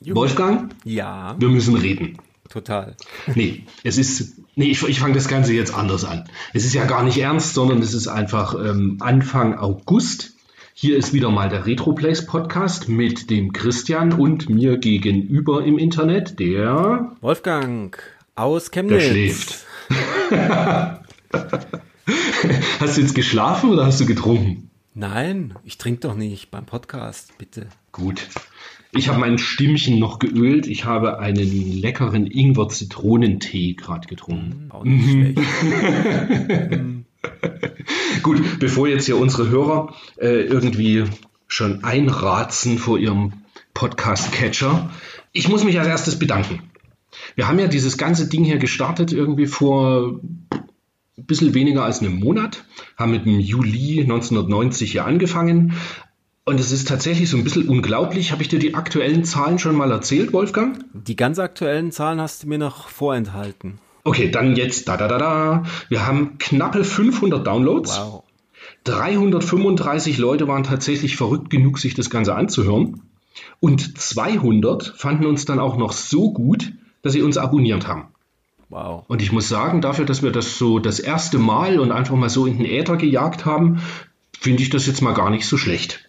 Wolfgang? 0.00 0.74
Ja. 0.84 1.36
Wir 1.38 1.48
müssen 1.48 1.76
reden. 1.76 2.18
Total. 2.48 2.94
Nee, 3.34 3.64
es 3.82 3.98
ist, 3.98 4.40
nee, 4.54 4.66
ich, 4.66 4.86
ich 4.86 5.00
fange 5.00 5.14
das 5.14 5.28
Ganze 5.28 5.54
jetzt 5.54 5.74
anders 5.74 6.04
an. 6.04 6.28
Es 6.52 6.64
ist 6.64 6.74
ja 6.74 6.84
gar 6.84 7.02
nicht 7.02 7.18
ernst, 7.18 7.54
sondern 7.54 7.80
es 7.80 7.94
ist 7.94 8.06
einfach 8.06 8.54
ähm, 8.54 8.98
Anfang 9.00 9.58
August. 9.58 10.34
Hier 10.74 10.96
ist 10.96 11.12
wieder 11.12 11.30
mal 11.30 11.48
der 11.48 11.66
Retroplays 11.66 12.26
Podcast 12.26 12.88
mit 12.88 13.30
dem 13.30 13.52
Christian 13.52 14.12
und 14.12 14.50
mir 14.50 14.78
gegenüber 14.78 15.64
im 15.64 15.78
Internet, 15.78 16.38
der 16.38 17.16
Wolfgang 17.20 17.98
aus 18.34 18.70
Chemnitz. 18.70 19.02
Der 19.02 19.10
schläft. 19.10 19.66
hast 22.80 22.96
du 22.96 23.00
jetzt 23.00 23.14
geschlafen 23.14 23.70
oder 23.70 23.86
hast 23.86 24.00
du 24.00 24.06
getrunken? 24.06 24.70
Nein, 24.94 25.54
ich 25.64 25.78
trinke 25.78 26.00
doch 26.00 26.14
nicht 26.14 26.50
beim 26.50 26.66
Podcast, 26.66 27.36
bitte. 27.38 27.68
Gut. 27.90 28.28
Ich 28.96 29.08
habe 29.08 29.18
mein 29.18 29.38
Stimmchen 29.38 29.98
noch 29.98 30.18
geölt. 30.18 30.66
Ich 30.66 30.84
habe 30.84 31.18
einen 31.18 31.80
leckeren 31.80 32.26
Ingwer-Zitronentee 32.26 33.74
gerade 33.74 34.06
getrunken. 34.06 34.70
Schlecht. 35.02 35.40
Gut, 38.22 38.58
bevor 38.60 38.88
jetzt 38.88 39.06
hier 39.06 39.18
unsere 39.18 39.48
Hörer 39.48 39.94
äh, 40.16 40.42
irgendwie 40.42 41.04
schon 41.48 41.84
einratzen 41.84 42.78
vor 42.78 42.98
ihrem 42.98 43.32
Podcast-Catcher, 43.74 44.90
ich 45.32 45.48
muss 45.48 45.64
mich 45.64 45.78
als 45.78 45.88
erstes 45.88 46.18
bedanken. 46.18 46.62
Wir 47.34 47.48
haben 47.48 47.58
ja 47.58 47.66
dieses 47.66 47.98
ganze 47.98 48.28
Ding 48.28 48.44
hier 48.44 48.58
gestartet 48.58 49.12
irgendwie 49.12 49.46
vor 49.46 50.20
ein 51.16 51.26
bisschen 51.26 51.54
weniger 51.54 51.84
als 51.84 52.00
einem 52.00 52.18
Monat, 52.18 52.64
haben 52.96 53.12
mit 53.12 53.24
dem 53.24 53.40
Juli 53.40 54.00
1990 54.00 54.92
hier 54.92 55.04
angefangen. 55.04 55.74
Und 56.46 56.60
es 56.60 56.72
ist 56.72 56.88
tatsächlich 56.88 57.30
so 57.30 57.38
ein 57.38 57.44
bisschen 57.44 57.68
unglaublich. 57.68 58.30
Habe 58.30 58.42
ich 58.42 58.48
dir 58.48 58.58
die 58.58 58.74
aktuellen 58.74 59.24
Zahlen 59.24 59.58
schon 59.58 59.74
mal 59.76 59.90
erzählt, 59.90 60.34
Wolfgang? 60.34 60.84
Die 60.92 61.16
ganz 61.16 61.38
aktuellen 61.38 61.90
Zahlen 61.90 62.20
hast 62.20 62.42
du 62.42 62.48
mir 62.48 62.58
noch 62.58 62.88
vorenthalten. 62.88 63.78
Okay, 64.04 64.30
dann 64.30 64.54
jetzt 64.54 64.86
da 64.88 64.98
da 64.98 65.08
da 65.08 65.16
da. 65.18 65.62
Wir 65.88 66.06
haben 66.06 66.36
knappe 66.36 66.84
500 66.84 67.46
Downloads. 67.46 67.98
Wow. 67.98 68.24
335 68.84 70.18
Leute 70.18 70.46
waren 70.46 70.64
tatsächlich 70.64 71.16
verrückt 71.16 71.48
genug, 71.48 71.78
sich 71.78 71.94
das 71.94 72.10
Ganze 72.10 72.34
anzuhören. 72.34 73.00
Und 73.60 73.98
200 73.98 74.94
fanden 74.96 75.24
uns 75.24 75.46
dann 75.46 75.58
auch 75.58 75.78
noch 75.78 75.92
so 75.92 76.30
gut, 76.30 76.72
dass 77.00 77.14
sie 77.14 77.22
uns 77.22 77.38
abonniert 77.38 77.88
haben. 77.88 78.08
Wow. 78.68 79.04
Und 79.08 79.22
ich 79.22 79.32
muss 79.32 79.48
sagen, 79.48 79.80
dafür, 79.80 80.04
dass 80.04 80.22
wir 80.22 80.32
das 80.32 80.58
so 80.58 80.78
das 80.78 81.00
erste 81.00 81.38
Mal 81.38 81.80
und 81.80 81.90
einfach 81.90 82.16
mal 82.16 82.28
so 82.28 82.44
in 82.44 82.58
den 82.58 82.66
Äther 82.66 82.98
gejagt 82.98 83.46
haben, 83.46 83.80
finde 84.38 84.62
ich 84.62 84.68
das 84.68 84.86
jetzt 84.86 85.00
mal 85.00 85.14
gar 85.14 85.30
nicht 85.30 85.46
so 85.46 85.56
schlecht. 85.56 86.03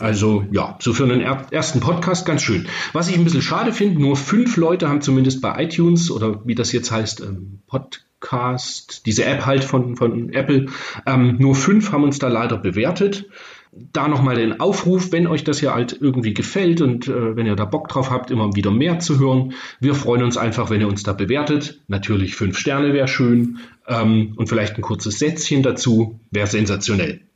Also 0.00 0.44
ja, 0.52 0.76
so 0.80 0.92
für 0.92 1.04
einen 1.04 1.20
er 1.20 1.46
ersten 1.50 1.80
Podcast 1.80 2.26
ganz 2.26 2.42
schön. 2.42 2.66
Was 2.92 3.08
ich 3.08 3.16
ein 3.16 3.24
bisschen 3.24 3.42
schade 3.42 3.72
finde, 3.72 4.00
nur 4.00 4.16
fünf 4.16 4.56
Leute 4.56 4.88
haben 4.88 5.00
zumindest 5.00 5.40
bei 5.40 5.64
iTunes 5.64 6.10
oder 6.10 6.46
wie 6.46 6.54
das 6.54 6.72
jetzt 6.72 6.90
heißt, 6.90 7.20
ähm, 7.20 7.60
Podcast, 7.66 9.06
diese 9.06 9.24
App 9.24 9.46
halt 9.46 9.64
von, 9.64 9.96
von 9.96 10.32
Apple, 10.32 10.66
ähm, 11.06 11.36
nur 11.38 11.54
fünf 11.54 11.92
haben 11.92 12.04
uns 12.04 12.18
da 12.18 12.28
leider 12.28 12.58
bewertet. 12.58 13.28
Da 13.70 14.08
nochmal 14.08 14.36
den 14.36 14.60
Aufruf, 14.60 15.12
wenn 15.12 15.26
euch 15.26 15.44
das 15.44 15.60
hier 15.60 15.74
halt 15.74 15.96
irgendwie 16.00 16.32
gefällt 16.32 16.80
und 16.80 17.06
äh, 17.06 17.36
wenn 17.36 17.46
ihr 17.46 17.54
da 17.54 17.66
Bock 17.66 17.88
drauf 17.88 18.10
habt, 18.10 18.30
immer 18.30 18.56
wieder 18.56 18.70
mehr 18.70 18.98
zu 18.98 19.20
hören. 19.20 19.52
Wir 19.78 19.94
freuen 19.94 20.22
uns 20.22 20.36
einfach, 20.36 20.70
wenn 20.70 20.80
ihr 20.80 20.88
uns 20.88 21.02
da 21.02 21.12
bewertet. 21.12 21.80
Natürlich 21.86 22.34
fünf 22.34 22.58
Sterne 22.58 22.92
wäre 22.94 23.08
schön 23.08 23.58
ähm, 23.86 24.32
und 24.36 24.48
vielleicht 24.48 24.76
ein 24.76 24.82
kurzes 24.82 25.18
Sätzchen 25.18 25.62
dazu 25.62 26.18
wäre 26.30 26.46
sensationell. 26.46 27.27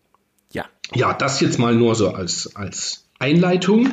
Ja. 0.52 0.66
Ja, 0.94 1.12
das 1.14 1.40
jetzt 1.40 1.58
mal 1.58 1.74
nur 1.74 1.94
so 1.94 2.10
als, 2.10 2.54
als 2.54 3.06
Einleitung. 3.18 3.92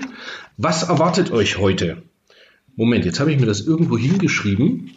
Was 0.57 0.83
erwartet 0.83 1.31
euch 1.31 1.57
heute? 1.57 2.03
Moment, 2.75 3.05
jetzt 3.05 3.19
habe 3.19 3.31
ich 3.31 3.39
mir 3.39 3.45
das 3.45 3.61
irgendwo 3.61 3.97
hingeschrieben. 3.97 4.91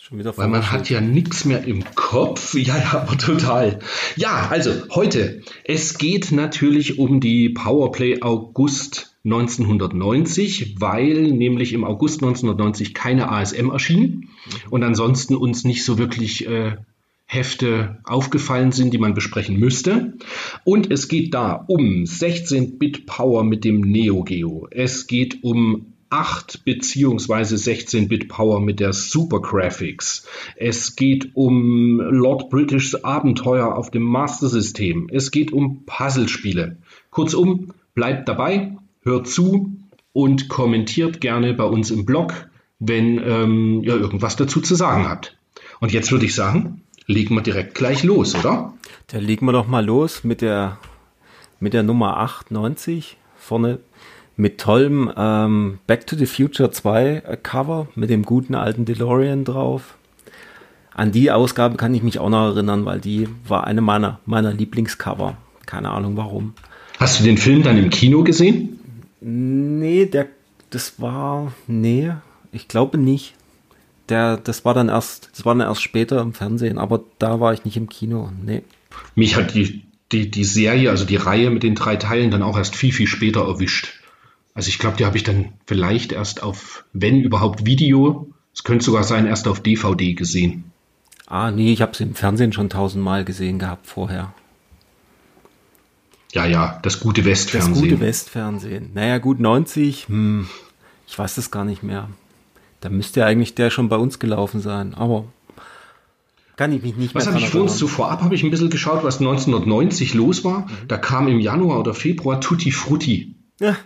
Schon 0.00 0.18
wieder 0.18 0.36
Weil 0.36 0.48
man 0.48 0.72
hat 0.72 0.90
ja 0.90 1.00
nichts 1.00 1.44
mehr 1.44 1.64
im 1.64 1.84
Kopf. 1.94 2.54
Ja, 2.58 2.76
ja, 2.76 2.92
aber 2.92 3.16
total. 3.16 3.78
Ja, 4.16 4.48
also 4.50 4.72
heute. 4.90 5.42
Es 5.64 5.96
geht 5.96 6.32
natürlich 6.32 6.98
um 6.98 7.20
die 7.20 7.50
Powerplay 7.50 8.20
August 8.20 9.14
1990, 9.24 10.80
weil 10.80 11.30
nämlich 11.32 11.72
im 11.72 11.84
August 11.84 12.22
1990 12.22 12.94
keine 12.94 13.30
ASM 13.30 13.70
erschien 13.70 14.28
und 14.70 14.82
ansonsten 14.82 15.36
uns 15.36 15.64
nicht 15.64 15.84
so 15.84 15.98
wirklich 15.98 16.46
äh, 16.46 16.76
Hefte 17.32 17.96
aufgefallen 18.04 18.72
sind, 18.72 18.92
die 18.92 18.98
man 18.98 19.14
besprechen 19.14 19.58
müsste. 19.58 20.12
Und 20.64 20.92
es 20.92 21.08
geht 21.08 21.32
da 21.32 21.64
um 21.66 22.04
16-Bit 22.04 23.06
Power 23.06 23.42
mit 23.42 23.64
dem 23.64 23.80
Neo 23.80 24.22
Geo. 24.22 24.68
Es 24.70 25.06
geht 25.06 25.42
um 25.42 25.94
8 26.10 26.66
bzw. 26.66 27.54
16-Bit 27.54 28.28
Power 28.28 28.60
mit 28.60 28.80
der 28.80 28.92
Super 28.92 29.40
Graphics. 29.40 30.26
Es 30.56 30.94
geht 30.94 31.30
um 31.34 32.00
Lord 32.00 32.50
British 32.50 32.94
Abenteuer 33.02 33.76
auf 33.78 33.90
dem 33.90 34.02
Master 34.02 34.48
System. 34.48 35.08
Es 35.10 35.30
geht 35.30 35.54
um 35.54 35.86
Puzzlespiele. 35.86 36.76
Kurzum, 37.10 37.72
bleibt 37.94 38.28
dabei, 38.28 38.76
hört 39.04 39.26
zu 39.26 39.74
und 40.12 40.50
kommentiert 40.50 41.22
gerne 41.22 41.54
bei 41.54 41.64
uns 41.64 41.90
im 41.90 42.04
Blog, 42.04 42.50
wenn 42.78 43.18
ähm, 43.24 43.82
ihr 43.82 43.94
irgendwas 43.94 44.36
dazu 44.36 44.60
zu 44.60 44.74
sagen 44.74 45.08
habt. 45.08 45.38
Und 45.80 45.94
jetzt 45.94 46.12
würde 46.12 46.26
ich 46.26 46.34
sagen, 46.34 46.82
legen 47.06 47.34
wir 47.34 47.42
direkt 47.42 47.74
gleich 47.74 48.02
los, 48.02 48.34
oder? 48.34 48.72
Da 49.08 49.18
legen 49.18 49.46
wir 49.46 49.52
doch 49.52 49.66
mal 49.66 49.84
los 49.84 50.24
mit 50.24 50.40
der, 50.40 50.78
mit 51.60 51.74
der 51.74 51.82
Nummer 51.82 52.18
98 52.18 53.16
vorne 53.36 53.80
mit 54.36 54.58
tollem 54.58 55.12
ähm, 55.16 55.78
Back 55.86 56.06
to 56.06 56.16
the 56.16 56.26
Future 56.26 56.70
2 56.70 57.22
äh, 57.26 57.36
Cover 57.42 57.88
mit 57.94 58.10
dem 58.10 58.24
guten 58.24 58.54
alten 58.54 58.84
DeLorean 58.84 59.44
drauf. 59.44 59.96
An 60.94 61.12
die 61.12 61.30
Ausgabe 61.30 61.76
kann 61.76 61.94
ich 61.94 62.02
mich 62.02 62.18
auch 62.18 62.28
noch 62.28 62.54
erinnern, 62.54 62.84
weil 62.84 63.00
die 63.00 63.28
war 63.46 63.66
eine 63.66 63.80
meiner, 63.80 64.20
meiner 64.26 64.52
Lieblingscover. 64.52 65.36
Keine 65.66 65.90
Ahnung 65.90 66.16
warum. 66.16 66.54
Hast 66.98 67.20
du 67.20 67.24
den 67.24 67.38
Film 67.38 67.62
dann 67.62 67.78
im 67.78 67.90
Kino 67.90 68.24
gesehen? 68.24 68.78
Nee, 69.20 70.06
der, 70.06 70.28
das 70.70 71.00
war, 71.00 71.52
nee, 71.66 72.12
ich 72.52 72.68
glaube 72.68 72.98
nicht. 72.98 73.34
Der, 74.12 74.36
das 74.36 74.66
war 74.66 74.74
dann 74.74 74.90
erst, 74.90 75.30
das 75.32 75.46
war 75.46 75.54
dann 75.54 75.66
erst 75.66 75.80
später 75.80 76.20
im 76.20 76.34
Fernsehen, 76.34 76.76
aber 76.76 77.00
da 77.18 77.40
war 77.40 77.54
ich 77.54 77.64
nicht 77.64 77.78
im 77.78 77.88
Kino. 77.88 78.30
Nee. 78.44 78.62
Mich 79.14 79.36
hat 79.36 79.54
die, 79.54 79.84
die, 80.12 80.30
die 80.30 80.44
Serie, 80.44 80.90
also 80.90 81.06
die 81.06 81.16
Reihe 81.16 81.48
mit 81.48 81.62
den 81.62 81.74
drei 81.74 81.96
Teilen 81.96 82.30
dann 82.30 82.42
auch 82.42 82.58
erst 82.58 82.76
viel, 82.76 82.92
viel 82.92 83.06
später 83.06 83.40
erwischt. 83.40 83.94
Also 84.52 84.68
ich 84.68 84.78
glaube, 84.78 84.98
die 84.98 85.06
habe 85.06 85.16
ich 85.16 85.22
dann 85.22 85.54
vielleicht 85.64 86.12
erst 86.12 86.42
auf, 86.42 86.84
wenn 86.92 87.22
überhaupt 87.22 87.64
Video, 87.64 88.30
es 88.52 88.64
könnte 88.64 88.84
sogar 88.84 89.02
sein, 89.02 89.26
erst 89.26 89.48
auf 89.48 89.60
DVD 89.60 90.12
gesehen. 90.12 90.64
Ah, 91.26 91.50
nee, 91.50 91.72
ich 91.72 91.80
habe 91.80 91.96
sie 91.96 92.02
im 92.02 92.14
Fernsehen 92.14 92.52
schon 92.52 92.68
tausendmal 92.68 93.24
gesehen 93.24 93.58
gehabt 93.58 93.86
vorher. 93.86 94.34
Ja, 96.32 96.44
ja, 96.44 96.80
das 96.82 97.00
gute 97.00 97.24
Westfernsehen. 97.24 97.72
Das 97.72 97.82
gute 97.82 98.00
Westfernsehen. 98.00 98.90
Naja, 98.92 99.16
gut 99.16 99.40
90, 99.40 100.08
hm, 100.08 100.50
ich 101.08 101.18
weiß 101.18 101.38
es 101.38 101.50
gar 101.50 101.64
nicht 101.64 101.82
mehr. 101.82 102.10
Da 102.82 102.90
müsste 102.90 103.24
eigentlich 103.24 103.54
der 103.54 103.70
schon 103.70 103.88
bei 103.88 103.96
uns 103.96 104.18
gelaufen 104.18 104.60
sein, 104.60 104.92
aber 104.92 105.24
kann 106.56 106.72
ich 106.72 106.82
mich 106.82 106.96
nicht 106.96 107.14
was 107.14 107.24
mehr 107.24 107.34
Was 107.34 107.40
habe 107.40 107.46
ich 107.46 107.50
vor 107.50 107.62
uns 107.62 107.78
so 107.78 107.86
vorab, 107.86 108.22
habe 108.22 108.34
ich 108.34 108.42
ein 108.42 108.50
bisschen 108.50 108.70
geschaut, 108.70 109.04
was 109.04 109.20
1990 109.20 110.14
los 110.14 110.44
war. 110.44 110.60
Mhm. 110.60 110.88
Da 110.88 110.98
kam 110.98 111.28
im 111.28 111.38
Januar 111.38 111.78
oder 111.78 111.94
Februar 111.94 112.40
Tutti 112.40 112.72
Frutti. 112.72 113.36
Ja. 113.60 113.76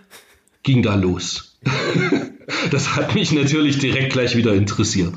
Ging 0.63 0.81
da 0.81 0.95
los. 0.95 1.59
das 2.71 2.95
hat 2.95 3.13
mich 3.13 3.31
natürlich 3.31 3.77
direkt 3.77 4.13
gleich 4.13 4.35
wieder 4.35 4.53
interessiert. 4.53 5.13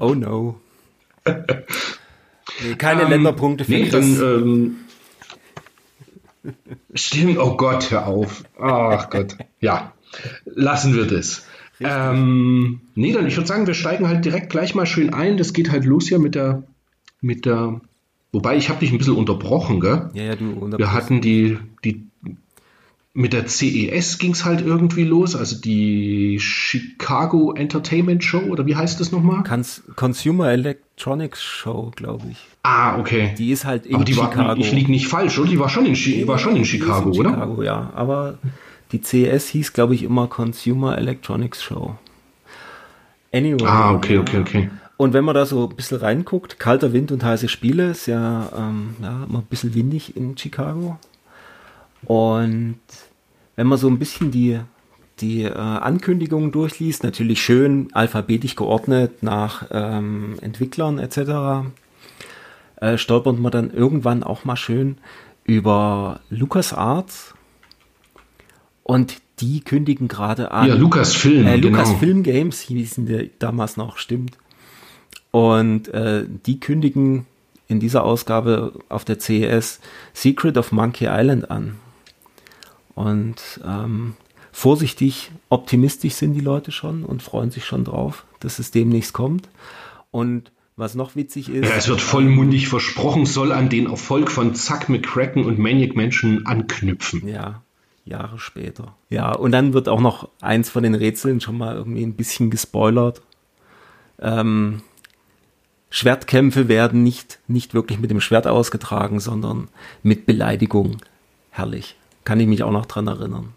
Oh, 0.00 0.06
oh 0.08 0.14
no. 0.14 0.60
Nee, 2.60 2.74
keine 2.74 3.02
ähm, 3.02 3.10
Länderpunkte 3.10 3.64
für 3.64 3.70
nee, 3.70 3.88
dann, 3.88 4.20
ähm, 4.20 4.76
Stimmt, 6.92 7.38
oh 7.38 7.56
Gott, 7.56 7.92
hör 7.92 8.08
auf. 8.08 8.42
Ach 8.58 9.10
Gott. 9.10 9.36
Ja, 9.60 9.92
lassen 10.44 10.96
wir 10.96 11.06
das. 11.06 11.46
Ähm, 11.80 12.80
nee, 12.94 13.12
dann 13.12 13.26
ich 13.26 13.36
würde 13.36 13.46
sagen, 13.46 13.66
wir 13.66 13.74
steigen 13.74 14.08
halt 14.08 14.24
direkt 14.24 14.50
gleich 14.50 14.74
mal 14.74 14.86
schön 14.86 15.12
ein. 15.12 15.36
Das 15.36 15.52
geht 15.52 15.70
halt 15.70 15.84
los 15.84 16.08
hier 16.08 16.18
mit 16.18 16.34
der, 16.34 16.64
mit 17.20 17.46
der, 17.46 17.80
wobei 18.32 18.56
ich 18.56 18.68
habe 18.68 18.80
dich 18.80 18.92
ein 18.92 18.98
bisschen 18.98 19.16
unterbrochen, 19.16 19.80
gell? 19.80 20.10
Ja, 20.14 20.24
ja, 20.24 20.36
du 20.36 20.76
Wir 20.76 20.92
hatten 20.92 21.20
die, 21.20 21.58
die, 21.84 22.06
mit 23.14 23.32
der 23.32 23.46
CES 23.46 24.18
ging 24.18 24.32
es 24.32 24.44
halt 24.44 24.60
irgendwie 24.60 25.04
los, 25.04 25.34
also 25.34 25.60
die 25.60 26.38
Chicago 26.40 27.52
Entertainment 27.52 28.22
Show 28.22 28.42
oder 28.48 28.66
wie 28.66 28.76
heißt 28.76 29.00
das 29.00 29.12
nochmal? 29.12 29.42
Cons 29.44 29.82
Consumer 29.96 30.50
Electronics 30.52 31.42
Show, 31.42 31.92
glaube 31.96 32.26
ich. 32.30 32.38
Ah, 32.62 32.98
okay. 32.98 33.34
Die 33.38 33.50
ist 33.50 33.64
halt 33.64 33.86
in 33.86 33.96
aber 33.96 34.04
die 34.04 34.14
Chicago. 34.14 34.38
War, 34.38 34.58
ich 34.58 34.72
liege 34.72 34.90
nicht 34.90 35.08
falsch, 35.08 35.38
oder? 35.38 35.48
Die 35.48 35.58
war 35.58 35.68
schon 35.68 35.86
in, 35.86 35.94
Chi 35.94 36.26
war 36.28 36.38
schon 36.38 36.54
in 36.56 36.64
Chicago, 36.64 37.10
in 37.10 37.18
oder? 37.18 37.30
Chicago, 37.30 37.62
ja. 37.62 37.90
Aber 37.94 38.38
die 38.92 39.02
CES 39.02 39.48
hieß, 39.48 39.72
glaube 39.72 39.94
ich, 39.94 40.02
immer 40.02 40.26
Consumer 40.28 40.96
Electronics 40.96 41.62
Show. 41.62 41.96
Anyway. 43.32 43.66
Ah, 43.66 43.92
okay, 43.92 44.18
okay, 44.18 44.38
okay. 44.38 44.70
Und 44.96 45.12
wenn 45.12 45.24
man 45.24 45.34
da 45.34 45.46
so 45.46 45.68
ein 45.68 45.76
bisschen 45.76 45.98
reinguckt, 45.98 46.58
kalter 46.58 46.92
Wind 46.92 47.12
und 47.12 47.22
heiße 47.22 47.48
Spiele, 47.48 47.90
ist 47.90 48.06
ja, 48.06 48.50
ähm, 48.56 48.96
ja 49.00 49.24
immer 49.28 49.38
ein 49.38 49.46
bisschen 49.48 49.74
windig 49.74 50.16
in 50.16 50.36
Chicago. 50.36 50.98
Und 52.04 52.80
wenn 53.54 53.66
man 53.66 53.78
so 53.78 53.88
ein 53.88 53.98
bisschen 53.98 54.30
die, 54.30 54.58
die 55.20 55.42
äh, 55.42 55.52
Ankündigungen 55.52 56.50
durchliest, 56.50 57.04
natürlich 57.04 57.42
schön 57.42 57.90
alphabetisch 57.92 58.56
geordnet 58.56 59.22
nach 59.22 59.66
ähm, 59.70 60.36
Entwicklern 60.40 60.98
etc., 60.98 61.70
äh, 62.80 62.96
stolpert 62.96 63.38
man 63.38 63.52
dann 63.52 63.70
irgendwann 63.70 64.22
auch 64.22 64.44
mal 64.44 64.56
schön 64.56 64.98
über 65.44 66.20
LucasArts 66.30 67.34
und 68.88 69.20
die 69.40 69.60
kündigen 69.60 70.08
gerade 70.08 70.50
an. 70.50 70.66
Ja, 70.66 70.74
Lucasfilm. 70.74 71.46
Äh, 71.46 71.56
Lucasfilm 71.56 72.22
genau. 72.22 72.38
Games 72.38 72.60
hießen 72.62 73.04
die 73.04 73.30
damals 73.38 73.76
noch, 73.76 73.98
stimmt. 73.98 74.38
Und 75.30 75.88
äh, 75.88 76.24
die 76.46 76.58
kündigen 76.58 77.26
in 77.68 77.80
dieser 77.80 78.02
Ausgabe 78.02 78.72
auf 78.88 79.04
der 79.04 79.20
CES 79.20 79.80
Secret 80.14 80.56
of 80.56 80.72
Monkey 80.72 81.06
Island 81.06 81.50
an. 81.50 81.74
Und 82.94 83.60
ähm, 83.62 84.14
vorsichtig 84.52 85.32
optimistisch 85.50 86.14
sind 86.14 86.32
die 86.32 86.40
Leute 86.40 86.72
schon 86.72 87.04
und 87.04 87.22
freuen 87.22 87.50
sich 87.50 87.66
schon 87.66 87.84
drauf, 87.84 88.24
dass 88.40 88.58
es 88.58 88.70
demnächst 88.70 89.12
kommt. 89.12 89.50
Und 90.10 90.50
was 90.76 90.94
noch 90.94 91.14
witzig 91.14 91.50
ist. 91.50 91.68
Ja, 91.68 91.76
es 91.76 91.88
wird 91.88 92.00
vollmundig 92.00 92.68
versprochen, 92.68 93.26
soll 93.26 93.52
an 93.52 93.68
den 93.68 93.90
Erfolg 93.90 94.30
von 94.30 94.54
Zack 94.54 94.88
McCracken 94.88 95.44
und 95.44 95.58
Maniac 95.58 95.94
Mansion 95.94 96.46
anknüpfen. 96.46 97.28
Ja, 97.28 97.62
Jahre 98.08 98.38
später. 98.38 98.94
Ja, 99.10 99.32
und 99.32 99.52
dann 99.52 99.72
wird 99.72 99.88
auch 99.88 100.00
noch 100.00 100.28
eins 100.40 100.70
von 100.70 100.82
den 100.82 100.94
Rätseln 100.94 101.40
schon 101.40 101.58
mal 101.58 101.76
irgendwie 101.76 102.02
ein 102.02 102.14
bisschen 102.14 102.50
gespoilert. 102.50 103.22
Ähm, 104.20 104.82
Schwertkämpfe 105.90 106.68
werden 106.68 107.02
nicht, 107.02 107.38
nicht 107.48 107.74
wirklich 107.74 107.98
mit 107.98 108.10
dem 108.10 108.20
Schwert 108.20 108.46
ausgetragen, 108.46 109.20
sondern 109.20 109.68
mit 110.02 110.26
Beleidigung. 110.26 110.98
Herrlich. 111.50 111.96
Kann 112.24 112.40
ich 112.40 112.46
mich 112.46 112.62
auch 112.62 112.72
noch 112.72 112.86
dran 112.86 113.06
erinnern. 113.06 113.54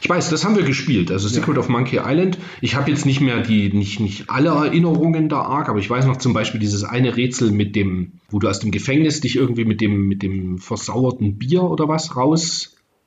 Ich 0.00 0.08
weiß, 0.08 0.30
das 0.30 0.44
haben 0.44 0.56
wir 0.56 0.62
gespielt. 0.62 1.10
Also 1.10 1.28
Secret 1.28 1.56
ja. 1.56 1.60
of 1.60 1.68
Monkey 1.68 2.00
Island. 2.02 2.38
Ich 2.60 2.76
habe 2.76 2.90
jetzt 2.90 3.04
nicht 3.04 3.20
mehr 3.20 3.42
die, 3.42 3.72
nicht, 3.72 4.00
nicht 4.00 4.30
alle 4.30 4.50
Erinnerungen 4.50 5.28
da 5.28 5.42
arg, 5.42 5.68
aber 5.68 5.78
ich 5.78 5.90
weiß 5.90 6.06
noch 6.06 6.16
zum 6.16 6.32
Beispiel 6.32 6.60
dieses 6.60 6.84
eine 6.84 7.16
Rätsel 7.16 7.50
mit 7.50 7.76
dem, 7.76 8.12
wo 8.30 8.38
du 8.38 8.48
aus 8.48 8.60
dem 8.60 8.70
Gefängnis 8.70 9.20
dich 9.20 9.36
irgendwie 9.36 9.64
mit 9.64 9.80
dem, 9.80 10.08
mit 10.08 10.22
dem 10.22 10.58
versauerten 10.58 11.36
Bier 11.36 11.64
oder 11.64 11.88
was 11.88 12.16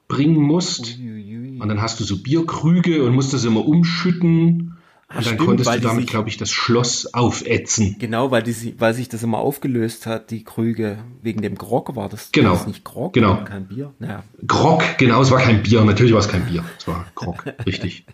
rausbringen 0.10 0.42
musst. 0.42 0.98
Und 0.98 1.68
dann 1.68 1.82
hast 1.82 2.00
du 2.00 2.04
so 2.04 2.18
Bierkrüge 2.18 3.04
und 3.04 3.14
musst 3.14 3.34
das 3.34 3.46
immer 3.46 3.66
umschütten. 3.66 4.76
Und 5.10 5.16
dann 5.16 5.24
stimmt, 5.24 5.40
konntest 5.40 5.74
du 5.74 5.82
damit, 5.82 6.08
glaube 6.08 6.30
ich, 6.30 6.38
das 6.38 6.52
Schloss 6.52 7.14
aufätzen. 7.14 7.96
Genau, 7.98 8.30
weil, 8.30 8.44
die, 8.44 8.76
weil 8.78 8.94
sich 8.94 9.10
das 9.10 9.24
immer 9.24 9.40
aufgelöst 9.40 10.06
hat, 10.06 10.30
die 10.30 10.44
Krüge. 10.44 11.00
Wegen 11.24 11.42
dem 11.42 11.56
Grog 11.56 11.96
war 11.96 12.10
das, 12.10 12.32
genau. 12.32 12.52
Das 12.52 12.68
nicht 12.68 12.84
Grog, 12.84 13.14
genau. 13.14 13.44
kein 13.44 13.66
Bier. 13.66 13.92
Naja. 13.98 14.24
Grog, 14.46 14.84
genau, 15.00 15.22
es 15.22 15.32
war 15.32 15.40
kein 15.40 15.64
Bier. 15.64 15.84
Natürlich 15.84 16.14
war 16.14 16.20
es 16.20 16.28
kein 16.28 16.46
Bier. 16.46 16.64
Es 16.78 16.88
war 16.88 17.06
Grog, 17.16 17.44
richtig. 17.66 18.06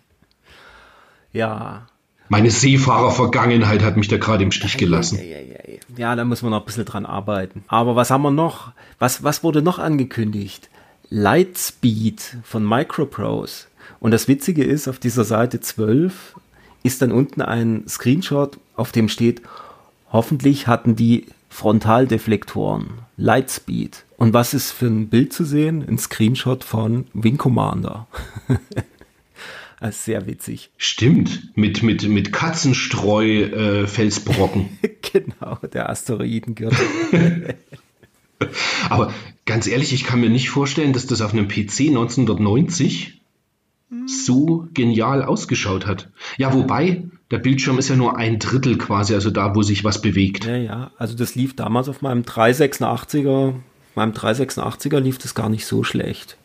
Ja. 1.32 1.86
Meine 2.28 2.50
Seefahrer-Vergangenheit 2.50 3.82
hat 3.82 3.98
mich 3.98 4.08
da 4.08 4.16
gerade 4.16 4.42
im 4.42 4.50
Stich 4.50 4.78
gelassen. 4.78 5.18
Ja, 5.18 5.24
ja, 5.24 5.38
ja, 5.38 5.78
ja, 5.96 6.16
da 6.16 6.24
muss 6.24 6.42
man 6.42 6.50
noch 6.50 6.60
ein 6.60 6.64
bisschen 6.64 6.86
dran 6.86 7.06
arbeiten. 7.06 7.62
Aber 7.68 7.94
was 7.94 8.10
haben 8.10 8.22
wir 8.22 8.30
noch? 8.30 8.72
Was, 8.98 9.22
was 9.22 9.44
wurde 9.44 9.60
noch 9.60 9.78
angekündigt? 9.78 10.70
Lightspeed 11.10 12.38
von 12.42 12.66
Microprose. 12.66 13.66
Und 14.00 14.10
das 14.10 14.26
Witzige 14.28 14.64
ist, 14.64 14.88
auf 14.88 14.98
dieser 14.98 15.24
Seite 15.24 15.60
12 15.60 16.34
ist 16.82 17.02
dann 17.02 17.12
unten 17.12 17.42
ein 17.42 17.84
Screenshot, 17.88 18.58
auf 18.76 18.92
dem 18.92 19.08
steht, 19.08 19.42
hoffentlich 20.12 20.66
hatten 20.66 20.96
die 20.96 21.26
Frontaldeflektoren, 21.48 22.90
Lightspeed. 23.16 24.04
Und 24.16 24.34
was 24.34 24.54
ist 24.54 24.72
für 24.72 24.86
ein 24.86 25.08
Bild 25.08 25.32
zu 25.32 25.44
sehen? 25.44 25.84
Ein 25.86 25.98
Screenshot 25.98 26.64
von 26.64 27.06
Wing 27.14 27.38
Commander. 27.38 28.08
Das 29.78 29.96
ist 29.96 30.06
sehr 30.06 30.26
witzig. 30.26 30.70
Stimmt, 30.78 31.54
mit, 31.54 31.82
mit, 31.82 32.08
mit 32.08 32.32
Katzenstreu-Felsbrocken. 32.32 34.78
Äh, 34.80 34.88
genau, 35.12 35.58
der 35.72 35.90
Asteroidengürtel. 35.90 36.78
Aber 38.90 39.12
ganz 39.44 39.66
ehrlich, 39.66 39.92
ich 39.92 40.04
kann 40.04 40.20
mir 40.20 40.30
nicht 40.30 40.50
vorstellen, 40.50 40.92
dass 40.92 41.06
das 41.06 41.20
auf 41.20 41.32
einem 41.32 41.48
PC 41.48 41.88
1990 41.88 43.20
so 44.06 44.68
genial 44.74 45.22
ausgeschaut 45.22 45.86
hat. 45.86 46.10
Ja, 46.38 46.52
wobei, 46.52 47.04
der 47.30 47.38
Bildschirm 47.38 47.78
ist 47.78 47.88
ja 47.88 47.96
nur 47.96 48.16
ein 48.16 48.38
Drittel 48.38 48.78
quasi, 48.78 49.14
also 49.14 49.30
da, 49.30 49.54
wo 49.54 49.62
sich 49.62 49.84
was 49.84 50.00
bewegt. 50.00 50.44
Ja, 50.44 50.56
ja, 50.56 50.90
also 50.98 51.16
das 51.16 51.34
lief 51.34 51.54
damals 51.54 51.88
auf 51.88 52.02
meinem 52.02 52.22
386er, 52.22 53.54
meinem 53.94 54.12
386er 54.12 54.98
lief 55.00 55.18
das 55.18 55.34
gar 55.34 55.48
nicht 55.48 55.66
so 55.66 55.84
schlecht. 55.84 56.36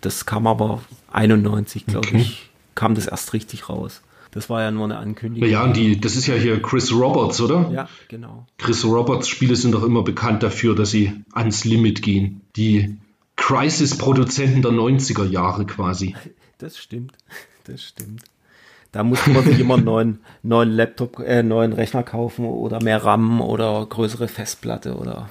Das 0.00 0.26
kam 0.26 0.46
aber 0.46 0.82
91, 1.12 1.86
glaube 1.86 2.08
okay. 2.08 2.18
ich, 2.18 2.50
kam 2.74 2.94
das 2.94 3.06
erst 3.06 3.32
richtig 3.32 3.68
raus. 3.68 4.02
Das 4.32 4.48
war 4.48 4.62
ja 4.62 4.70
nur 4.70 4.84
eine 4.84 4.96
Ankündigung. 4.96 5.48
Ja, 5.48 5.62
und 5.62 5.76
die, 5.76 6.00
das 6.00 6.16
ist 6.16 6.26
ja 6.26 6.34
hier 6.34 6.60
Chris 6.62 6.90
Roberts, 6.90 7.40
oder? 7.42 7.70
Ja, 7.70 7.88
genau. 8.08 8.46
Chris 8.56 8.82
Roberts 8.82 9.28
Spiele 9.28 9.56
sind 9.56 9.72
doch 9.72 9.84
immer 9.84 10.02
bekannt 10.02 10.42
dafür, 10.42 10.74
dass 10.74 10.90
sie 10.90 11.22
ans 11.32 11.66
Limit 11.66 12.00
gehen. 12.00 12.40
Die 12.56 12.96
Crisis-Produzenten 13.36 14.62
der 14.62 14.72
90er 14.72 15.24
Jahre 15.24 15.66
quasi. 15.66 16.16
Das 16.58 16.78
stimmt. 16.78 17.14
Das 17.64 17.82
stimmt. 17.82 18.22
Da 18.92 19.02
musste 19.02 19.30
man 19.30 19.42
sich 19.42 19.58
immer 19.58 19.74
einen 19.74 19.84
neuen, 19.84 20.18
neuen 20.44 20.70
Laptop, 20.70 21.18
äh, 21.18 21.42
neuen 21.42 21.72
Rechner 21.72 22.04
kaufen 22.04 22.44
oder 22.44 22.80
mehr 22.80 23.02
RAM 23.04 23.40
oder 23.40 23.84
größere 23.84 24.28
Festplatte 24.28 24.96
oder 24.96 25.28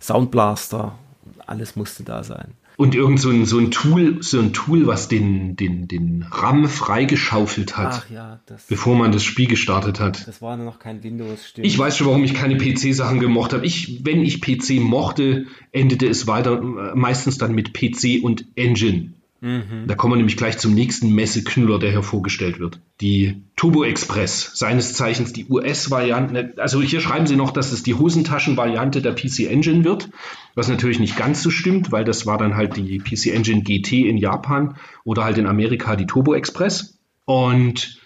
Soundblaster. 0.00 0.98
Alles 1.46 1.76
musste 1.76 2.02
da 2.02 2.24
sein. 2.24 2.54
Und 2.78 2.94
irgend 2.94 3.18
so 3.18 3.30
ein, 3.30 3.44
so 3.44 3.58
ein 3.58 3.72
Tool, 3.72 4.18
so 4.22 4.38
ein 4.38 4.52
Tool, 4.52 4.86
was 4.86 5.08
den, 5.08 5.56
den, 5.56 5.88
den 5.88 6.24
RAM 6.30 6.68
freigeschaufelt 6.68 7.76
hat, 7.76 8.06
ja, 8.08 8.38
bevor 8.68 8.94
man 8.94 9.10
das 9.10 9.24
Spiel 9.24 9.48
gestartet 9.48 9.98
hat. 9.98 10.28
Das 10.28 10.40
war 10.40 10.56
noch 10.56 10.78
kein 10.78 11.02
Windows. 11.02 11.44
Stimmt. 11.48 11.66
Ich 11.66 11.76
weiß 11.76 11.96
schon, 11.96 12.06
warum 12.06 12.22
ich 12.22 12.34
keine 12.34 12.56
PC-Sachen 12.56 13.18
gemocht 13.18 13.52
habe. 13.52 13.66
Ich, 13.66 14.04
wenn 14.04 14.22
ich 14.22 14.40
PC 14.40 14.80
mochte, 14.80 15.46
endete 15.72 16.06
es 16.06 16.28
weiter 16.28 16.62
äh, 16.62 16.94
meistens 16.94 17.36
dann 17.36 17.52
mit 17.52 17.74
PC 17.74 18.22
und 18.22 18.44
Engine. 18.54 19.12
Mhm. 19.40 19.86
Da 19.86 19.94
kommen 19.94 20.14
wir 20.14 20.16
nämlich 20.16 20.36
gleich 20.36 20.58
zum 20.58 20.74
nächsten 20.74 21.14
Messeknüller, 21.14 21.78
der 21.78 21.90
hier 21.92 22.02
vorgestellt 22.02 22.58
wird. 22.58 22.80
Die 23.00 23.42
Turbo 23.54 23.84
Express, 23.84 24.50
seines 24.54 24.94
Zeichens 24.94 25.32
die 25.32 25.46
US-Variante. 25.48 26.54
Also 26.56 26.82
hier 26.82 27.00
schreiben 27.00 27.26
sie 27.26 27.36
noch, 27.36 27.52
dass 27.52 27.70
es 27.70 27.84
die 27.84 27.94
Hosentaschen-Variante 27.94 29.00
der 29.00 29.12
PC 29.12 29.50
Engine 29.50 29.84
wird, 29.84 30.10
was 30.56 30.68
natürlich 30.68 30.98
nicht 30.98 31.16
ganz 31.16 31.42
so 31.42 31.50
stimmt, 31.50 31.92
weil 31.92 32.04
das 32.04 32.26
war 32.26 32.38
dann 32.38 32.56
halt 32.56 32.76
die 32.76 32.98
PC 32.98 33.26
Engine 33.26 33.62
GT 33.62 33.92
in 34.08 34.18
Japan 34.18 34.76
oder 35.04 35.24
halt 35.24 35.38
in 35.38 35.46
Amerika 35.46 35.94
die 35.94 36.06
Turbo 36.06 36.34
Express. 36.34 36.98
Und 37.24 38.00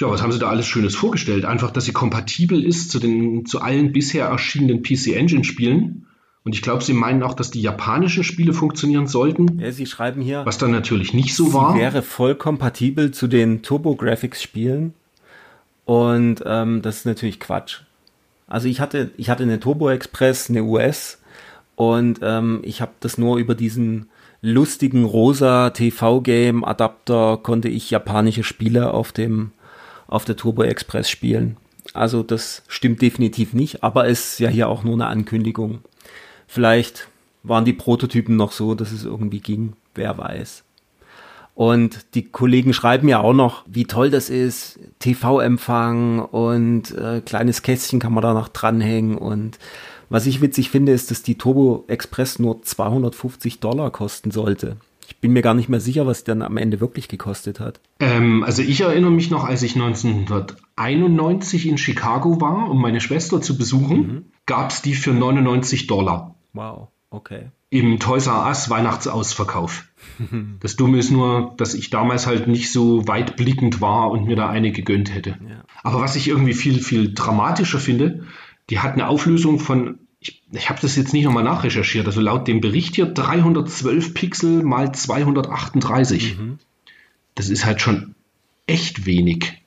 ja, 0.00 0.10
was 0.10 0.20
haben 0.20 0.32
sie 0.32 0.40
da 0.40 0.48
alles 0.48 0.66
Schönes 0.66 0.96
vorgestellt? 0.96 1.44
Einfach, 1.44 1.70
dass 1.70 1.84
sie 1.84 1.92
kompatibel 1.92 2.64
ist 2.64 2.90
zu, 2.90 2.98
den, 2.98 3.46
zu 3.46 3.60
allen 3.60 3.92
bisher 3.92 4.26
erschienenen 4.26 4.82
PC 4.82 5.08
Engine 5.14 5.44
Spielen 5.44 6.06
und 6.44 6.54
ich 6.54 6.62
glaube, 6.62 6.82
Sie 6.82 6.92
meinen 6.92 7.22
auch, 7.22 7.34
dass 7.34 7.50
die 7.50 7.62
japanischen 7.62 8.24
Spiele 8.24 8.52
funktionieren 8.52 9.06
sollten. 9.06 9.60
Ja, 9.60 9.70
Sie 9.70 9.86
schreiben 9.86 10.22
hier. 10.22 10.44
Was 10.44 10.58
dann 10.58 10.72
natürlich 10.72 11.14
nicht 11.14 11.36
so 11.36 11.46
sie 11.46 11.54
war. 11.54 11.76
wäre 11.76 12.02
voll 12.02 12.34
kompatibel 12.34 13.12
zu 13.12 13.28
den 13.28 13.62
Turbo-Graphics-Spielen. 13.62 14.94
Und 15.84 16.42
ähm, 16.44 16.82
das 16.82 16.98
ist 16.98 17.06
natürlich 17.06 17.40
Quatsch. 17.40 17.80
Also 18.52 18.68
ich 18.68 18.80
hatte, 18.80 19.10
ich 19.16 19.30
hatte 19.30 19.44
eine 19.44 19.60
Turbo 19.60 19.88
Express, 19.88 20.50
eine 20.50 20.62
US 20.62 21.18
und 21.74 22.20
ähm, 22.22 22.60
ich 22.64 22.82
habe 22.82 22.92
das 23.00 23.16
nur 23.16 23.38
über 23.38 23.54
diesen 23.54 24.10
lustigen 24.42 25.04
rosa 25.04 25.70
TV-Game 25.70 26.64
Adapter 26.64 27.38
konnte 27.42 27.68
ich 27.68 27.90
japanische 27.90 28.44
Spiele 28.44 28.92
auf 28.92 29.12
dem 29.12 29.52
auf 30.06 30.26
der 30.26 30.36
Turbo 30.36 30.64
Express 30.64 31.08
spielen. 31.08 31.56
Also 31.94 32.22
das 32.22 32.62
stimmt 32.68 33.00
definitiv 33.00 33.54
nicht, 33.54 33.82
aber 33.82 34.06
ist 34.06 34.38
ja 34.38 34.50
hier 34.50 34.68
auch 34.68 34.84
nur 34.84 34.94
eine 34.94 35.06
Ankündigung. 35.06 35.80
Vielleicht 36.52 37.08
waren 37.42 37.64
die 37.64 37.72
Prototypen 37.72 38.36
noch 38.36 38.52
so, 38.52 38.74
dass 38.74 38.92
es 38.92 39.06
irgendwie 39.06 39.40
ging, 39.40 39.72
wer 39.94 40.18
weiß. 40.18 40.64
Und 41.54 42.14
die 42.14 42.28
Kollegen 42.28 42.74
schreiben 42.74 43.08
ja 43.08 43.20
auch 43.20 43.32
noch, 43.32 43.64
wie 43.66 43.86
toll 43.86 44.10
das 44.10 44.28
ist, 44.28 44.78
TV-Empfang 44.98 46.18
und 46.18 46.94
äh, 46.94 47.22
kleines 47.24 47.62
Kästchen 47.62 48.00
kann 48.00 48.12
man 48.12 48.20
da 48.20 48.34
noch 48.34 48.48
dranhängen. 48.48 49.16
Und 49.16 49.58
was 50.10 50.26
ich 50.26 50.42
witzig 50.42 50.68
finde, 50.68 50.92
ist, 50.92 51.10
dass 51.10 51.22
die 51.22 51.38
Turbo 51.38 51.86
Express 51.88 52.38
nur 52.38 52.60
250 52.60 53.60
Dollar 53.60 53.90
kosten 53.90 54.30
sollte. 54.30 54.76
Ich 55.08 55.16
bin 55.16 55.32
mir 55.32 55.40
gar 55.40 55.54
nicht 55.54 55.70
mehr 55.70 55.80
sicher, 55.80 56.06
was 56.06 56.24
die 56.24 56.32
dann 56.32 56.42
am 56.42 56.58
Ende 56.58 56.82
wirklich 56.82 57.08
gekostet 57.08 57.60
hat. 57.60 57.80
Ähm, 57.98 58.44
also 58.44 58.60
ich 58.60 58.82
erinnere 58.82 59.10
mich 59.10 59.30
noch, 59.30 59.44
als 59.44 59.62
ich 59.62 59.74
1991 59.74 61.66
in 61.66 61.78
Chicago 61.78 62.42
war, 62.42 62.68
um 62.68 62.78
meine 62.78 63.00
Schwester 63.00 63.40
zu 63.40 63.56
besuchen, 63.56 63.96
mhm. 63.96 64.24
gab 64.44 64.70
es 64.70 64.82
die 64.82 64.92
für 64.92 65.14
99 65.14 65.86
Dollar. 65.86 66.34
Wow, 66.52 66.88
okay. 67.10 67.50
Im 67.70 67.98
Toys 67.98 68.26
R 68.26 68.46
Us 68.46 68.68
Weihnachtsausverkauf. 68.68 69.86
das 70.60 70.76
Dumme 70.76 70.98
ist 70.98 71.10
nur, 71.10 71.54
dass 71.56 71.74
ich 71.74 71.90
damals 71.90 72.26
halt 72.26 72.46
nicht 72.46 72.70
so 72.70 73.08
weitblickend 73.08 73.80
war 73.80 74.10
und 74.10 74.26
mir 74.26 74.36
da 74.36 74.48
eine 74.48 74.72
gegönnt 74.72 75.14
hätte. 75.14 75.30
Ja. 75.30 75.64
Aber 75.82 76.00
was 76.00 76.16
ich 76.16 76.28
irgendwie 76.28 76.54
viel, 76.54 76.80
viel 76.82 77.14
dramatischer 77.14 77.78
finde, 77.78 78.26
die 78.70 78.80
hat 78.80 78.92
eine 78.92 79.08
Auflösung 79.08 79.58
von, 79.58 79.98
ich, 80.20 80.42
ich 80.52 80.68
habe 80.68 80.80
das 80.80 80.96
jetzt 80.96 81.12
nicht 81.14 81.24
nochmal 81.24 81.44
nachrecherchiert, 81.44 82.06
also 82.06 82.20
laut 82.20 82.46
dem 82.46 82.60
Bericht 82.60 82.94
hier 82.94 83.06
312 83.06 84.14
Pixel 84.14 84.62
mal 84.62 84.92
238. 84.92 86.38
Mhm. 86.38 86.58
Das 87.34 87.48
ist 87.48 87.64
halt 87.64 87.80
schon 87.80 88.14
echt 88.66 89.06
wenig. 89.06 89.62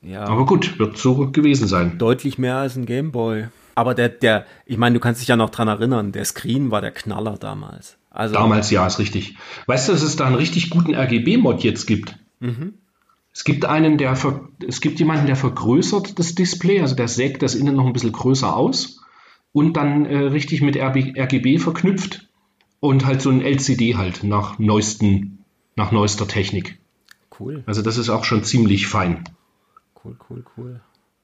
Ja, 0.00 0.24
Aber 0.24 0.46
gut, 0.46 0.78
wird 0.78 0.98
so 0.98 1.30
gewesen 1.30 1.68
sein. 1.68 1.98
deutlich 1.98 2.38
mehr 2.38 2.56
als 2.56 2.76
ein 2.76 2.86
Gameboy. 2.86 3.46
Aber 3.74 3.94
der, 3.94 4.08
der, 4.08 4.46
ich 4.66 4.76
meine, 4.78 4.94
du 4.94 5.00
kannst 5.00 5.20
dich 5.20 5.28
ja 5.28 5.36
noch 5.36 5.50
dran 5.50 5.68
erinnern, 5.68 6.12
der 6.12 6.24
Screen 6.24 6.70
war 6.70 6.80
der 6.80 6.92
Knaller 6.92 7.36
damals. 7.38 7.96
Also, 8.10 8.34
Damals 8.34 8.70
ja, 8.70 8.86
ist 8.86 8.98
richtig. 8.98 9.36
Weißt 9.66 9.88
du, 9.88 9.92
dass 9.92 10.02
es 10.02 10.16
da 10.16 10.26
einen 10.26 10.34
richtig 10.34 10.68
guten 10.70 10.94
RGB-Mod 10.94 11.62
jetzt 11.62 11.86
gibt? 11.86 12.18
Es 13.32 13.44
gibt 13.44 13.64
einen, 13.64 13.96
der 13.96 14.14
ver 14.16 14.48
es 14.66 14.80
gibt 14.82 14.98
jemanden, 14.98 15.26
der 15.26 15.36
vergrößert 15.36 16.18
das 16.18 16.34
Display, 16.34 16.80
also 16.80 16.94
der 16.94 17.08
sägt 17.08 17.42
das 17.42 17.54
innen 17.54 17.74
noch 17.74 17.86
ein 17.86 17.94
bisschen 17.94 18.12
größer 18.12 18.54
aus 18.54 19.00
und 19.52 19.76
dann 19.78 20.04
äh, 20.04 20.18
richtig 20.18 20.60
mit 20.60 20.76
RB 20.76 21.16
RGB 21.16 21.58
verknüpft 21.58 22.28
und 22.80 23.06
halt 23.06 23.22
so 23.22 23.30
ein 23.30 23.40
LCD 23.40 23.96
halt 23.96 24.24
nach 24.24 24.58
neuesten, 24.58 25.44
nach 25.76 25.92
neuester 25.92 26.28
Technik. 26.28 26.78
cool, 27.40 27.62
Also 27.64 27.80
das 27.80 27.96
ist 27.96 28.10
auch 28.10 28.24
schon 28.24 28.44
ziemlich 28.44 28.86
fein. 28.86 29.24
cool, 30.04 30.16
cool, 30.28 30.44
cool. 30.58 30.80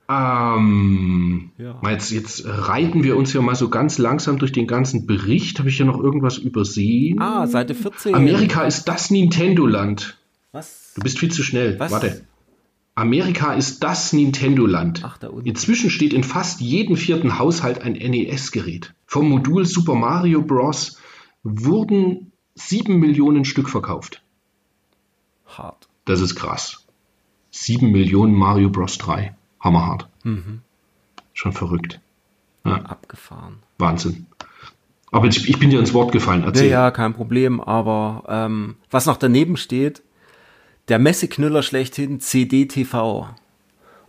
Ähm, 0.09 1.51
Ja. 1.59 1.81
Jetzt, 1.91 2.11
jetzt 2.11 2.45
reiten 2.47 3.03
wir 3.05 3.17
uns 3.17 3.33
ja 3.33 3.43
mal 3.43 3.55
so 3.55 3.69
ganz 3.69 3.99
langsam 3.99 4.39
durch 4.39 4.53
den 4.53 4.67
ganzen 4.67 5.07
Bericht. 5.07 5.59
Habe 5.59 5.69
ich 5.69 5.79
ja 5.79 5.85
noch 5.85 5.99
irgendwas 6.01 6.39
übersehen? 6.39 7.21
Ah, 7.21 7.47
Seite 7.47 7.75
14. 7.75 8.15
Amerika 8.15 8.63
ist 8.65 8.85
das 8.89 9.11
Nintendo-Land. 9.11 10.19
Was? 10.53 10.93
Du 10.95 11.03
bist 11.03 11.19
viel 11.19 11.31
zu 11.31 11.43
schnell. 11.43 11.79
Was? 11.79 11.93
Warte. 11.93 12.25
Amerika 12.95 13.53
ist 13.53 13.85
das 13.85 14.13
Nintendo-Land. 14.13 15.05
Inzwischen 15.45 15.89
steht 15.91 16.13
in 16.13 16.25
fast 16.25 16.61
jedem 16.61 16.97
vierten 16.97 17.39
Haushalt 17.39 17.83
ein 17.83 17.93
NES-Gerät. 17.93 18.93
Vom 19.07 19.29
Modul 19.29 19.67
Super 19.67 19.95
Mario 19.95 20.43
Bros. 20.43 20.99
wurden 21.45 22.33
sieben 22.57 22.99
Millionen 22.99 23.45
Stück 23.45 23.69
verkauft. 23.69 24.23
Hart. 25.47 25.89
Das 26.07 26.21
ist 26.21 26.35
krass. 26.35 26.87
Sieben 27.51 27.93
Millionen 27.93 28.35
Mario 28.35 28.69
Bros. 28.71 28.99
3. 28.99 29.35
Hammerhart. 29.61 30.09
Mhm. 30.25 30.61
Schon 31.33 31.53
verrückt. 31.53 32.01
Abgefahren. 32.65 33.61
Wahnsinn. 33.79 34.27
Aber 35.11 35.27
ich, 35.27 35.49
ich 35.49 35.59
bin 35.59 35.71
dir 35.71 35.81
ins 35.81 35.95
Wort 35.95 36.13
gefallen. 36.13 36.43
Ja, 36.43 36.49
Erzähl. 36.49 36.71
ja, 36.71 36.91
kein 36.91 37.15
Problem. 37.15 37.61
Aber 37.61 38.25
ähm, 38.29 38.77
was 38.91 39.07
noch 39.07 39.17
daneben 39.17 39.57
steht, 39.57 40.03
der 40.89 40.99
Messeknüller 40.99 41.63
schlechthin 41.63 42.21
CD-TV. 42.21 43.29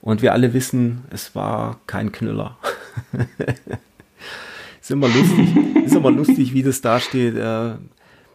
Und 0.01 0.21
wir 0.21 0.33
alle 0.33 0.53
wissen, 0.53 1.03
es 1.09 1.35
war 1.35 1.79
kein 1.87 2.11
Knüller. 2.11 2.57
ist 4.81 4.91
immer 4.91 5.07
lustig, 5.07 5.55
ist 5.85 5.95
immer 5.95 6.11
lustig, 6.11 6.53
wie 6.53 6.63
das 6.63 6.81
da 6.81 6.99
steht. 6.99 7.35
Äh, 7.35 7.75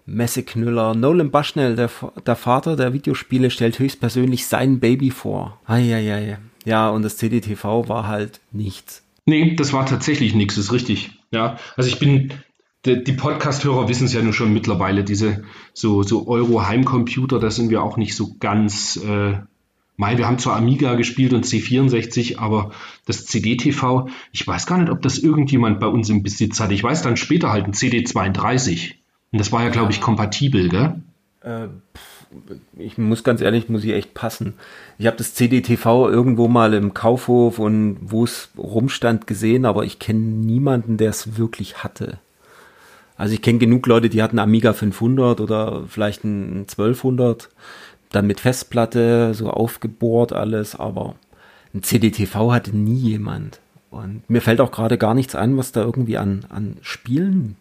Messeknüller. 0.07 0.95
Nolan 0.95 1.31
Bushnell, 1.31 1.77
der, 1.77 1.91
der 2.27 2.37
Vater 2.37 2.77
der 2.77 2.93
Videospiele, 2.93 3.51
stellt 3.51 3.79
höchstpersönlich 3.79 4.47
sein 4.47 4.79
Baby 4.81 5.11
vor. 5.11 5.59
Eieiei. 5.67 6.39
Ja, 6.65 6.91
und 6.91 7.03
das 7.03 7.17
CD-TV 7.17 7.89
war 7.89 8.07
halt 8.07 8.41
nichts. 8.53 9.03
Nee, 9.27 9.55
das 9.55 9.73
war 9.73 9.87
tatsächlich 9.87 10.35
nichts, 10.35 10.57
ist 10.57 10.73
richtig. 10.73 11.13
Ja, 11.31 11.59
also 11.77 11.89
ich 11.89 11.99
bin, 11.99 12.33
die, 12.85 13.03
die 13.03 13.13
Podcast-Hörer 13.13 13.89
wissen 13.89 14.07
es 14.07 14.13
ja 14.13 14.23
nun 14.23 14.33
schon 14.33 14.53
mittlerweile, 14.53 15.05
diese 15.05 15.45
so, 15.73 16.03
so 16.03 16.29
Euro-Heimcomputer, 16.29 17.39
da 17.39 17.51
sind 17.51 17.71
wir 17.71 17.83
auch 17.83 17.97
nicht 17.97 18.15
so 18.15 18.37
ganz, 18.39 18.97
äh, 18.97 19.39
Mai, 19.97 20.19
wir 20.19 20.27
haben 20.27 20.41
zwar 20.41 20.57
Amiga 20.57 20.95
gespielt 20.97 21.33
und 21.33 21.47
C64, 21.47 22.39
aber 22.39 22.73
das 23.07 23.27
CD-TV, 23.27 24.09
ich 24.33 24.45
weiß 24.45 24.67
gar 24.67 24.79
nicht, 24.79 24.91
ob 24.91 25.01
das 25.03 25.19
irgendjemand 25.19 25.79
bei 25.79 25.87
uns 25.87 26.11
im 26.11 26.25
Besitz 26.25 26.59
hat. 26.59 26.73
Ich 26.73 26.83
weiß 26.83 27.03
dann 27.03 27.17
später 27.17 27.51
halt 27.51 27.67
ein 27.67 27.75
CD32. 27.75 28.95
Und 29.31 29.39
das 29.39 29.53
war 29.53 29.63
ja, 29.63 29.69
glaube 29.69 29.93
ich, 29.93 30.01
kompatibel, 30.01 30.69
gell? 30.69 31.03
Äh, 31.43 31.69
ich 32.77 32.99
muss 32.99 33.25
ganz 33.25 33.41
ehrlich, 33.41 33.69
muss 33.69 33.85
ich 33.85 33.93
echt 33.93 34.15
passen. 34.15 34.55
Ich 34.99 35.07
habe 35.07 35.17
das 35.17 35.35
CDTV 35.35 36.09
irgendwo 36.09 36.49
mal 36.49 36.75
im 36.75 36.95
Kaufhof 36.95 37.59
und 37.59 37.99
wo 38.01 38.25
es 38.25 38.51
rumstand 38.57 39.27
gesehen, 39.27 39.65
aber 39.65 39.85
ich 39.85 39.99
kenne 39.99 40.21
niemanden, 40.21 40.97
der 40.97 41.11
es 41.11 41.37
wirklich 41.37 41.83
hatte. 41.83 42.19
Also 43.17 43.35
ich 43.35 43.43
kenne 43.43 43.59
genug 43.59 43.87
Leute, 43.87 44.09
die 44.09 44.23
hatten 44.23 44.39
Amiga 44.39 44.73
500 44.73 45.41
oder 45.41 45.85
vielleicht 45.89 46.25
ein 46.25 46.67
1200, 46.69 47.49
dann 48.11 48.27
mit 48.27 48.41
Festplatte 48.41 49.35
so 49.35 49.51
aufgebohrt 49.51 50.33
alles, 50.33 50.75
aber 50.75 51.15
ein 51.73 51.83
CDTV 51.83 52.53
hatte 52.53 52.77
nie 52.77 52.97
jemand. 52.97 53.61
Und 53.91 54.29
mir 54.29 54.41
fällt 54.41 54.61
auch 54.61 54.73
gerade 54.73 54.99
gar 54.99 55.15
nichts 55.15 55.35
ein, 55.35 55.57
was 55.57 55.71
da 55.71 55.83
irgendwie 55.83 56.19
an, 56.19 56.47
an 56.49 56.77
Spielen 56.81 57.57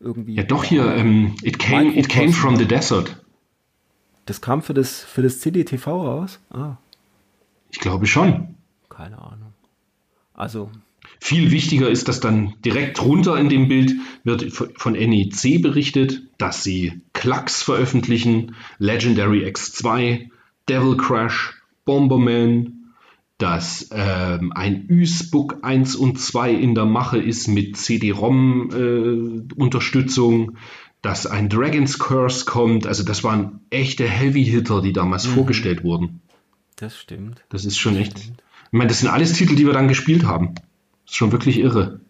irgendwie. 0.00 0.34
Ja, 0.34 0.42
doch 0.42 0.64
hier, 0.64 0.94
ähm, 0.94 1.34
it, 1.42 1.58
came, 1.58 1.94
it 1.94 2.08
came 2.08 2.32
from 2.32 2.56
the 2.56 2.66
desert. 2.66 3.16
Das 4.26 4.40
kam 4.40 4.62
für 4.62 4.74
das, 4.74 5.02
für 5.04 5.22
das 5.22 5.40
CDTV 5.40 5.86
raus? 5.86 6.38
Ah, 6.50 6.76
Ich 7.70 7.78
glaube 7.80 8.06
schon. 8.06 8.54
keine 8.88 9.18
Ahnung. 9.18 9.52
Also, 10.34 10.70
Viel 11.20 11.50
wichtiger 11.52 11.88
ist, 11.88 12.08
dass 12.08 12.18
dann 12.20 12.54
direkt 12.64 12.98
drunter 12.98 13.38
in 13.38 13.48
dem 13.48 13.68
Bild 13.68 13.94
wird 14.24 14.52
von 14.52 14.92
NEC 14.94 15.62
berichtet, 15.62 16.22
dass 16.36 16.62
sie 16.64 17.00
Klacks 17.12 17.62
veröffentlichen, 17.62 18.56
Legendary 18.78 19.44
X2, 19.46 20.28
Devil 20.68 20.96
Crash, 20.96 21.54
Bomberman, 21.84 22.72
dass 23.38 23.88
ähm, 23.92 24.52
ein 24.54 24.86
Ü-Book 24.90 25.58
1 25.62 25.94
und 25.94 26.18
2 26.18 26.50
in 26.52 26.74
der 26.74 26.86
Mache 26.86 27.18
ist 27.18 27.46
mit 27.48 27.76
CD-ROM-Unterstützung, 27.76 30.56
dass 31.02 31.26
ein 31.26 31.48
Dragon's 31.48 31.98
Curse 31.98 32.44
kommt. 32.44 32.86
Also 32.86 33.04
das 33.04 33.22
waren 33.24 33.60
echte 33.70 34.08
Heavy-Hitter, 34.08 34.82
die 34.82 34.92
damals 34.92 35.26
vorgestellt 35.26 35.84
wurden. 35.84 36.20
das 36.76 36.96
stimmt. 36.96 37.44
Das 37.48 37.64
ist 37.64 37.78
schon 37.78 37.96
echt. 37.96 38.18
Ich 38.18 38.72
meine, 38.72 38.88
das 38.88 39.00
sind 39.00 39.08
alles 39.08 39.32
Titel, 39.32 39.54
die 39.54 39.66
wir 39.66 39.72
dann 39.72 39.88
gespielt 39.88 40.24
haben. 40.24 40.54
Das 40.56 41.12
ist 41.12 41.16
schon 41.16 41.32
wirklich 41.32 41.58
irre. 41.58 42.00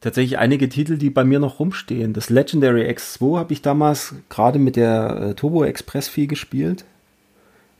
Tatsächlich 0.00 0.38
einige 0.38 0.68
Titel, 0.68 0.96
die 0.96 1.10
bei 1.10 1.24
mir 1.24 1.40
noch 1.40 1.58
rumstehen. 1.58 2.12
Das 2.12 2.30
Legendary 2.30 2.88
X2 2.88 3.38
habe 3.38 3.52
ich 3.52 3.62
damals 3.62 4.14
gerade 4.28 4.58
mit 4.58 4.76
der 4.76 5.20
äh, 5.20 5.34
Turbo 5.34 5.64
Express 5.64 6.08
viel 6.08 6.28
gespielt. 6.28 6.84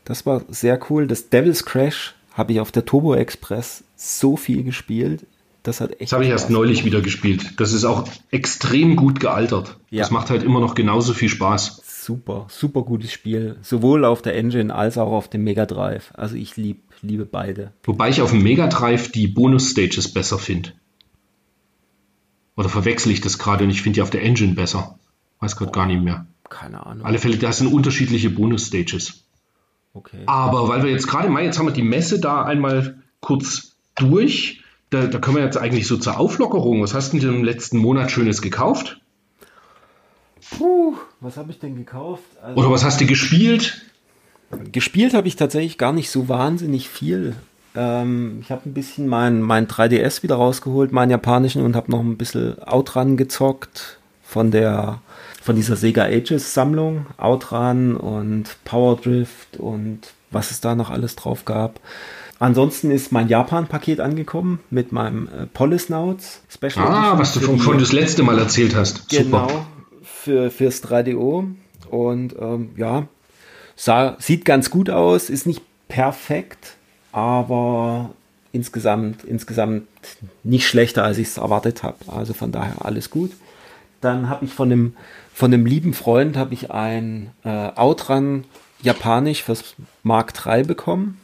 Das 0.03 0.25
war 0.25 0.43
sehr 0.49 0.79
cool. 0.89 1.07
Das 1.07 1.29
Devil's 1.29 1.65
Crash 1.65 2.15
habe 2.33 2.53
ich 2.53 2.59
auf 2.59 2.71
der 2.71 2.85
Turbo 2.85 3.15
Express 3.15 3.83
so 3.95 4.35
viel 4.35 4.63
gespielt. 4.63 5.25
Das 5.63 5.81
hat 5.81 5.91
echt. 5.91 6.03
Das 6.03 6.13
habe 6.13 6.23
ich 6.23 6.29
erst 6.29 6.49
neulich 6.49 6.85
wieder 6.85 7.01
gespielt. 7.01 7.59
Das 7.59 7.73
ist 7.73 7.83
auch 7.83 8.07
extrem 8.31 8.95
gut 8.95 9.19
gealtert. 9.19 9.77
Ja. 9.89 10.03
Das 10.03 10.11
macht 10.11 10.29
halt 10.29 10.43
immer 10.43 10.59
noch 10.59 10.75
genauso 10.75 11.13
viel 11.13 11.29
Spaß. 11.29 11.81
Super, 11.85 12.47
super 12.49 12.83
gutes 12.83 13.11
Spiel. 13.11 13.57
Sowohl 13.61 14.05
auf 14.05 14.21
der 14.21 14.35
Engine 14.35 14.73
als 14.73 14.97
auch 14.97 15.11
auf 15.11 15.27
dem 15.27 15.43
Mega 15.43 15.65
Drive. 15.65 16.11
Also 16.15 16.35
ich 16.35 16.55
lieb, 16.55 16.81
liebe 17.01 17.25
beide. 17.25 17.73
Wobei 17.83 18.09
ich 18.09 18.21
auf 18.21 18.31
dem 18.31 18.41
Mega 18.41 18.67
Drive 18.67 19.11
die 19.11 19.27
Bonus-Stages 19.27 20.13
besser 20.13 20.39
finde. 20.39 20.71
Oder 22.55 22.69
verwechsel 22.69 23.11
ich 23.11 23.21
das 23.21 23.37
gerade 23.37 23.63
und 23.63 23.69
ich 23.69 23.81
finde 23.81 23.95
die 23.97 24.01
auf 24.01 24.09
der 24.09 24.23
Engine 24.23 24.53
besser. 24.53 24.97
Weiß 25.39 25.55
gerade 25.55 25.71
gar 25.71 25.85
nicht 25.85 26.01
mehr. 26.01 26.25
Keine 26.49 26.85
Ahnung. 26.85 27.05
Alle 27.05 27.19
Fälle, 27.19 27.37
da 27.37 27.51
sind 27.51 27.67
unterschiedliche 27.67 28.29
Bonus-Stages. 28.29 29.23
Okay. 29.93 30.23
Aber 30.25 30.67
weil 30.67 30.83
wir 30.83 30.91
jetzt 30.91 31.07
gerade 31.07 31.29
mal, 31.29 31.43
jetzt 31.43 31.59
haben 31.59 31.67
wir 31.67 31.73
die 31.73 31.83
Messe 31.83 32.19
da 32.19 32.43
einmal 32.43 33.01
kurz 33.19 33.75
durch. 33.95 34.63
Da, 34.89 35.05
da 35.05 35.19
können 35.19 35.37
wir 35.37 35.43
jetzt 35.43 35.57
eigentlich 35.57 35.87
so 35.87 35.97
zur 35.97 36.19
Auflockerung. 36.19 36.81
Was 36.81 36.93
hast 36.93 37.13
du 37.13 37.19
denn 37.19 37.29
im 37.29 37.43
letzten 37.43 37.77
Monat 37.77 38.11
Schönes 38.11 38.41
gekauft? 38.41 38.99
Puh, 40.51 40.95
was 41.19 41.37
habe 41.37 41.51
ich 41.51 41.59
denn 41.59 41.75
gekauft? 41.75 42.23
Also, 42.41 42.59
Oder 42.59 42.71
was 42.71 42.83
hast 42.83 42.99
du 43.01 43.05
gespielt? 43.05 43.81
gespielt 44.71 45.13
habe 45.13 45.27
ich 45.27 45.35
tatsächlich 45.35 45.77
gar 45.77 45.93
nicht 45.93 46.09
so 46.09 46.27
wahnsinnig 46.27 46.89
viel. 46.89 47.35
Ähm, 47.75 48.39
ich 48.41 48.49
habe 48.49 48.67
ein 48.67 48.73
bisschen 48.73 49.07
mein, 49.07 49.41
mein 49.41 49.67
3DS 49.67 50.23
wieder 50.23 50.35
rausgeholt, 50.35 50.91
meinen 50.91 51.11
japanischen, 51.11 51.63
und 51.63 51.75
habe 51.75 51.91
noch 51.91 51.99
ein 51.99 52.17
bisschen 52.17 52.61
Outrun 52.63 53.15
gezockt 53.15 53.99
von 54.23 54.49
der 54.51 55.01
von 55.41 55.55
dieser 55.55 55.75
Sega 55.75 56.03
Ages 56.03 56.53
Sammlung. 56.53 57.05
Outrun 57.17 57.95
und 57.95 58.57
Power 58.65 58.97
Drift 58.97 59.57
und 59.57 60.01
was 60.31 60.51
es 60.51 60.61
da 60.61 60.75
noch 60.75 60.89
alles 60.89 61.15
drauf 61.15 61.45
gab. 61.45 61.79
Ansonsten 62.39 62.89
ist 62.89 63.11
mein 63.11 63.27
Japan-Paket 63.27 63.99
angekommen 63.99 64.59
mit 64.69 64.93
meinem 64.93 65.27
äh, 65.27 65.45
Polisnauts 65.45 66.41
Special 66.49 66.87
Ah, 66.87 67.19
was 67.19 67.33
du 67.33 67.41
von, 67.41 67.59
von 67.59 67.77
das 67.77 67.91
letzte 67.91 68.23
Mal 68.23 68.39
erzählt 68.39 68.75
hast. 68.75 69.09
Genau, 69.09 69.47
Super. 69.47 69.65
für, 70.01 70.49
fürs 70.49 70.81
3DO. 70.83 71.47
Und 71.89 72.35
ähm, 72.39 72.69
ja, 72.77 73.07
sah, 73.75 74.15
sieht 74.19 74.45
ganz 74.45 74.69
gut 74.69 74.89
aus, 74.89 75.29
ist 75.29 75.47
nicht 75.47 75.61
perfekt, 75.89 76.77
aber 77.11 78.11
insgesamt, 78.53 79.23
insgesamt 79.25 79.87
nicht 80.43 80.67
schlechter, 80.67 81.03
als 81.03 81.17
ich 81.17 81.27
es 81.27 81.37
erwartet 81.37 81.83
habe. 81.83 81.97
Also 82.07 82.33
von 82.33 82.51
daher 82.51 82.85
alles 82.85 83.09
gut. 83.09 83.31
Dann 84.01 84.29
habe 84.29 84.45
ich 84.45 84.53
von 84.53 84.71
einem, 84.71 84.95
von 85.33 85.53
einem 85.53 85.65
lieben 85.65 85.93
Freund 85.93 86.37
habe 86.37 86.53
ich 86.53 86.71
ein 86.71 87.31
äh, 87.43 87.49
Outrun 87.75 88.45
Japanisch 88.81 89.43
fürs 89.43 89.75
Mark 90.03 90.33
III 90.45 90.63
bekommen. 90.63 91.19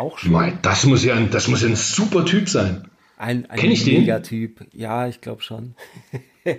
Auch 0.00 0.18
schon. 0.18 0.32
Mei, 0.32 0.54
Das 0.62 0.86
muss 0.86 1.04
ja 1.04 1.14
ein, 1.14 1.30
das 1.30 1.46
muss 1.48 1.62
ein 1.62 1.76
super 1.76 2.24
Typ 2.24 2.48
sein. 2.48 2.88
Ein, 3.18 3.44
ein 3.50 3.58
Kenn 3.58 3.70
ich 3.70 3.84
den? 3.84 4.00
Megatyp. 4.00 4.66
Ja, 4.72 5.06
ich 5.06 5.20
glaube 5.20 5.42
schon. 5.42 5.74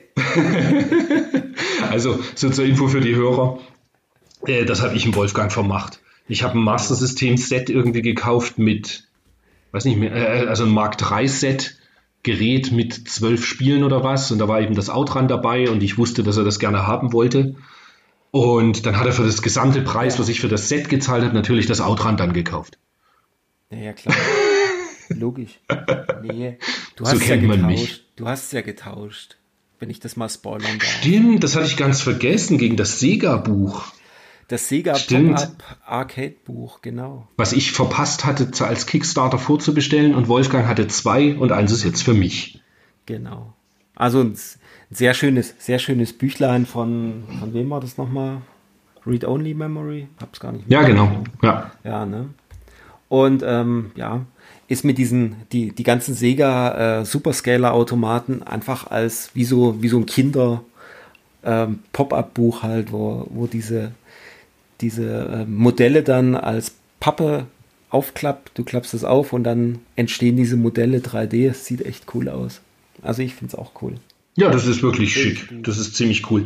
Also, 1.89 2.19
so 2.35 2.49
zur 2.51 2.65
Info 2.65 2.87
für 2.87 3.01
die 3.01 3.15
Hörer. 3.15 3.59
Äh, 4.45 4.65
das 4.65 4.81
habe 4.81 4.95
ich 4.95 5.05
im 5.05 5.15
Wolfgang 5.15 5.51
vermacht. 5.51 5.99
Ich 6.27 6.43
habe 6.43 6.57
ein 6.57 6.63
Master 6.63 6.93
System 6.95 7.35
Set 7.35 7.69
irgendwie 7.69 8.03
gekauft 8.03 8.59
mit, 8.59 9.07
weiß 9.71 9.85
nicht 9.85 9.97
mehr, 9.97 10.13
äh, 10.13 10.47
also 10.47 10.63
ein 10.63 10.69
Mark 10.69 10.97
III 11.01 11.27
Set 11.27 11.77
Gerät 12.23 12.71
mit 12.71 13.09
zwölf 13.09 13.43
Spielen 13.43 13.83
oder 13.83 14.03
was 14.03 14.31
und 14.31 14.37
da 14.37 14.47
war 14.47 14.61
eben 14.61 14.75
das 14.75 14.91
Outrun 14.91 15.27
dabei 15.27 15.69
und 15.69 15.81
ich 15.81 15.97
wusste, 15.97 16.21
dass 16.21 16.37
er 16.37 16.43
das 16.43 16.59
gerne 16.59 16.85
haben 16.85 17.11
wollte. 17.11 17.55
Und 18.29 18.85
dann 18.85 18.97
hat 18.99 19.07
er 19.07 19.13
für 19.13 19.25
das 19.25 19.41
gesamte 19.41 19.81
Preis, 19.81 20.19
was 20.19 20.29
ich 20.29 20.39
für 20.39 20.47
das 20.47 20.69
Set 20.69 20.87
gezahlt 20.87 21.23
habe, 21.23 21.33
natürlich 21.33 21.65
das 21.65 21.81
Outrun 21.81 22.17
dann 22.17 22.31
gekauft. 22.31 22.77
Ja, 23.71 23.77
ja 23.77 23.93
klar. 23.93 24.15
Logisch. 25.09 25.59
Nee, 26.23 26.57
du 26.95 27.05
hast 27.05 27.19
so 27.19 27.25
ja 27.25 27.37
getauscht. 27.37 28.03
Du 28.15 28.27
hast 28.27 28.45
es 28.45 28.51
ja 28.51 28.61
getauscht, 28.61 29.37
wenn 29.79 29.89
ich 29.89 29.99
das 29.99 30.15
mal 30.15 30.29
spoilern 30.29 30.79
darf. 30.79 30.89
Stimmt, 30.99 31.43
das 31.43 31.55
hatte 31.55 31.65
ich 31.65 31.77
ganz 31.77 32.01
vergessen 32.01 32.57
gegen 32.57 32.77
das 32.77 32.99
Sega-Buch. 32.99 33.91
Das 34.47 34.67
Sega 34.67 34.93
Pop-Up 34.93 35.79
Arcade 35.85 36.35
Buch, 36.45 36.81
genau. 36.81 37.27
Was 37.37 37.53
ich 37.53 37.71
verpasst 37.71 38.25
hatte, 38.25 38.51
als 38.65 38.85
Kickstarter 38.85 39.37
vorzubestellen 39.37 40.13
und 40.13 40.27
Wolfgang 40.27 40.67
hatte 40.67 40.87
zwei 40.87 41.35
und 41.35 41.53
eins 41.53 41.71
ist 41.71 41.85
jetzt 41.85 42.03
für 42.03 42.13
mich. 42.13 42.61
Genau. 43.05 43.53
Also 43.95 44.21
ein 44.21 44.37
sehr 44.89 45.13
schönes, 45.13 45.55
sehr 45.57 45.79
schönes 45.79 46.11
Büchlein 46.11 46.65
von, 46.65 47.23
von 47.39 47.53
wem 47.53 47.69
war 47.69 47.79
das 47.79 47.97
nochmal? 47.97 48.41
Read 49.05 49.23
Only 49.23 49.53
Memory? 49.53 50.07
Hab's 50.19 50.39
gar 50.39 50.51
nicht 50.51 50.67
mehr. 50.69 50.81
Ja, 50.81 50.85
genau. 50.85 51.23
Ja. 51.41 51.71
Ja, 51.83 52.05
ne? 52.05 52.29
Und 53.11 53.43
ähm, 53.45 53.91
ja, 53.95 54.25
ist 54.69 54.85
mit 54.85 54.97
diesen, 54.97 55.35
die, 55.51 55.73
die 55.73 55.83
ganzen 55.83 56.15
Sega 56.15 57.01
äh, 57.01 57.05
Superscaler-Automaten 57.05 58.41
einfach 58.41 58.87
als 58.89 59.31
wie 59.33 59.43
so, 59.43 59.81
wie 59.81 59.89
so 59.89 59.97
ein 59.97 60.05
Kinder 60.05 60.63
ähm, 61.43 61.79
Pop-up-Buch 61.91 62.63
halt, 62.63 62.93
wo, 62.93 63.27
wo 63.29 63.47
diese 63.47 63.91
diese 64.79 65.03
äh, 65.03 65.45
Modelle 65.45 66.03
dann 66.03 66.35
als 66.35 66.73
Pappe 67.01 67.47
aufklappt, 67.89 68.51
du 68.53 68.63
klappst 68.63 68.93
es 68.93 69.03
auf 69.03 69.33
und 69.33 69.43
dann 69.43 69.79
entstehen 69.97 70.37
diese 70.37 70.55
Modelle 70.55 70.99
3D. 70.99 71.49
Es 71.49 71.65
sieht 71.65 71.85
echt 71.85 72.05
cool 72.13 72.29
aus. 72.29 72.61
Also 73.01 73.23
ich 73.23 73.35
finde 73.35 73.53
es 73.53 73.59
auch 73.59 73.73
cool. 73.81 73.95
Ja, 74.37 74.49
das 74.49 74.67
ist 74.67 74.83
wirklich 74.83 75.11
schick. 75.11 75.49
Das 75.63 75.77
ist 75.77 75.95
ziemlich 75.95 76.31
cool. 76.31 76.45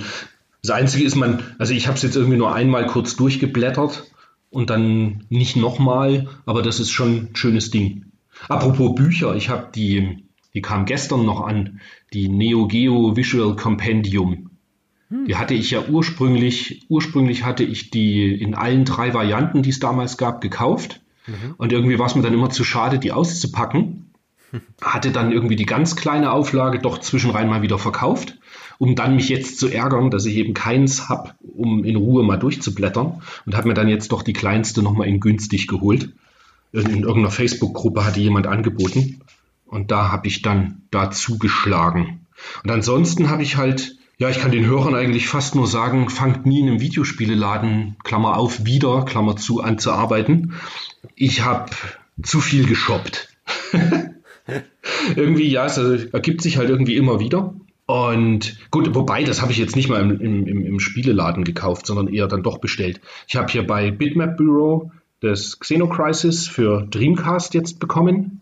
Das 0.64 0.72
Einzige 0.72 1.06
ist, 1.06 1.14
man, 1.14 1.44
also 1.60 1.76
ich 1.76 1.86
habe 1.86 1.96
es 1.96 2.02
jetzt 2.02 2.16
irgendwie 2.16 2.38
nur 2.38 2.56
einmal 2.56 2.88
kurz 2.88 3.16
durchgeblättert 3.16 4.10
und 4.50 4.70
dann 4.70 5.26
nicht 5.30 5.56
nochmal, 5.56 6.28
aber 6.46 6.62
das 6.62 6.80
ist 6.80 6.92
schon 6.92 7.16
ein 7.16 7.36
schönes 7.36 7.72
Ding. 7.72 8.06
Apropos 8.48 8.96
Bücher, 8.96 9.36
ich 9.36 9.50
habe 9.50 9.70
die, 9.74 10.26
die 10.54 10.62
kam 10.62 10.86
gestern 10.86 11.26
noch 11.26 11.42
an, 11.42 11.80
die 12.14 12.30
Neo 12.30 12.68
Geo 12.68 13.16
Visual 13.16 13.56
Compendium. 13.56 14.50
Die 15.28 15.36
hatte 15.36 15.54
ich 15.54 15.72
ja 15.72 15.86
ursprünglich, 15.88 16.86
ursprünglich 16.90 17.44
hatte 17.44 17.64
ich 17.64 17.92
die 17.92 18.34
in 18.34 18.56
allen 18.56 18.86
drei 18.86 19.14
Varianten, 19.14 19.62
die 19.62 19.70
es 19.70 19.80
damals 19.80 20.18
gab, 20.18 20.42
gekauft. 20.42 21.02
Mhm. 21.28 21.56
Und 21.58 21.72
irgendwie 21.72 22.00
war 22.00 22.08
es 22.08 22.16
mir 22.16 22.24
dann 22.24 22.34
immer 22.34 22.50
zu 22.50 22.64
schade, 22.64 22.98
die 23.00 23.12
auszupacken. 23.12 24.14
Hatte 24.82 25.12
dann 25.12 25.32
irgendwie 25.32 25.56
die 25.56 25.66
ganz 25.66 25.96
kleine 25.96 26.32
Auflage 26.32 26.80
doch 26.80 27.00
zwischenrein 27.00 27.50
mal 27.50 27.62
wieder 27.62 27.78
verkauft, 27.78 28.38
um 28.78 28.96
dann 28.96 29.16
mich 29.16 29.30
jetzt 29.30 29.60
zu 29.60 29.68
ärgern, 29.68 30.12
dass 30.12 30.26
ich 30.26 30.36
eben 30.36 30.54
keins 30.54 31.10
habe, 31.10 31.32
um 31.42 31.84
in 31.84 31.96
Ruhe 31.96 32.24
mal 32.24 32.38
durchzublättern. 32.38 33.22
Und 33.46 33.56
habe 33.56 33.68
mir 33.68 33.74
dann 33.74 33.88
jetzt 33.88 34.12
doch 34.12 34.22
die 34.22 34.34
kleinste 34.34 34.82
nochmal 34.82 35.08
in 35.08 35.20
günstig 35.20 35.68
geholt. 35.68 36.10
In, 36.72 36.82
in 36.82 37.04
irgendeiner 37.04 37.32
Facebook-Gruppe 37.32 38.06
hatte 38.06 38.20
jemand 38.20 38.48
angeboten. 38.48 39.22
Und 39.66 39.92
da 39.92 40.12
habe 40.12 40.28
ich 40.28 40.42
dann 40.42 40.84
dazu 40.92 41.38
geschlagen. 41.38 42.26
Und 42.64 42.72
ansonsten 42.72 43.30
habe 43.30 43.44
ich 43.44 43.58
halt 43.58 43.98
ja, 44.18 44.30
ich 44.30 44.40
kann 44.40 44.52
den 44.52 44.66
Hörern 44.66 44.96
eigentlich 44.96 45.28
fast 45.28 45.56
nur 45.56 45.68
sagen, 45.68 46.10
fangt 46.10 46.46
nie 46.46 46.62
in 46.62 46.70
einem 46.70 46.80
Videospieleladen, 46.80 47.98
Klammer 48.04 48.38
auf, 48.38 48.66
wieder, 48.66 49.04
Klammer 49.04 49.36
zu, 49.36 49.62
an 49.62 49.78
zu 49.78 49.92
arbeiten. 49.92 50.54
Ich 51.16 51.44
habe 51.44 51.70
zu 52.24 52.40
viel 52.40 52.66
geshoppt. 52.66 53.28
irgendwie, 55.16 55.50
ja, 55.50 55.66
es 55.66 55.78
ergibt 55.78 56.42
sich 56.42 56.58
halt 56.58 56.70
irgendwie 56.70 56.96
immer 56.96 57.20
wieder. 57.20 57.54
Und 57.86 58.58
gut, 58.72 58.96
wobei, 58.96 59.24
das 59.24 59.42
habe 59.42 59.52
ich 59.52 59.58
jetzt 59.58 59.76
nicht 59.76 59.90
mal 59.90 60.02
im, 60.02 60.20
im, 60.20 60.66
im 60.66 60.80
Spieleladen 60.80 61.44
gekauft, 61.44 61.86
sondern 61.86 62.08
eher 62.08 62.28
dann 62.28 62.44
doch 62.44 62.58
bestellt. 62.58 63.00
Ich 63.28 63.36
habe 63.36 63.52
hier 63.52 63.66
bei 63.66 63.92
Bitmap 63.92 64.38
Bureau 64.38 64.92
das 65.20 65.60
Xenocrisis 65.60 66.48
für 66.48 66.88
Dreamcast 66.90 67.54
jetzt 67.54 67.80
bekommen 67.80 68.42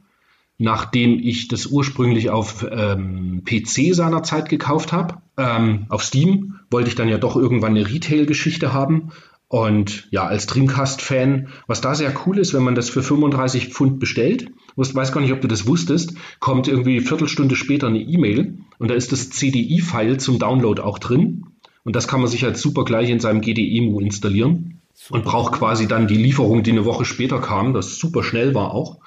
nachdem 0.58 1.20
ich 1.20 1.48
das 1.48 1.68
ursprünglich 1.68 2.30
auf 2.30 2.66
ähm, 2.70 3.44
PC 3.44 3.94
seinerzeit 3.94 4.50
gekauft 4.50 4.94
habe. 4.94 5.16
Ähm, 5.38 5.86
auf 5.90 6.04
Steam 6.04 6.60
wollte 6.70 6.90
ich 6.90 6.96
dann 6.96 7.10
ja 7.10 7.18
doch 7.18 7.36
irgendwann 7.36 7.76
eine 7.76 7.88
Retail-Geschichte 7.88 8.72
haben. 8.72 9.12
Und 9.54 10.08
ja, 10.10 10.26
als 10.26 10.48
Dreamcast-Fan, 10.48 11.50
was 11.68 11.80
da 11.80 11.94
sehr 11.94 12.12
cool 12.26 12.40
ist, 12.40 12.56
wenn 12.56 12.64
man 12.64 12.74
das 12.74 12.90
für 12.90 13.04
35 13.04 13.68
Pfund 13.68 14.00
bestellt, 14.00 14.48
ich 14.76 14.96
weiß 14.96 15.12
gar 15.12 15.22
nicht, 15.22 15.32
ob 15.32 15.42
du 15.42 15.48
das 15.48 15.68
wusstest, 15.68 16.16
kommt 16.40 16.68
irgendwie 16.68 16.98
eine 16.98 17.06
Viertelstunde 17.06 17.56
später 17.56 17.86
eine 17.86 18.00
E-Mail 18.00 18.58
und 18.80 18.90
da 18.90 18.96
ist 18.96 19.12
das 19.12 19.30
CDI-File 19.30 20.18
zum 20.18 20.40
Download 20.40 20.82
auch 20.82 20.98
drin. 20.98 21.44
Und 21.84 21.96
das 21.96 22.08
kann 22.08 22.20
man 22.20 22.32
sich 22.32 22.44
halt 22.44 22.58
super 22.58 22.84
gleich 22.84 23.12
in 23.12 23.20
seinem 23.20 23.42
GDEMU 23.42 24.00
installieren 24.00 24.82
super. 24.96 25.20
und 25.20 25.26
braucht 25.26 25.54
quasi 25.54 25.88
dann 25.88 26.08
die 26.08 26.18
Lieferung, 26.18 26.64
die 26.64 26.72
eine 26.72 26.86
Woche 26.86 27.06
später 27.06 27.40
kam, 27.40 27.76
das 27.76 28.00
super 28.00 28.24
schnell 28.24 28.56
war 28.56 28.72
auch 28.72 29.02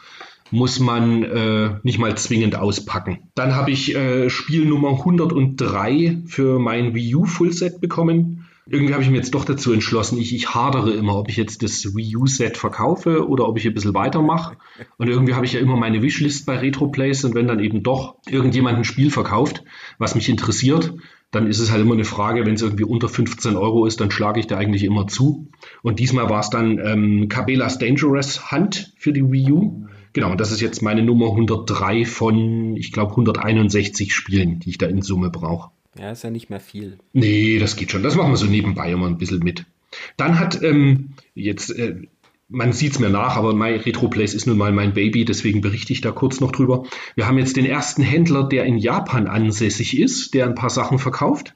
muss 0.51 0.79
man 0.79 1.23
äh, 1.25 1.71
nicht 1.83 1.99
mal 1.99 2.17
zwingend 2.17 2.57
auspacken. 2.57 3.19
Dann 3.35 3.57
habe 3.57 3.71
ich 3.71 3.95
äh, 3.95 4.31
Spiel 4.31 4.65
Nummer 4.65 4.91
103 4.91 6.23
für 6.27 6.59
mein 6.59 6.95
Wii 6.95 7.17
U 7.17 7.25
Fullset 7.25 7.81
bekommen. 7.81 8.36
Irgendwie 8.69 8.95
habe 8.95 9.03
ich 9.05 9.11
mir 9.11 9.17
jetzt 9.17 9.33
doch 9.33 9.45
dazu 9.45 9.73
entschlossen, 9.73 10.19
ich, 10.19 10.35
ich 10.35 10.53
hadere 10.53 10.91
immer, 10.93 11.17
ob 11.17 11.29
ich 11.29 11.37
jetzt 11.37 11.63
das 11.63 11.95
Wii 11.95 12.17
U-Set 12.17 12.57
verkaufe 12.57 13.29
oder 13.29 13.49
ob 13.49 13.57
ich 13.59 13.67
ein 13.67 13.75
bisschen 13.75 13.95
weitermache. 13.95 14.57
Und 14.99 15.09
irgendwie 15.09 15.35
habe 15.35 15.47
ich 15.47 15.53
ja 15.53 15.61
immer 15.61 15.77
meine 15.77 16.03
Wishlist 16.03 16.47
bei 16.47 16.59
Retroplays 16.59 17.23
und 17.23 17.37
wenn 17.37 17.47
dann 17.47 17.61
eben 17.61 17.85
doch 17.85 18.17
irgendjemand 18.29 18.79
ein 18.79 18.85
Spiel 18.85 19.13
verkauft, 19.13 19.63
was 19.99 20.17
mich 20.17 20.29
interessiert, 20.29 20.95
dann 21.31 21.47
ist 21.47 21.61
es 21.61 21.71
halt 21.71 21.83
immer 21.83 21.95
eine 21.95 22.05
Frage, 22.05 22.45
wenn 22.45 22.55
es 22.55 22.63
irgendwie 22.63 22.85
unter 22.85 23.09
15 23.09 23.57
Euro 23.57 23.87
ist, 23.87 24.01
dann 24.01 24.11
schlage 24.11 24.41
ich 24.41 24.49
da 24.49 24.57
eigentlich 24.57 24.83
immer 24.83 25.07
zu. 25.07 25.49
Und 25.83 26.01
diesmal 26.01 26.29
war 26.29 26.41
es 26.41 26.51
dann 26.51 26.81
ähm, 26.85 27.29
Cabela's 27.29 27.79
Dangerous 27.79 28.51
Hunt 28.51 28.95
für 28.99 29.13
die 29.13 29.31
Wii 29.31 29.53
U. 29.53 29.87
Genau, 30.13 30.35
das 30.35 30.51
ist 30.51 30.61
jetzt 30.61 30.83
meine 30.83 31.03
Nummer 31.03 31.27
103 31.27 32.05
von, 32.05 32.75
ich 32.77 32.91
glaube, 32.91 33.11
161 33.13 34.13
Spielen, 34.13 34.59
die 34.59 34.71
ich 34.71 34.79
da 34.79 34.87
in 34.87 35.03
Summe 35.03 35.31
brauche. 35.31 35.71
Ja, 35.99 36.11
ist 36.11 36.25
ja 36.25 36.31
nicht 36.31 36.51
mehr 36.51 36.61
viel. 36.61 36.99
Nee, 37.13 37.59
das 37.59 37.77
geht 37.77 37.91
schon. 37.91 38.03
Das 38.03 38.17
machen 38.17 38.33
wir 38.33 38.37
so 38.37 38.47
nebenbei 38.47 38.91
immer 38.91 39.07
ein 39.07 39.19
bisschen 39.19 39.41
mit. 39.41 39.65
Dann 40.17 40.39
hat 40.39 40.63
ähm, 40.63 41.11
jetzt, 41.35 41.71
äh, 41.71 41.97
man 42.49 42.73
sieht 42.73 42.93
es 42.93 42.99
mir 42.99 43.09
nach, 43.09 43.37
aber 43.37 43.55
My 43.55 43.77
Retroplays 43.77 44.35
ist 44.35 44.47
nun 44.47 44.59
mal 44.59 44.73
mein 44.73 44.93
Baby, 44.93 45.25
deswegen 45.25 45.61
berichte 45.61 45.93
ich 45.93 46.01
da 46.01 46.13
kurz 46.13 46.41
noch 46.41 46.53
drüber. 46.53 46.85
Wir 47.15 47.27
haben 47.27 47.39
jetzt 47.39 47.57
den 47.57 47.67
ersten 47.67 48.03
Händler, 48.03 48.45
der 48.45 48.65
in 48.65 48.79
Japan 48.79 49.27
ansässig 49.27 49.99
ist, 49.99 50.35
der 50.35 50.47
ein 50.47 50.55
paar 50.55 50.71
Sachen 50.71 50.99
verkauft. 50.99 51.55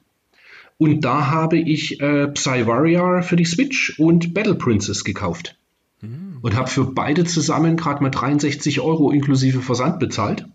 Und 0.78 1.04
da 1.04 1.26
habe 1.30 1.58
ich 1.58 2.00
äh, 2.00 2.28
Psy 2.28 2.64
für 2.64 3.36
die 3.36 3.44
Switch 3.44 3.98
und 3.98 4.32
Battle 4.32 4.54
Princess 4.54 5.04
gekauft 5.04 5.56
und 6.42 6.56
habe 6.56 6.68
für 6.68 6.84
beide 6.84 7.24
zusammen 7.24 7.76
gerade 7.76 8.02
mal 8.02 8.10
63 8.10 8.80
Euro 8.80 9.10
inklusive 9.10 9.60
Versand 9.60 9.98
bezahlt. 9.98 10.46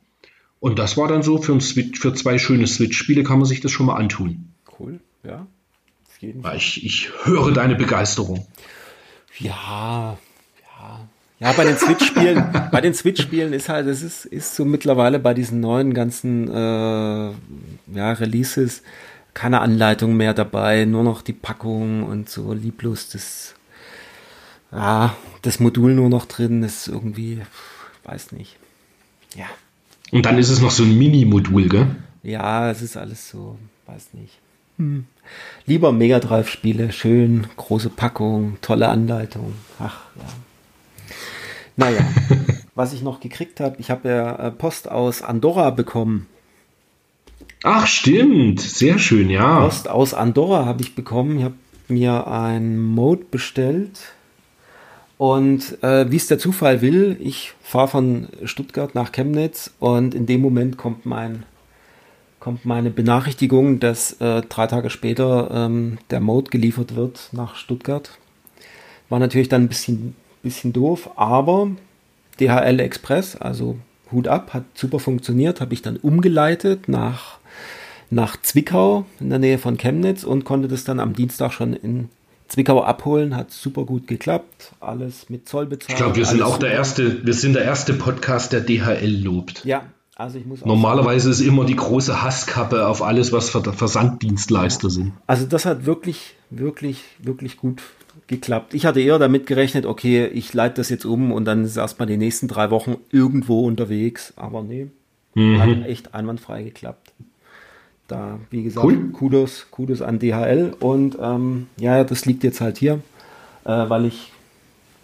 Und 0.65 0.80
das 0.80 0.97
war 0.97 1.08
dann 1.08 1.21
so, 1.21 1.39
für, 1.39 1.51
ein 1.51 1.62
Switch, 1.62 1.99
für 1.99 2.15
zwei 2.15 2.39
schöne 2.39 2.65
Switch-Spiele 2.65 3.23
kann 3.23 3.38
man 3.38 3.45
sich 3.45 3.62
das 3.62 3.71
schon 3.71 3.86
mal 3.86 3.97
antun. 3.97 4.49
Cool, 4.80 4.99
ja. 5.23 5.45
Auf 6.08 6.17
jeden 6.21 6.41
Fall. 6.41 6.58
Ich, 6.58 6.84
ich 6.84 7.12
höre 7.21 7.51
deine 7.51 7.75
Begeisterung. 7.75 8.47
Ja, 9.38 10.17
ja. 10.80 11.10
Ja, 11.38 11.51
bei 11.51 11.65
den 11.65 11.78
Switch-Spielen, 11.78 12.43
bei 12.71 12.82
den 12.82 12.95
Switch-Spielen 12.95 13.54
ist 13.54 13.69
halt, 13.69 13.86
es 13.86 14.01
ist, 14.01 14.25
ist 14.25 14.56
so 14.56 14.65
mittlerweile 14.65 15.19
bei 15.19 15.36
diesen 15.36 15.60
neuen 15.60 15.93
ganzen 15.93 16.47
äh, 16.47 17.30
ja, 17.93 18.12
Releases 18.13 18.82
keine 19.36 19.62
Anleitung 19.62 20.17
mehr 20.17 20.34
dabei, 20.34 20.86
nur 20.86 21.04
noch 21.04 21.21
die 21.21 21.34
Packung 21.34 22.01
und 22.01 22.28
so 22.28 22.54
lieblos 22.54 23.10
das 23.10 23.54
ja, 24.71 25.15
das 25.43 25.60
Modul 25.60 25.93
nur 25.93 26.10
noch 26.10 26.25
drin 26.25 26.63
ist 26.63 26.88
irgendwie, 26.88 27.43
weiß 28.04 28.32
nicht. 28.32 28.58
Ja. 29.36 29.45
Und 30.11 30.25
dann 30.25 30.37
ist 30.37 30.49
es 30.49 30.61
noch 30.61 30.71
so 30.71 30.83
ein 30.83 30.97
Mini-Modul, 30.97 31.69
gell? 31.69 31.95
Ja, 32.23 32.69
es 32.69 32.81
ist 32.81 32.97
alles 32.97 33.29
so, 33.29 33.57
weiß 33.87 34.13
nicht. 34.13 34.39
Hm. 34.77 35.05
Lieber 35.65 35.91
Mega 35.91 36.19
Drive 36.19 36.49
Spiele, 36.49 36.91
schön, 36.91 37.47
große 37.57 37.89
Packung, 37.89 38.57
tolle 38.61 38.89
Anleitung. 38.89 39.53
Ach 39.79 40.01
ja. 40.15 40.23
Naja, 41.77 42.01
was 42.75 42.93
ich 42.93 43.01
noch 43.01 43.19
gekriegt 43.19 43.59
habe, 43.59 43.77
ich 43.79 43.89
habe 43.89 44.09
ja 44.09 44.35
äh, 44.35 44.51
Post 44.51 44.89
aus 44.89 45.21
Andorra 45.21 45.71
bekommen. 45.71 46.27
Ach, 47.63 47.87
stimmt. 47.87 48.61
Sehr 48.61 48.99
schön, 48.99 49.29
ja. 49.29 49.61
Post 49.61 49.89
aus 49.89 50.13
Andorra 50.13 50.65
habe 50.65 50.83
ich 50.83 50.95
bekommen. 50.95 51.39
Ich 51.39 51.43
habe 51.45 51.55
mir 51.87 52.27
ein 52.27 52.79
Mode 52.79 53.25
bestellt 53.29 54.13
und 55.17 55.82
äh, 55.82 56.12
wie 56.12 56.17
es 56.17 56.28
der 56.28 56.39
Zufall 56.39 56.82
will, 56.82 57.17
ich 57.19 57.54
fahre 57.62 57.88
von 57.88 58.28
Stuttgart 58.43 58.95
nach 58.95 59.12
Chemnitz 59.12 59.71
und 59.80 60.13
in 60.13 60.25
dem 60.25 60.41
Moment 60.41 60.78
kommt 60.78 61.06
mein 61.06 61.45
kommt 62.45 62.63
meine 62.63 62.91
Benachrichtigung, 62.91 63.80
dass 63.80 64.21
äh, 64.21 64.43
drei 64.43 64.67
Tage 64.67 64.91
später 64.91 65.49
ähm, 65.51 65.97
der 66.12 66.19
Mode 66.19 66.51
geliefert 66.51 66.95
wird 66.95 67.30
nach 67.32 67.56
Stuttgart. 67.56 68.19
War 69.10 69.17
natürlich 69.17 69.49
dann 69.49 69.63
ein 69.63 69.67
bisschen, 69.67 70.15
bisschen 70.43 70.71
doof, 70.71 71.10
aber 71.15 71.71
DHL 72.39 72.80
Express, 72.82 73.36
also 73.36 73.78
Hut 74.12 74.28
ab, 74.28 74.54
hat 74.54 74.65
super 74.75 74.99
funktioniert, 74.99 75.60
habe 75.60 75.73
ich 75.73 75.82
dann 75.82 75.97
umgeleitet 75.97 76.88
nach, 76.88 77.39
nach 78.12 78.39
Zwickau 78.39 79.06
in 79.19 79.32
der 79.32 79.39
Nähe 79.39 79.58
von 79.58 79.78
Chemnitz 79.78 80.23
und 80.23 80.45
konnte 80.45 80.67
das 80.67 80.84
dann 80.84 80.99
am 80.99 81.13
Dienstag 81.13 81.51
schon 81.51 81.73
in 81.73 82.10
Zwickau 82.47 82.84
abholen, 82.84 83.36
hat 83.36 83.51
super 83.51 83.86
gut 83.86 84.08
geklappt, 84.08 84.73
alles 84.79 85.29
mit 85.29 85.49
Zoll 85.49 85.65
bezahlt. 85.65 85.91
Ich 85.91 85.95
glaube, 85.95 86.15
wir 86.15 86.25
sind 86.25 86.41
auch 86.41 86.58
der 86.58 86.71
erste, 86.71 87.25
wir 87.25 87.34
sind 87.34 87.53
der 87.53 87.63
erste 87.63 87.93
Podcast, 87.93 88.53
der 88.53 88.62
DHL 88.62 89.23
lobt. 89.23 89.65
Ja, 89.65 89.86
also 90.15 90.38
ich 90.38 90.45
muss 90.45 90.63
Normalerweise 90.63 91.29
ist 91.29 91.41
immer 91.41 91.65
die 91.65 91.75
große 91.75 92.23
Hasskappe 92.23 92.88
auf 92.88 93.01
alles, 93.01 93.34
was 93.34 93.49
Versanddienstleister 93.49 94.89
sind. 94.89 95.13
Also 95.27 95.45
das 95.45 95.65
hat 95.65 95.86
wirklich, 95.86 96.36
wirklich, 96.49 97.03
wirklich 97.19 97.58
gut 97.58 97.81
geklappt. 98.27 98.73
Ich 98.73 98.86
hatte 98.86 99.01
eher 99.01 99.19
damit 99.19 99.45
gerechnet, 99.45 99.86
okay, 99.86 100.25
ich 100.27 100.53
leite 100.53 100.75
das 100.75 100.89
jetzt 100.89 101.05
um 101.05 101.31
und 101.31 101.45
dann 101.45 101.65
ist 101.65 101.75
erstmal 101.75 102.08
die 102.08 102.17
nächsten 102.17 102.47
drei 102.47 102.69
Wochen 102.71 102.95
irgendwo 103.12 103.65
unterwegs. 103.65 104.34
Aber 104.38 104.63
nee, 104.63 104.88
mhm. 105.34 105.60
hat 105.60 105.86
echt 105.88 106.13
einwandfrei 106.15 106.63
geklappt. 106.63 107.12
Da, 108.07 108.39
wie 108.51 108.63
gesagt, 108.63 108.85
cool. 108.85 109.09
Kudos, 109.11 109.67
Kudos 109.71 110.01
an 110.01 110.19
DHL. 110.19 110.75
Und 110.79 111.17
ähm, 111.21 111.67
ja, 111.77 112.03
das 112.03 112.25
liegt 112.25 112.43
jetzt 112.43 112.61
halt 112.61 112.77
hier, 112.77 113.01
äh, 113.63 113.89
weil 113.89 114.05
ich 114.05 114.31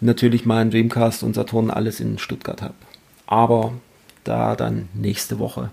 natürlich 0.00 0.46
meinen 0.46 0.70
Dreamcast 0.70 1.22
und 1.22 1.34
Saturn 1.34 1.70
alles 1.70 2.00
in 2.00 2.18
Stuttgart 2.18 2.62
habe. 2.62 2.74
Aber 3.26 3.72
da 4.24 4.54
dann 4.54 4.88
nächste 4.94 5.38
Woche. 5.38 5.70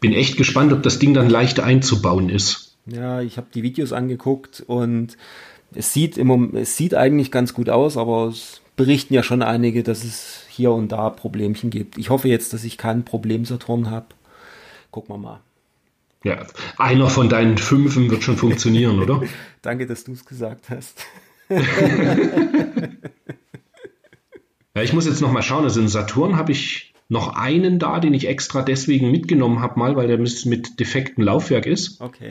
Bin 0.00 0.12
echt 0.12 0.36
gespannt, 0.36 0.72
ob 0.72 0.82
das 0.82 0.98
Ding 0.98 1.12
dann 1.12 1.28
leicht 1.28 1.60
einzubauen 1.60 2.30
ist. 2.30 2.76
Ja, 2.86 3.20
ich 3.20 3.36
habe 3.36 3.48
die 3.52 3.62
Videos 3.62 3.92
angeguckt 3.92 4.64
und 4.66 5.18
es 5.74 5.92
sieht, 5.92 6.16
im, 6.16 6.56
es 6.56 6.76
sieht 6.76 6.94
eigentlich 6.94 7.30
ganz 7.30 7.52
gut 7.52 7.68
aus, 7.68 7.96
aber 7.96 8.28
es 8.28 8.60
berichten 8.76 9.12
ja 9.12 9.22
schon 9.22 9.42
einige, 9.42 9.82
dass 9.82 10.04
es 10.04 10.44
hier 10.48 10.72
und 10.72 10.90
da 10.90 11.10
Problemchen 11.10 11.70
gibt. 11.70 11.98
Ich 11.98 12.08
hoffe 12.08 12.28
jetzt, 12.28 12.52
dass 12.54 12.64
ich 12.64 12.78
keinen 12.78 13.04
Problem-Saturn 13.04 13.90
habe. 13.90 14.06
Gucken 14.90 15.14
wir 15.14 15.18
mal. 15.18 15.40
Ja, 16.22 16.46
einer 16.76 17.08
von 17.08 17.28
deinen 17.28 17.56
Fünfen 17.56 18.10
wird 18.10 18.22
schon 18.22 18.36
funktionieren, 18.36 19.00
oder? 19.00 19.22
Danke, 19.62 19.86
dass 19.86 20.04
du 20.04 20.12
es 20.12 20.24
gesagt 20.26 20.68
hast. 20.68 21.06
ja, 21.48 21.62
ich 24.82 24.92
muss 24.92 25.06
jetzt 25.06 25.22
noch 25.22 25.32
mal 25.32 25.42
schauen. 25.42 25.64
Also 25.64 25.80
in 25.80 25.88
Saturn 25.88 26.36
habe 26.36 26.52
ich 26.52 26.92
noch 27.08 27.34
einen 27.36 27.78
da, 27.78 28.00
den 28.00 28.14
ich 28.14 28.28
extra 28.28 28.62
deswegen 28.62 29.10
mitgenommen 29.10 29.60
habe, 29.60 29.78
mal, 29.78 29.96
weil 29.96 30.08
der 30.08 30.18
mit 30.18 30.78
defektem 30.78 31.24
Laufwerk 31.24 31.66
ist. 31.66 32.00
Okay. 32.00 32.28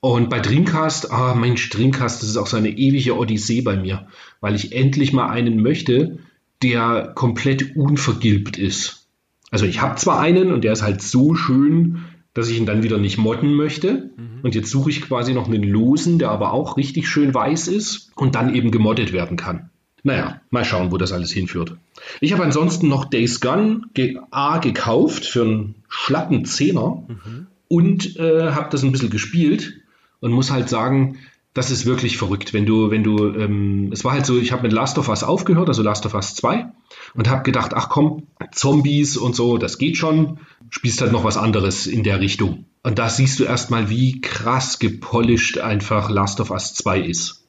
Und 0.00 0.30
bei 0.30 0.38
Dreamcast, 0.38 1.10
ah 1.10 1.34
Mensch, 1.34 1.68
Dreamcast, 1.70 2.22
das 2.22 2.30
ist 2.30 2.36
auch 2.36 2.46
so 2.46 2.56
eine 2.56 2.70
ewige 2.70 3.16
Odyssee 3.16 3.60
bei 3.60 3.76
mir, 3.76 4.06
weil 4.40 4.54
ich 4.54 4.72
endlich 4.72 5.12
mal 5.12 5.28
einen 5.28 5.60
möchte, 5.60 6.18
der 6.62 7.12
komplett 7.14 7.76
unvergilbt 7.76 8.56
ist. 8.56 9.08
Also 9.50 9.66
ich 9.66 9.80
habe 9.80 9.96
zwar 9.96 10.20
einen 10.20 10.52
und 10.52 10.64
der 10.64 10.72
ist 10.72 10.82
halt 10.82 11.02
so 11.02 11.34
schön, 11.34 12.04
dass 12.36 12.50
ich 12.50 12.58
ihn 12.58 12.66
dann 12.66 12.82
wieder 12.82 12.98
nicht 12.98 13.16
modden 13.16 13.54
möchte. 13.54 14.10
Mhm. 14.14 14.40
Und 14.42 14.54
jetzt 14.54 14.70
suche 14.70 14.90
ich 14.90 15.00
quasi 15.00 15.32
noch 15.32 15.46
einen 15.46 15.62
losen, 15.62 16.18
der 16.18 16.30
aber 16.30 16.52
auch 16.52 16.76
richtig 16.76 17.08
schön 17.08 17.32
weiß 17.32 17.66
ist 17.66 18.10
und 18.14 18.34
dann 18.34 18.54
eben 18.54 18.70
gemoddet 18.70 19.14
werden 19.14 19.38
kann. 19.38 19.70
Naja, 20.02 20.42
mal 20.50 20.66
schauen, 20.66 20.92
wo 20.92 20.98
das 20.98 21.12
alles 21.12 21.32
hinführt. 21.32 21.76
Ich 22.20 22.34
habe 22.34 22.44
ansonsten 22.44 22.88
noch 22.88 23.06
Days 23.06 23.40
Gone 23.40 23.84
A 24.30 24.58
gekauft 24.58 25.24
für 25.24 25.44
einen 25.44 25.76
schlappen 25.88 26.44
Zehner 26.44 27.04
mhm. 27.08 27.46
und 27.68 28.16
äh, 28.16 28.50
habe 28.50 28.68
das 28.70 28.82
ein 28.82 28.92
bisschen 28.92 29.08
gespielt 29.10 29.72
und 30.20 30.30
muss 30.30 30.50
halt 30.50 30.68
sagen, 30.68 31.16
das 31.56 31.70
ist 31.70 31.86
wirklich 31.86 32.18
verrückt, 32.18 32.52
wenn 32.52 32.66
du, 32.66 32.90
wenn 32.90 33.02
du, 33.02 33.32
ähm, 33.34 33.90
es 33.90 34.04
war 34.04 34.12
halt 34.12 34.26
so, 34.26 34.38
ich 34.38 34.52
habe 34.52 34.64
mit 34.64 34.74
Last 34.74 34.98
of 34.98 35.08
Us 35.08 35.24
aufgehört, 35.24 35.68
also 35.68 35.82
Last 35.82 36.04
of 36.04 36.12
Us 36.12 36.34
2, 36.34 36.66
und 37.14 37.30
habe 37.30 37.44
gedacht, 37.44 37.72
ach 37.74 37.88
komm, 37.88 38.24
Zombies 38.52 39.16
und 39.16 39.34
so, 39.34 39.56
das 39.56 39.78
geht 39.78 39.96
schon, 39.96 40.40
spielst 40.68 41.00
halt 41.00 41.12
noch 41.12 41.24
was 41.24 41.38
anderes 41.38 41.86
in 41.86 42.02
der 42.02 42.20
Richtung. 42.20 42.66
Und 42.82 42.98
da 42.98 43.08
siehst 43.08 43.40
du 43.40 43.44
erstmal, 43.44 43.88
wie 43.88 44.20
krass 44.20 44.78
gepolished 44.78 45.58
einfach 45.58 46.10
Last 46.10 46.40
of 46.40 46.50
Us 46.50 46.74
2 46.74 47.00
ist. 47.00 47.46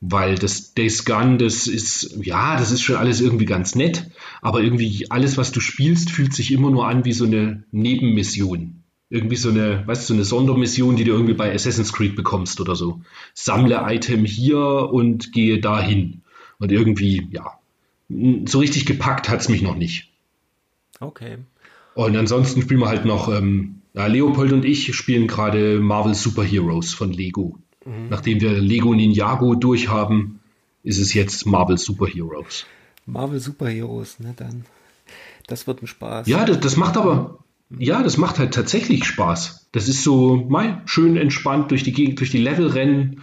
Weil 0.00 0.36
das 0.36 0.72
Days 0.72 1.04
Gone, 1.04 1.36
das 1.36 1.66
ist, 1.66 2.16
ja, 2.22 2.56
das 2.56 2.70
ist 2.70 2.80
schon 2.80 2.96
alles 2.96 3.20
irgendwie 3.20 3.44
ganz 3.44 3.74
nett, 3.74 4.10
aber 4.40 4.62
irgendwie 4.62 5.10
alles, 5.10 5.36
was 5.36 5.52
du 5.52 5.60
spielst, 5.60 6.10
fühlt 6.10 6.32
sich 6.32 6.52
immer 6.52 6.70
nur 6.70 6.88
an 6.88 7.04
wie 7.04 7.12
so 7.12 7.26
eine 7.26 7.64
Nebenmission 7.70 8.82
irgendwie 9.08 9.36
so 9.36 9.50
eine, 9.50 9.86
weißt 9.86 10.02
du, 10.02 10.06
so 10.06 10.14
eine 10.14 10.24
Sondermission, 10.24 10.96
die 10.96 11.04
du 11.04 11.12
irgendwie 11.12 11.34
bei 11.34 11.54
Assassin's 11.54 11.92
Creed 11.92 12.16
bekommst 12.16 12.60
oder 12.60 12.74
so. 12.74 13.00
Sammle 13.34 13.84
Item 13.86 14.24
hier 14.24 14.58
und 14.58 15.32
gehe 15.32 15.60
dahin. 15.60 16.22
Und 16.58 16.72
irgendwie, 16.72 17.28
ja, 17.30 17.58
so 18.46 18.58
richtig 18.58 18.86
gepackt 18.86 19.28
hat 19.28 19.40
es 19.40 19.48
mich 19.48 19.62
noch 19.62 19.76
nicht. 19.76 20.10
Okay. 21.00 21.38
Und 21.94 22.16
ansonsten 22.16 22.62
spielen 22.62 22.80
wir 22.80 22.88
halt 22.88 23.04
noch, 23.04 23.28
ähm, 23.28 23.82
ja, 23.94 24.06
Leopold 24.06 24.52
und 24.52 24.64
ich 24.64 24.94
spielen 24.94 25.26
gerade 25.26 25.80
Marvel 25.80 26.14
Super 26.14 26.44
Heroes 26.44 26.92
von 26.92 27.12
Lego. 27.12 27.58
Mhm. 27.84 28.08
Nachdem 28.10 28.40
wir 28.40 28.52
Lego 28.60 28.94
Ninjago 28.94 29.54
durchhaben, 29.54 30.40
ist 30.82 30.98
es 30.98 31.14
jetzt 31.14 31.46
Marvel 31.46 31.78
Super 31.78 32.06
Heroes. 32.06 32.66
Marvel 33.06 33.40
Super 33.40 33.68
Heroes, 33.68 34.20
ne, 34.20 34.34
dann. 34.36 34.66
Das 35.46 35.66
wird 35.66 35.82
ein 35.82 35.86
Spaß. 35.86 36.26
Ja, 36.26 36.44
das, 36.44 36.60
das 36.60 36.76
macht 36.76 36.96
aber, 36.96 37.38
ja, 37.70 38.02
das 38.02 38.16
macht 38.16 38.38
halt 38.38 38.54
tatsächlich 38.54 39.04
Spaß. 39.04 39.68
Das 39.72 39.88
ist 39.88 40.02
so 40.02 40.36
mal 40.48 40.82
schön 40.86 41.16
entspannt 41.16 41.70
durch 41.70 41.82
die 41.82 41.92
Gegend, 41.92 42.20
durch 42.20 42.30
die 42.30 42.38
Level 42.38 42.68
rennen. 42.68 43.22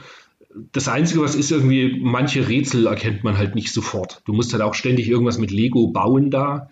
Das 0.71 0.88
Einzige, 0.88 1.21
was 1.21 1.36
ist 1.36 1.51
irgendwie, 1.51 1.99
manche 2.01 2.47
Rätsel 2.47 2.86
erkennt 2.88 3.23
man 3.23 3.38
halt 3.38 3.56
nicht 3.56 3.73
sofort. 3.73 4.21
Du 4.25 4.34
musst 4.34 4.53
halt 4.53 4.62
auch 4.62 4.73
ständig 4.73 5.08
irgendwas 5.08 5.38
mit 5.38 5.51
Lego 5.51 5.88
bauen 5.88 6.29
da. 6.29 6.69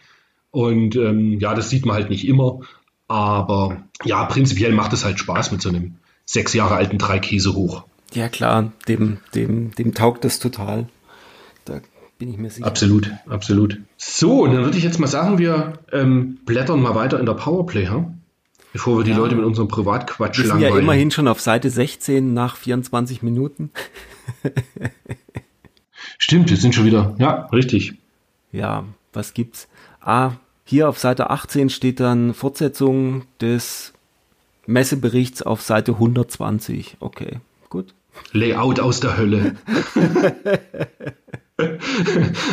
Und 0.52 0.96
ähm, 0.96 1.40
ja, 1.40 1.56
das 1.56 1.70
sieht 1.70 1.86
man 1.86 1.96
halt 1.96 2.10
nicht 2.10 2.28
immer. 2.28 2.60
Aber 3.08 3.84
ja, 4.04 4.26
prinzipiell 4.26 4.74
macht 4.74 4.94
es 4.94 5.04
halt 5.06 5.20
Spaß 5.20 5.52
mit 5.52 5.62
so 5.62 5.70
einem 5.70 5.96
sechs 6.26 6.54
Jahre 6.54 6.76
alten 6.76 6.98
Dreikäse 6.98 7.56
hoch. 7.56 7.84
Ja, 8.14 8.28
klar, 8.28 8.74
dem, 8.88 9.18
dem, 9.34 9.74
dem 9.76 9.94
taugt 9.94 10.26
das 10.26 10.40
total. 10.40 10.88
Bin 12.22 12.30
ich 12.30 12.38
mir 12.38 12.52
sicher. 12.52 12.68
Absolut, 12.68 13.10
absolut. 13.28 13.80
So, 13.98 14.46
dann 14.46 14.64
würde 14.64 14.78
ich 14.78 14.84
jetzt 14.84 15.00
mal 15.00 15.08
sagen, 15.08 15.40
wir 15.40 15.74
ähm, 15.92 16.38
blättern 16.46 16.80
mal 16.80 16.94
weiter 16.94 17.20
in 17.20 17.26
der 17.26 17.34
Powerplay, 17.34 17.88
ha? 17.88 18.14
bevor 18.74 19.00
wir 19.00 19.04
die 19.04 19.10
ja. 19.10 19.18
Leute 19.18 19.34
mit 19.34 19.44
unserem 19.44 19.68
Privatquatsch 19.68 20.38
wir 20.38 20.46
langweilen. 20.46 20.62
Wir 20.62 20.68
sind 20.68 20.76
ja 20.76 20.84
immerhin 20.84 21.10
schon 21.10 21.28
auf 21.28 21.42
Seite 21.42 21.72
16 21.72 22.32
nach 22.32 22.58
24 22.58 23.24
Minuten. 23.24 23.72
Stimmt, 26.20 26.52
wir 26.52 26.58
sind 26.58 26.76
schon 26.76 26.86
wieder, 26.86 27.16
ja, 27.18 27.48
richtig. 27.52 27.96
Ja, 28.52 28.84
was 29.14 29.34
gibt's? 29.34 29.68
Ah, 30.00 30.34
hier 30.64 30.90
auf 30.90 31.00
Seite 31.00 31.32
18 31.32 31.72
steht 31.72 32.00
dann 32.00 32.36
Fortsetzung 32.36 33.24
des 33.42 33.94
Messeberichts 34.68 35.42
auf 35.42 35.64
Seite 35.64 35.94
120. 35.94 36.98
Okay, 37.00 37.40
gut. 37.70 37.96
Layout 38.32 38.80
aus 38.80 39.00
der 39.00 39.18
Hölle. 39.18 39.56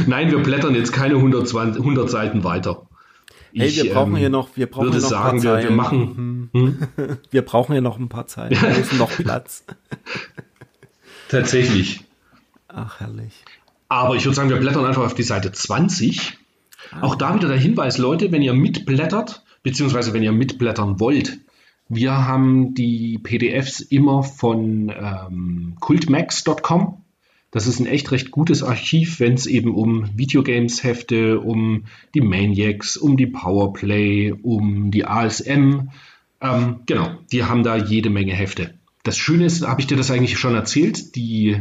Nein, 0.07 0.31
wir 0.31 0.39
blättern 0.39 0.75
jetzt 0.75 0.93
keine 0.93 1.15
120, 1.15 1.81
100 1.81 2.11
Seiten 2.11 2.45
weiter. 2.45 2.89
Hey, 3.55 3.75
wir 3.75 3.93
brauchen 3.93 4.13
ähm, 4.13 4.19
hier 4.19 4.31
noch, 4.31 4.57
wir 4.57 4.67
brauchen 4.67 4.87
würde 4.87 5.01
noch 5.01 5.09
sagen, 5.09 5.43
wir, 5.43 5.59
wir, 5.59 5.71
machen. 5.71 6.51
Hm? 6.53 6.89
wir 7.31 7.43
brauchen 7.43 7.73
hier 7.73 7.81
noch 7.81 7.99
ein 7.99 8.09
paar 8.09 8.27
Zeilen. 8.27 8.51
Wir 8.51 8.77
müssen 8.77 8.99
noch 8.99 9.11
Platz. 9.11 9.65
Tatsächlich. 11.29 12.05
Ach, 12.69 13.01
herrlich. 13.01 13.45
Aber 13.89 14.17
ich 14.17 14.25
würde 14.25 14.37
sagen, 14.37 14.51
wir 14.51 14.59
blättern 14.59 14.85
einfach 14.85 15.05
auf 15.05 15.15
die 15.15 15.23
Seite 15.23 15.51
20. 15.51 16.39
Ah. 16.93 17.03
Auch 17.03 17.15
da 17.15 17.35
wieder 17.35 17.49
der 17.49 17.57
Hinweis, 17.57 17.99
Leute, 17.99 18.31
wenn 18.33 18.43
ihr 18.43 18.55
mitblättert, 18.55 19.43
beziehungsweise 19.63 20.13
wenn 20.13 20.23
ihr 20.23 20.33
mitblättern 20.33 21.01
wollt, 21.01 21.39
wir 21.89 22.27
haben 22.27 22.75
die 22.75 23.19
PDFs 23.19 23.81
immer 23.81 24.23
von 24.23 24.91
ähm, 24.91 25.77
cultmax.com 25.81 27.03
das 27.51 27.67
ist 27.67 27.81
ein 27.81 27.87
echt 27.87 28.11
recht 28.13 28.31
gutes 28.31 28.63
Archiv, 28.63 29.21
wenn 29.21 29.35
es 29.35 29.47
eben 29.47 29.75
um 29.75 30.11
Videogames-Hefte, 30.17 31.41
um 31.41 31.85
die 32.15 32.21
Maniacs, 32.21 32.97
um 32.97 33.17
die 33.17 33.27
Powerplay, 33.27 34.33
um 34.33 34.91
die 34.91 35.07
ASM, 35.07 35.89
ähm, 36.41 36.81
genau, 36.87 37.11
die 37.33 37.45
haben 37.45 37.63
da 37.63 37.77
jede 37.77 38.11
Menge 38.11 38.33
Hefte. 38.33 38.75
Das 39.03 39.17
Schöne 39.17 39.47
ist, 39.47 39.67
habe 39.67 39.81
ich 39.81 39.87
dir 39.87 39.97
das 39.97 40.11
eigentlich 40.11 40.39
schon 40.39 40.55
erzählt, 40.55 41.17
die 41.17 41.57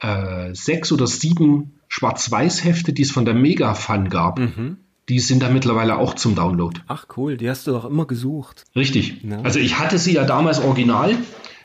äh, 0.00 0.54
sechs 0.54 0.90
oder 0.92 1.06
sieben 1.06 1.74
Schwarz-Weiß-Hefte, 1.88 2.92
die 2.92 3.02
es 3.02 3.10
von 3.10 3.24
der 3.24 3.34
Mega-Fun 3.34 4.08
gab, 4.08 4.38
mhm. 4.38 4.78
die 5.08 5.18
sind 5.18 5.42
da 5.42 5.50
mittlerweile 5.50 5.98
auch 5.98 6.14
zum 6.14 6.34
Download. 6.34 6.80
Ach 6.86 7.06
cool, 7.16 7.36
die 7.36 7.50
hast 7.50 7.66
du 7.66 7.72
doch 7.72 7.84
immer 7.84 8.06
gesucht. 8.06 8.64
Richtig. 8.74 9.22
Ja. 9.22 9.40
Also 9.42 9.58
ich 9.58 9.78
hatte 9.78 9.98
sie 9.98 10.14
ja 10.14 10.24
damals 10.24 10.60
original, 10.60 11.16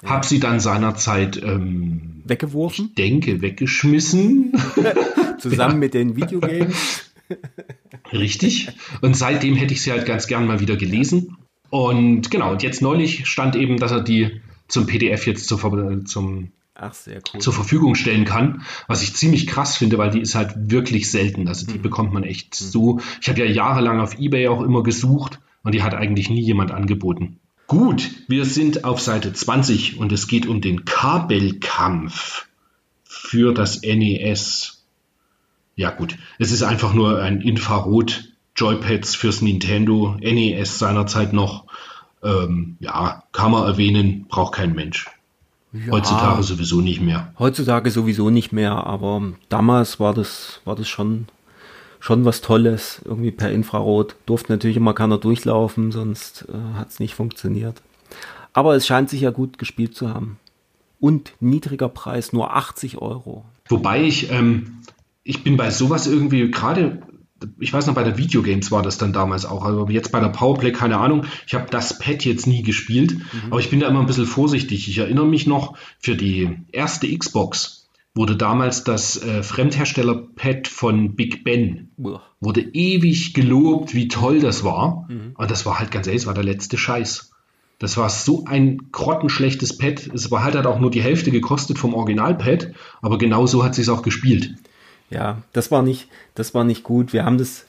ja. 0.04 0.10
habe 0.10 0.26
sie 0.26 0.40
dann 0.40 0.60
seinerzeit 0.60 1.42
ähm, 1.42 2.22
weggeworfen? 2.26 2.88
Ich 2.90 2.96
denke, 2.96 3.42
weggeschmissen. 3.42 4.54
Zusammen 5.40 5.74
ja. 5.74 5.80
mit 5.80 5.94
den 5.94 6.16
Videogames. 6.16 7.12
Richtig. 8.12 8.70
Und 9.02 9.16
seitdem 9.16 9.56
hätte 9.56 9.74
ich 9.74 9.82
sie 9.82 9.92
halt 9.92 10.06
ganz 10.06 10.28
gern 10.28 10.48
mal 10.48 10.60
wieder 10.60 10.76
gelesen. 10.78 11.38
Und 11.70 12.32
genau, 12.32 12.52
und 12.52 12.64
jetzt 12.64 12.82
neulich 12.82 13.28
stand 13.28 13.56
eben, 13.56 13.78
dass 13.78 13.92
er 13.92 14.02
die 14.02 14.42
zum 14.68 14.88
PDF 14.88 15.28
jetzt 15.28 15.48
zu, 15.48 15.58
zum 16.06 16.52
Ach, 16.76 16.94
cool. 17.08 17.40
zur 17.40 17.54
Verfügung 17.54 17.96
stellen 17.96 18.26
kann, 18.26 18.64
was 18.88 19.02
ich 19.02 19.16
ziemlich 19.16 19.48
krass 19.48 19.78
finde, 19.78 19.98
weil 19.98 20.12
die 20.12 20.20
ist 20.20 20.36
halt 20.36 20.54
wirklich 20.56 21.10
selten. 21.10 21.48
Also 21.48 21.66
die 21.66 21.78
mhm. 21.78 21.82
bekommt 21.82 22.14
man 22.14 22.24
echt 22.24 22.60
mhm. 22.62 22.66
so. 22.66 23.00
Ich 23.22 23.30
habe 23.30 23.40
ja 23.40 23.46
jahrelang 23.46 24.00
auf 24.00 24.20
eBay 24.20 24.48
auch 24.48 24.62
immer 24.62 24.84
gesucht 24.84 25.40
und 25.64 25.74
die 25.74 25.84
hat 25.84 25.94
eigentlich 25.94 26.30
nie 26.30 26.42
jemand 26.42 26.72
angeboten. 26.72 27.40
Gut, 27.68 28.12
wir 28.28 28.46
sind 28.46 28.84
auf 28.84 29.02
Seite 29.02 29.34
20 29.34 29.98
und 29.98 30.12
es 30.12 30.28
geht 30.28 30.46
um 30.46 30.62
den 30.62 30.86
Kabelkampf 30.86 32.46
für 33.04 33.54
das 33.54 33.82
NES. 33.82 34.84
Ja 35.76 35.90
gut, 35.90 36.18
es 36.38 36.52
ist 36.52 36.64
einfach 36.64 36.94
nur 36.94 37.22
ein 37.22 37.42
Infrarot 37.42 38.30
Joypads 38.56 39.16
fürs 39.16 39.42
Nintendo 39.42 40.16
NES 40.20 40.80
seinerzeit 40.80 41.34
noch. 41.34 41.66
Ähm, 42.24 42.78
ja, 42.80 43.24
kann 43.32 43.52
man 43.52 43.68
erwähnen, 43.68 44.26
braucht 44.30 44.54
kein 44.56 44.74
Mensch. 44.74 45.08
Ja, 45.74 45.92
heutzutage 45.92 46.44
sowieso 46.44 46.80
nicht 46.82 47.02
mehr. 47.02 47.34
Heutzutage 47.38 47.92
sowieso 47.92 48.30
nicht 48.30 48.54
mehr, 48.54 48.88
aber 48.88 49.34
damals 49.50 50.00
war 50.00 50.14
das, 50.14 50.62
war 50.64 50.76
das 50.76 50.88
schon, 50.88 51.28
schon 52.00 52.26
was 52.26 52.42
Tolles, 52.42 53.02
irgendwie 53.06 53.32
per 53.32 53.52
Infrarot. 53.52 54.16
Durfte 54.26 54.52
natürlich 54.52 54.78
immer 54.78 54.94
keiner 54.94 55.18
durchlaufen, 55.18 55.92
sonst 55.92 56.46
äh, 56.50 56.78
hat 56.78 56.90
es 56.90 57.00
nicht 57.00 57.16
funktioniert. 57.16 57.82
Aber 58.54 58.76
es 58.76 58.88
scheint 58.88 59.10
sich 59.10 59.22
ja 59.22 59.32
gut 59.32 59.58
gespielt 59.58 59.96
zu 59.96 60.14
haben. 60.14 60.38
Und 61.00 61.34
niedriger 61.40 61.90
Preis, 61.90 62.34
nur 62.34 62.56
80 62.56 62.98
Euro. 63.00 63.46
Wobei 63.68 64.04
ich, 64.04 64.32
ähm, 64.32 64.78
ich 65.24 65.44
bin 65.44 65.58
bei 65.58 65.70
sowas 65.72 66.08
irgendwie 66.08 66.50
gerade 66.52 67.02
ich 67.60 67.74
weiß 67.74 67.88
noch, 67.88 67.96
bei 67.96 68.04
der 68.04 68.18
Videogames 68.18 68.72
war 68.72 68.82
das 68.82 68.98
dann 68.98 69.14
damals 69.14 69.46
auch. 69.46 69.66
Also 69.66 69.88
jetzt 69.90 70.12
bei 70.12 70.20
der 70.20 70.30
Powerplay, 70.30 70.72
keine 70.72 70.98
Ahnung. 70.98 71.26
Ich 71.46 71.54
habe 71.54 71.68
das 71.70 72.00
Pad 72.00 72.24
jetzt 72.24 72.48
nie 72.48 72.64
gespielt, 72.64 73.18
mhm. 73.18 73.52
aber 73.52 73.60
ich 73.60 73.70
bin 73.70 73.80
da 73.82 73.88
immer 73.88 74.00
ein 74.00 74.06
bisschen 74.06 74.26
vorsichtig. 74.26 74.88
Ich 74.88 74.98
erinnere 74.98 75.26
mich 75.26 75.46
noch, 75.46 75.78
für 76.00 76.16
die 76.16 76.58
erste 76.72 77.16
Xbox 77.16 77.85
wurde 78.16 78.36
damals 78.36 78.84
das 78.84 79.22
äh, 79.22 79.44
Fremdhersteller-Pad 79.44 80.68
von 80.68 81.16
Big 81.16 81.44
Ben, 81.44 81.90
Uah. 81.98 82.22
wurde 82.40 82.62
ewig 82.62 83.34
gelobt, 83.34 83.94
wie 83.94 84.08
toll 84.08 84.40
das 84.40 84.64
war. 84.64 85.06
Mhm. 85.10 85.34
Und 85.36 85.52
das 85.52 85.66
war 85.66 85.80
halt 85.80 85.92
ganz 85.92 86.08
ehrlich, 86.08 86.24
das 86.24 86.28
war 86.28 86.34
der 86.34 86.44
letzte 86.44 86.78
Scheiß. 86.78 87.32
Das 87.78 87.98
war 87.98 88.10
so 88.10 88.46
ein 88.46 88.90
grottenschlechtes 88.94 89.78
Pad. 89.78 90.10
Es 90.14 90.32
war 90.32 90.44
halt, 90.44 90.56
halt 90.56 90.66
auch 90.66 90.80
nur 90.80 90.92
die 90.92 91.02
Hälfte 91.02 91.30
gekostet 91.30 91.78
vom 91.78 91.94
Original-Pad, 91.94 92.72
aber 93.02 93.18
genau 93.18 93.46
so 93.46 93.64
hat 93.64 93.72
es 93.72 93.78
sich 93.78 93.90
auch 93.90 94.02
gespielt 94.02 94.56
ja, 95.10 95.42
das 95.54 95.72
war 95.72 95.82
nicht, 95.82 96.08
das 96.34 96.54
war 96.54 96.64
nicht 96.64 96.84
gut. 96.84 97.14
Wir 97.14 97.26
haben 97.26 97.38
das, 97.38 97.66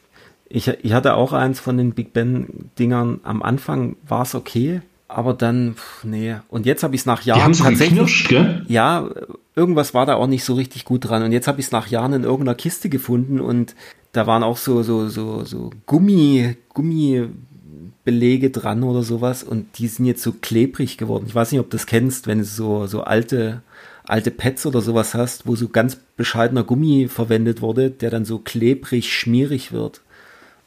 ich, 0.49 0.69
ich 0.69 0.93
hatte 0.93 1.15
auch 1.15 1.33
eins 1.33 1.61
von 1.61 1.77
den 1.77 1.93
Big 1.93 2.13
Ben-Dingern. 2.13 3.21
Am 3.23 3.43
Anfang 3.43 3.97
war 4.07 4.23
es 4.23 4.35
okay, 4.35 4.81
aber 5.09 5.35
dann, 5.35 5.75
pff, 5.75 6.05
nee. 6.05 6.37
Und 6.49 6.67
jetzt 6.67 6.83
habe 6.83 6.95
ich 6.95 7.03
es 7.03 7.07
nach 7.07 7.23
Jahren 7.23 7.39
Die 7.39 7.45
haben 7.45 7.53
tatsächlich. 7.53 8.29
Gell? 8.29 8.65
Ja, 8.69 9.09
irgendwas 9.57 9.95
war 9.95 10.07
da 10.07 10.15
auch 10.15 10.29
nicht 10.29 10.45
so 10.45 10.55
richtig 10.55 10.85
gut 10.85 11.09
dran. 11.09 11.23
Und 11.23 11.33
jetzt 11.33 11.49
habe 11.49 11.59
ich 11.59 11.67
es 11.67 11.73
nach 11.73 11.89
Jahren 11.89 12.13
in 12.13 12.25
irgendeiner 12.25 12.55
Kiste 12.55 12.89
gefunden 12.89 13.41
und 13.41 13.75
da 14.13 14.27
waren 14.27 14.43
auch 14.43 14.57
so, 14.57 14.83
so, 14.83 15.09
so, 15.09 15.45
so 15.45 15.71
Gummi, 15.87 16.57
Gummibelege 16.73 18.51
dran 18.51 18.83
oder 18.83 19.03
sowas 19.03 19.43
und 19.43 19.79
die 19.79 19.89
sind 19.89 20.05
jetzt 20.05 20.23
so 20.23 20.33
klebrig 20.33 20.99
geworden. 20.99 21.25
Ich 21.27 21.35
weiß 21.35 21.51
nicht, 21.51 21.61
ob 21.61 21.71
du 21.71 21.77
das 21.77 21.87
kennst, 21.87 22.27
wenn 22.27 22.41
es 22.41 22.55
so, 22.55 22.87
so 22.87 23.03
alte 23.03 23.63
alte 24.09 24.31
Pads 24.31 24.67
oder 24.67 24.81
sowas 24.81 25.15
hast, 25.15 25.47
wo 25.47 25.57
so 25.57 25.69
ganz 25.69 25.97
bescheidener 25.97 26.63
Gummi 26.63 27.09
verwendet 27.09 27.61
wurde, 27.61 27.91
der 27.91 28.11
dann 28.11 28.25
so 28.25 28.39
klebrig, 28.39 29.13
schmierig 29.13 29.73
wird. 29.73 30.01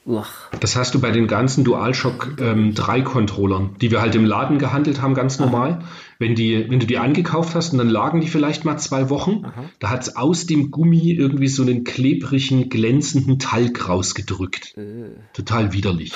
Uch. 0.05 0.27
Das 0.59 0.75
hast 0.75 0.95
du 0.95 0.99
bei 0.99 1.11
den 1.11 1.27
ganzen 1.27 1.63
DualShock 1.63 2.35
ähm, 2.39 2.73
3 2.73 3.01
Controllern, 3.01 3.75
die 3.81 3.91
wir 3.91 4.01
halt 4.01 4.15
im 4.15 4.25
Laden 4.25 4.57
gehandelt 4.57 5.01
haben, 5.01 5.13
ganz 5.13 5.39
normal. 5.39 5.81
Wenn, 6.19 6.35
die, 6.35 6.69
wenn 6.69 6.81
du 6.81 6.85
die 6.85 6.97
angekauft 6.97 7.55
hast 7.55 7.71
und 7.71 7.77
dann 7.77 7.87
lagen 7.87 8.19
die 8.19 8.27
vielleicht 8.27 8.65
mal 8.65 8.77
zwei 8.77 9.09
Wochen, 9.09 9.45
Aha. 9.45 9.69
da 9.79 9.89
hat 9.89 10.03
es 10.03 10.17
aus 10.17 10.45
dem 10.45 10.69
Gummi 10.69 11.13
irgendwie 11.13 11.47
so 11.47 11.63
einen 11.63 11.85
klebrigen, 11.85 12.67
glänzenden 12.67 13.39
Talg 13.39 13.87
rausgedrückt. 13.87 14.77
Äh. 14.77 15.15
Total 15.31 15.71
widerlich. 15.71 16.11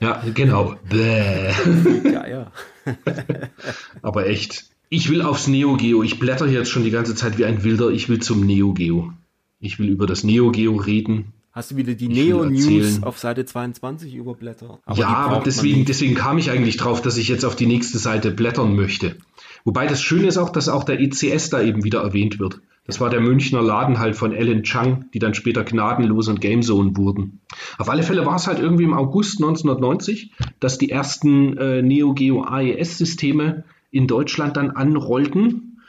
Ja, 0.00 0.22
genau. 0.32 0.76
Bäh. 0.88 1.50
Ja, 2.04 2.52
Aber 4.02 4.28
echt, 4.28 4.66
ich 4.88 5.10
will 5.10 5.22
aufs 5.22 5.48
Neo 5.48 5.76
Geo. 5.76 6.04
Ich 6.04 6.20
blätter 6.20 6.46
jetzt 6.46 6.70
schon 6.70 6.84
die 6.84 6.92
ganze 6.92 7.16
Zeit 7.16 7.36
wie 7.36 7.44
ein 7.44 7.64
Wilder. 7.64 7.90
Ich 7.90 8.08
will 8.08 8.20
zum 8.20 8.46
Neo 8.46 8.74
Geo. 8.74 9.12
Ich 9.58 9.80
will 9.80 9.88
über 9.88 10.06
das 10.06 10.22
Neo 10.22 10.52
Geo 10.52 10.76
reden. 10.76 11.32
Hast 11.56 11.70
du 11.70 11.76
wieder 11.76 11.94
die 11.94 12.08
Neo 12.08 12.44
News 12.44 13.02
auf 13.02 13.18
Seite 13.18 13.46
22 13.46 14.14
überblättert? 14.14 14.78
Aber 14.84 14.98
ja, 14.98 15.08
aber 15.08 15.42
deswegen, 15.42 15.86
deswegen 15.86 16.14
kam 16.14 16.36
ich 16.36 16.50
eigentlich 16.50 16.76
drauf, 16.76 17.00
dass 17.00 17.16
ich 17.16 17.28
jetzt 17.28 17.46
auf 17.46 17.56
die 17.56 17.64
nächste 17.64 17.96
Seite 17.96 18.30
blättern 18.30 18.76
möchte. 18.76 19.16
Wobei 19.64 19.86
das 19.86 20.02
Schöne 20.02 20.26
ist 20.26 20.36
auch, 20.36 20.50
dass 20.50 20.68
auch 20.68 20.84
der 20.84 21.00
ECS 21.00 21.48
da 21.48 21.62
eben 21.62 21.82
wieder 21.82 22.02
erwähnt 22.02 22.38
wird. 22.38 22.60
Das 22.86 23.00
war 23.00 23.08
der 23.08 23.22
Münchner 23.22 23.62
Laden 23.62 23.98
halt 23.98 24.16
von 24.16 24.34
Alan 24.34 24.64
Chang, 24.64 25.06
die 25.14 25.18
dann 25.18 25.32
später 25.32 25.64
Gnadenlos 25.64 26.28
und 26.28 26.42
Gamezone 26.42 26.94
wurden. 26.94 27.40
Auf 27.78 27.88
alle 27.88 28.02
Fälle 28.02 28.26
war 28.26 28.36
es 28.36 28.46
halt 28.46 28.58
irgendwie 28.58 28.84
im 28.84 28.92
August 28.92 29.38
1990, 29.38 30.32
dass 30.60 30.76
die 30.76 30.90
ersten 30.90 31.56
äh, 31.56 31.80
Neo 31.80 32.12
Geo 32.12 32.42
AES-Systeme 32.42 33.64
in 33.90 34.06
Deutschland 34.06 34.58
dann 34.58 34.72
anrollten 34.72 35.80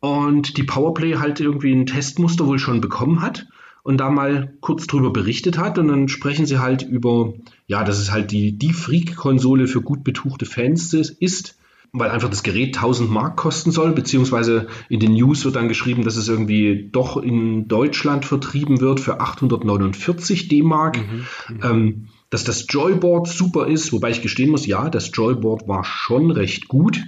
und 0.00 0.56
die 0.56 0.64
Powerplay 0.64 1.14
halt 1.14 1.38
irgendwie 1.38 1.72
ein 1.72 1.86
Testmuster 1.86 2.48
wohl 2.48 2.58
schon 2.58 2.80
bekommen 2.80 3.22
hat 3.22 3.46
und 3.82 3.98
da 3.98 4.10
mal 4.10 4.54
kurz 4.60 4.86
drüber 4.86 5.12
berichtet 5.12 5.58
hat 5.58 5.78
und 5.78 5.88
dann 5.88 6.08
sprechen 6.08 6.46
sie 6.46 6.58
halt 6.58 6.82
über, 6.82 7.34
ja, 7.66 7.84
dass 7.84 7.98
es 7.98 8.12
halt 8.12 8.30
die, 8.30 8.56
die 8.56 8.72
Freak-Konsole 8.72 9.66
für 9.66 9.80
gut 9.80 10.04
betuchte 10.04 10.46
Fans 10.46 10.92
ist, 10.94 11.58
weil 11.92 12.10
einfach 12.10 12.30
das 12.30 12.42
Gerät 12.42 12.76
1000 12.76 13.10
Mark 13.10 13.36
kosten 13.36 13.70
soll, 13.70 13.92
beziehungsweise 13.92 14.68
in 14.88 15.00
den 15.00 15.12
News 15.12 15.44
wird 15.44 15.56
dann 15.56 15.68
geschrieben, 15.68 16.04
dass 16.04 16.16
es 16.16 16.28
irgendwie 16.28 16.88
doch 16.90 17.16
in 17.16 17.68
Deutschland 17.68 18.24
vertrieben 18.24 18.80
wird 18.80 19.00
für 19.00 19.20
849 19.20 20.48
D-Mark. 20.48 20.96
Mhm, 20.96 21.26
mhm, 21.48 21.60
ähm, 21.62 22.08
dass 22.30 22.44
das 22.44 22.64
Joyboard 22.66 23.28
super 23.28 23.66
ist, 23.66 23.92
wobei 23.92 24.08
ich 24.08 24.22
gestehen 24.22 24.50
muss, 24.50 24.64
ja, 24.64 24.88
das 24.88 25.10
Joyboard 25.12 25.68
war 25.68 25.84
schon 25.84 26.30
recht 26.30 26.66
gut. 26.66 27.02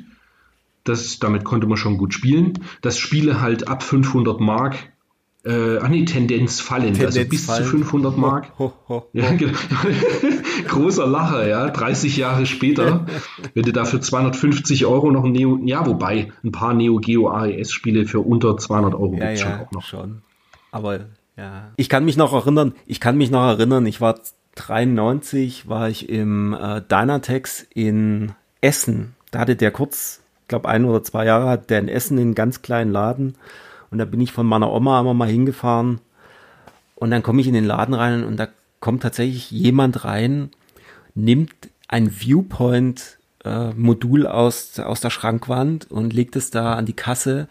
Das, 0.83 1.19
damit 1.19 1.45
konnte 1.45 1.67
man 1.67 1.79
schon 1.79 1.97
gut 1.97 2.13
spielen. 2.13 2.59
Dass 2.83 2.99
Spiele 2.99 3.41
halt 3.41 3.69
ab 3.69 3.83
500 3.83 4.39
Mark 4.39 4.77
äh, 5.45 5.79
an 5.79 5.93
die 5.93 6.05
Tendenz 6.05 6.61
fallen, 6.61 6.95
Tendenz 6.95 7.17
also 7.17 7.29
bis 7.29 7.47
fallen. 7.47 7.65
zu 7.65 7.71
500 7.71 8.17
Mark. 8.17 8.53
Ho, 8.59 8.73
ho, 8.89 8.95
ho. 8.95 9.07
Ja, 9.13 9.31
genau. 9.33 9.53
Großer 10.69 11.07
Lacher, 11.07 11.47
ja, 11.47 11.69
30 11.69 12.17
Jahre 12.17 12.47
später, 12.47 13.07
wenn 13.55 13.63
du 13.63 13.73
dafür 13.73 14.01
250 14.01 14.87
Euro 14.87 15.11
noch 15.11 15.25
ein 15.25 15.33
Neo, 15.33 15.59
ja, 15.65 15.87
wobei 15.87 16.33
ein 16.43 16.53
paar 16.53 16.75
Neo 16.75 16.97
Geo 16.97 17.29
AES 17.29 17.73
Spiele 17.73 18.07
für 18.07 18.21
unter 18.21 18.57
200 18.57 18.95
Euro 18.95 19.15
ja, 19.17 19.31
ja, 19.31 19.37
schon 19.37 19.53
auch 19.53 19.73
noch. 19.73 19.83
Schon. 19.83 20.23
Aber 20.71 21.01
ja, 21.37 21.73
ich 21.77 21.89
kann 21.89 22.05
mich 22.05 22.17
noch 22.17 22.33
erinnern, 22.33 22.75
ich 22.87 23.01
kann 23.01 23.17
mich 23.17 23.31
noch 23.31 23.47
erinnern, 23.47 23.85
ich 23.87 24.01
war 24.01 24.19
93, 24.55 25.69
war 25.69 25.89
ich 25.89 26.09
im 26.09 26.55
äh, 26.55 26.81
Dynatex 26.81 27.67
in 27.75 28.33
Essen. 28.61 29.15
Da 29.31 29.41
hatte 29.41 29.57
der 29.57 29.73
kurz 29.73 30.21
ich 30.45 30.49
glaube, 30.49 30.69
ein 30.69 30.85
oder 30.85 31.03
zwei 31.03 31.25
Jahre 31.25 31.49
hat 31.49 31.71
der 31.71 31.79
in 31.79 31.89
Essen 31.89 32.19
einen 32.19 32.35
ganz 32.35 32.61
kleinen 32.61 32.93
Laden. 32.93 33.35
Und 33.95 33.99
da 33.99 34.05
bin 34.07 34.21
ich 34.21 34.33
von 34.33 34.45
meiner 34.45 34.73
Oma 34.73 34.99
immer 34.99 35.15
mal 35.15 35.29
hingefahren. 35.29 36.01
Und 36.97 37.13
dann 37.13 37.23
komme 37.23 37.41
ich 37.41 37.47
in 37.47 37.55
den 37.55 37.65
Laden 37.65 37.95
rein 37.95 38.25
und 38.25 38.37
da 38.37 38.49
kommt 38.81 39.05
tatsächlich 39.05 39.53
jemand 39.53 40.05
rein, 40.05 40.51
nimmt 41.15 41.53
ein 41.87 42.11
Viewpoint-Modul 42.11 44.25
äh, 44.25 44.29
aus, 44.29 44.81
aus 44.81 45.01
der 45.01 45.11
Schrankwand 45.11 45.89
und 45.93 46.13
legt 46.13 46.35
es 46.35 46.51
da 46.51 46.75
an 46.75 46.87
die 46.87 46.93
Kasse 46.93 47.47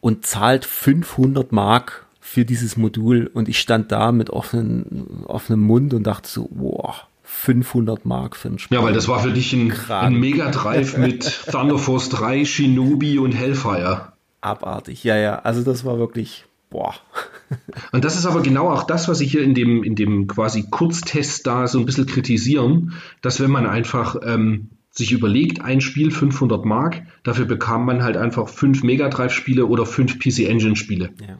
und 0.00 0.26
zahlt 0.26 0.64
500 0.64 1.52
Mark 1.52 2.06
für 2.18 2.44
dieses 2.44 2.76
Modul. 2.76 3.30
Und 3.32 3.48
ich 3.48 3.60
stand 3.60 3.92
da 3.92 4.10
mit 4.10 4.30
offenen, 4.30 5.22
offenem 5.26 5.60
Mund 5.60 5.94
und 5.94 6.08
dachte 6.08 6.28
so, 6.28 6.48
boah 6.50 6.96
500 7.22 8.04
Mark 8.04 8.34
für 8.34 8.48
ein 8.48 8.58
Spiel. 8.58 8.78
Ja, 8.78 8.82
weil 8.82 8.94
das 8.94 9.06
war 9.06 9.20
für 9.20 9.30
dich 9.30 9.52
ein, 9.52 9.72
ein 9.90 10.18
Mega 10.18 10.50
Drive 10.50 10.96
mit 10.96 11.44
Thunder 11.52 11.78
Force 11.78 12.08
3, 12.08 12.44
Shinobi 12.44 13.20
und 13.20 13.30
Hellfire. 13.30 14.13
Abartig, 14.44 15.04
ja, 15.04 15.16
ja. 15.16 15.38
Also 15.38 15.62
das 15.62 15.86
war 15.86 15.98
wirklich, 15.98 16.44
boah. 16.68 16.94
Und 17.92 18.04
das 18.04 18.16
ist 18.16 18.26
aber 18.26 18.42
genau 18.42 18.70
auch 18.70 18.82
das, 18.82 19.08
was 19.08 19.22
ich 19.22 19.30
hier 19.30 19.42
in 19.42 19.54
dem, 19.54 19.82
in 19.82 19.94
dem 19.94 20.26
quasi 20.26 20.66
Kurztest 20.68 21.46
da 21.46 21.66
so 21.66 21.78
ein 21.78 21.86
bisschen 21.86 22.04
kritisieren, 22.04 22.92
dass 23.22 23.40
wenn 23.40 23.50
man 23.50 23.66
einfach 23.66 24.16
ähm, 24.22 24.68
sich 24.90 25.12
überlegt, 25.12 25.62
ein 25.62 25.80
Spiel 25.80 26.10
500 26.10 26.62
Mark, 26.66 27.02
dafür 27.22 27.46
bekam 27.46 27.86
man 27.86 28.02
halt 28.02 28.18
einfach 28.18 28.50
fünf 28.50 28.82
Mega 28.82 29.08
Drive 29.08 29.32
Spiele 29.32 29.64
oder 29.64 29.86
fünf 29.86 30.18
PC 30.18 30.40
Engine 30.40 30.76
Spiele. 30.76 31.14
Ja. 31.26 31.38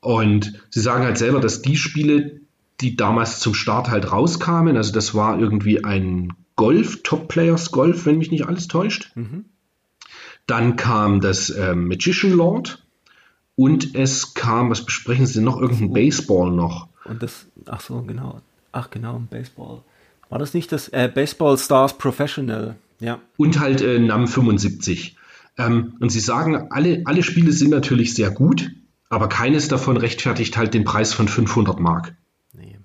Und 0.00 0.52
sie 0.68 0.80
sagen 0.80 1.04
halt 1.04 1.16
selber, 1.16 1.40
dass 1.40 1.62
die 1.62 1.78
Spiele, 1.78 2.40
die 2.82 2.94
damals 2.94 3.40
zum 3.40 3.54
Start 3.54 3.88
halt 3.88 4.12
rauskamen. 4.12 4.76
Also 4.76 4.92
das 4.92 5.14
war 5.14 5.40
irgendwie 5.40 5.82
ein 5.82 6.34
Golf, 6.56 7.02
Top 7.02 7.28
Players 7.28 7.70
Golf, 7.70 8.04
wenn 8.04 8.18
mich 8.18 8.30
nicht 8.30 8.46
alles 8.46 8.68
täuscht. 8.68 9.12
Mhm. 9.14 9.46
Dann 10.46 10.76
kam 10.76 11.20
das 11.20 11.50
äh, 11.50 11.74
Magician 11.74 12.32
Lord 12.32 12.84
und 13.56 13.94
es 13.94 14.34
kam, 14.34 14.70
was 14.70 14.84
besprechen 14.84 15.26
Sie 15.26 15.40
noch, 15.40 15.60
irgendein. 15.60 15.92
Baseball 15.92 16.50
noch. 16.50 16.88
Und 17.04 17.22
das, 17.22 17.46
ach 17.66 17.80
so, 17.80 18.02
genau. 18.02 18.40
Ach 18.72 18.90
genau, 18.90 19.16
ein 19.16 19.28
Baseball. 19.28 19.82
War 20.28 20.38
das 20.38 20.54
nicht 20.54 20.72
das 20.72 20.88
äh, 20.88 21.10
Baseball 21.12 21.56
Stars 21.58 21.96
Professional? 21.96 22.76
Ja. 23.00 23.20
Und 23.36 23.60
halt 23.60 23.80
äh, 23.80 23.98
NAM 23.98 24.26
75. 24.26 25.16
Ähm, 25.56 25.94
und 26.00 26.10
sie 26.10 26.20
sagen, 26.20 26.68
alle, 26.70 27.02
alle 27.04 27.22
Spiele 27.22 27.52
sind 27.52 27.70
natürlich 27.70 28.14
sehr 28.14 28.30
gut, 28.30 28.72
aber 29.08 29.28
keines 29.28 29.68
davon 29.68 29.96
rechtfertigt 29.96 30.56
halt 30.56 30.74
den 30.74 30.84
Preis 30.84 31.12
von 31.12 31.28
500 31.28 31.78
Mark. 31.78 32.16
Nee. 32.52 32.78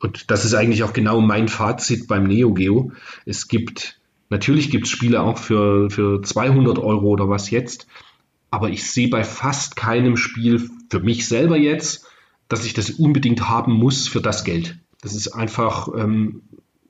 Und 0.00 0.30
das 0.30 0.44
ist 0.44 0.54
eigentlich 0.54 0.82
auch 0.82 0.92
genau 0.92 1.20
mein 1.20 1.48
Fazit 1.48 2.06
beim 2.06 2.24
Neo 2.24 2.52
Geo. 2.52 2.92
Es 3.24 3.48
gibt, 3.48 3.99
natürlich 4.30 4.70
gibt 4.70 4.86
es 4.86 4.90
Spiele 4.90 5.22
auch 5.22 5.38
für, 5.38 5.90
für 5.90 6.22
200 6.22 6.78
Euro 6.78 7.08
oder 7.08 7.28
was 7.28 7.50
jetzt, 7.50 7.86
aber 8.50 8.70
ich 8.70 8.90
sehe 8.90 9.08
bei 9.08 9.22
fast 9.24 9.76
keinem 9.76 10.16
Spiel 10.16 10.68
für 10.88 11.00
mich 11.00 11.28
selber 11.28 11.56
jetzt, 11.56 12.06
dass 12.48 12.64
ich 12.64 12.74
das 12.74 12.90
unbedingt 12.90 13.48
haben 13.48 13.72
muss 13.72 14.08
für 14.08 14.20
das 14.20 14.44
Geld. 14.44 14.78
Das 15.02 15.14
ist 15.14 15.28
einfach, 15.28 15.88
ähm, 15.96 16.42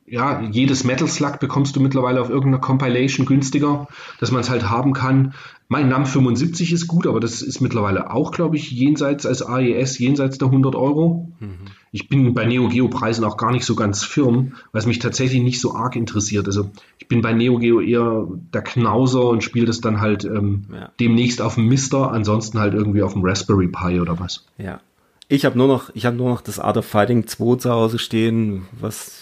ja, 0.06 0.42
jedes 0.42 0.84
Metal 0.84 1.06
Slug 1.06 1.38
bekommst 1.38 1.76
du 1.76 1.80
mittlerweile 1.80 2.20
auf 2.20 2.30
irgendeiner 2.30 2.60
Compilation 2.60 3.26
günstiger, 3.26 3.86
dass 4.18 4.32
man 4.32 4.40
es 4.40 4.50
halt 4.50 4.68
haben 4.68 4.92
kann. 4.92 5.34
Mein 5.68 5.88
NAM 5.88 6.06
75 6.06 6.72
ist 6.72 6.88
gut, 6.88 7.06
aber 7.06 7.20
das 7.20 7.42
ist 7.42 7.60
mittlerweile 7.60 8.10
auch, 8.10 8.32
glaube 8.32 8.56
ich, 8.56 8.70
jenseits 8.72 9.24
als 9.24 9.42
AES, 9.42 9.98
jenseits 9.98 10.38
der 10.38 10.48
100 10.48 10.74
Euro. 10.74 11.30
Mhm. 11.38 11.58
Ich 11.92 12.08
bin 12.08 12.34
bei 12.34 12.44
Neo 12.44 12.68
Geo 12.68 12.88
Preisen 12.88 13.24
auch 13.24 13.36
gar 13.36 13.50
nicht 13.50 13.64
so 13.64 13.74
ganz 13.74 14.04
firm, 14.04 14.52
weil 14.70 14.80
es 14.80 14.86
mich 14.86 15.00
tatsächlich 15.00 15.42
nicht 15.42 15.60
so 15.60 15.74
arg 15.74 15.96
interessiert. 15.96 16.46
Also 16.46 16.70
ich 16.98 17.08
bin 17.08 17.20
bei 17.20 17.32
Neo 17.32 17.58
Geo 17.58 17.80
eher 17.80 18.28
der 18.54 18.62
Knauser 18.62 19.24
und 19.24 19.42
spiele 19.42 19.66
das 19.66 19.80
dann 19.80 20.00
halt 20.00 20.24
ähm, 20.24 20.66
ja. 20.72 20.90
demnächst 21.00 21.42
auf 21.42 21.56
dem 21.56 21.66
Mister, 21.66 22.12
ansonsten 22.12 22.60
halt 22.60 22.74
irgendwie 22.74 23.02
auf 23.02 23.14
dem 23.14 23.24
Raspberry 23.24 23.68
Pi 23.68 24.00
oder 24.00 24.20
was. 24.20 24.46
Ja. 24.58 24.80
Ich 25.26 25.44
habe 25.44 25.58
nur 25.58 25.68
noch, 25.68 25.90
ich 25.94 26.06
habe 26.06 26.16
nur 26.16 26.28
noch 26.28 26.40
das 26.40 26.58
Art 26.58 26.76
of 26.76 26.86
Fighting 26.86 27.26
2 27.26 27.56
zu 27.56 27.70
Hause 27.70 27.98
stehen, 27.98 28.66
was 28.80 29.20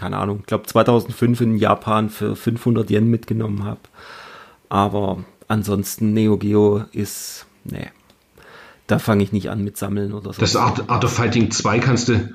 keine 0.00 0.16
Ahnung, 0.16 0.38
ich 0.40 0.46
glaube 0.46 0.64
2005 0.64 1.42
in 1.42 1.56
Japan 1.58 2.08
für 2.08 2.34
500 2.34 2.90
Yen 2.90 3.10
mitgenommen 3.10 3.64
habe. 3.64 3.80
Aber 4.70 5.24
ansonsten 5.46 6.14
Neo 6.14 6.38
Geo 6.38 6.84
ist, 6.92 7.44
nee, 7.64 7.90
da 8.90 8.98
fange 8.98 9.22
ich 9.22 9.32
nicht 9.32 9.50
an 9.50 9.62
mit 9.62 9.76
Sammeln 9.76 10.12
oder 10.12 10.32
so. 10.32 10.40
Das 10.40 10.56
Art, 10.56 10.90
Art 10.90 11.04
of 11.04 11.12
Fighting 11.12 11.50
2 11.50 11.78
kannst 11.78 12.08
du, 12.08 12.28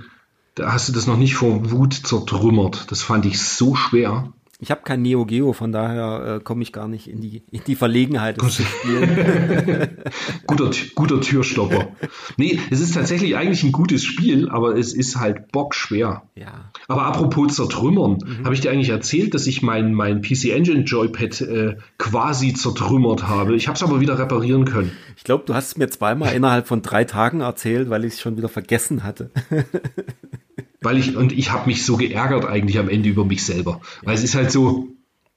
da 0.56 0.72
hast 0.72 0.88
du 0.88 0.94
das 0.94 1.08
noch 1.08 1.18
nicht 1.18 1.36
vor 1.36 1.72
Wut 1.72 1.94
zertrümmert. 1.94 2.92
Das 2.92 3.02
fand 3.02 3.26
ich 3.26 3.42
so 3.42 3.76
schwer. 3.76 4.32
Ich 4.60 4.72
habe 4.72 4.82
kein 4.84 5.02
Neo 5.02 5.26
Geo, 5.26 5.52
von 5.52 5.74
daher 5.74 6.38
äh, 6.38 6.44
komme 6.44 6.64
ich 6.64 6.72
gar 6.72 6.88
nicht 6.88 7.10
in 7.10 7.20
die, 7.20 7.44
in 7.52 7.62
die 7.68 7.76
Verlegenheit, 7.76 8.42
das 8.42 8.56
zu 8.56 8.64
spielen. 8.64 9.90
guter, 10.48 10.72
guter 10.96 11.20
Türstopper. 11.20 11.90
Nee, 12.38 12.60
es 12.72 12.80
ist 12.80 12.94
tatsächlich 12.94 13.36
eigentlich 13.36 13.64
ein 13.64 13.74
gutes 13.74 14.06
Spiel, 14.06 14.48
aber 14.48 14.78
es 14.78 14.94
ist 14.94 15.18
halt 15.18 15.52
bockschwer. 15.52 16.24
Ja. 16.36 16.72
Aber 16.88 17.04
apropos 17.04 17.56
zertrümmern, 17.56 18.20
mhm. 18.26 18.46
habe 18.46 18.56
ich 18.56 18.62
dir 18.62 18.72
eigentlich 18.72 18.90
erzählt, 18.90 19.34
dass 19.34 19.46
ich 19.46 19.62
mein, 19.62 19.94
mein 19.94 20.22
PC 20.22 20.46
Engine 20.46 20.84
Joypad 20.84 21.42
äh, 21.42 21.76
quasi 21.98 22.54
zertrümmert 22.54 23.28
habe. 23.28 23.56
Ich 23.56 23.68
habe 23.68 23.76
es 23.76 23.84
aber 23.84 24.00
wieder 24.00 24.18
reparieren 24.18 24.64
können. 24.64 24.92
Ich 25.18 25.26
glaube, 25.26 25.44
du 25.46 25.54
hast 25.54 25.68
es 25.68 25.78
mir 25.78 25.90
zweimal 25.90 26.34
innerhalb 26.34 26.68
von 26.68 26.82
drei 26.82 27.04
Tagen 27.04 27.42
erzählt, 27.42 27.90
weil 27.90 28.06
ich 28.06 28.14
es 28.14 28.22
schon 28.22 28.38
wieder 28.38 28.50
vergessen 28.50 29.04
hatte. 29.04 29.32
weil 30.82 30.98
ich, 30.98 31.16
und 31.16 31.32
ich 31.32 31.52
habe 31.52 31.68
mich 31.68 31.86
so 31.86 31.98
geärgert 31.98 32.46
eigentlich 32.46 32.80
am 32.80 32.90
Ende 32.90 33.10
über 33.10 33.26
mich 33.26 33.44
selber. 33.44 33.82
Weil 34.04 34.16
es 34.16 34.24
ist 34.24 34.36
halt 34.36 34.52
so, 34.52 34.88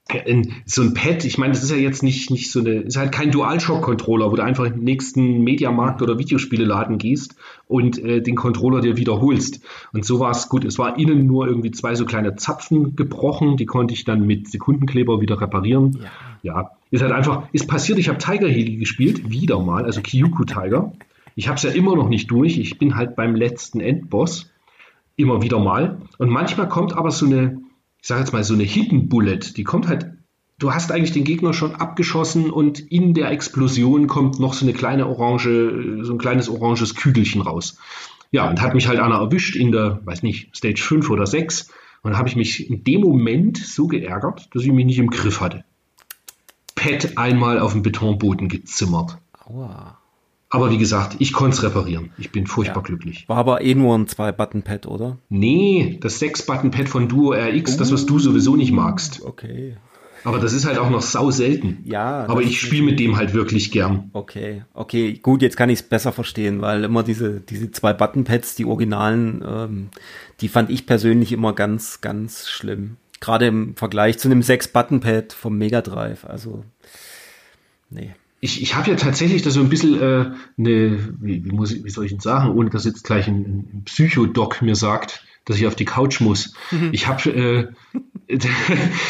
ein, 0.09 0.53
so 0.65 0.81
ein 0.81 0.93
Pad, 0.93 1.23
ich 1.23 1.37
meine, 1.37 1.53
das 1.53 1.63
ist 1.63 1.71
ja 1.71 1.77
jetzt 1.77 2.03
nicht, 2.03 2.31
nicht 2.31 2.51
so 2.51 2.59
eine, 2.59 2.71
ist 2.81 2.97
halt 2.97 3.11
kein 3.11 3.31
DualShock-Controller, 3.31 4.31
wo 4.31 4.35
du 4.35 4.43
einfach 4.43 4.65
in 4.65 4.73
den 4.73 4.83
nächsten 4.83 5.43
Mediamarkt 5.43 6.01
oder 6.01 6.17
Videospieleladen 6.17 6.97
gehst 6.97 7.35
und 7.67 7.99
äh, 7.99 8.21
den 8.21 8.35
Controller 8.35 8.81
dir 8.81 8.97
wiederholst. 8.97 9.61
Und 9.93 10.05
so 10.05 10.19
war 10.19 10.31
es 10.31 10.49
gut. 10.49 10.65
Es 10.65 10.79
war 10.79 10.97
innen 10.97 11.27
nur 11.27 11.47
irgendwie 11.47 11.71
zwei 11.71 11.95
so 11.95 12.05
kleine 12.05 12.35
Zapfen 12.35 12.95
gebrochen, 12.95 13.57
die 13.57 13.65
konnte 13.65 13.93
ich 13.93 14.03
dann 14.03 14.25
mit 14.25 14.49
Sekundenkleber 14.49 15.21
wieder 15.21 15.39
reparieren. 15.39 15.99
Ja, 16.41 16.53
ja 16.53 16.71
ist 16.91 17.03
halt 17.03 17.11
einfach, 17.11 17.43
ist 17.51 17.67
passiert, 17.67 17.99
ich 17.99 18.09
habe 18.09 18.17
Tiger 18.17 18.47
Heli 18.47 18.77
gespielt, 18.77 19.29
wieder 19.29 19.59
mal, 19.59 19.85
also 19.85 20.01
Kyuku 20.01 20.43
Tiger. 20.45 20.91
Ich 21.35 21.47
habe 21.47 21.57
es 21.57 21.63
ja 21.63 21.69
immer 21.69 21.95
noch 21.95 22.09
nicht 22.09 22.31
durch, 22.31 22.57
ich 22.57 22.79
bin 22.79 22.95
halt 22.95 23.15
beim 23.15 23.35
letzten 23.35 23.79
Endboss 23.79 24.49
immer 25.19 25.41
wieder 25.41 25.59
mal. 25.59 26.01
Und 26.17 26.29
manchmal 26.29 26.69
kommt 26.69 26.93
aber 26.93 27.11
so 27.11 27.25
eine, 27.25 27.61
ich 28.01 28.07
sage 28.07 28.21
jetzt 28.21 28.31
mal, 28.31 28.43
so 28.43 28.53
eine 28.53 28.63
Hidden 28.63 29.09
Bullet, 29.09 29.39
die 29.57 29.63
kommt 29.63 29.87
halt, 29.87 30.11
du 30.57 30.73
hast 30.73 30.91
eigentlich 30.91 31.11
den 31.11 31.25
Gegner 31.25 31.53
schon 31.53 31.75
abgeschossen 31.75 32.49
und 32.49 32.79
in 32.79 33.13
der 33.13 33.29
Explosion 33.31 34.07
kommt 34.07 34.39
noch 34.39 34.53
so 34.53 34.65
eine 34.65 34.73
kleine 34.73 35.07
orange, 35.07 36.03
so 36.03 36.13
ein 36.13 36.17
kleines 36.17 36.49
oranges 36.49 36.95
Kügelchen 36.95 37.41
raus. 37.41 37.77
Ja, 38.31 38.49
und 38.49 38.61
hat 38.61 38.75
mich 38.75 38.87
halt 38.87 38.99
einer 38.99 39.15
erwischt 39.15 39.55
in 39.55 39.71
der, 39.71 39.99
weiß 40.05 40.23
nicht, 40.23 40.55
Stage 40.55 40.81
5 40.81 41.09
oder 41.09 41.25
6. 41.25 41.71
Und 42.01 42.17
habe 42.17 42.29
ich 42.29 42.35
mich 42.37 42.69
in 42.69 42.83
dem 42.83 43.01
Moment 43.01 43.57
so 43.57 43.87
geärgert, 43.87 44.47
dass 44.53 44.63
ich 44.63 44.71
mich 44.71 44.85
nicht 44.85 44.99
im 44.99 45.09
Griff 45.09 45.41
hatte. 45.41 45.65
Pet 46.75 47.17
einmal 47.17 47.59
auf 47.59 47.73
den 47.73 47.81
Betonboden 47.81 48.47
gezimmert. 48.47 49.17
Aua. 49.45 49.98
Aber 50.51 50.71
wie 50.71 50.79
gesagt, 50.79 51.17
ich 51.19 51.31
konnte 51.31 51.57
es 51.57 51.63
reparieren. 51.63 52.11
Ich 52.17 52.31
bin 52.31 52.47
furchtbar 52.47 52.81
ja. 52.81 52.87
glücklich. 52.87 53.25
War 53.27 53.37
aber 53.37 53.61
eh 53.61 53.75
nur 53.75 53.95
ein 53.95 54.07
2-Button-Pad, 54.07 54.87
oder? 54.87 55.17
Nee, 55.29 55.99
das 56.01 56.19
6-Button-Pad 56.19 56.89
von 56.89 57.07
Duo 57.07 57.33
RX, 57.33 57.75
uh, 57.75 57.77
das, 57.77 57.91
was 57.91 58.07
du 58.07 58.17
sowieso 58.17 58.55
nicht 58.55 58.71
magst. 58.71 59.21
Okay. 59.23 59.77
Aber 60.23 60.39
das 60.39 60.53
ist 60.53 60.65
halt 60.65 60.79
auch 60.79 60.89
noch 60.89 61.03
sau 61.03 61.29
selten. 61.29 61.77
Ja. 61.85 62.25
Aber 62.27 62.41
ich 62.41 62.59
spiele 62.59 62.83
mit 62.83 62.99
dem 62.99 63.15
halt 63.15 63.33
wirklich 63.33 63.71
gern. 63.71 64.09
Okay, 64.11 64.63
okay, 64.73 65.13
gut, 65.13 65.41
jetzt 65.41 65.55
kann 65.55 65.69
ich 65.69 65.79
es 65.79 65.83
besser 65.83 66.11
verstehen, 66.11 66.61
weil 66.61 66.83
immer 66.83 67.03
diese, 67.03 67.39
diese 67.39 67.71
zwei 67.71 67.93
Button-Pads, 67.93 68.55
die 68.55 68.65
Originalen, 68.65 69.43
ähm, 69.47 69.89
die 70.41 70.49
fand 70.49 70.71
ich 70.71 70.87
persönlich 70.87 71.31
immer 71.31 71.53
ganz, 71.53 72.01
ganz 72.01 72.49
schlimm. 72.49 72.97
Gerade 73.21 73.47
im 73.47 73.75
Vergleich 73.75 74.17
zu 74.17 74.27
einem 74.27 74.41
6-Button-Pad 74.41 75.31
vom 75.31 75.57
Mega 75.57 75.81
Drive. 75.81 76.25
Also, 76.25 76.63
nee 77.91 78.15
ich, 78.41 78.61
ich 78.61 78.75
habe 78.75 78.89
ja 78.89 78.95
tatsächlich 78.95 79.41
da 79.41 79.49
so 79.49 79.59
ein 79.59 79.69
bisschen 79.69 79.99
äh, 79.99 80.31
eine, 80.57 81.13
wie, 81.19 81.45
wie, 81.45 81.51
muss 81.51 81.71
ich, 81.71 81.83
wie 81.83 81.89
soll 81.89 82.05
ich 82.05 82.11
denn 82.11 82.19
sagen, 82.19 82.51
ohne 82.51 82.69
dass 82.69 82.85
jetzt 82.85 83.03
gleich 83.03 83.27
ein, 83.27 83.69
ein 83.73 83.81
Psychodoc 83.85 84.61
mir 84.61 84.75
sagt, 84.75 85.23
dass 85.45 85.57
ich 85.57 85.67
auf 85.67 85.75
die 85.75 85.85
Couch 85.85 86.21
muss. 86.21 86.53
Mhm. 86.71 86.89
Ich 86.91 87.07
habe 87.07 87.29
äh, 87.29 87.67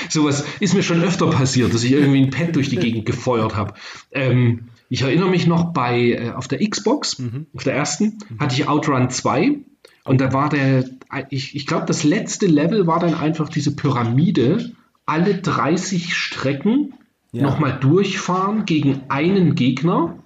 sowas 0.10 0.46
ist 0.60 0.74
mir 0.74 0.84
schon 0.84 1.04
öfter 1.04 1.30
passiert, 1.30 1.74
dass 1.74 1.84
ich 1.84 1.92
irgendwie 1.92 2.24
ein 2.24 2.30
Pad 2.30 2.56
durch 2.56 2.70
die 2.70 2.78
Gegend 2.78 3.06
gefeuert 3.06 3.56
habe. 3.56 3.74
Ähm, 4.12 4.70
ich 4.89 5.02
erinnere 5.04 5.30
mich 5.30 5.46
noch 5.46 5.74
bei 5.74 6.12
äh, 6.12 6.32
auf 6.32 6.48
der 6.48 6.68
Xbox, 6.68 7.20
mhm. 7.20 7.48
auf 7.54 7.63
der 7.63 7.76
ersten, 7.76 8.20
mhm. 8.30 8.39
hatte 8.39 8.56
ich 8.56 8.68
Outrun 8.68 9.10
2 9.10 9.60
und 10.06 10.22
da 10.22 10.34
war 10.34 10.50
der, 10.50 10.86
ich, 11.30 11.56
ich 11.56 11.68
glaube, 11.68 11.86
das 11.86 12.04
letzte 12.04 12.48
Level 12.48 12.88
war 12.88 13.00
dann 13.00 13.13
einfach 13.13 13.50
diese 13.50 13.76
Pyramide, 13.76 14.72
alle 15.06 15.36
30 15.36 16.15
Strecken 16.15 16.94
ja. 17.32 17.44
nochmal 17.44 17.78
durchfahren 17.80 18.65
gegen 18.65 19.02
einen 19.10 19.56
Gegner 19.56 20.20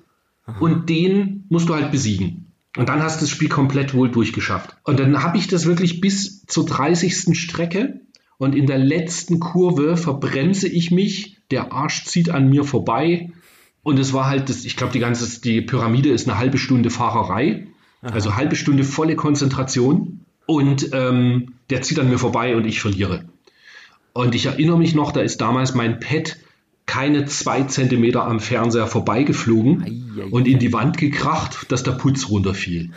Aha. 0.46 0.60
und 0.60 0.89
den 0.89 1.46
musst 1.50 1.70
du 1.70 1.76
halt 1.76 1.92
besiegen. 1.92 2.52
Und 2.76 2.89
dann 2.89 3.04
hast 3.04 3.18
du 3.18 3.26
das 3.26 3.30
Spiel 3.30 3.50
komplett 3.50 3.94
wohl 3.94 4.10
durchgeschafft. 4.10 4.76
Und 4.84 5.00
dann 5.00 5.22
habe 5.22 5.38
ich 5.38 5.48
das 5.48 5.66
wirklich 5.66 6.02
bis 6.02 6.46
zur 6.46 6.66
30. 6.66 7.38
Strecke 7.39 8.02
und 8.38 8.56
in 8.56 8.66
der 8.66 8.80
letzten 8.80 9.39
Kurve 9.39 9.96
verbremse 9.96 10.68
ich 10.68 10.89
mich, 10.89 11.38
der 11.52 11.72
Arsch 11.72 12.06
zieht 12.06 12.30
an 12.30 12.50
mir 12.50 12.63
vorbei 12.63 13.30
und 13.84 14.00
es 14.00 14.13
war 14.13 14.28
halt, 14.28 14.50
das, 14.50 14.66
ich 14.66 14.76
glaube, 14.76 14.94
die 14.94 15.00
ganze 15.00 15.42
die 15.42 15.62
Pyramide 15.62 16.10
ist 16.10 16.28
eine 16.28 16.39
halbe 16.39 16.58
Stunde 16.58 16.89
Fahrerei, 16.89 17.68
Aha. 18.02 18.13
also 18.13 18.36
halbe 18.36 18.56
Stunde 18.56 18.84
volle 18.84 19.16
Konzentration 19.16 20.22
und 20.46 20.89
ähm, 20.94 21.54
der 21.70 21.82
zieht 21.84 22.00
an 22.00 22.10
mir 22.10 22.18
vorbei 22.18 22.56
und 22.56 22.66
ich 22.66 22.82
verliere. 22.82 23.26
Und 24.13 24.36
ich 24.36 24.46
erinnere 24.46 24.78
mich 24.78 24.96
noch, 24.96 25.12
da 25.12 25.22
ist 25.22 25.42
damals 25.42 25.74
mein 25.74 26.00
Pad 26.00 26.38
keine 26.86 27.26
zwei 27.26 27.63
Zentimeter 27.63 28.26
am 28.26 28.39
Fernseher 28.39 28.88
vorbeigeflogen 28.88 29.84
ei, 29.84 30.22
ei, 30.22 30.26
und 30.26 30.48
in 30.48 30.60
die 30.60 30.74
Wand 30.74 30.98
gekracht, 30.98 31.72
dass 31.72 31.84
der 31.84 31.93
Putz 31.93 32.30
runterfiel. 32.30 32.91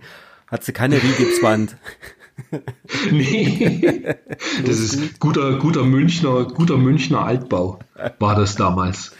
Hat 0.46 0.64
sie 0.64 0.72
keine 0.72 1.02
Riegipswand? 1.02 1.76
nee, 3.10 4.14
das 4.66 4.78
ist 4.80 5.20
guter, 5.20 5.58
guter 5.58 5.84
Münchner, 5.84 6.44
guter 6.44 6.76
Münchner 6.76 7.24
Altbau 7.24 7.78
war 8.18 8.34
das 8.34 8.56
damals. 8.56 9.12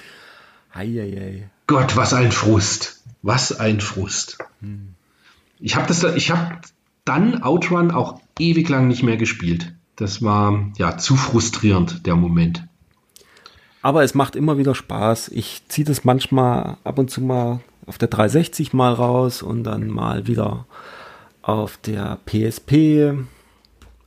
Ei, 0.72 1.48
Gott, 1.66 1.96
was 1.96 2.14
ein 2.14 2.32
Frust. 2.32 3.02
Was 3.22 3.58
ein 3.58 3.80
Frust. 3.80 4.38
Hm. 4.60 4.94
Ich 5.60 5.76
habe 5.76 5.86
das, 5.86 6.02
ich 6.02 6.30
habe 6.30 6.58
dann 7.04 7.42
Outrun 7.42 7.90
auch 7.90 8.20
ewig 8.38 8.68
lang 8.68 8.88
nicht 8.88 9.02
mehr 9.02 9.16
gespielt. 9.16 9.74
Das 9.96 10.22
war 10.22 10.72
ja 10.76 10.98
zu 10.98 11.16
frustrierend, 11.16 12.06
der 12.06 12.16
Moment. 12.16 12.66
Aber 13.82 14.04
es 14.04 14.14
macht 14.14 14.36
immer 14.36 14.58
wieder 14.58 14.74
Spaß. 14.74 15.28
Ich 15.28 15.62
ziehe 15.68 15.84
das 15.84 16.04
manchmal 16.04 16.76
ab 16.84 16.98
und 16.98 17.10
zu 17.10 17.20
mal 17.20 17.60
auf 17.86 17.98
der 17.98 18.08
360 18.08 18.72
mal 18.72 18.92
raus 18.92 19.42
und 19.42 19.64
dann 19.64 19.88
mal 19.88 20.26
wieder 20.28 20.66
auf 21.42 21.76
der 21.78 22.18
PSP. 22.24 23.14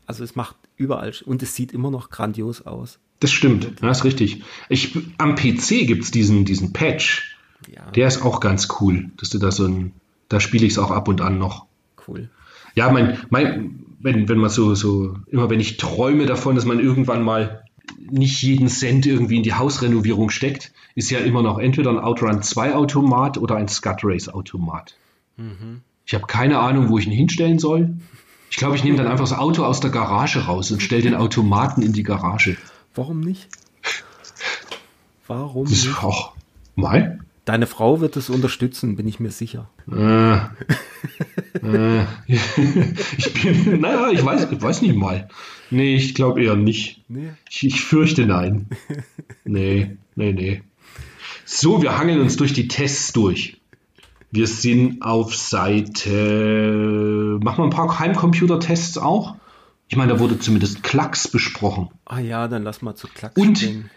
Also 0.08 0.24
es 0.24 0.36
macht 0.36 0.56
überall 0.78 1.14
und 1.26 1.44
es 1.44 1.56
sieht 1.56 1.74
immer 1.74 1.92
noch 1.92 2.10
grandios 2.10 2.66
aus. 2.66 3.00
Das 3.20 3.32
stimmt, 3.32 3.82
das 3.82 4.00
ist 4.00 4.04
richtig. 4.04 4.44
Ich, 4.70 4.98
am 5.18 5.36
PC 5.36 5.88
gibt 5.88 6.04
es 6.04 6.12
diesen, 6.12 6.46
diesen 6.46 6.74
Patch. 6.74 7.38
Ja. 7.74 7.90
Der 7.92 8.08
ist 8.08 8.22
auch 8.22 8.40
ganz 8.40 8.68
cool, 8.80 9.12
dass 9.18 9.30
du 9.30 9.40
da 9.40 9.52
so 9.52 9.66
ein, 9.66 9.94
da 10.30 10.40
spiele 10.40 10.66
ich 10.66 10.74
es 10.74 10.80
auch 10.80 10.92
ab 10.92 11.08
und 11.08 11.22
an 11.22 11.38
noch. 11.38 11.66
Cool. 12.08 12.30
Ja, 12.76 12.92
mein, 12.92 13.18
mein, 13.30 13.84
wenn, 14.00 14.28
wenn 14.28 14.38
man 14.38 14.50
so, 14.50 14.76
so, 14.76 15.16
immer 15.28 15.50
wenn 15.50 15.60
ich 15.60 15.78
träume 15.78 16.26
davon, 16.26 16.56
dass 16.56 16.66
man 16.66 16.80
irgendwann 16.80 17.24
mal 17.24 17.65
nicht 18.00 18.42
jeden 18.42 18.68
Cent 18.68 19.06
irgendwie 19.06 19.38
in 19.38 19.44
die 19.44 19.54
Hausrenovierung 19.54 20.30
steckt, 20.30 20.72
ist 20.96 21.10
ja 21.10 21.20
immer 21.20 21.42
noch 21.42 21.58
entweder 21.58 21.90
ein 21.90 22.00
Outrun 22.00 22.42
2 22.42 22.76
Automat 22.76 23.38
oder 23.38 23.56
ein 23.56 23.68
Scud 23.68 24.00
Race 24.04 24.30
Automat. 24.30 24.96
Mhm. 25.38 25.82
Ich 26.06 26.14
habe 26.14 26.28
keine 26.28 26.60
Ahnung, 26.60 26.90
wo 26.90 26.98
ich 26.98 27.08
ihn 27.08 27.12
hinstellen 27.12 27.60
soll. 27.60 27.98
Ich 28.50 28.58
glaube, 28.58 28.76
ich 28.76 28.84
nehme 28.84 28.98
dann 28.98 29.08
einfach 29.08 29.28
das 29.28 29.38
Auto 29.38 29.66
aus 29.66 29.80
der 29.80 29.90
Garage 29.90 30.46
raus 30.46 30.72
und 30.72 30.82
stelle 30.82 31.02
den 31.02 31.16
Automaten 31.16 31.82
in 31.82 31.94
die 31.94 32.04
Garage. 32.04 32.58
Warum 32.94 33.20
nicht? 33.20 33.50
Warum? 35.28 35.66
Das 35.66 35.74
ist 35.74 36.04
auch 36.04 36.34
mal. 36.76 37.25
Deine 37.46 37.68
Frau 37.68 38.02
wird 38.02 38.18
es 38.18 38.32
unterstützen, 38.32 38.96
bin 38.96 39.08
ich 39.08 39.20
mir 39.20 39.30
sicher. 39.30 39.70
Äh, 39.92 40.38
äh, 41.64 42.06
ich 43.18 43.34
bin, 43.34 43.80
naja, 43.82 44.10
ich 44.12 44.26
weiß, 44.26 44.48
ich 44.52 44.62
weiß 44.62 44.82
nicht 44.82 44.96
mal. 44.96 45.30
Nee, 45.70 45.96
ich 45.96 46.16
glaube 46.16 46.44
eher 46.44 46.56
nicht. 46.56 47.04
Nee. 47.08 47.30
Ich, 47.48 47.64
ich, 47.64 47.82
fürchte 47.82 48.26
nein. 48.26 48.68
Nee, 49.44 49.96
nee, 50.16 50.34
nee. 50.34 50.64
So, 51.46 51.84
wir 51.84 52.00
hangeln 52.00 52.20
uns 52.20 52.36
durch 52.36 52.54
die 52.54 52.68
Tests 52.68 53.14
durch. 53.14 53.62
Wir 54.32 54.48
sind 54.48 55.04
auf 55.04 55.36
Seite. 55.36 56.10
Machen 57.44 57.60
wir 57.60 57.66
ein 57.66 57.70
paar 57.70 58.00
Heimcomputer-Tests 58.00 58.98
auch? 58.98 59.36
Ich 59.88 59.98
meine, 59.98 60.14
da 60.14 60.20
wurde 60.20 60.40
zumindest 60.40 60.82
Klacks 60.82 61.28
besprochen. 61.28 61.90
Ah 62.06 62.18
ja, 62.18 62.48
dann 62.48 62.64
lass 62.64 62.82
mal 62.82 62.96
zu 62.96 63.08
Klacks 63.08 63.40
Und 63.40 63.60
springen. 63.60 63.92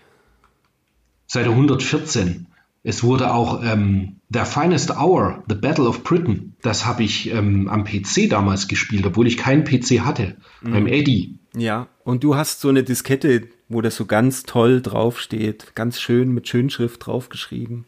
Seite 1.27 1.49
114. 1.49 2.48
Es 2.89 3.03
wurde 3.03 3.35
auch 3.35 3.63
ähm, 3.63 4.17
The 4.31 4.47
Finest 4.47 4.97
Hour, 4.97 5.45
The 5.47 5.57
Battle 5.57 5.87
of 5.87 6.05
Britain. 6.05 6.55
Das 6.63 6.87
habe 6.87 7.03
ich 7.03 7.31
ähm, 7.31 7.69
am 7.69 7.85
PC 7.85 8.31
damals 8.31 8.67
gespielt, 8.67 9.05
obwohl 9.05 9.27
ich 9.27 9.37
keinen 9.37 9.65
PC 9.65 10.07
hatte. 10.07 10.39
Mhm. 10.63 10.73
Beim 10.73 10.87
Eddie. 10.87 11.39
Ja, 11.55 11.89
und 12.05 12.25
du 12.25 12.35
hast 12.35 12.63
so 12.63 12.71
eine 12.71 12.85
Diskette, 12.85 13.47
wo 13.69 13.83
das 13.83 13.95
so 13.95 14.07
ganz 14.07 14.45
toll 14.45 14.81
draufsteht. 14.81 15.73
Ganz 15.75 16.01
schön 16.01 16.33
mit 16.33 16.49
Schönschrift 16.49 17.05
draufgeschrieben. 17.05 17.85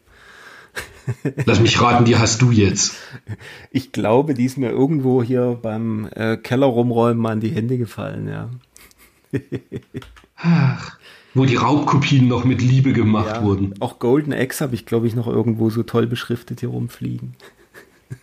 Lass 1.47 1.59
mich 1.61 1.81
raten, 1.81 2.05
die 2.05 2.17
hast 2.17 2.43
du 2.43 2.51
jetzt. 2.51 2.95
Ich 3.71 3.91
glaube, 3.93 4.35
die 4.35 4.45
ist 4.45 4.59
mir 4.59 4.69
irgendwo 4.69 5.23
hier 5.23 5.57
beim 5.59 6.09
äh, 6.13 6.37
Keller 6.37 6.67
rumräumen 6.67 7.25
in 7.33 7.39
die 7.39 7.49
Hände 7.49 7.79
gefallen, 7.79 8.27
ja. 8.27 8.51
Ach, 10.35 10.99
wo 11.33 11.45
die 11.45 11.55
Raubkopien 11.55 12.27
noch 12.27 12.43
mit 12.43 12.61
Liebe 12.61 12.93
gemacht 12.93 13.37
ja, 13.37 13.43
wurden. 13.43 13.73
Auch 13.79 13.99
Golden 13.99 14.33
Axe 14.33 14.63
habe 14.63 14.75
ich, 14.75 14.85
glaube 14.85 15.07
ich, 15.07 15.15
noch 15.15 15.27
irgendwo 15.27 15.69
so 15.69 15.83
toll 15.83 16.07
beschriftet 16.07 16.59
hier 16.59 16.69
rumfliegen. 16.69 17.35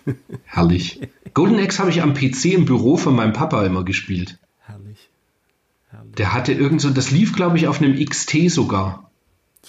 Herrlich. 0.45 1.01
Golden 1.35 1.59
Axe 1.59 1.79
habe 1.79 1.91
ich 1.91 2.03
am 2.03 2.15
PC 2.15 2.47
im 2.47 2.65
Büro 2.65 2.97
von 2.97 3.17
meinem 3.17 3.33
Papa 3.33 3.65
immer 3.65 3.85
gespielt. 3.85 4.39
Herrlich. 4.61 5.09
Herrlich. 5.91 6.15
Der 6.17 6.35
hatte 6.35 6.53
irgend 6.53 6.81
so, 6.81 6.91
das 6.91 7.11
lief, 7.11 7.35
glaube 7.35 7.57
ich, 7.57 7.67
auf 7.67 7.81
einem 7.81 8.03
XT 8.05 8.51
sogar. 8.51 9.11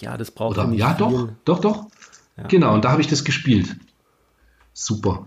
Ja, 0.00 0.16
das 0.16 0.30
braucht 0.30 0.58
Oder, 0.58 0.68
nicht 0.68 0.80
Ja, 0.80 0.94
viel. 0.94 0.98
doch, 0.98 1.28
doch, 1.44 1.60
doch. 1.60 1.86
Ja. 2.36 2.46
Genau, 2.46 2.74
und 2.74 2.84
da 2.84 2.92
habe 2.92 3.00
ich 3.00 3.08
das 3.08 3.24
gespielt. 3.24 3.76
Super. 4.72 5.26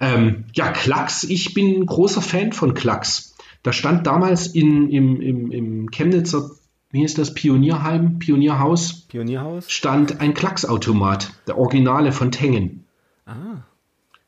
Ähm, 0.00 0.44
ja, 0.54 0.72
Klacks, 0.72 1.24
ich 1.24 1.52
bin 1.54 1.84
großer 1.84 2.22
Fan 2.22 2.52
von 2.52 2.74
Klacks. 2.74 3.34
Da 3.62 3.72
stand 3.72 4.06
damals 4.06 4.46
in, 4.46 4.88
im, 4.88 5.20
im, 5.20 5.52
im 5.52 5.90
Chemnitzer, 5.90 6.50
wie 6.90 7.04
ist 7.04 7.18
das, 7.18 7.34
Pionierheim, 7.34 8.18
Pionierhaus? 8.18 9.02
Pionierhaus? 9.08 9.70
Stand 9.70 10.20
ein 10.20 10.34
Klacksautomat, 10.34 11.32
der 11.46 11.58
Originale 11.58 12.12
von 12.12 12.32
Tengen. 12.32 12.84
Ah. 13.26 13.62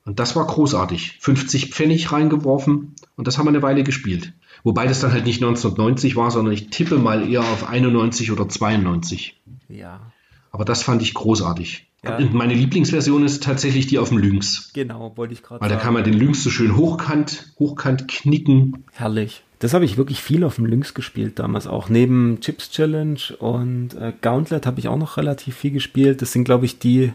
Und 0.04 0.18
das 0.18 0.36
war 0.36 0.46
großartig. 0.46 1.18
50 1.20 1.70
Pfennig 1.70 2.12
reingeworfen 2.12 2.94
und 3.16 3.26
das 3.26 3.38
haben 3.38 3.46
wir 3.46 3.50
eine 3.50 3.62
Weile 3.62 3.84
gespielt. 3.84 4.32
Wobei 4.64 4.86
das 4.86 5.00
dann 5.00 5.12
halt 5.12 5.24
nicht 5.24 5.42
1990 5.42 6.16
war, 6.16 6.30
sondern 6.30 6.54
ich 6.54 6.70
tippe 6.70 6.98
mal 6.98 7.28
eher 7.28 7.40
auf 7.40 7.68
91 7.68 8.30
oder 8.30 8.48
92. 8.48 9.40
Ja. 9.68 10.12
Aber 10.50 10.64
das 10.64 10.82
fand 10.82 11.02
ich 11.02 11.14
großartig. 11.14 11.88
Ja. 12.04 12.18
Meine 12.32 12.54
Lieblingsversion 12.54 13.24
ist 13.24 13.44
tatsächlich 13.44 13.86
die 13.86 13.98
auf 13.98 14.08
dem 14.08 14.18
Lynx. 14.18 14.72
Genau, 14.72 15.16
wollte 15.16 15.34
ich 15.34 15.42
gerade 15.42 15.60
sagen. 15.60 15.70
Weil 15.70 15.76
da 15.76 15.82
kann 15.82 15.94
man 15.94 16.02
den 16.02 16.14
Lynx 16.14 16.42
so 16.42 16.50
schön 16.50 16.76
hochkant, 16.76 17.52
hochkant 17.58 18.08
knicken. 18.08 18.84
Herrlich. 18.92 19.44
Das 19.62 19.74
habe 19.74 19.84
ich 19.84 19.96
wirklich 19.96 20.20
viel 20.20 20.42
auf 20.42 20.56
dem 20.56 20.66
Lynx 20.66 20.92
gespielt 20.92 21.38
damals 21.38 21.68
auch. 21.68 21.88
Neben 21.88 22.40
Chips 22.40 22.68
Challenge 22.72 23.20
und 23.38 23.94
äh, 23.94 24.12
Gauntlet 24.20 24.66
habe 24.66 24.80
ich 24.80 24.88
auch 24.88 24.96
noch 24.96 25.16
relativ 25.16 25.56
viel 25.56 25.70
gespielt. 25.70 26.20
Das 26.20 26.32
sind, 26.32 26.42
glaube 26.42 26.64
ich, 26.64 26.80
die. 26.80 27.12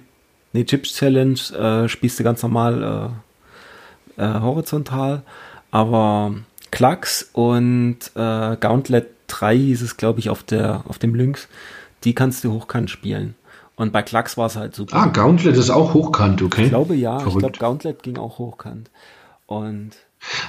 Nee, 0.53 0.63
Chips 0.63 0.95
Challenge 0.95 1.37
äh, 1.59 1.89
spielst 1.89 2.17
du 2.17 2.23
ganz 2.23 2.41
normal 2.41 3.11
äh, 4.17 4.23
äh 4.23 4.39
horizontal. 4.39 5.23
Aber 5.71 6.35
Klacks 6.71 7.29
und 7.33 7.97
äh, 8.15 8.55
Gauntlet 8.55 9.07
3 9.27 9.57
hieß 9.57 9.81
es, 9.81 9.97
glaube 9.97 10.21
ich, 10.21 10.29
auf, 10.29 10.41
der, 10.43 10.85
auf 10.87 10.99
dem 10.99 11.15
Lynx. 11.15 11.49
Die 12.05 12.15
kannst 12.15 12.45
du 12.45 12.53
hochkant 12.53 12.89
spielen. 12.89 13.35
Und 13.75 13.91
bei 13.91 14.03
Klacks 14.03 14.37
war 14.37 14.45
es 14.45 14.55
halt 14.55 14.73
super. 14.73 14.95
Ah, 14.95 15.07
Gauntlet 15.07 15.57
ist 15.57 15.69
auch 15.69 15.93
hochkant, 15.93 16.41
okay. 16.41 16.63
Ich 16.63 16.69
glaube 16.69 16.95
ja, 16.95 17.19
Verrückt. 17.19 17.35
ich 17.35 17.39
glaube 17.39 17.57
Gauntlet 17.57 18.03
ging 18.03 18.17
auch 18.17 18.37
hochkant. 18.37 18.89
Und 19.47 19.97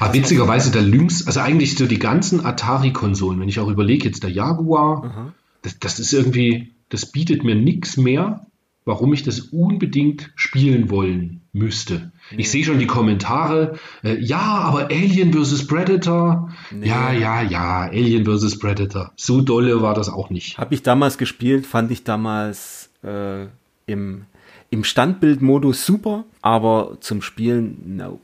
Ah, 0.01 0.12
witzigerweise 0.12 0.70
der 0.70 0.83
Lynx, 0.83 1.26
also 1.26 1.41
eigentlich 1.41 1.76
so 1.76 1.87
die 1.87 1.99
ganzen 1.99 2.45
Atari-Konsolen, 2.45 3.41
wenn 3.41 3.49
ich 3.49 3.61
auch 3.61 3.68
überlege, 3.68 4.07
jetzt 4.07 4.22
der 4.22 4.31
Jaguar, 4.31 5.33
das, 5.62 5.79
das, 5.79 5.99
ist 5.99 6.12
irgendwie, 6.12 6.72
das 6.89 7.07
bietet 7.07 7.45
mir 7.45 7.55
nichts 7.55 7.97
mehr, 7.97 8.47
warum 8.85 9.12
ich 9.12 9.22
das 9.22 9.41
unbedingt 9.41 10.33
spielen 10.35 10.91
wollen 10.91 11.43
müsste. 11.53 12.11
Nee. 12.31 12.43
Ich 12.43 12.51
sehe 12.51 12.64
schon 12.64 12.79
die 12.79 12.87
Kommentare, 12.87 13.79
äh, 14.03 14.18
ja, 14.18 14.39
aber 14.41 14.91
Alien 14.91 15.33
vs. 15.33 15.66
Predator, 15.66 16.51
nee. 16.70 16.89
ja, 16.89 17.12
ja, 17.12 17.43
ja, 17.43 17.81
Alien 17.83 18.24
vs. 18.24 18.59
Predator, 18.59 19.12
so 19.16 19.41
dolle 19.41 19.83
war 19.83 19.95
das 19.95 20.09
auch 20.09 20.31
nicht. 20.31 20.59
Habe 20.59 20.74
ich 20.74 20.83
damals 20.83 21.18
gespielt, 21.18 21.66
fand 21.66 21.91
ich 21.91 22.05
damals 22.05 22.91
äh, 23.03 23.47
im, 23.87 24.24
im 24.70 24.85
Standbildmodus 24.85 25.85
super, 25.85 26.24
aber 26.41 26.97
zum 27.01 27.22
Spielen, 27.22 27.97
nope. 27.97 28.20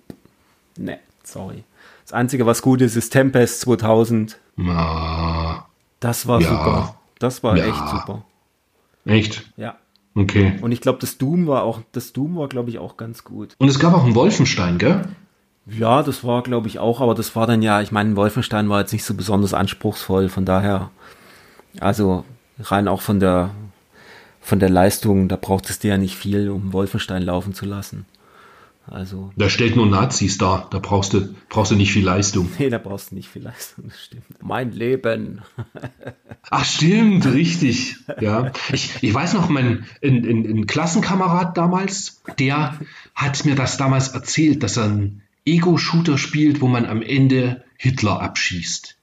Ne, 0.76 0.98
sorry. 1.26 1.64
Das 2.04 2.12
Einzige, 2.12 2.46
was 2.46 2.62
gut 2.62 2.80
ist, 2.80 2.96
ist 2.96 3.10
Tempest 3.10 3.60
2000. 3.62 4.38
Ah, 4.58 5.64
das 6.00 6.26
war 6.26 6.40
ja. 6.40 6.48
super. 6.48 6.96
Das 7.18 7.42
war 7.42 7.56
ja. 7.56 7.64
echt 7.64 7.88
super. 7.88 8.24
Echt? 9.04 9.50
Ja. 9.56 9.76
Okay. 10.14 10.58
Und 10.60 10.70
ich 10.70 10.80
glaube, 10.80 10.98
das 11.00 11.18
Doom 11.18 11.46
war 11.46 11.64
auch, 11.64 11.80
das 11.92 12.12
Doom 12.12 12.36
war, 12.36 12.48
glaube 12.48 12.70
ich, 12.70 12.78
auch 12.78 12.96
ganz 12.96 13.24
gut. 13.24 13.54
Und 13.58 13.68
es 13.68 13.78
gab 13.78 13.94
auch 13.94 14.04
einen 14.04 14.14
Wolfenstein, 14.14 14.78
gell? 14.78 15.02
Ja, 15.66 16.02
das 16.02 16.24
war, 16.24 16.42
glaube 16.42 16.68
ich, 16.68 16.78
auch, 16.78 17.00
aber 17.00 17.14
das 17.14 17.34
war 17.34 17.46
dann 17.46 17.62
ja, 17.62 17.80
ich 17.80 17.90
meine, 17.90 18.16
Wolfenstein 18.16 18.68
war 18.68 18.80
jetzt 18.80 18.92
nicht 18.92 19.04
so 19.04 19.14
besonders 19.14 19.54
anspruchsvoll, 19.54 20.28
von 20.28 20.44
daher, 20.44 20.90
also 21.80 22.24
rein 22.60 22.86
auch 22.86 23.00
von 23.00 23.18
der, 23.18 23.50
von 24.40 24.60
der 24.60 24.68
Leistung, 24.68 25.28
da 25.28 25.36
braucht 25.36 25.70
es 25.70 25.78
dir 25.78 25.92
ja 25.92 25.98
nicht 25.98 26.16
viel, 26.16 26.50
um 26.50 26.72
Wolfenstein 26.72 27.22
laufen 27.22 27.54
zu 27.54 27.64
lassen. 27.64 28.04
Also. 28.86 29.32
Da 29.36 29.48
stellt 29.48 29.76
nur 29.76 29.86
Nazis 29.86 30.36
da, 30.36 30.66
da 30.70 30.78
brauchst 30.78 31.14
du, 31.14 31.34
brauchst 31.48 31.70
du 31.70 31.76
nicht 31.76 31.92
viel 31.92 32.04
Leistung. 32.04 32.50
Nee, 32.58 32.68
da 32.68 32.78
brauchst 32.78 33.10
du 33.10 33.14
nicht 33.14 33.28
viel 33.28 33.42
Leistung, 33.42 33.86
das 33.88 34.02
stimmt. 34.02 34.24
Mein 34.42 34.72
Leben. 34.72 35.40
Ach, 36.50 36.64
stimmt, 36.64 37.26
richtig. 37.26 37.96
Ja. 38.20 38.52
Ich, 38.72 39.02
ich 39.02 39.14
weiß 39.14 39.34
noch, 39.34 39.48
mein 39.48 39.86
ein, 40.02 40.24
ein, 40.24 40.44
ein 40.44 40.66
Klassenkamerad 40.66 41.56
damals, 41.56 42.20
der 42.38 42.78
hat 43.14 43.44
mir 43.44 43.54
das 43.54 43.78
damals 43.78 44.08
erzählt, 44.08 44.62
dass 44.62 44.76
er 44.76 44.84
einen 44.84 45.22
Ego-Shooter 45.46 46.18
spielt, 46.18 46.60
wo 46.60 46.68
man 46.68 46.84
am 46.84 47.02
Ende 47.02 47.64
Hitler 47.78 48.20
abschießt. 48.20 48.96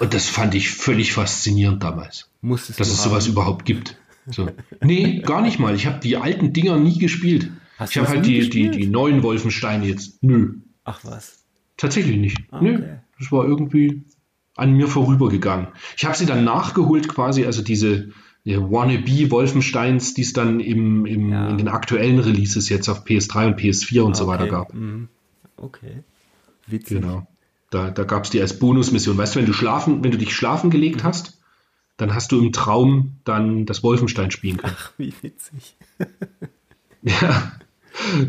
Und 0.00 0.12
das 0.12 0.28
fand 0.28 0.54
ich 0.54 0.70
völlig 0.70 1.12
faszinierend 1.12 1.82
damals. 1.84 2.28
Musstest 2.42 2.80
dass 2.80 2.88
es 2.88 2.98
haben. 2.98 3.10
sowas 3.10 3.26
überhaupt 3.28 3.64
gibt. 3.64 3.96
So. 4.26 4.50
Nee, 4.82 5.20
gar 5.20 5.42
nicht 5.42 5.58
mal. 5.58 5.74
Ich 5.74 5.86
habe 5.86 6.00
die 6.00 6.16
alten 6.16 6.52
Dinger 6.52 6.78
nie 6.78 6.98
gespielt. 6.98 7.50
Hast 7.78 7.90
ich 7.92 7.98
habe 7.98 8.08
halt 8.08 8.26
die, 8.26 8.48
die, 8.48 8.70
die 8.70 8.86
neuen 8.86 9.22
Wolfensteine 9.22 9.86
jetzt. 9.86 10.22
Nö. 10.22 10.54
Ach 10.84 11.00
was. 11.04 11.44
Tatsächlich 11.76 12.16
nicht. 12.16 12.38
Ah, 12.50 12.58
okay. 12.58 12.64
Nö. 12.64 12.84
Das 13.18 13.32
war 13.32 13.44
irgendwie 13.44 14.04
an 14.56 14.72
mir 14.72 14.86
vorübergegangen. 14.86 15.68
Ich 15.96 16.04
habe 16.04 16.16
sie 16.16 16.26
dann 16.26 16.44
nachgeholt 16.44 17.08
quasi, 17.08 17.44
also 17.44 17.62
diese 17.62 18.10
Wannabe 18.44 19.30
Wolfensteins, 19.30 20.14
die 20.14 20.22
es 20.22 20.32
dann 20.32 20.60
im, 20.60 21.06
im, 21.06 21.30
ja. 21.30 21.48
in 21.48 21.58
den 21.58 21.68
aktuellen 21.68 22.18
Releases 22.18 22.68
jetzt 22.68 22.88
auf 22.88 23.04
PS3 23.04 23.46
und 23.46 23.58
PS4 23.58 24.00
und 24.00 24.08
okay. 24.08 24.18
so 24.18 24.26
weiter 24.26 24.46
gab. 24.46 24.74
Mhm. 24.74 25.08
Okay. 25.56 26.04
Witzig. 26.66 27.00
Genau. 27.00 27.26
Da, 27.70 27.90
da 27.90 28.04
gab 28.04 28.24
es 28.24 28.30
die 28.30 28.40
als 28.40 28.58
Bonusmission. 28.58 29.16
Weißt 29.16 29.34
du, 29.34 29.40
wenn 29.40 29.46
du 29.46 29.52
schlafen, 29.52 30.04
wenn 30.04 30.10
du 30.10 30.18
dich 30.18 30.34
schlafen 30.34 30.70
gelegt 30.70 31.02
mhm. 31.02 31.08
hast, 31.08 31.40
dann 31.96 32.14
hast 32.14 32.32
du 32.32 32.40
im 32.40 32.52
Traum 32.52 33.16
dann 33.24 33.66
das 33.66 33.82
Wolfenstein 33.82 34.30
spielen 34.30 34.58
können. 34.58 34.76
Ach, 34.76 34.92
wie 34.98 35.12
witzig. 35.22 35.76
ja, 37.02 37.52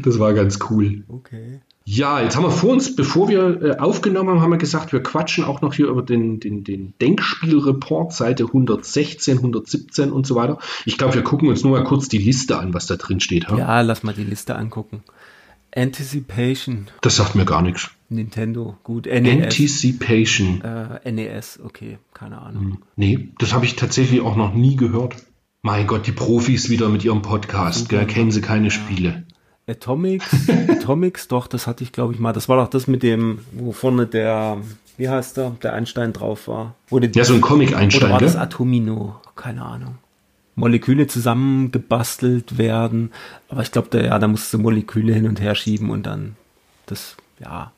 das 0.03 0.19
war 0.19 0.33
ganz 0.33 0.59
cool. 0.69 1.03
Okay. 1.07 1.61
Ja, 1.87 2.19
jetzt 2.19 2.35
haben 2.35 2.43
wir 2.43 2.51
vor 2.51 2.71
uns, 2.71 2.95
bevor 2.95 3.29
wir 3.29 3.61
äh, 3.61 3.77
aufgenommen 3.77 4.29
haben, 4.29 4.41
haben 4.41 4.49
wir 4.49 4.57
gesagt, 4.57 4.91
wir 4.91 5.03
quatschen 5.03 5.43
auch 5.43 5.61
noch 5.61 5.75
hier 5.75 5.87
über 5.87 6.01
den, 6.01 6.39
den, 6.39 6.63
den 6.63 6.95
Denkspielreport, 6.99 8.11
Seite 8.11 8.45
116, 8.45 9.37
117 9.37 10.11
und 10.11 10.25
so 10.25 10.33
weiter. 10.33 10.57
Ich 10.85 10.97
glaube, 10.97 11.13
wir 11.13 11.21
gucken 11.21 11.47
uns 11.47 11.63
nur 11.63 11.77
mal 11.77 11.83
kurz 11.83 12.09
die 12.09 12.17
Liste 12.17 12.57
an, 12.57 12.73
was 12.73 12.87
da 12.87 12.95
drin 12.95 13.19
steht. 13.19 13.49
Ha? 13.49 13.57
Ja, 13.57 13.81
lass 13.81 14.01
mal 14.01 14.15
die 14.15 14.23
Liste 14.23 14.55
angucken. 14.55 15.03
Anticipation. 15.75 16.87
Das 17.01 17.17
sagt 17.17 17.35
mir 17.35 17.45
gar 17.45 17.61
nichts. 17.61 17.91
Nintendo, 18.09 18.77
gut. 18.83 19.05
NES. 19.05 19.43
Anticipation. 19.43 20.61
Äh, 20.61 21.11
NES, 21.11 21.59
okay, 21.63 21.99
keine 22.15 22.41
Ahnung. 22.41 22.63
Hm. 22.63 22.77
Nee, 22.95 23.29
das 23.37 23.53
habe 23.53 23.65
ich 23.65 23.75
tatsächlich 23.75 24.21
auch 24.21 24.35
noch 24.35 24.55
nie 24.55 24.75
gehört. 24.75 25.17
Mein 25.61 25.85
Gott, 25.85 26.07
die 26.07 26.11
Profis 26.11 26.69
wieder 26.69 26.89
mit 26.89 27.03
ihrem 27.03 27.21
Podcast, 27.21 27.89
gell, 27.89 28.07
kennen 28.07 28.31
sie 28.31 28.41
keine 28.41 28.65
ja. 28.65 28.71
Spiele. 28.71 29.25
Atomics, 29.67 30.49
Atomics, 30.69 31.27
doch, 31.27 31.47
das 31.47 31.67
hatte 31.67 31.83
ich 31.83 31.91
glaube 31.91 32.13
ich 32.13 32.19
mal. 32.19 32.33
Das 32.33 32.47
war 32.49 32.57
doch 32.57 32.69
das 32.69 32.87
mit 32.87 33.03
dem, 33.03 33.39
wo 33.51 33.71
vorne 33.71 34.05
der, 34.05 34.57
wie 34.97 35.09
heißt 35.09 35.37
der, 35.37 35.51
der 35.61 35.73
Einstein 35.73 36.13
drauf 36.13 36.47
war. 36.47 36.75
Oder 36.91 37.07
ja, 37.09 37.23
so 37.23 37.33
ein 37.33 37.41
Comic-Einstein. 37.41 38.03
Oder 38.03 38.13
war 38.13 38.19
das 38.19 38.35
Atomino? 38.35 39.15
Keine 39.35 39.63
Ahnung. 39.63 39.97
Moleküle 40.55 41.07
zusammengebastelt 41.07 42.57
werden. 42.57 43.11
Aber 43.49 43.61
ich 43.61 43.71
glaube, 43.71 43.89
da, 43.89 43.99
ja, 43.99 44.19
da 44.19 44.27
musst 44.27 44.53
du 44.53 44.59
Moleküle 44.59 45.13
hin 45.13 45.27
und 45.27 45.41
her 45.41 45.55
schieben 45.55 45.89
und 45.89 46.05
dann 46.05 46.35
das, 46.85 47.17
ja. 47.39 47.71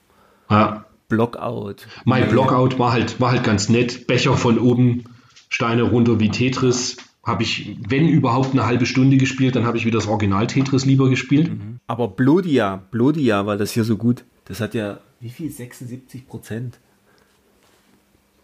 Ja. 0.49 0.85
Blockout. 1.09 1.87
Mein 2.03 2.27
Blockout 2.27 2.79
war 2.79 2.91
halt, 2.91 3.19
war 3.21 3.31
halt 3.31 3.43
ganz 3.43 3.69
nett. 3.69 4.07
Becher 4.07 4.35
von 4.35 4.59
oben, 4.59 5.05
Steine 5.49 5.83
runter 5.83 6.19
wie 6.19 6.29
Tetris 6.29 6.97
habe 7.27 7.43
ich, 7.43 7.75
wenn 7.87 8.07
überhaupt, 8.07 8.53
eine 8.53 8.65
halbe 8.65 8.85
Stunde 8.85 9.17
gespielt, 9.17 9.57
dann 9.57 9.65
habe 9.65 9.77
ich 9.77 9.85
wieder 9.85 9.99
das 9.99 10.07
Original 10.07 10.47
Tetris 10.47 10.85
lieber 10.85 11.09
gespielt. 11.09 11.49
Mhm. 11.49 11.79
Aber 11.85 12.07
Blodia, 12.07 12.77
Blodia 12.89 13.45
war 13.45 13.57
das 13.57 13.71
hier 13.71 13.83
so 13.83 13.97
gut. 13.97 14.23
Das 14.45 14.61
hat 14.61 14.73
ja, 14.73 14.99
wie 15.19 15.29
viel? 15.29 15.51
76 15.51 16.25
Prozent. 16.25 16.79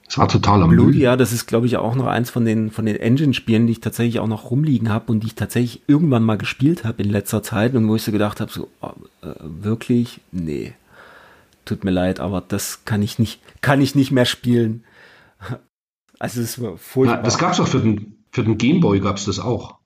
Das 0.05 0.17
war 0.17 0.27
total 0.27 0.61
am 0.61 0.69
Blodia, 0.69 1.15
das 1.15 1.31
ist, 1.31 1.47
glaube 1.47 1.65
ich, 1.65 1.77
auch 1.77 1.95
noch 1.95 2.07
eins 2.07 2.29
von 2.29 2.43
den, 2.43 2.71
von 2.71 2.85
den 2.85 2.97
Engine-Spielen, 2.97 3.67
die 3.67 3.71
ich 3.71 3.79
tatsächlich 3.79 4.19
auch 4.19 4.27
noch 4.27 4.51
rumliegen 4.51 4.89
habe 4.89 5.11
und 5.11 5.21
die 5.21 5.27
ich 5.27 5.35
tatsächlich 5.35 5.81
irgendwann 5.87 6.23
mal 6.23 6.37
gespielt 6.37 6.83
habe 6.83 7.01
in 7.01 7.09
letzter 7.09 7.41
Zeit 7.41 7.73
und 7.73 7.87
wo 7.87 7.95
ich 7.95 8.03
so 8.03 8.11
gedacht 8.11 8.41
habe, 8.41 8.51
so, 8.51 8.67
oh, 8.81 8.91
äh, 9.21 9.33
wirklich? 9.39 10.19
Nee. 10.31 10.73
Tut 11.63 11.85
mir 11.85 11.91
leid, 11.91 12.19
aber 12.19 12.43
das 12.45 12.83
kann 12.83 13.01
ich 13.01 13.17
nicht, 13.17 13.39
kann 13.61 13.79
ich 13.79 13.95
nicht 13.95 14.11
mehr 14.11 14.25
spielen. 14.25 14.83
Also 16.19 16.39
es 16.39 16.61
war 16.61 16.77
furchtbar. 16.77 17.17
Ja, 17.17 17.23
das 17.23 17.37
gab 17.37 17.51
es 17.51 17.59
auch 17.59 17.67
für 17.67 17.81
den, 17.81 18.22
für 18.33 18.43
den 18.43 18.57
Gameboy 18.57 18.99
gab 18.99 19.17
es 19.17 19.25
das 19.25 19.39
auch. 19.39 19.77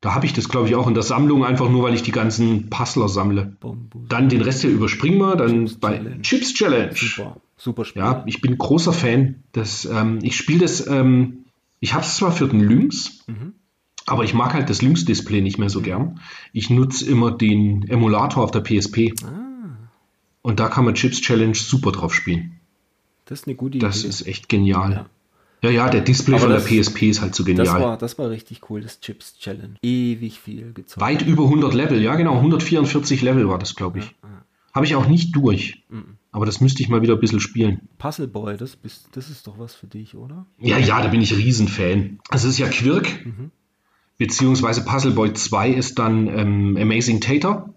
Da 0.00 0.14
habe 0.14 0.26
ich 0.26 0.32
das, 0.32 0.48
glaube 0.48 0.68
ich, 0.68 0.74
auch 0.74 0.88
in 0.88 0.94
der 0.94 1.04
Sammlung, 1.04 1.44
einfach 1.44 1.70
nur, 1.70 1.84
weil 1.84 1.94
ich 1.94 2.02
die 2.02 2.10
ganzen 2.10 2.68
Puzzler 2.68 3.08
sammle. 3.08 3.56
Dann 4.08 4.28
den 4.28 4.42
Rest 4.42 4.62
hier 4.62 4.70
überspringen 4.70 5.18
wir, 5.18 5.36
dann 5.36 5.66
Chips 5.66 5.78
bei 5.78 5.96
Challenge. 5.96 6.22
Chips 6.22 6.54
Challenge. 6.54 6.94
Super, 6.96 7.40
super 7.56 7.84
Spiel. 7.84 8.02
Ja, 8.02 8.24
ich 8.26 8.40
bin 8.40 8.58
großer 8.58 8.92
Fan. 8.92 9.44
Das, 9.52 9.84
ähm, 9.84 10.18
ich 10.22 10.36
spiele 10.36 10.58
das, 10.58 10.84
ähm, 10.88 11.44
ich 11.78 11.94
habe 11.94 12.04
es 12.04 12.16
zwar 12.16 12.32
für 12.32 12.48
den 12.48 12.58
Lynx, 12.58 13.24
mhm. 13.28 13.54
aber 14.04 14.24
ich 14.24 14.34
mag 14.34 14.54
halt 14.54 14.68
das 14.68 14.82
Lynx-Display 14.82 15.40
nicht 15.40 15.58
mehr 15.58 15.70
so 15.70 15.78
mhm. 15.78 15.84
gern. 15.84 16.20
Ich 16.52 16.68
nutze 16.68 17.08
immer 17.08 17.30
den 17.30 17.88
Emulator 17.88 18.42
auf 18.42 18.50
der 18.50 18.62
PSP. 18.62 19.14
Ah. 19.24 19.78
Und 20.42 20.58
da 20.58 20.68
kann 20.68 20.84
man 20.84 20.94
Chips 20.94 21.20
Challenge 21.20 21.54
super 21.54 21.92
drauf 21.92 22.12
spielen. 22.12 22.58
Das 23.26 23.42
ist 23.42 23.46
eine 23.46 23.54
gute 23.54 23.78
Idee. 23.78 23.86
Das 23.86 24.02
ist 24.02 24.26
echt 24.26 24.48
genial. 24.48 24.92
Ja. 24.92 25.06
Ja, 25.62 25.70
ja, 25.70 25.88
der 25.88 26.00
Display 26.00 26.34
Aber 26.34 26.46
von 26.46 26.50
das, 26.50 26.64
der 26.64 26.80
PSP 26.82 27.02
ist 27.02 27.20
halt 27.20 27.36
so 27.36 27.44
genial. 27.44 27.66
Das 27.66 27.74
war, 27.74 27.96
das 27.96 28.18
war 28.18 28.30
richtig 28.30 28.68
cool, 28.68 28.80
das 28.80 29.00
Chips 29.00 29.38
Challenge. 29.38 29.74
Ewig 29.82 30.40
viel 30.40 30.72
gezogen. 30.72 31.00
Weit 31.00 31.22
über 31.22 31.44
100 31.44 31.72
Level, 31.72 32.02
ja 32.02 32.16
genau, 32.16 32.34
144 32.36 33.22
Level 33.22 33.48
war 33.48 33.60
das, 33.60 33.76
glaube 33.76 34.00
ich. 34.00 34.06
Ja, 34.06 34.28
ja. 34.28 34.44
Habe 34.74 34.86
ich 34.86 34.96
auch 34.96 35.06
nicht 35.06 35.36
durch. 35.36 35.84
Mhm. 35.88 36.16
Aber 36.32 36.46
das 36.46 36.60
müsste 36.60 36.82
ich 36.82 36.88
mal 36.88 37.02
wieder 37.02 37.14
ein 37.14 37.20
bisschen 37.20 37.38
spielen. 37.38 37.82
Puzzle 37.98 38.26
Boy, 38.26 38.56
das, 38.56 38.74
bist, 38.74 39.08
das 39.12 39.30
ist 39.30 39.46
doch 39.46 39.58
was 39.58 39.74
für 39.74 39.86
dich, 39.86 40.16
oder? 40.16 40.46
Ja, 40.58 40.78
ja, 40.78 41.00
da 41.00 41.08
bin 41.08 41.20
ich 41.20 41.36
Riesenfan. 41.36 42.18
Das 42.30 42.42
ist 42.42 42.58
ja 42.58 42.66
Quirk, 42.66 43.24
mhm. 43.24 43.52
beziehungsweise 44.18 44.84
Puzzle 44.84 45.12
Boy 45.12 45.32
2 45.32 45.70
ist 45.70 45.98
dann 45.98 46.26
ähm, 46.26 46.76
Amazing 46.80 47.20
Tater. 47.20 47.72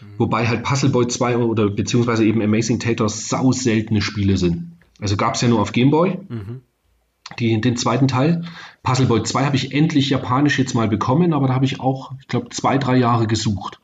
Mhm. 0.00 0.06
Wobei 0.18 0.46
halt 0.46 0.62
Puzzle 0.62 0.90
Boy 0.90 1.06
2 1.06 1.38
oder 1.38 1.70
beziehungsweise 1.70 2.26
eben 2.26 2.42
Amazing 2.42 2.80
Tater 2.80 3.08
sau 3.08 3.52
seltene 3.52 4.02
Spiele 4.02 4.36
sind. 4.36 4.72
Also 5.00 5.16
gab 5.16 5.36
es 5.36 5.40
ja 5.40 5.48
nur 5.48 5.60
auf 5.60 5.72
Game 5.72 5.90
Boy. 5.90 6.18
Mhm 6.28 6.60
die, 7.38 7.60
den 7.60 7.76
zweiten 7.76 8.08
Teil. 8.08 8.44
Puzzle 8.82 9.06
Boy 9.06 9.22
2 9.22 9.44
habe 9.44 9.56
ich 9.56 9.74
endlich 9.74 10.10
japanisch 10.10 10.58
jetzt 10.58 10.74
mal 10.74 10.88
bekommen, 10.88 11.32
aber 11.32 11.48
da 11.48 11.54
habe 11.54 11.64
ich 11.64 11.80
auch, 11.80 12.12
ich 12.20 12.28
glaube, 12.28 12.48
zwei, 12.50 12.78
drei 12.78 12.96
Jahre 12.96 13.26
gesucht, 13.26 13.80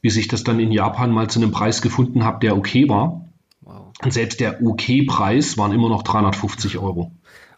bis 0.00 0.16
ich 0.16 0.28
das 0.28 0.44
dann 0.44 0.60
in 0.60 0.72
Japan 0.72 1.10
mal 1.10 1.28
zu 1.28 1.40
einem 1.40 1.50
Preis 1.50 1.82
gefunden 1.82 2.24
habe, 2.24 2.40
der 2.40 2.56
okay 2.56 2.88
war. 2.88 3.28
Wow. 3.62 3.92
Und 4.02 4.12
selbst 4.12 4.40
der 4.40 4.62
okay-Preis 4.62 5.58
waren 5.58 5.72
immer 5.72 5.88
noch 5.88 6.02
350 6.02 6.78
Euro. 6.78 7.12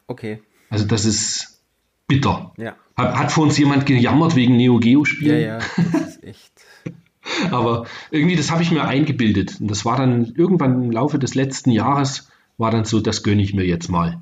Okay. 0.07 0.43
Also 0.71 0.87
das 0.87 1.05
ist 1.05 1.61
bitter. 2.07 2.53
Ja. 2.57 2.75
Hat, 2.97 3.17
hat 3.17 3.33
vor 3.33 3.45
uns 3.45 3.59
jemand 3.59 3.87
gejammert 3.87 4.35
wegen 4.35 4.57
Neo 4.57 4.79
Geo 4.79 5.05
Spielen? 5.05 5.41
Ja, 5.41 5.47
ja, 5.47 5.59
das 5.77 6.17
ist 6.17 6.25
echt. 6.25 6.53
aber 7.51 7.87
irgendwie, 8.11 8.37
das 8.37 8.51
habe 8.51 8.63
ich 8.63 8.71
mir 8.71 8.85
eingebildet. 8.85 9.61
Und 9.61 9.71
das 9.71 9.85
war 9.85 9.97
dann 9.97 10.33
irgendwann 10.37 10.83
im 10.83 10.91
Laufe 10.91 11.19
des 11.19 11.35
letzten 11.35 11.71
Jahres, 11.71 12.29
war 12.57 12.71
dann 12.71 12.85
so, 12.85 13.01
das 13.01 13.23
gönne 13.23 13.43
ich 13.43 13.55
mir 13.55 13.65
jetzt 13.65 13.89
mal. 13.89 14.21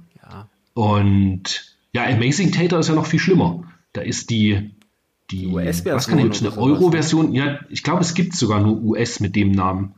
Und 0.76 1.74
ja, 1.94 2.04
Amazing 2.04 2.52
Tater 2.52 2.78
ist 2.78 2.88
ja 2.88 2.94
noch 2.94 3.06
viel 3.06 3.18
schlimmer. 3.18 3.64
Da 3.94 4.02
ist 4.02 4.28
die, 4.28 4.72
die 5.30 5.46
US-Version. 5.46 6.18
eine 6.18 6.28
ne? 6.28 6.58
Euro-Version? 6.58 7.32
Ja, 7.32 7.60
ich 7.70 7.82
glaube, 7.82 8.02
es 8.02 8.12
gibt 8.12 8.36
sogar 8.36 8.60
nur 8.60 8.82
US 8.82 9.18
mit 9.20 9.36
dem 9.36 9.52
Namen. 9.52 9.94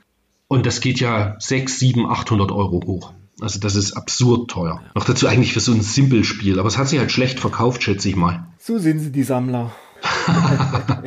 Und 0.47 0.66
das 0.66 0.81
geht 0.81 1.01
ja 1.01 1.35
6, 1.41 1.81
7, 1.81 2.07
800 2.07 2.53
Euro 2.53 2.81
hoch. 2.87 3.12
Also 3.41 3.59
das 3.59 3.74
ist 3.74 3.95
absurd 3.95 4.53
teuer. 4.53 4.81
Noch 4.95 5.05
dazu 5.05 5.26
eigentlich 5.26 5.53
für 5.53 5.59
so 5.59 5.72
ein 5.72 5.83
Simple-Spiel. 5.83 6.61
Aber 6.61 6.68
es 6.68 6.79
hat 6.79 6.89
sich 6.89 7.01
halt 7.01 7.11
schlecht 7.11 7.41
verkauft, 7.41 7.83
schätze 7.83 8.09
ich 8.09 8.14
mal. 8.14 8.47
So 8.61 8.79
sind 8.79 9.01
sie, 9.01 9.11
die 9.11 9.24
Sammler. 9.24 9.74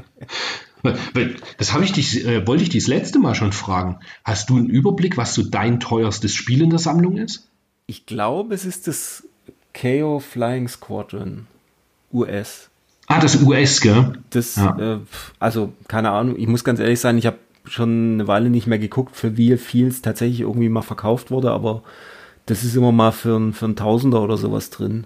das 1.58 1.72
habe 1.72 1.86
ich 1.86 1.94
dich, 1.94 2.26
äh, 2.26 2.46
wollte 2.46 2.64
ich 2.64 2.70
dich 2.70 2.84
das 2.84 2.90
letzte 2.90 3.20
Mal 3.20 3.36
schon 3.36 3.54
fragen. 3.54 4.00
Hast 4.26 4.50
du 4.50 4.58
einen 4.58 4.70
Überblick, 4.70 5.16
was 5.16 5.34
so 5.34 5.44
dein 5.44 5.80
teuerstes 5.80 6.36
Spiel 6.36 6.62
in 6.62 6.72
der 6.72 6.80
Sammlung 6.80 7.16
ist? 7.16 7.48
Ich 7.88 8.06
glaube, 8.06 8.54
es 8.54 8.66
ist 8.66 8.90
das 8.90 9.24
KO 9.74 10.20
Flying 10.20 10.68
Squadron 10.68 11.48
US. 12.14 12.70
Ah, 13.08 13.20
das 13.20 13.42
US, 13.42 13.82
gell? 13.82 14.14
Das, 14.30 14.56
ja. 14.56 14.78
äh, 14.80 15.00
also 15.40 15.74
keine 15.88 16.12
Ahnung, 16.12 16.36
ich 16.38 16.48
muss 16.48 16.64
ganz 16.64 16.80
ehrlich 16.80 17.00
sein, 17.00 17.18
ich 17.18 17.26
habe 17.26 17.38
schon 17.66 18.14
eine 18.14 18.28
Weile 18.28 18.50
nicht 18.50 18.68
mehr 18.68 18.80
geguckt, 18.80 19.16
für 19.16 19.38
wie 19.38 19.58
viel 19.58 19.88
es 19.88 20.02
tatsächlich 20.02 20.42
irgendwie 20.42 20.70
mal 20.70 20.82
verkauft 20.82 21.32
wurde, 21.32 21.52
aber 21.52 21.84
das 22.46 22.64
ist 22.64 22.76
immer 22.76 22.92
mal 22.92 23.12
für, 23.12 23.38
ein, 23.38 23.54
für 23.54 23.66
ein 23.66 23.76
Tausender 23.76 24.22
oder 24.22 24.38
sowas 24.38 24.70
drin. 24.70 25.06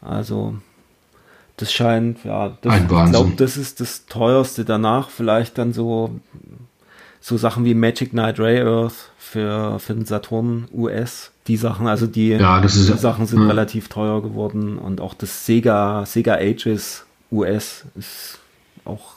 Also, 0.00 0.56
das 1.56 1.72
scheint, 1.72 2.24
ja, 2.24 2.56
das, 2.60 2.80
ich 2.80 2.86
glaube, 2.86 3.32
das 3.36 3.56
ist 3.56 3.80
das 3.80 4.06
teuerste. 4.06 4.64
Danach 4.64 5.10
vielleicht 5.10 5.58
dann 5.58 5.72
so, 5.72 6.20
so 7.20 7.36
Sachen 7.36 7.64
wie 7.64 7.74
Magic 7.74 8.10
Knight 8.10 8.38
Ray 8.38 8.60
Earth 8.60 9.10
für, 9.18 9.78
für 9.80 9.94
den 9.94 10.04
Saturn 10.04 10.68
US 10.72 11.32
die 11.48 11.56
Sachen, 11.56 11.86
also 11.86 12.06
die, 12.06 12.28
ja, 12.28 12.60
die 12.60 12.68
Sachen 12.68 13.26
sind 13.26 13.40
ja. 13.42 13.46
relativ 13.46 13.88
teuer 13.88 14.22
geworden 14.22 14.78
und 14.78 15.00
auch 15.00 15.14
das 15.14 15.46
Sega, 15.46 16.04
Sega 16.06 16.34
Ages 16.34 17.06
US 17.30 17.84
ist 17.96 18.38
auch. 18.84 19.16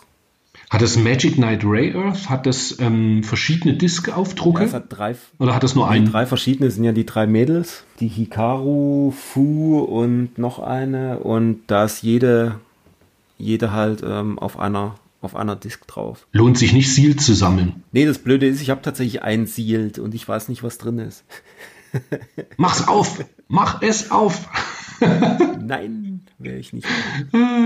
Hat 0.70 0.84
das 0.84 0.98
Magic 0.98 1.36
Knight 1.36 1.64
Ray 1.64 1.96
Earth, 1.96 2.30
hat 2.30 2.46
das 2.46 2.78
ähm, 2.80 3.24
verschiedene 3.24 3.74
Disk-Aufdrucke? 3.74 4.66
Ja, 4.66 4.74
hat 4.74 4.86
drei, 4.90 5.16
Oder 5.40 5.56
hat 5.56 5.64
das 5.64 5.74
nur 5.74 5.90
einen? 5.90 6.12
Drei 6.12 6.28
verschiedene 6.28 6.70
sind 6.70 6.84
ja 6.84 6.92
die 6.92 7.08
drei 7.08 7.26
Mädels, 7.26 7.84
die 8.00 8.08
Hikaru, 8.08 9.12
Fu 9.12 9.80
und 9.80 10.38
noch 10.38 10.60
eine 10.60 11.20
und 11.20 11.62
da 11.66 11.86
ist 11.86 12.04
jede, 12.04 12.60
jede 13.40 13.72
halt 13.72 14.04
ähm, 14.06 14.38
auf 14.38 14.60
einer 14.60 14.96
auf 15.22 15.36
einer 15.36 15.56
Disk 15.56 15.86
drauf. 15.88 16.28
Lohnt 16.32 16.58
sich 16.58 16.72
nicht 16.72 16.94
Sealed 16.94 17.20
zu 17.20 17.34
sammeln. 17.34 17.84
Nee, 17.92 18.06
das 18.06 18.20
Blöde 18.20 18.48
ist, 18.48 18.62
ich 18.62 18.70
habe 18.70 18.82
tatsächlich 18.82 19.22
ein 19.22 19.48
Sealed 19.48 20.00
und 20.00 20.16
ich 20.16 20.26
weiß 20.26 20.48
nicht, 20.48 20.64
was 20.64 20.78
drin 20.78 21.00
ist. 21.00 21.26
Mach's 22.58 22.88
auf! 22.88 23.24
Mach 23.48 23.82
es 23.82 24.12
auf! 24.12 24.48
Nein, 25.00 26.22
wäre 26.38 26.58
ich 26.58 26.74
nicht. 26.74 26.88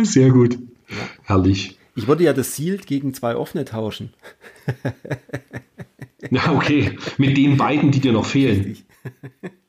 Sehr 0.04 0.30
gut. 0.30 0.58
Ja. 0.90 0.96
Herrlich. 1.24 1.78
Ich 1.96 2.08
würde 2.08 2.24
ja 2.24 2.34
das 2.34 2.56
Sealed 2.56 2.88
gegen 2.88 3.14
zwei 3.14 3.36
offene 3.36 3.66
tauschen. 3.66 4.14
ja, 6.32 6.52
okay. 6.52 6.98
Mit 7.18 7.38
den 7.38 7.58
beiden, 7.58 7.92
die 7.92 8.00
dir 8.00 8.14
noch 8.14 8.26
fehlen. 8.26 8.78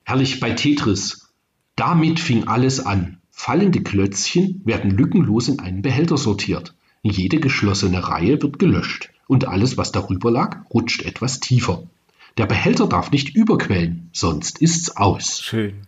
Herrlich 0.05 0.41
bei 0.41 0.53
Tetris. 0.53 1.33
Damit 1.77 2.21
fing 2.21 2.45
alles 2.49 2.85
an. 2.85 3.19
Fallende 3.31 3.83
Klötzchen 3.83 4.63
werden 4.65 4.91
lückenlos 4.91 5.49
in 5.49 5.59
einen 5.59 5.83
Behälter 5.83 6.17
sortiert. 6.17 6.75
Jede 7.03 7.41
geschlossene 7.41 8.09
Reihe 8.09 8.41
wird 8.41 8.59
gelöscht 8.59 9.11
und 9.27 9.47
alles, 9.47 9.77
was 9.77 9.93
darüber 9.93 10.31
lag, 10.31 10.65
rutscht 10.73 11.03
etwas 11.03 11.41
tiefer. 11.41 11.83
Der 12.37 12.47
Behälter 12.47 12.89
darf 12.89 13.11
nicht 13.11 13.37
überquellen, 13.37 14.11
sonst 14.12 14.61
ist's 14.61 14.97
aus. 14.97 15.41
Schön. 15.41 15.82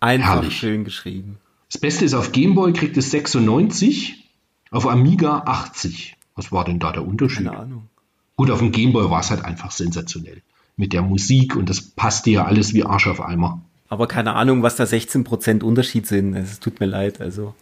Einfach 0.00 0.34
Herrlich. 0.36 0.58
schön 0.58 0.84
geschrieben. 0.84 1.38
Das 1.70 1.80
Beste 1.80 2.04
ist, 2.04 2.14
auf 2.14 2.32
Gameboy 2.32 2.72
kriegt 2.72 2.96
es 2.96 3.10
96, 3.10 4.24
auf 4.70 4.86
Amiga 4.86 5.42
80. 5.46 6.16
Was 6.34 6.50
war 6.50 6.64
denn 6.64 6.78
da 6.78 6.92
der 6.92 7.06
Unterschied? 7.06 7.46
Keine 7.46 7.58
Ahnung. 7.58 7.88
Gut, 8.36 8.50
auf 8.50 8.58
dem 8.58 8.72
Gameboy 8.72 9.10
war 9.10 9.20
es 9.20 9.30
halt 9.30 9.44
einfach 9.44 9.70
sensationell. 9.70 10.42
Mit 10.76 10.92
der 10.92 11.02
Musik 11.02 11.56
und 11.56 11.68
das 11.68 11.82
passte 11.82 12.30
ja 12.30 12.44
alles 12.44 12.74
wie 12.74 12.84
Arsch 12.84 13.06
auf 13.06 13.20
Eimer. 13.20 13.60
Aber 13.88 14.06
keine 14.06 14.34
Ahnung, 14.34 14.62
was 14.62 14.76
da 14.76 14.84
16% 14.84 15.62
Unterschied 15.62 16.06
sind. 16.06 16.34
Es 16.34 16.60
tut 16.60 16.78
mir 16.78 16.86
leid. 16.86 17.20
Also, 17.20 17.54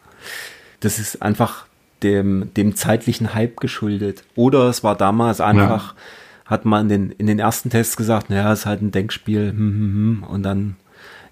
das 0.81 0.99
ist 0.99 1.23
einfach 1.23 1.67
dem, 2.03 2.53
dem 2.55 2.75
zeitlichen 2.75 3.33
Hype 3.35 3.59
geschuldet. 3.59 4.25
Oder 4.35 4.69
es 4.69 4.85
war 4.85 4.97
damals 4.97 5.41
einfach. 5.41 5.95
Ja 5.95 6.01
hat 6.47 6.65
man 6.65 6.83
in 6.83 6.89
den, 6.89 7.11
in 7.13 7.27
den 7.27 7.39
ersten 7.39 7.71
Tests 7.71 7.97
gesagt, 7.97 8.31
naja, 8.31 8.53
ist 8.53 8.67
halt 8.67 8.83
ein 8.83 8.93
Denkspiel, 8.93 9.51
hm, 9.51 9.59
hm, 9.59 10.23
hm. 10.23 10.23
und 10.25 10.43
dann 10.43 10.77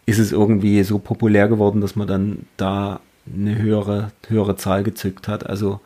ist 0.06 0.18
es 0.18 0.32
irgendwie 0.32 0.82
so 0.82 0.98
populär 0.98 1.48
geworden, 1.48 1.80
dass 1.80 1.96
man 1.96 2.06
dann 2.06 2.46
da 2.56 3.00
eine 3.32 3.56
höhere, 3.56 4.12
höhere 4.28 4.56
Zahl 4.56 4.82
gezückt 4.82 5.28
hat. 5.28 5.46
Also 5.46 5.80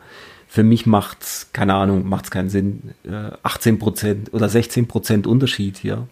für 0.47 0.63
mich 0.63 0.85
macht's, 0.85 1.49
keine 1.53 1.75
Ahnung, 1.75 2.07
macht's 2.07 2.31
keinen 2.31 2.49
Sinn. 2.49 2.95
Äh, 3.03 3.31
18 3.43 3.79
Prozent 3.79 4.33
oder 4.33 4.49
16 4.49 4.87
Prozent 4.87 5.27
Unterschied 5.27 5.77
hier. 5.77 6.07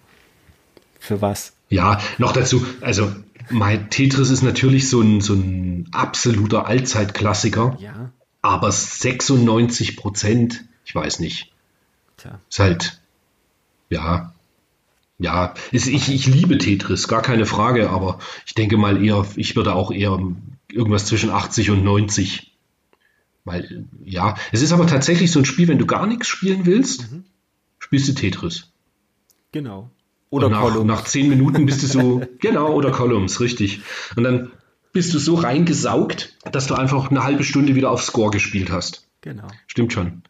Für 0.99 1.21
was? 1.21 1.53
Ja, 1.69 1.99
noch 2.17 2.31
dazu, 2.31 2.65
also 2.81 3.11
mein 3.49 3.89
Tetris 3.89 4.29
ist 4.29 4.41
natürlich 4.41 4.89
so 4.89 5.01
ein, 5.01 5.21
so 5.21 5.33
ein 5.33 5.87
absoluter 5.91 6.67
Allzeitklassiker. 6.67 7.77
Ja. 7.79 8.11
Aber 8.41 8.71
96 8.71 9.97
Prozent, 9.97 10.63
ich 10.85 10.95
weiß 10.95 11.19
nicht. 11.19 11.51
Tja. 12.17 12.39
Ist 12.49 12.59
halt, 12.59 13.01
ja, 13.89 14.33
ja, 15.19 15.53
ist, 15.71 15.87
ich, 15.87 16.13
ich 16.13 16.27
liebe 16.27 16.57
Tetris, 16.57 17.07
gar 17.07 17.21
keine 17.21 17.45
Frage, 17.45 17.89
aber 17.89 18.19
ich 18.45 18.53
denke 18.53 18.77
mal 18.77 19.03
eher, 19.03 19.25
ich 19.35 19.55
würde 19.55 19.73
auch 19.73 19.91
eher 19.91 20.19
irgendwas 20.71 21.05
zwischen 21.05 21.31
80 21.31 21.71
und 21.71 21.83
90. 21.83 22.51
Weil, 23.43 23.85
ja, 24.03 24.35
es 24.51 24.61
ist 24.61 24.73
aber 24.73 24.85
tatsächlich 24.85 25.31
so 25.31 25.39
ein 25.39 25.45
Spiel, 25.45 25.67
wenn 25.69 25.79
du 25.79 25.85
gar 25.87 26.05
nichts 26.05 26.27
spielen 26.27 26.65
willst, 26.65 27.11
mhm. 27.11 27.23
spielst 27.79 28.09
du 28.09 28.13
Tetris. 28.13 28.71
Genau. 29.51 29.89
Oder 30.29 30.49
nach, 30.49 30.61
Columns. 30.61 30.85
nach 30.85 31.03
zehn 31.05 31.29
Minuten 31.29 31.65
bist 31.65 31.81
du 31.81 31.87
so, 31.87 32.21
genau, 32.39 32.73
oder 32.73 32.91
Columns, 32.91 33.39
richtig. 33.39 33.81
Und 34.15 34.23
dann 34.23 34.51
bist 34.91 35.13
du 35.13 35.19
so 35.19 35.35
reingesaugt, 35.35 36.35
dass 36.51 36.67
du 36.67 36.75
einfach 36.75 37.09
eine 37.09 37.23
halbe 37.23 37.43
Stunde 37.43 37.75
wieder 37.75 37.89
auf 37.89 38.03
Score 38.03 38.29
gespielt 38.29 38.71
hast. 38.71 39.07
Genau. 39.21 39.47
Stimmt 39.65 39.93
schon. 39.93 40.23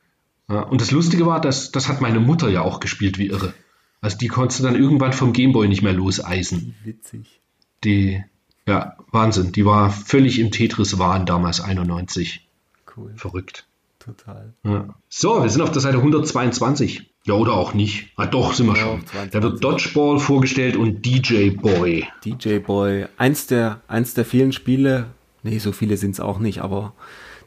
Und 0.48 0.82
das 0.82 0.92
Lustige 0.92 1.26
war, 1.26 1.42
dass 1.42 1.72
das 1.72 1.90
hat 1.90 2.02
meine 2.02 2.20
Mutter 2.20 2.50
ja 2.50 2.62
auch 2.62 2.80
gespielt 2.80 3.18
wie 3.18 3.28
irre. 3.28 3.54
Also 4.02 4.18
die 4.18 4.28
konntest 4.28 4.60
du 4.60 4.64
dann 4.64 4.76
irgendwann 4.76 5.14
vom 5.14 5.34
Gameboy 5.34 5.68
nicht 5.68 5.82
mehr 5.82 5.94
loseisen. 5.94 6.76
Witzig. 6.84 7.42
Die, 7.84 8.24
ja, 8.66 8.96
Wahnsinn. 9.12 9.52
Die 9.52 9.66
war 9.66 9.90
völlig 9.90 10.40
im 10.40 10.52
Tetris-Wahn 10.52 11.26
damals, 11.26 11.60
91. 11.62 12.48
Cool. 12.96 13.14
Verrückt. 13.16 13.66
Total. 14.00 14.54
Ja. 14.64 14.96
So, 15.10 15.44
wir 15.44 15.50
sind 15.50 15.62
auf 15.62 15.72
der 15.72 15.82
Seite 15.82 15.98
122. 15.98 17.10
Ja, 17.26 17.34
oder 17.34 17.54
auch 17.54 17.74
nicht. 17.74 18.14
Ah, 18.16 18.26
doch, 18.26 18.54
sind 18.54 18.68
wir 18.68 18.76
ja, 18.76 18.82
schon. 18.82 19.06
22. 19.06 19.32
Da 19.32 19.44
wird 19.44 19.64
Dodgeball 19.64 20.20
vorgestellt 20.20 20.78
und 20.78 21.06
DJ 21.06 21.50
Boy. 21.50 22.08
DJ 22.24 22.60
Boy. 22.60 23.08
Eins 23.18 23.48
der, 23.48 23.82
eins 23.90 24.14
der 24.14 24.24
vielen 24.24 24.54
Spiele, 24.54 25.08
nee, 25.44 25.58
so 25.58 25.74
viele 25.74 25.98
sind 25.98 26.12
es 26.12 26.20
auch 26.22 26.40
nicht, 26.40 26.62
aber 26.62 26.94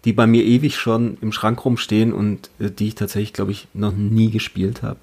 die 0.05 0.13
bei 0.13 0.27
mir 0.27 0.45
ewig 0.45 0.77
schon 0.77 1.17
im 1.21 1.33
Schrank 1.33 1.65
rumstehen 1.65 2.13
und 2.13 2.51
äh, 2.59 2.71
die 2.71 2.89
ich 2.89 2.95
tatsächlich, 2.95 3.33
glaube 3.33 3.53
ich, 3.53 3.69
noch 3.75 3.93
nie 3.93 4.31
gespielt 4.31 4.83
habe. 4.83 4.99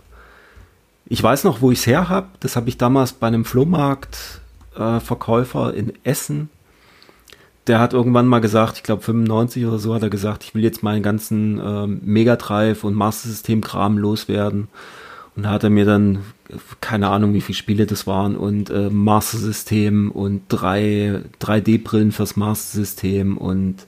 Ich 1.09 1.23
weiß 1.23 1.45
noch, 1.45 1.61
wo 1.61 1.71
ich 1.71 1.79
es 1.79 1.87
her 1.87 2.09
habe. 2.09 2.27
Das 2.39 2.55
habe 2.55 2.69
ich 2.69 2.77
damals 2.77 3.13
bei 3.13 3.25
einem 3.27 3.45
Flohmarkt-Verkäufer 3.45 5.73
äh, 5.73 5.79
in 5.79 5.93
Essen. 6.03 6.49
Der 7.67 7.79
hat 7.79 7.93
irgendwann 7.93 8.27
mal 8.27 8.39
gesagt, 8.39 8.77
ich 8.77 8.83
glaube 8.83 9.01
95 9.03 9.65
oder 9.65 9.79
so, 9.79 9.93
hat 9.93 10.03
er 10.03 10.09
gesagt, 10.09 10.43
ich 10.43 10.53
will 10.55 10.63
jetzt 10.63 10.83
meinen 10.83 11.03
ganzen 11.03 11.59
äh, 11.59 11.87
Megadrive 11.87 12.85
und 12.85 12.93
Master 12.93 13.29
System 13.29 13.61
Kram 13.61 13.97
loswerden. 13.97 14.67
Und 15.35 15.43
da 15.43 15.51
hat 15.51 15.63
er 15.63 15.69
mir 15.69 15.85
dann, 15.85 16.19
keine 16.81 17.07
Ahnung, 17.09 17.33
wie 17.33 17.41
viele 17.41 17.57
Spiele 17.57 17.85
das 17.85 18.07
waren, 18.07 18.35
und 18.35 18.69
äh, 18.69 18.89
Master 18.89 19.37
System 19.37 20.11
und 20.11 20.41
drei 20.49 21.21
3D-Brillen 21.41 22.11
fürs 22.11 22.35
Master 22.35 22.79
System 22.79 23.37
und 23.37 23.85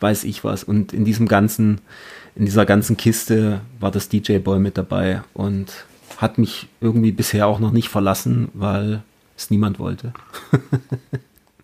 weiß 0.00 0.24
ich 0.24 0.44
was. 0.44 0.64
Und 0.64 0.92
in 0.92 1.04
diesem 1.04 1.28
ganzen, 1.28 1.80
in 2.34 2.44
dieser 2.44 2.66
ganzen 2.66 2.96
Kiste 2.96 3.60
war 3.80 3.90
das 3.90 4.08
DJ 4.08 4.38
Boy 4.38 4.58
mit 4.58 4.78
dabei 4.78 5.22
und 5.32 5.86
hat 6.16 6.38
mich 6.38 6.68
irgendwie 6.80 7.12
bisher 7.12 7.46
auch 7.46 7.58
noch 7.58 7.72
nicht 7.72 7.88
verlassen, 7.88 8.48
weil 8.54 9.02
es 9.36 9.50
niemand 9.50 9.78
wollte. 9.78 10.12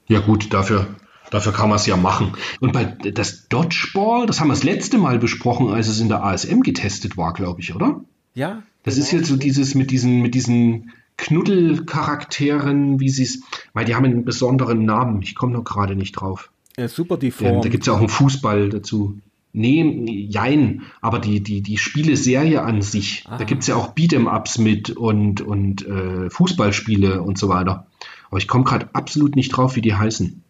ja 0.08 0.20
gut, 0.20 0.52
dafür, 0.52 0.86
dafür 1.30 1.52
kann 1.52 1.68
man 1.68 1.76
es 1.76 1.86
ja 1.86 1.96
machen. 1.96 2.32
Und 2.60 2.72
bei 2.72 2.84
das 2.84 3.48
Dodgeball, 3.48 4.26
das 4.26 4.40
haben 4.40 4.48
wir 4.48 4.54
das 4.54 4.64
letzte 4.64 4.98
Mal 4.98 5.18
besprochen, 5.18 5.68
als 5.68 5.88
es 5.88 6.00
in 6.00 6.08
der 6.08 6.24
ASM 6.24 6.60
getestet 6.60 7.16
war, 7.16 7.32
glaube 7.32 7.60
ich, 7.60 7.74
oder? 7.74 8.00
Ja. 8.34 8.62
Das 8.82 8.94
genau. 8.94 9.06
ist 9.06 9.12
jetzt 9.12 9.28
so 9.28 9.36
dieses 9.36 9.74
mit 9.74 9.90
diesen, 9.90 10.20
mit 10.22 10.34
diesen 10.34 10.92
Knuddelcharakteren, 11.16 12.98
wie 12.98 13.10
sie 13.10 13.24
es, 13.24 13.42
weil 13.74 13.84
die 13.84 13.94
haben 13.94 14.06
einen 14.06 14.24
besonderen 14.24 14.84
Namen. 14.84 15.20
Ich 15.22 15.34
komme 15.34 15.52
noch 15.52 15.64
gerade 15.64 15.94
nicht 15.94 16.12
drauf. 16.12 16.50
Ja, 16.80 16.88
super 16.88 17.18
die 17.18 17.30
Form. 17.30 17.56
Ja, 17.56 17.60
da 17.60 17.68
gibt 17.68 17.82
es 17.82 17.88
ja 17.88 17.92
auch 17.92 17.98
einen 17.98 18.08
Fußball 18.08 18.70
dazu. 18.70 19.18
Nee, 19.52 20.26
jein, 20.30 20.80
aber 21.02 21.18
die, 21.18 21.42
die, 21.42 21.60
die 21.60 21.76
Spieleserie 21.76 22.62
an 22.62 22.80
sich, 22.80 23.24
ah. 23.28 23.36
da 23.36 23.44
gibt 23.44 23.60
es 23.60 23.66
ja 23.66 23.74
auch 23.76 23.94
Beat'em-Ups 23.94 24.58
mit 24.58 24.88
und, 24.88 25.42
und 25.42 25.86
äh, 25.86 26.30
Fußballspiele 26.30 27.20
und 27.20 27.36
so 27.36 27.50
weiter. 27.50 27.86
Aber 28.30 28.38
ich 28.38 28.48
komme 28.48 28.64
gerade 28.64 28.88
absolut 28.94 29.36
nicht 29.36 29.50
drauf, 29.50 29.76
wie 29.76 29.82
die 29.82 29.94
heißen. 29.94 30.42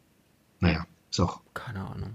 Naja, 0.61 0.87
ist 1.11 1.18
auch. 1.18 1.41
Keine 1.53 1.81
Ahnung. 1.81 2.11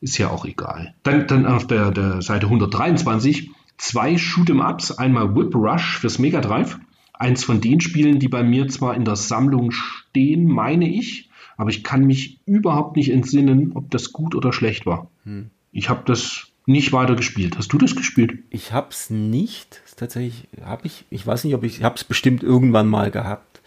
Ist 0.00 0.18
ja 0.18 0.30
auch 0.30 0.44
egal. 0.46 0.92
Dann, 1.04 1.28
dann 1.28 1.46
auf 1.46 1.68
der, 1.68 1.92
der 1.92 2.22
Seite 2.22 2.46
123 2.46 3.52
zwei 3.78 4.14
Shoot'em-Ups, 4.16 4.98
einmal 4.98 5.36
Whip 5.36 5.54
Rush 5.54 5.98
fürs 5.98 6.18
Mega 6.18 6.40
Drive. 6.40 6.80
Eins 7.12 7.44
von 7.44 7.60
den 7.60 7.80
Spielen, 7.80 8.18
die 8.18 8.28
bei 8.28 8.42
mir 8.42 8.66
zwar 8.66 8.96
in 8.96 9.04
der 9.04 9.14
Sammlung 9.14 9.70
stehen, 9.70 10.46
meine 10.46 10.88
ich, 10.88 11.29
aber 11.60 11.68
ich 11.68 11.84
kann 11.84 12.06
mich 12.06 12.40
überhaupt 12.46 12.96
nicht 12.96 13.12
entsinnen, 13.12 13.72
ob 13.74 13.90
das 13.90 14.12
gut 14.12 14.34
oder 14.34 14.50
schlecht 14.50 14.86
war. 14.86 15.10
Hm. 15.24 15.50
Ich 15.72 15.90
habe 15.90 16.00
das 16.06 16.46
nicht 16.64 16.94
weiter 16.94 17.16
gespielt. 17.16 17.58
Hast 17.58 17.70
du 17.70 17.76
das 17.76 17.94
gespielt? 17.94 18.38
Ich 18.48 18.72
habe 18.72 18.88
es 18.90 19.10
nicht. 19.10 19.82
Tatsächlich 19.94 20.48
habe 20.64 20.86
ich, 20.86 21.04
ich 21.10 21.26
weiß 21.26 21.44
nicht, 21.44 21.54
ob 21.54 21.62
ich, 21.62 21.76
ich 21.76 21.84
habe 21.84 21.96
es 21.96 22.04
bestimmt 22.04 22.42
irgendwann 22.42 22.88
mal 22.88 23.10
gehabt. 23.10 23.60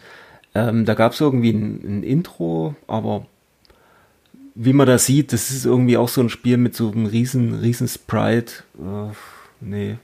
Ähm, 0.56 0.84
da 0.86 0.94
gab 0.94 1.12
es 1.12 1.20
irgendwie 1.20 1.52
ein, 1.52 1.82
ein, 1.84 2.02
Intro, 2.02 2.74
aber 2.88 3.26
wie 4.56 4.72
man 4.72 4.88
da 4.88 4.98
sieht, 4.98 5.32
das 5.32 5.52
ist 5.52 5.64
irgendwie 5.64 5.96
auch 5.96 6.08
so 6.08 6.20
ein 6.20 6.30
Spiel 6.30 6.56
mit 6.56 6.74
so 6.74 6.90
einem 6.90 7.06
riesen, 7.06 7.54
riesen 7.54 7.86
Sprite. 7.86 8.64
Äh, 8.76 9.12
nee, 9.60 9.98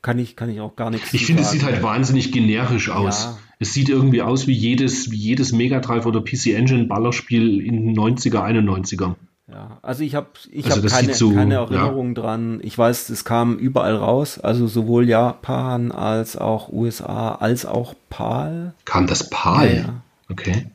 kann 0.00 0.18
ich, 0.18 0.34
kann 0.34 0.48
ich 0.48 0.62
auch 0.62 0.76
gar 0.76 0.88
nichts 0.88 1.12
Ich 1.12 1.26
finde, 1.26 1.42
es 1.42 1.50
sieht 1.50 1.62
halt 1.62 1.82
wahnsinnig 1.82 2.32
generisch 2.32 2.88
aus. 2.88 3.24
Ja. 3.24 3.38
Es 3.60 3.72
sieht 3.72 3.88
irgendwie 3.88 4.22
aus 4.22 4.46
wie 4.46 4.52
jedes, 4.52 5.10
wie 5.10 5.16
jedes 5.16 5.52
Mega 5.52 5.80
Drive 5.80 6.06
oder 6.06 6.20
PC 6.20 6.54
Engine 6.54 6.84
Ballerspiel 6.84 7.60
in 7.60 7.86
den 7.86 7.96
90er, 7.96 8.40
91er. 8.40 9.16
Ja, 9.50 9.78
also 9.80 10.04
ich 10.04 10.14
habe 10.14 10.28
ich 10.52 10.66
also 10.66 10.82
hab 10.82 10.90
keine, 10.90 11.14
so, 11.14 11.32
keine 11.32 11.54
Erinnerung 11.54 12.08
ja. 12.08 12.22
dran. 12.22 12.60
Ich 12.62 12.76
weiß, 12.76 13.08
es 13.08 13.24
kam 13.24 13.56
überall 13.56 13.96
raus, 13.96 14.38
also 14.38 14.66
sowohl 14.66 15.08
Japan 15.08 15.90
als 15.90 16.36
auch 16.36 16.68
USA, 16.70 17.34
als 17.34 17.64
auch 17.64 17.94
PAL. 18.10 18.74
Kam 18.84 19.06
das 19.06 19.30
PAL? 19.30 19.74
Ja, 19.74 19.80
ja. 19.80 20.02
Okay. 20.30 20.66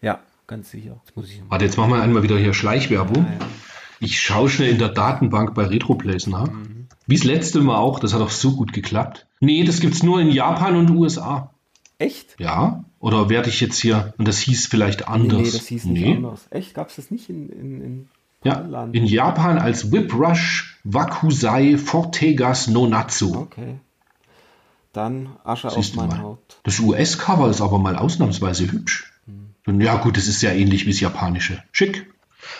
Ja, 0.00 0.20
ganz 0.46 0.70
sicher. 0.70 0.96
Jetzt 1.14 1.30
ich 1.30 1.42
Warte, 1.48 1.66
jetzt 1.66 1.76
machen 1.76 1.90
wir 1.90 2.00
einmal 2.00 2.22
wieder 2.22 2.38
hier 2.38 2.54
Schleichwerbung. 2.54 3.26
Ich 4.00 4.20
schaue 4.20 4.48
schnell 4.48 4.70
in 4.70 4.78
der 4.78 4.88
Datenbank 4.88 5.54
bei 5.54 5.64
Retroplays 5.66 6.26
nach. 6.26 6.50
Mhm. 6.50 6.86
Wie 7.06 7.16
das 7.16 7.24
letzte 7.24 7.60
Mal 7.60 7.76
auch, 7.76 8.00
das 8.00 8.14
hat 8.14 8.22
auch 8.22 8.30
so 8.30 8.56
gut 8.56 8.72
geklappt. 8.72 9.26
Nee, 9.40 9.64
das 9.64 9.80
gibt 9.80 9.94
es 9.94 10.02
nur 10.02 10.18
in 10.20 10.30
Japan 10.30 10.76
und 10.76 10.90
USA. 10.90 11.52
Echt? 11.98 12.36
Ja. 12.38 12.84
Oder 12.98 13.28
werde 13.28 13.48
ich 13.48 13.60
jetzt 13.60 13.78
hier, 13.78 14.14
und 14.18 14.28
das 14.28 14.38
hieß 14.38 14.66
vielleicht 14.66 15.08
anders. 15.08 15.38
Nee, 15.38 15.44
nee 15.44 15.50
das 15.50 15.66
hieß 15.66 15.84
nicht 15.86 16.04
nee. 16.04 16.16
anders. 16.16 16.46
Echt? 16.50 16.74
Gab 16.74 16.88
es 16.88 16.96
das 16.96 17.10
nicht 17.10 17.30
in, 17.30 17.48
in, 17.48 17.80
in 17.80 18.08
ja, 18.44 18.84
in 18.92 19.06
Japan 19.06 19.58
als 19.58 19.90
Whip 19.90 20.14
Rush 20.14 20.78
Wakusai 20.84 21.78
Fortegas 21.78 22.68
no 22.68 22.86
Natsu. 22.86 23.34
Okay. 23.34 23.76
Dann 24.92 25.30
Asche 25.44 25.68
auf 25.68 25.94
mein 25.94 26.08
mal. 26.08 26.18
Haupt. 26.20 26.58
Das 26.62 26.78
US-Cover 26.78 27.50
ist 27.50 27.60
aber 27.60 27.78
mal 27.78 27.96
ausnahmsweise 27.96 28.70
hübsch. 28.70 29.12
Hm. 29.64 29.80
Ja 29.80 29.96
gut, 29.96 30.16
das 30.16 30.28
ist 30.28 30.42
ja 30.42 30.52
ähnlich 30.52 30.86
wie 30.86 30.90
das 30.90 31.00
japanische. 31.00 31.62
Schick. 31.72 32.12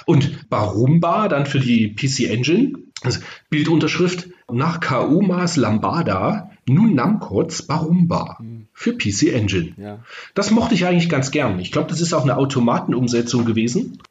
Und 0.06 0.48
Barumba 0.50 1.28
dann 1.28 1.46
für 1.46 1.60
die 1.60 1.94
PC 1.94 2.30
Engine. 2.30 2.78
Also 3.02 3.20
Bildunterschrift 3.50 4.28
nach 4.50 4.80
Kaumas 4.80 5.56
Lambada 5.56 6.50
nun 6.66 6.94
Namcots 6.94 7.66
Barumba 7.66 8.38
hm. 8.38 8.55
Für 8.78 8.92
PC 8.92 9.32
Engine. 9.32 9.72
Ja. 9.78 10.04
Das 10.34 10.50
mochte 10.50 10.74
ich 10.74 10.84
eigentlich 10.84 11.08
ganz 11.08 11.30
gern. 11.30 11.58
Ich 11.58 11.72
glaube, 11.72 11.88
das 11.88 12.02
ist 12.02 12.12
auch 12.12 12.24
eine 12.24 12.36
Automatenumsetzung 12.36 13.46
gewesen. 13.46 14.02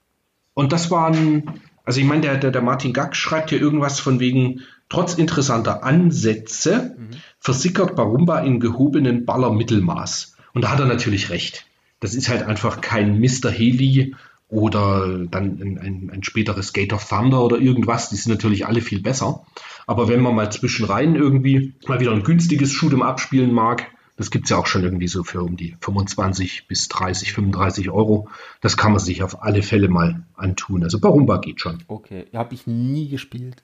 Und 0.55 0.73
das 0.73 0.89
waren, 0.89 1.61
also 1.83 1.99
ich 1.99 2.05
meine, 2.05 2.23
der, 2.23 2.37
der, 2.37 2.49
der 2.49 2.63
Martin 2.63 2.91
Gack 2.91 3.15
schreibt 3.15 3.51
hier 3.51 3.61
irgendwas 3.61 3.99
von 3.99 4.19
wegen, 4.19 4.61
trotz 4.89 5.13
interessanter 5.13 5.83
Ansätze 5.83 6.95
mhm. 6.97 7.09
versickert 7.39 7.95
Barumba 7.95 8.39
in 8.39 8.59
gehobenen 8.59 9.25
Ballermittelmaß. 9.25 10.35
Und 10.55 10.63
da 10.63 10.71
hat 10.71 10.79
er 10.79 10.87
natürlich 10.87 11.29
recht. 11.29 11.67
Das 11.99 12.15
ist 12.15 12.27
halt 12.27 12.41
einfach 12.41 12.81
kein 12.81 13.19
Mr. 13.19 13.51
Heli 13.51 14.15
oder 14.49 15.27
dann 15.29 15.59
ein, 15.61 15.77
ein, 15.77 16.09
ein 16.11 16.23
späteres 16.23 16.73
Gate 16.73 16.91
of 16.91 17.07
Thunder 17.07 17.43
oder 17.43 17.59
irgendwas. 17.59 18.09
Die 18.09 18.15
sind 18.15 18.31
natürlich 18.31 18.65
alle 18.65 18.81
viel 18.81 19.03
besser. 19.03 19.45
Aber 19.85 20.07
wenn 20.07 20.21
man 20.21 20.33
mal 20.33 20.51
zwischenrein 20.51 21.15
irgendwie 21.15 21.75
mal 21.87 21.99
wieder 21.99 22.13
ein 22.13 22.23
günstiges 22.23 22.71
Shoot'em 22.71 23.03
abspielen 23.03 23.53
mag, 23.53 23.91
das 24.17 24.31
gibt 24.31 24.45
es 24.45 24.49
ja 24.49 24.57
auch 24.57 24.67
schon 24.67 24.83
irgendwie 24.83 25.07
so 25.07 25.23
für 25.23 25.41
um 25.41 25.57
die 25.57 25.75
25 25.81 26.67
bis 26.67 26.87
30, 26.87 27.33
35 27.33 27.89
Euro. 27.89 28.29
Das 28.61 28.77
kann 28.77 28.91
man 28.91 28.99
sich 28.99 29.23
auf 29.23 29.43
alle 29.43 29.61
Fälle 29.61 29.89
mal 29.89 30.23
antun. 30.35 30.83
Also 30.83 30.99
Barumba 30.99 31.37
geht 31.37 31.59
schon. 31.59 31.83
Okay, 31.87 32.25
habe 32.33 32.53
ich 32.53 32.65
nie 32.65 33.09
gespielt. 33.09 33.63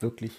Wirklich. 0.00 0.32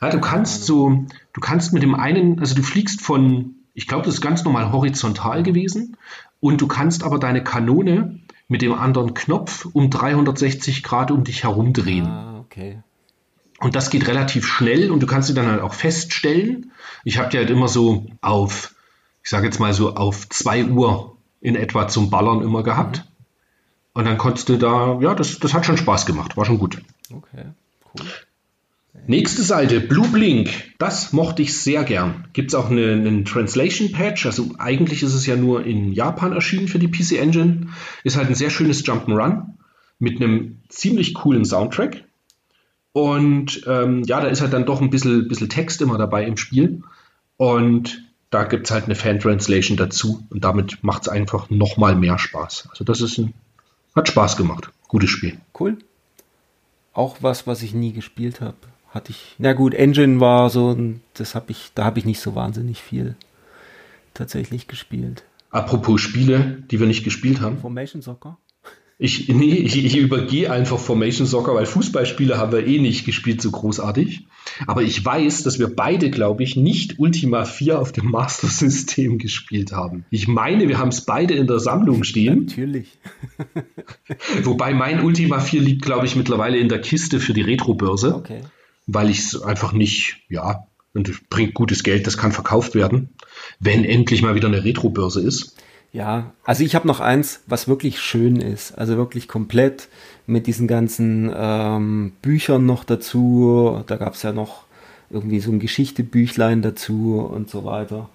Ja, 0.00 0.10
du 0.10 0.20
kannst 0.20 0.64
so, 0.64 1.04
du 1.32 1.40
kannst 1.40 1.72
mit 1.72 1.82
dem 1.82 1.94
einen, 1.94 2.40
also 2.40 2.54
du 2.54 2.62
fliegst 2.62 3.00
von, 3.00 3.56
ich 3.74 3.86
glaube, 3.86 4.04
das 4.04 4.14
ist 4.14 4.20
ganz 4.20 4.44
normal 4.44 4.72
horizontal 4.72 5.42
gewesen 5.42 5.96
und 6.40 6.60
du 6.60 6.66
kannst 6.66 7.04
aber 7.04 7.18
deine 7.18 7.42
Kanone 7.42 8.20
mit 8.48 8.62
dem 8.62 8.72
anderen 8.72 9.14
Knopf 9.14 9.66
um 9.72 9.90
360 9.90 10.82
Grad 10.82 11.10
um 11.10 11.24
dich 11.24 11.44
herum 11.44 11.72
drehen. 11.72 12.06
Ah, 12.06 12.40
okay. 12.40 12.82
Und 13.64 13.74
das 13.74 13.88
geht 13.88 14.06
relativ 14.08 14.46
schnell 14.46 14.90
und 14.90 15.02
du 15.02 15.06
kannst 15.06 15.28
sie 15.28 15.32
dann 15.32 15.46
halt 15.46 15.62
auch 15.62 15.72
feststellen. 15.72 16.70
Ich 17.02 17.16
habe 17.16 17.30
die 17.30 17.38
halt 17.38 17.48
immer 17.48 17.66
so 17.66 18.06
auf, 18.20 18.74
ich 19.22 19.30
sage 19.30 19.46
jetzt 19.46 19.58
mal 19.58 19.72
so 19.72 19.94
auf 19.94 20.28
2 20.28 20.66
Uhr 20.66 21.16
in 21.40 21.56
etwa 21.56 21.88
zum 21.88 22.10
Ballern 22.10 22.42
immer 22.42 22.62
gehabt. 22.62 23.06
Und 23.94 24.04
dann 24.04 24.18
konntest 24.18 24.50
du 24.50 24.58
da, 24.58 24.98
ja, 25.00 25.14
das, 25.14 25.38
das 25.38 25.54
hat 25.54 25.64
schon 25.64 25.78
Spaß 25.78 26.04
gemacht, 26.04 26.36
war 26.36 26.44
schon 26.44 26.58
gut. 26.58 26.82
Okay, 27.10 27.46
cool. 27.94 28.06
Nächste 29.06 29.42
Seite, 29.42 29.80
Blue 29.80 30.08
Blink. 30.08 30.50
Das 30.76 31.14
mochte 31.14 31.40
ich 31.40 31.56
sehr 31.56 31.84
gern. 31.84 32.28
Gibt 32.34 32.50
es 32.50 32.54
auch 32.54 32.70
eine, 32.70 32.92
einen 32.92 33.24
Translation 33.24 33.92
Patch? 33.92 34.26
Also 34.26 34.50
eigentlich 34.58 35.02
ist 35.02 35.14
es 35.14 35.24
ja 35.24 35.36
nur 35.36 35.64
in 35.64 35.94
Japan 35.94 36.34
erschienen 36.34 36.68
für 36.68 36.78
die 36.78 36.88
PC 36.88 37.12
Engine. 37.12 37.68
Ist 38.02 38.18
halt 38.18 38.28
ein 38.28 38.34
sehr 38.34 38.50
schönes 38.50 38.84
Jump'n'Run 38.84 39.54
mit 39.98 40.20
einem 40.20 40.60
ziemlich 40.68 41.14
coolen 41.14 41.46
Soundtrack. 41.46 42.04
Und 42.94 43.64
ähm, 43.66 44.04
ja, 44.04 44.20
da 44.20 44.28
ist 44.28 44.40
halt 44.40 44.52
dann 44.52 44.66
doch 44.66 44.80
ein 44.80 44.88
bisschen, 44.88 45.26
bisschen 45.26 45.48
Text 45.48 45.82
immer 45.82 45.98
dabei 45.98 46.24
im 46.24 46.36
Spiel. 46.36 46.84
Und 47.36 48.04
da 48.30 48.44
gibt 48.44 48.66
es 48.66 48.70
halt 48.70 48.84
eine 48.84 48.94
Fan-Translation 48.94 49.76
dazu. 49.76 50.24
Und 50.30 50.44
damit 50.44 50.84
macht 50.84 51.02
es 51.02 51.08
einfach 51.08 51.50
nochmal 51.50 51.96
mehr 51.96 52.20
Spaß. 52.20 52.68
Also 52.70 52.84
das 52.84 53.00
ist 53.00 53.18
ein, 53.18 53.34
hat 53.96 54.06
Spaß 54.06 54.36
gemacht. 54.36 54.70
Gutes 54.86 55.10
Spiel. 55.10 55.38
Cool. 55.58 55.78
Auch 56.92 57.16
was, 57.20 57.48
was 57.48 57.64
ich 57.64 57.74
nie 57.74 57.92
gespielt 57.92 58.40
habe. 58.40 58.58
Hatte 58.90 59.10
ich. 59.10 59.34
Na 59.38 59.54
gut, 59.54 59.74
Engine 59.74 60.20
war 60.20 60.48
so, 60.48 60.78
das 61.14 61.34
habe 61.34 61.50
ich, 61.50 61.72
da 61.74 61.86
habe 61.86 61.98
ich 61.98 62.04
nicht 62.04 62.20
so 62.20 62.36
wahnsinnig 62.36 62.80
viel 62.80 63.16
tatsächlich 64.14 64.68
gespielt. 64.68 65.24
Apropos 65.50 66.00
Spiele, 66.00 66.62
die 66.70 66.78
wir 66.78 66.86
nicht 66.86 67.02
gespielt 67.02 67.40
haben. 67.40 67.58
Formation 67.58 68.02
Soccer? 68.02 68.38
Ich, 68.96 69.28
nee, 69.28 69.54
ich, 69.54 69.84
ich 69.84 69.96
übergehe 69.96 70.52
einfach 70.52 70.78
Formation 70.78 71.26
Soccer, 71.26 71.54
weil 71.54 71.66
Fußballspiele 71.66 72.38
haben 72.38 72.52
wir 72.52 72.64
eh 72.64 72.78
nicht 72.78 73.04
gespielt, 73.04 73.42
so 73.42 73.50
großartig. 73.50 74.26
Aber 74.68 74.82
ich 74.82 75.04
weiß, 75.04 75.42
dass 75.42 75.58
wir 75.58 75.74
beide, 75.74 76.10
glaube 76.10 76.44
ich, 76.44 76.54
nicht 76.54 77.00
Ultima 77.00 77.44
4 77.44 77.80
auf 77.80 77.90
dem 77.90 78.10
Master 78.10 78.46
System 78.46 79.18
gespielt 79.18 79.72
haben. 79.72 80.04
Ich 80.10 80.28
meine, 80.28 80.68
wir 80.68 80.78
haben 80.78 80.90
es 80.90 81.00
beide 81.00 81.34
in 81.34 81.48
der 81.48 81.58
Sammlung 81.58 82.04
stehen. 82.04 82.46
Natürlich. 82.46 82.98
Wobei 84.44 84.74
mein 84.74 85.02
Ultima 85.02 85.40
4 85.40 85.60
liegt, 85.60 85.82
glaube 85.82 86.06
ich, 86.06 86.14
mittlerweile 86.14 86.58
in 86.58 86.68
der 86.68 86.80
Kiste 86.80 87.18
für 87.18 87.34
die 87.34 87.42
Retro-Börse. 87.42 88.14
Okay. 88.14 88.42
Weil 88.86 89.10
ich 89.10 89.18
es 89.18 89.42
einfach 89.42 89.72
nicht, 89.72 90.18
ja, 90.28 90.68
und 90.92 91.28
bringt 91.28 91.54
gutes 91.54 91.82
Geld, 91.82 92.06
das 92.06 92.16
kann 92.16 92.30
verkauft 92.30 92.76
werden, 92.76 93.08
wenn 93.58 93.84
endlich 93.84 94.22
mal 94.22 94.36
wieder 94.36 94.46
eine 94.46 94.64
Retro-Börse 94.64 95.20
ist. 95.20 95.56
Ja, 95.94 96.32
also 96.42 96.64
ich 96.64 96.74
habe 96.74 96.88
noch 96.88 96.98
eins, 96.98 97.44
was 97.46 97.68
wirklich 97.68 98.00
schön 98.00 98.40
ist. 98.40 98.76
Also 98.76 98.96
wirklich 98.96 99.28
komplett 99.28 99.88
mit 100.26 100.48
diesen 100.48 100.66
ganzen 100.66 101.32
ähm, 101.32 102.12
Büchern 102.20 102.66
noch 102.66 102.82
dazu. 102.82 103.80
Da 103.86 103.94
gab 103.94 104.14
es 104.14 104.22
ja 104.22 104.32
noch 104.32 104.64
irgendwie 105.08 105.38
so 105.38 105.52
ein 105.52 105.60
Geschichtebüchlein 105.60 106.62
dazu 106.62 107.20
und 107.20 107.48
so 107.48 107.64
weiter. 107.64 108.08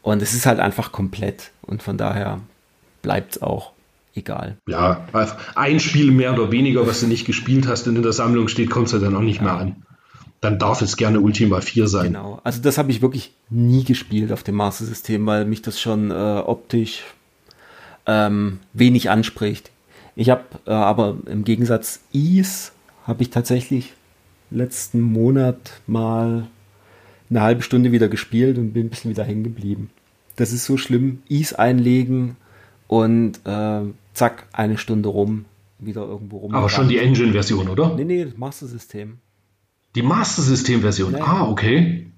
Und 0.00 0.22
es 0.22 0.32
ist 0.32 0.46
halt 0.46 0.58
einfach 0.58 0.90
komplett. 0.90 1.50
Und 1.60 1.82
von 1.82 1.98
daher 1.98 2.40
bleibt 3.02 3.36
es 3.36 3.42
auch 3.42 3.72
egal. 4.14 4.56
Ja, 4.66 5.06
ein 5.54 5.80
Spiel 5.80 6.10
mehr 6.10 6.32
oder 6.32 6.50
weniger, 6.50 6.86
was 6.86 7.00
du 7.00 7.08
nicht 7.08 7.26
gespielt 7.26 7.68
hast 7.68 7.86
und 7.88 7.96
in 7.96 8.02
der 8.02 8.14
Sammlung 8.14 8.48
steht, 8.48 8.70
kommt 8.70 8.86
es 8.86 8.92
ja 8.94 9.00
dann 9.00 9.14
auch 9.14 9.20
nicht 9.20 9.42
ja. 9.42 9.42
mehr 9.42 9.54
an. 9.58 9.76
Dann 10.40 10.58
darf 10.58 10.80
es 10.80 10.96
gerne 10.96 11.20
Ultima 11.20 11.60
4 11.60 11.88
sein. 11.88 12.06
Genau, 12.06 12.40
also 12.42 12.62
das 12.62 12.78
habe 12.78 12.90
ich 12.90 13.02
wirklich 13.02 13.34
nie 13.50 13.84
gespielt 13.84 14.32
auf 14.32 14.44
dem 14.44 14.54
Master 14.54 14.86
System, 14.86 15.26
weil 15.26 15.44
mich 15.44 15.60
das 15.60 15.78
schon 15.78 16.10
äh, 16.10 16.14
optisch 16.14 17.02
ähm, 18.08 18.58
wenig 18.72 19.10
anspricht. 19.10 19.70
Ich 20.16 20.30
habe 20.30 20.42
äh, 20.66 20.72
aber 20.72 21.16
im 21.26 21.44
Gegensatz 21.44 22.00
Ease 22.12 22.72
habe 23.06 23.22
ich 23.22 23.30
tatsächlich 23.30 23.92
letzten 24.50 25.00
Monat 25.00 25.80
mal 25.86 26.48
eine 27.30 27.42
halbe 27.42 27.62
Stunde 27.62 27.92
wieder 27.92 28.08
gespielt 28.08 28.58
und 28.58 28.72
bin 28.72 28.86
ein 28.86 28.90
bisschen 28.90 29.10
wieder 29.10 29.22
hängen 29.22 29.44
geblieben. 29.44 29.90
Das 30.36 30.52
ist 30.52 30.64
so 30.64 30.76
schlimm. 30.76 31.22
Ease 31.28 31.58
einlegen 31.58 32.36
und 32.86 33.40
äh, 33.44 33.80
zack, 34.14 34.46
eine 34.52 34.78
Stunde 34.78 35.08
rum, 35.10 35.44
wieder 35.78 36.02
irgendwo 36.02 36.38
rum. 36.38 36.54
Aber 36.54 36.68
schon 36.68 36.88
die 36.88 36.98
Engine-Version, 36.98 37.68
oder? 37.68 37.94
Nee, 37.94 38.04
nee, 38.04 38.26
Master 38.36 38.66
System. 38.66 39.18
Die 39.94 40.02
Master 40.02 40.42
System-Version, 40.42 41.12
nee. 41.12 41.20
ah, 41.20 41.48
okay. 41.48 42.10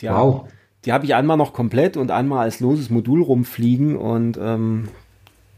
Die 0.00 0.06
wow. 0.06 0.44
Hab, 0.44 0.52
die 0.84 0.92
habe 0.92 1.04
ich 1.04 1.14
einmal 1.14 1.36
noch 1.36 1.52
komplett 1.52 1.96
und 1.96 2.10
einmal 2.10 2.40
als 2.40 2.60
loses 2.60 2.90
Modul 2.90 3.22
rumfliegen 3.22 3.96
und 3.96 4.38
ähm, 4.40 4.88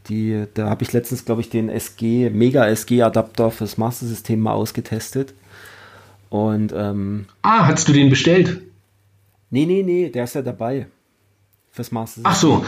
die, 0.09 0.45
da 0.53 0.69
habe 0.69 0.83
ich 0.83 0.93
letztens, 0.93 1.25
glaube 1.25 1.41
ich, 1.41 1.49
den 1.49 1.69
SG, 1.69 2.29
Mega 2.29 2.65
SG-Adapter 2.67 3.51
fürs 3.51 3.77
Master 3.77 4.05
System 4.05 4.39
mal 4.39 4.53
ausgetestet. 4.53 5.33
Und 6.29 6.73
ähm, 6.75 7.25
Ah, 7.41 7.67
hast 7.67 7.87
du 7.87 7.93
den 7.93 8.09
bestellt? 8.09 8.61
Nee, 9.49 9.65
nee, 9.65 9.83
nee, 9.83 10.09
der 10.09 10.23
ist 10.23 10.35
ja 10.35 10.41
dabei. 10.41 10.87
Fürs 11.71 11.91
Master 11.91 12.21
System. 12.21 12.31
Ach 12.31 12.35
so, 12.35 12.65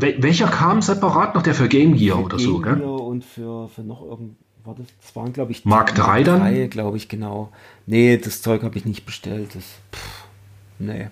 welcher 0.00 0.48
kam 0.48 0.82
separat 0.82 1.34
noch? 1.34 1.42
Der 1.42 1.54
für 1.54 1.68
Game 1.68 1.96
Gear 1.96 2.18
für 2.18 2.24
oder 2.24 2.36
Game 2.36 2.46
so, 2.46 2.58
gell? 2.60 2.76
Gear 2.76 3.00
und 3.00 3.24
für, 3.24 3.68
für 3.68 3.82
noch 3.82 4.02
irgend, 4.02 4.36
warte, 4.64 4.82
das 5.00 5.14
waren, 5.14 5.32
glaube 5.32 5.52
ich, 5.52 5.64
Mark 5.64 5.94
3 5.94 6.22
dann? 6.24 6.70
glaube 6.70 6.96
ich, 6.96 7.08
genau. 7.08 7.50
Nee, 7.86 8.16
das 8.16 8.42
Zeug 8.42 8.62
habe 8.62 8.76
ich 8.78 8.84
nicht 8.84 9.04
bestellt. 9.04 9.54
Das, 9.54 9.64
pff, 9.94 10.24
nee, 10.78 11.08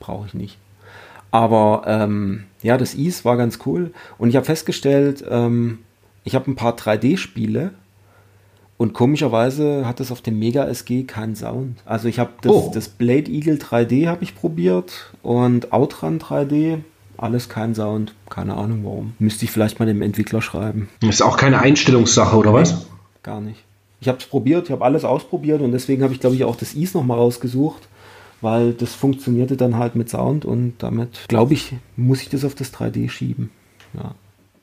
brauche 0.00 0.26
ich 0.26 0.34
nicht. 0.34 0.58
Aber 1.36 1.82
ähm, 1.86 2.44
ja, 2.62 2.78
das 2.78 2.94
Ease 2.94 3.26
war 3.26 3.36
ganz 3.36 3.58
cool. 3.66 3.92
Und 4.16 4.30
ich 4.30 4.36
habe 4.36 4.46
festgestellt, 4.46 5.22
ähm, 5.28 5.80
ich 6.24 6.34
habe 6.34 6.50
ein 6.50 6.56
paar 6.56 6.74
3D-Spiele 6.74 7.72
und 8.78 8.94
komischerweise 8.94 9.86
hat 9.86 10.00
das 10.00 10.10
auf 10.10 10.22
dem 10.22 10.38
Mega 10.38 10.64
SG 10.64 11.02
keinen 11.02 11.36
Sound. 11.36 11.76
Also 11.84 12.08
ich 12.08 12.18
habe 12.18 12.30
das, 12.40 12.52
oh. 12.52 12.70
das 12.72 12.88
Blade 12.88 13.30
Eagle 13.30 13.56
3D 13.56 14.06
habe 14.06 14.24
ich 14.24 14.34
probiert 14.34 15.12
und 15.22 15.74
Outrun 15.74 16.18
3D, 16.18 16.78
alles 17.18 17.50
kein 17.50 17.74
Sound. 17.74 18.14
Keine 18.30 18.54
Ahnung 18.54 18.80
warum. 18.84 19.12
Müsste 19.18 19.44
ich 19.44 19.50
vielleicht 19.50 19.78
mal 19.78 19.84
dem 19.84 20.00
Entwickler 20.00 20.40
schreiben. 20.40 20.88
Ist 21.02 21.20
auch 21.20 21.36
keine 21.36 21.60
Einstellungssache, 21.60 22.34
oder 22.34 22.54
was? 22.54 22.86
gar 23.22 23.42
nicht. 23.42 23.62
Ich 24.00 24.08
habe 24.08 24.16
es 24.18 24.24
probiert, 24.24 24.66
ich 24.66 24.72
habe 24.72 24.84
alles 24.86 25.04
ausprobiert 25.04 25.60
und 25.60 25.72
deswegen 25.72 26.02
habe 26.02 26.14
ich, 26.14 26.20
glaube 26.20 26.34
ich, 26.34 26.44
auch 26.44 26.56
das 26.56 26.74
Ease 26.74 26.96
nochmal 26.96 27.18
rausgesucht 27.18 27.88
weil 28.40 28.72
das 28.72 28.94
funktionierte 28.94 29.56
dann 29.56 29.76
halt 29.76 29.96
mit 29.96 30.08
Sound 30.10 30.44
und 30.44 30.74
damit, 30.78 31.26
glaube 31.28 31.54
ich, 31.54 31.74
muss 31.96 32.22
ich 32.22 32.28
das 32.28 32.44
auf 32.44 32.54
das 32.54 32.72
3D 32.72 33.08
schieben. 33.08 33.50
Ja. 33.94 34.14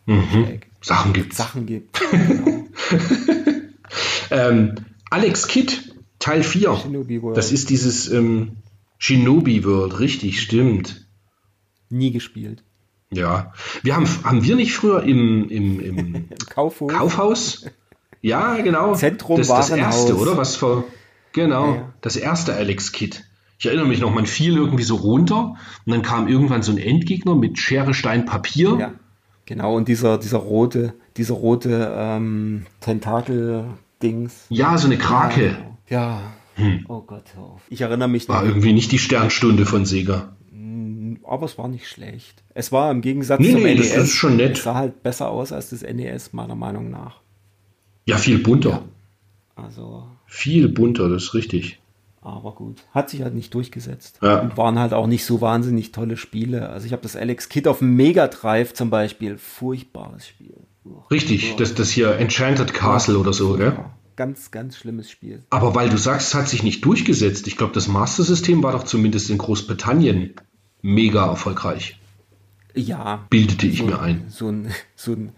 Mhm. 0.05 0.59
Sachen 0.81 1.13
gibt 1.13 1.33
Sachen 1.33 1.65
gibt. 1.65 1.99
Genau. 2.11 2.65
ähm, 4.31 4.75
Alex 5.09 5.47
Kidd, 5.47 5.73
Teil 6.19 6.43
4. 6.43 6.77
Das 7.33 7.51
ist 7.51 7.69
dieses 7.69 8.09
ähm, 8.09 8.57
Shinobi 8.97 9.63
World, 9.63 9.99
richtig, 9.99 10.41
stimmt. 10.41 11.07
Nie 11.89 12.11
gespielt. 12.11 12.63
Ja. 13.11 13.53
Wir 13.83 13.95
haben, 13.95 14.07
haben 14.23 14.43
wir 14.43 14.55
nicht 14.55 14.73
früher 14.73 15.03
im, 15.03 15.49
im, 15.49 15.79
im 15.79 16.29
Kaufhaus? 16.49 16.91
Kaufhaus? 16.91 17.65
Ja, 18.21 18.55
genau. 18.61 18.95
Zentrum 18.95 19.37
das, 19.37 19.47
das 19.49 19.69
erste, 19.69 20.17
oder? 20.17 20.37
Was 20.37 20.55
vor, 20.55 20.85
genau, 21.33 21.67
Ja, 21.67 21.75
ja. 21.75 21.93
das 22.01 22.15
erste 22.15 22.53
Alex 22.53 22.91
Kidd. 22.91 23.21
Ich 23.63 23.67
erinnere 23.67 23.87
mich 23.87 24.01
noch, 24.01 24.13
man 24.13 24.25
fiel 24.25 24.57
irgendwie 24.57 24.83
so 24.83 24.97
runter 24.97 25.55
und 25.85 25.91
dann 25.93 26.01
kam 26.01 26.27
irgendwann 26.27 26.63
so 26.63 26.73
ein 26.73 26.77
Endgegner 26.77 27.33
mit 27.33 27.57
Schere, 27.57 27.93
Stein, 27.93 28.25
Papier. 28.25 28.75
Ja, 28.77 28.93
genau. 29.45 29.77
Und 29.77 29.87
dieser, 29.87 30.17
dieser 30.17 30.39
rote, 30.39 30.95
dieser 31.15 31.35
rote 31.35 31.95
ähm, 31.97 32.65
Tentakel-Dings. 32.81 34.47
Ja, 34.49 34.77
so 34.77 34.87
eine 34.87 34.97
Krake. 34.97 35.55
Ja. 35.87 36.33
Hm. 36.55 36.83
Oh 36.89 37.03
Gott, 37.07 37.23
hör 37.35 37.43
auf. 37.43 37.61
Ich 37.69 37.79
erinnere 37.79 38.09
mich 38.09 38.27
War 38.27 38.43
irgendwie 38.45 38.73
nicht 38.73 38.91
die 38.91 38.99
Sternstunde 38.99 39.65
von 39.65 39.85
Sega. 39.85 40.35
Mm, 40.51 41.13
aber 41.23 41.45
es 41.45 41.57
war 41.57 41.69
nicht 41.69 41.87
schlecht. 41.87 42.43
Es 42.53 42.73
war 42.73 42.91
im 42.91 42.99
Gegensatz 42.99 43.39
nee, 43.39 43.53
zum 43.53 43.63
nee, 43.63 43.75
NES. 43.75 43.93
Das 43.93 44.03
ist 44.03 44.15
schon 44.15 44.35
nett. 44.35 44.57
Es 44.57 44.63
sah 44.63 44.75
halt 44.75 45.03
besser 45.03 45.29
aus 45.29 45.53
als 45.53 45.69
das 45.69 45.83
NES, 45.83 46.33
meiner 46.33 46.55
Meinung 46.55 46.89
nach. 46.89 47.21
Ja, 48.03 48.17
viel 48.17 48.39
bunter. 48.39 48.69
Ja. 49.55 49.63
Also. 49.63 50.03
Viel 50.25 50.67
bunter, 50.67 51.07
das 51.07 51.23
ist 51.23 51.33
richtig. 51.33 51.79
Aber 52.23 52.55
gut, 52.55 52.77
hat 52.91 53.09
sich 53.09 53.21
halt 53.21 53.35
nicht 53.35 53.53
durchgesetzt. 53.53 54.19
Ja. 54.21 54.39
Und 54.39 54.55
waren 54.55 54.79
halt 54.79 54.93
auch 54.93 55.07
nicht 55.07 55.25
so 55.25 55.41
wahnsinnig 55.41 55.91
tolle 55.91 56.15
Spiele. 56.15 56.69
Also 56.69 56.85
ich 56.85 56.93
habe 56.93 57.01
das 57.01 57.17
Alex 57.17 57.49
Kid 57.49 57.67
auf 57.67 57.79
dem 57.79 57.95
Mega 57.95 58.27
Drive 58.27 58.73
zum 58.73 58.89
Beispiel. 58.89 59.37
Furchtbares 59.37 60.27
Spiel. 60.27 60.55
Richtig, 61.11 61.55
das, 61.57 61.75
das 61.75 61.89
hier 61.89 62.15
Enchanted 62.17 62.73
Castle 62.73 63.17
oder 63.17 63.33
so, 63.33 63.55
gell? 63.55 63.73
Ja, 63.77 63.93
ganz, 64.15 64.51
ganz 64.51 64.77
schlimmes 64.77 65.09
Spiel. 65.09 65.43
Aber 65.49 65.75
weil 65.75 65.89
du 65.89 65.97
sagst, 65.97 66.29
es 66.29 66.33
hat 66.33 66.47
sich 66.47 66.63
nicht 66.63 66.83
durchgesetzt. 66.85 67.47
Ich 67.47 67.57
glaube, 67.57 67.73
das 67.73 67.87
Master 67.87 68.23
System 68.23 68.63
war 68.63 68.71
doch 68.71 68.83
zumindest 68.83 69.29
in 69.29 69.37
Großbritannien 69.37 70.33
mega 70.81 71.25
erfolgreich. 71.25 71.99
Ja. 72.73 73.25
Bildete 73.29 73.67
ich 73.67 73.79
so, 73.79 73.85
mir 73.85 73.99
ein. 73.99 74.25
So 74.29 74.49
ein, 74.49 74.71
so 74.95 75.13
ein, 75.13 75.31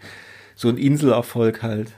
so 0.54 0.68
ein 0.68 0.78
Inselerfolg 0.78 1.62
halt. 1.62 1.92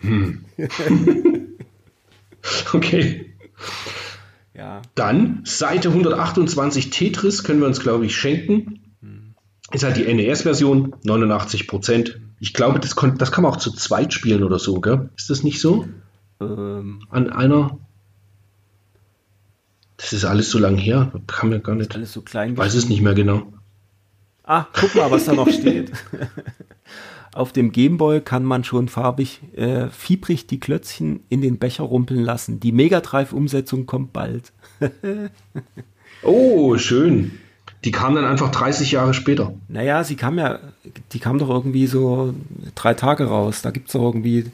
Hm. 0.00 0.44
Okay. 2.72 3.34
Ja. 4.54 4.82
Dann 4.94 5.42
Seite 5.44 5.88
128 5.88 6.90
Tetris 6.90 7.42
können 7.44 7.60
wir 7.60 7.66
uns, 7.66 7.80
glaube 7.80 8.04
ich, 8.06 8.14
schenken. 8.16 8.80
Ist 9.70 9.84
halt 9.84 9.96
die 9.96 10.12
NES-Version, 10.12 10.94
89 11.04 11.66
Prozent. 11.66 12.20
Ich 12.40 12.52
glaube, 12.52 12.78
das, 12.80 12.94
kon- 12.94 13.16
das 13.16 13.32
kann 13.32 13.42
man 13.44 13.52
auch 13.52 13.56
zu 13.56 13.70
zweit 13.72 14.12
spielen 14.12 14.42
oder 14.42 14.58
so, 14.58 14.80
gell? 14.80 15.08
Ist 15.16 15.30
das 15.30 15.42
nicht 15.42 15.60
so? 15.60 15.86
Ähm, 16.40 17.02
An 17.08 17.30
einer. 17.30 17.78
Das 19.96 20.12
ist 20.12 20.24
alles 20.26 20.50
so 20.50 20.58
lang 20.58 20.76
her. 20.76 21.12
Kann 21.26 21.48
mir 21.48 21.60
gar 21.60 21.74
nicht. 21.76 21.94
alles 21.94 22.12
so 22.12 22.20
klein. 22.22 22.56
Weiß 22.56 22.74
es 22.74 22.88
nicht 22.88 23.00
mehr 23.00 23.14
genau. 23.14 23.50
Ah, 24.44 24.66
guck 24.72 24.94
mal, 24.96 25.10
was 25.10 25.24
da 25.24 25.32
noch 25.32 25.48
steht. 25.48 25.92
Auf 27.34 27.52
dem 27.52 27.72
Gameboy 27.72 28.20
kann 28.20 28.44
man 28.44 28.62
schon 28.62 28.88
farbig, 28.88 29.40
äh, 29.56 29.88
fiebrig 29.88 30.46
die 30.46 30.60
Klötzchen 30.60 31.20
in 31.30 31.40
den 31.40 31.58
Becher 31.58 31.84
rumpeln 31.84 32.20
lassen. 32.20 32.60
Die 32.60 32.72
Mega 32.72 33.00
Drive-Umsetzung 33.00 33.86
kommt 33.86 34.12
bald. 34.12 34.52
Oh, 36.22 36.76
schön. 36.78 37.32
Die 37.84 37.90
kam 37.90 38.14
dann 38.14 38.24
einfach 38.24 38.50
30 38.50 38.92
Jahre 38.92 39.12
später. 39.12 39.54
Naja, 39.68 40.04
sie 40.04 40.14
kam 40.14 40.38
ja, 40.38 40.60
die 41.12 41.18
kam 41.18 41.38
doch 41.38 41.48
irgendwie 41.48 41.88
so 41.88 42.32
drei 42.76 42.94
Tage 42.94 43.24
raus. 43.24 43.62
Da 43.62 43.72
gibt 43.72 43.88
es 43.88 43.94
doch 43.94 44.02
irgendwie 44.02 44.46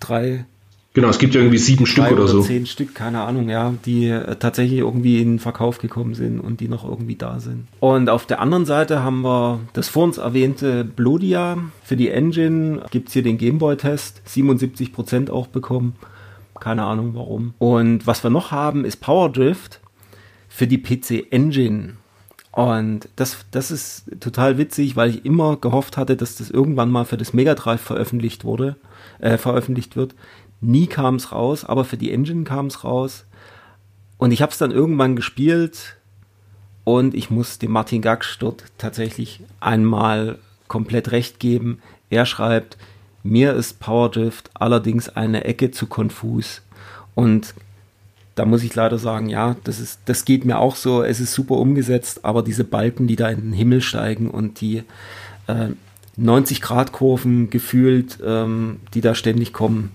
drei, 0.00 0.46
Genau, 0.94 1.08
es 1.08 1.18
gibt 1.18 1.34
ja 1.34 1.40
irgendwie 1.40 1.58
sieben 1.58 1.86
Stück 1.86 2.04
drei 2.04 2.12
oder 2.12 2.28
so. 2.28 2.42
zehn 2.42 2.66
Stück, 2.66 2.94
keine 2.94 3.22
Ahnung, 3.22 3.48
ja, 3.48 3.72
die 3.86 4.08
äh, 4.08 4.36
tatsächlich 4.36 4.80
irgendwie 4.80 5.22
in 5.22 5.34
den 5.34 5.38
Verkauf 5.38 5.78
gekommen 5.78 6.14
sind 6.14 6.38
und 6.38 6.60
die 6.60 6.68
noch 6.68 6.84
irgendwie 6.84 7.16
da 7.16 7.40
sind. 7.40 7.66
Und 7.80 8.10
auf 8.10 8.26
der 8.26 8.40
anderen 8.40 8.66
Seite 8.66 9.02
haben 9.02 9.22
wir 9.22 9.60
das 9.72 9.88
vor 9.88 10.04
uns 10.04 10.18
erwähnte 10.18 10.84
Blodia. 10.84 11.56
Für 11.82 11.96
die 11.96 12.10
Engine 12.10 12.82
gibt 12.90 13.08
es 13.08 13.14
hier 13.14 13.22
den 13.22 13.38
Gameboy-Test, 13.38 14.20
77% 14.28 15.30
auch 15.30 15.46
bekommen. 15.46 15.94
Keine 16.60 16.84
Ahnung 16.84 17.12
warum. 17.14 17.54
Und 17.58 18.06
was 18.06 18.22
wir 18.22 18.30
noch 18.30 18.50
haben, 18.50 18.84
ist 18.84 19.00
Power 19.00 19.32
Drift 19.32 19.80
für 20.48 20.66
die 20.66 20.78
PC 20.78 21.32
Engine. 21.32 21.94
Und 22.52 23.08
das, 23.16 23.46
das 23.50 23.70
ist 23.70 24.04
total 24.20 24.58
witzig, 24.58 24.94
weil 24.94 25.08
ich 25.08 25.24
immer 25.24 25.56
gehofft 25.56 25.96
hatte, 25.96 26.16
dass 26.16 26.36
das 26.36 26.50
irgendwann 26.50 26.90
mal 26.90 27.06
für 27.06 27.16
das 27.16 27.32
Mega 27.32 27.54
Drive 27.54 27.80
veröffentlicht 27.80 28.44
wurde, 28.44 28.76
äh, 29.20 29.38
veröffentlicht 29.38 29.96
wird. 29.96 30.14
Nie 30.62 30.86
kam 30.86 31.16
es 31.16 31.32
raus, 31.32 31.64
aber 31.64 31.84
für 31.84 31.96
die 31.96 32.12
Engine 32.12 32.44
kam 32.44 32.66
es 32.66 32.84
raus. 32.84 33.24
Und 34.16 34.30
ich 34.30 34.40
habe 34.40 34.52
es 34.52 34.58
dann 34.58 34.70
irgendwann 34.70 35.16
gespielt 35.16 35.96
und 36.84 37.14
ich 37.14 37.30
muss 37.30 37.58
dem 37.58 37.72
Martin 37.72 38.00
Gaksch 38.00 38.38
dort 38.38 38.64
tatsächlich 38.78 39.40
einmal 39.58 40.38
komplett 40.68 41.10
recht 41.10 41.40
geben. 41.40 41.82
Er 42.10 42.26
schreibt, 42.26 42.78
mir 43.24 43.54
ist 43.54 43.80
Powerdrift 43.80 44.50
allerdings 44.54 45.08
eine 45.08 45.44
Ecke 45.44 45.72
zu 45.72 45.88
konfus. 45.88 46.62
Und 47.16 47.54
da 48.36 48.44
muss 48.44 48.62
ich 48.62 48.72
leider 48.74 48.98
sagen, 48.98 49.28
ja, 49.28 49.56
das 49.64 49.80
ist, 49.80 50.00
das 50.04 50.24
geht 50.24 50.44
mir 50.44 50.58
auch 50.58 50.76
so. 50.76 51.02
Es 51.02 51.18
ist 51.18 51.34
super 51.34 51.56
umgesetzt, 51.56 52.24
aber 52.24 52.44
diese 52.44 52.62
Balken, 52.62 53.08
die 53.08 53.16
da 53.16 53.28
in 53.28 53.40
den 53.40 53.52
Himmel 53.52 53.80
steigen 53.80 54.30
und 54.30 54.60
die 54.60 54.84
äh, 55.48 55.70
90-Grad-Kurven 56.18 57.50
gefühlt, 57.50 58.18
ähm, 58.24 58.78
die 58.94 59.00
da 59.00 59.16
ständig 59.16 59.52
kommen, 59.52 59.90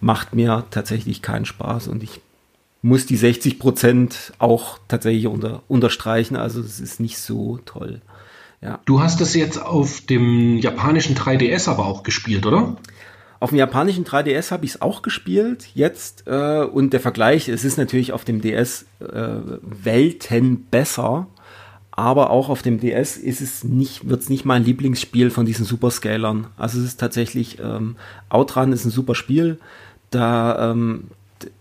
macht 0.00 0.34
mir 0.34 0.64
tatsächlich 0.70 1.22
keinen 1.22 1.44
Spaß 1.44 1.88
und 1.88 2.02
ich 2.02 2.20
muss 2.82 3.06
die 3.06 3.16
60 3.16 3.58
Prozent 3.58 4.32
auch 4.38 4.78
tatsächlich 4.88 5.26
unter, 5.26 5.62
unterstreichen. 5.68 6.36
Also 6.36 6.60
es 6.60 6.80
ist 6.80 7.00
nicht 7.00 7.18
so 7.18 7.58
toll. 7.64 8.00
Ja. 8.60 8.80
Du 8.84 9.00
hast 9.00 9.20
das 9.20 9.34
jetzt 9.34 9.60
auf 9.60 10.00
dem 10.00 10.58
japanischen 10.58 11.16
3DS 11.16 11.68
aber 11.68 11.86
auch 11.86 12.02
gespielt, 12.02 12.46
oder? 12.46 12.76
Auf 13.40 13.50
dem 13.50 13.58
japanischen 13.58 14.04
3DS 14.04 14.50
habe 14.50 14.64
ich 14.64 14.72
es 14.72 14.82
auch 14.82 15.02
gespielt 15.02 15.68
jetzt 15.74 16.24
äh, 16.26 16.62
und 16.62 16.92
der 16.92 17.00
Vergleich, 17.00 17.48
es 17.48 17.64
ist 17.64 17.78
natürlich 17.78 18.12
auf 18.12 18.24
dem 18.24 18.40
DS 18.40 18.86
äh, 19.00 19.28
Welten 19.62 20.64
besser, 20.64 21.28
aber 21.92 22.30
auch 22.30 22.48
auf 22.48 22.62
dem 22.62 22.80
DS 22.80 23.16
ist 23.16 23.40
es 23.40 23.62
nicht, 23.62 24.08
wird 24.08 24.22
es 24.22 24.28
nicht 24.28 24.44
mein 24.44 24.64
Lieblingsspiel 24.64 25.30
von 25.30 25.46
diesen 25.46 25.64
Superscalern. 25.64 26.48
Also 26.56 26.80
es 26.80 26.84
ist 26.84 27.00
tatsächlich, 27.00 27.58
ähm, 27.60 27.94
Outrun 28.28 28.72
ist 28.72 28.84
ein 28.84 28.90
super 28.90 29.14
Spiel, 29.14 29.58
da, 30.10 30.70
ähm, 30.70 31.04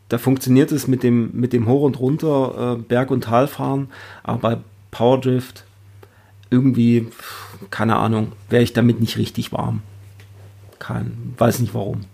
da 0.10 0.18
funktioniert 0.18 0.72
es 0.72 0.88
mit 0.88 1.04
dem, 1.04 1.32
mit 1.34 1.54
dem 1.54 1.68
Hoch 1.68 1.82
und 1.82 2.00
Runter, 2.00 2.78
äh, 2.78 2.82
Berg- 2.82 3.12
und 3.12 3.26
Talfahren, 3.26 3.89
aber 4.24 4.39
bei 4.39 4.58
Powerdrift 4.91 5.66
irgendwie, 6.50 7.08
keine 7.70 7.98
Ahnung, 7.98 8.32
wäre 8.50 8.64
ich 8.64 8.74
damit 8.74 9.00
nicht 9.02 9.18
richtig 9.18 9.52
warm. 9.52 9.82
Kein, 10.80 11.34
weiß 11.38 11.60
nicht 11.60 11.74
warum. 11.74 12.06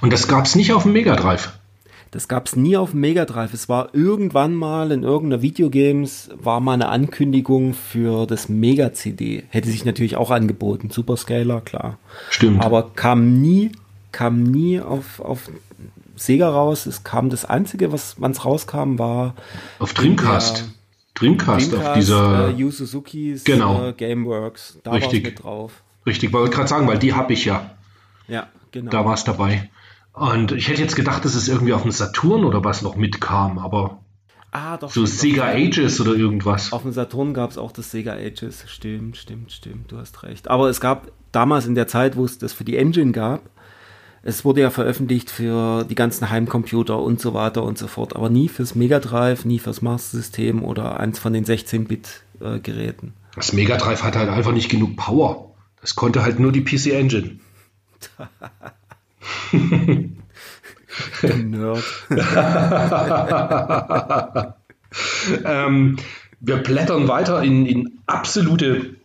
Und 0.00 0.12
das 0.12 0.28
gab 0.28 0.44
es 0.44 0.54
nicht 0.54 0.72
auf 0.72 0.84
dem 0.84 0.92
Mega 0.92 1.16
Drive. 1.16 1.58
Das 2.12 2.28
gab 2.28 2.46
es 2.46 2.56
nie 2.56 2.76
auf 2.76 2.90
dem 2.90 3.00
Mega 3.00 3.24
Drive. 3.24 3.54
Es 3.54 3.70
war 3.70 3.94
irgendwann 3.94 4.54
mal 4.54 4.92
in 4.92 5.02
irgendeiner 5.02 5.40
Videogames, 5.40 6.30
war 6.34 6.60
mal 6.60 6.74
eine 6.74 6.88
Ankündigung 6.88 7.72
für 7.72 8.26
das 8.26 8.50
Mega 8.50 8.92
CD. 8.92 9.44
Hätte 9.48 9.70
sich 9.70 9.86
natürlich 9.86 10.16
auch 10.16 10.30
angeboten. 10.30 10.90
Superscaler, 10.90 11.62
klar. 11.62 11.98
Stimmt. 12.28 12.62
Aber 12.62 12.90
kam 12.94 13.40
nie, 13.40 13.72
kam 14.12 14.42
nie 14.42 14.78
auf, 14.78 15.20
auf 15.20 15.50
Sega 16.16 16.48
raus. 16.48 16.86
Es 16.86 17.04
kam 17.04 17.30
das 17.30 17.44
Einzige, 17.44 17.92
was 17.92 18.20
wanns 18.20 18.44
rauskam, 18.44 18.98
war 18.98 19.34
auf 19.78 19.94
Dreamcast. 19.94 20.58
Ja. 20.58 20.64
Dreamcast, 21.14 21.74
auf 21.74 21.80
Dreamcast, 21.80 21.96
dieser. 21.96 22.48
äh, 22.48 22.50
Yu 22.52 22.70
Suzukis 22.70 23.44
Genau. 23.44 23.88
äh, 23.88 23.92
Gameworks. 23.92 24.78
Da 24.82 24.92
Richtig. 24.92 25.24
mit 25.24 25.42
drauf. 25.42 25.82
Richtig, 26.06 26.32
wollte 26.32 26.54
gerade 26.54 26.68
sagen, 26.68 26.86
weil 26.88 26.98
die 26.98 27.14
habe 27.14 27.32
ich 27.32 27.44
ja. 27.44 27.70
Ja, 28.28 28.48
genau. 28.70 28.90
Da 28.90 29.04
war 29.04 29.14
es 29.14 29.24
dabei. 29.24 29.70
Und 30.14 30.52
ich 30.52 30.68
hätte 30.68 30.82
jetzt 30.82 30.96
gedacht, 30.96 31.24
dass 31.24 31.34
es 31.34 31.48
irgendwie 31.48 31.72
auf 31.72 31.82
dem 31.82 31.90
Saturn 31.90 32.44
oder 32.44 32.64
was 32.64 32.82
noch 32.82 32.96
mitkam, 32.96 33.58
aber 33.58 33.98
ah, 34.50 34.76
doch. 34.76 34.90
so 34.90 35.06
Sega. 35.06 35.44
Ages 35.46 36.00
oder 36.00 36.12
irgendwas. 36.14 36.72
Auf 36.72 36.82
dem 36.82 36.92
Saturn 36.92 37.34
gab 37.34 37.50
es 37.50 37.58
auch 37.58 37.72
das 37.72 37.90
Sega 37.90 38.12
Ages. 38.14 38.64
Stimmt, 38.66 39.16
stimmt, 39.16 39.52
stimmt. 39.52 39.92
Du 39.92 39.98
hast 39.98 40.22
recht. 40.22 40.48
Aber 40.48 40.68
es 40.68 40.80
gab 40.80 41.12
damals 41.30 41.66
in 41.66 41.74
der 41.74 41.86
Zeit, 41.86 42.16
wo 42.16 42.24
es 42.24 42.38
das 42.38 42.52
für 42.52 42.64
die 42.64 42.76
Engine 42.76 43.12
gab, 43.12 43.42
es 44.22 44.44
wurde 44.44 44.60
ja 44.60 44.70
veröffentlicht 44.70 45.30
für 45.30 45.84
die 45.84 45.94
ganzen 45.94 46.30
Heimcomputer 46.30 46.98
und 46.98 47.20
so 47.20 47.34
weiter 47.34 47.62
und 47.62 47.78
so 47.78 47.88
fort. 47.88 48.14
Aber 48.14 48.30
nie 48.30 48.48
fürs 48.48 48.74
Mega 48.74 49.00
Drive, 49.00 49.44
nie 49.44 49.58
fürs 49.58 49.82
Master 49.82 50.18
System 50.18 50.62
oder 50.62 51.00
eins 51.00 51.18
von 51.18 51.32
den 51.32 51.44
16-Bit-Geräten. 51.44 53.14
Das 53.34 53.52
Mega 53.52 53.76
Drive 53.76 54.02
hatte 54.02 54.18
halt 54.18 54.30
einfach 54.30 54.52
nicht 54.52 54.70
genug 54.70 54.96
Power. 54.96 55.54
Das 55.80 55.96
konnte 55.96 56.22
halt 56.22 56.38
nur 56.38 56.52
die 56.52 56.62
PC 56.62 56.92
Engine. 56.92 57.38
Nerd. 61.22 61.82
Ähm, 65.44 65.96
wir 66.40 66.56
blättern 66.56 67.08
weiter 67.08 67.42
in, 67.42 67.66
in 67.66 67.98
absolute 68.06 68.96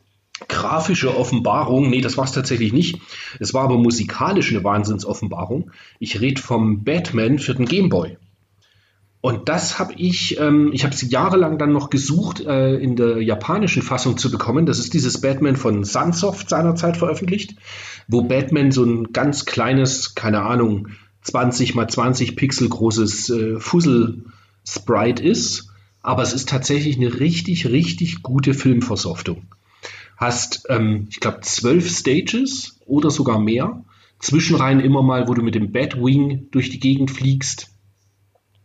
grafische 0.48 1.16
Offenbarung. 1.16 1.90
Nee, 1.90 2.02
das 2.02 2.18
war 2.18 2.26
es 2.26 2.32
tatsächlich 2.32 2.74
nicht. 2.74 3.00
Es 3.40 3.54
war 3.54 3.64
aber 3.64 3.78
musikalisch 3.78 4.52
eine 4.52 4.64
Wahnsinnsoffenbarung. 4.64 5.72
Ich 6.00 6.22
rede 6.22 6.42
vom 6.42 6.84
Batman 6.84 7.40
für 7.40 7.56
den 7.56 7.66
Gameboy. 7.66 8.18
Und 9.20 9.50
das 9.50 9.80
habe 9.80 9.94
ich, 9.98 10.40
ähm, 10.40 10.70
ich 10.74 10.84
habe 10.84 10.94
es 10.94 11.10
jahrelang 11.10 11.58
dann 11.58 11.74
noch 11.74 11.90
gesucht, 11.90 12.40
äh, 12.46 12.76
in 12.76 12.96
der 12.96 13.22
japanischen 13.22 13.82
Fassung 13.82 14.18
zu 14.18 14.32
bekommen. 14.32 14.66
Das 14.66 14.80
ist 14.80 14.94
dieses 14.94 15.20
Batman 15.20 15.56
von 15.56 15.84
Sunsoft 15.84 16.50
seinerzeit 16.50 16.98
veröffentlicht, 16.98 17.56
wo 18.08 18.22
Batman 18.22 18.72
so 18.72 18.84
ein 18.84 19.12
ganz 19.14 19.46
kleines, 19.46 20.14
keine 20.14 20.44
Ahnung, 20.44 20.90
20 21.24 21.76
mal 21.76 21.90
20 21.90 22.36
Pixel 22.36 22.70
großes 22.70 23.30
äh, 23.32 23.60
Fussel-Sprite 23.60 25.24
ist. 25.24 25.72
Aber 26.02 26.22
es 26.22 26.32
ist 26.32 26.48
tatsächlich 26.48 26.96
eine 26.96 27.20
richtig, 27.20 27.68
richtig 27.68 28.22
gute 28.24 28.54
Filmversoftung. 28.54 29.48
Hast, 30.18 30.66
ähm, 30.70 31.08
ich 31.10 31.20
glaube, 31.20 31.42
zwölf 31.42 31.90
Stages 31.90 32.80
oder 32.86 33.10
sogar 33.10 33.40
mehr. 33.40 33.84
Zwischenreihen 34.20 34.80
immer 34.80 35.04
mal, 35.04 35.28
wo 35.28 35.34
du 35.34 35.44
mit 35.44 35.56
dem 35.56 35.72
Batwing 35.72 36.48
durch 36.52 36.70
die 36.70 36.80
Gegend 36.80 37.12
fliegst. 37.12 37.70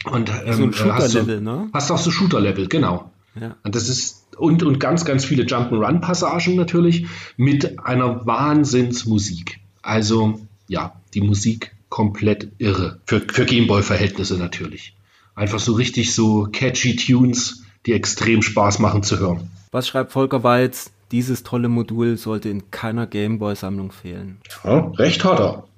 Und 0.05 0.31
ähm, 0.45 0.53
so 0.53 0.63
ein 0.63 0.73
äh, 0.73 0.93
hast, 0.93 1.13
Shooter-Level, 1.13 1.41
ne? 1.43 1.69
hast 1.73 1.91
auch 1.91 1.99
so 1.99 2.11
Shooter-Level, 2.11 2.69
genau. 2.69 3.11
Ja. 3.39 3.57
Und 3.63 3.75
das 3.75 3.89
ist 3.89 4.23
und, 4.39 4.63
und 4.63 4.81
ganz, 4.81 5.05
ganz 5.05 5.25
viele 5.25 5.45
Jump'n'Run-Passagen 5.45 6.57
natürlich 6.57 7.07
mit 7.37 7.79
einer 7.85 8.27
Wahnsinnsmusik. 8.27 9.61
Also 9.83 10.41
ja, 10.69 10.95
die 11.15 11.21
Musik 11.21 11.75
komplett 11.89 12.49
irre. 12.59 13.01
Für, 13.05 13.21
für 13.21 13.45
Gameboy-Verhältnisse 13.45 14.39
natürlich. 14.39 14.97
Einfach 15.35 15.61
so 15.61 15.75
richtig 15.75 16.15
so 16.15 16.49
catchy 16.51 16.97
Tunes, 16.97 17.65
die 17.87 17.93
extrem 17.93 18.43
Spaß 18.43 18.79
machen 18.79 19.03
zu 19.03 19.19
hören. 19.19 19.51
Was 19.71 19.89
schreibt 19.89 20.13
Volker 20.13 20.43
Weiz? 20.43 20.91
Dieses 21.13 21.43
tolle 21.43 21.69
Modul 21.69 22.17
sollte 22.17 22.49
in 22.49 22.71
keiner 22.71 23.07
Gameboy-Sammlung 23.07 23.93
fehlen. 23.93 24.39
Ja, 24.65 24.91
recht 24.97 25.25
hat 25.25 25.41
er. 25.41 25.69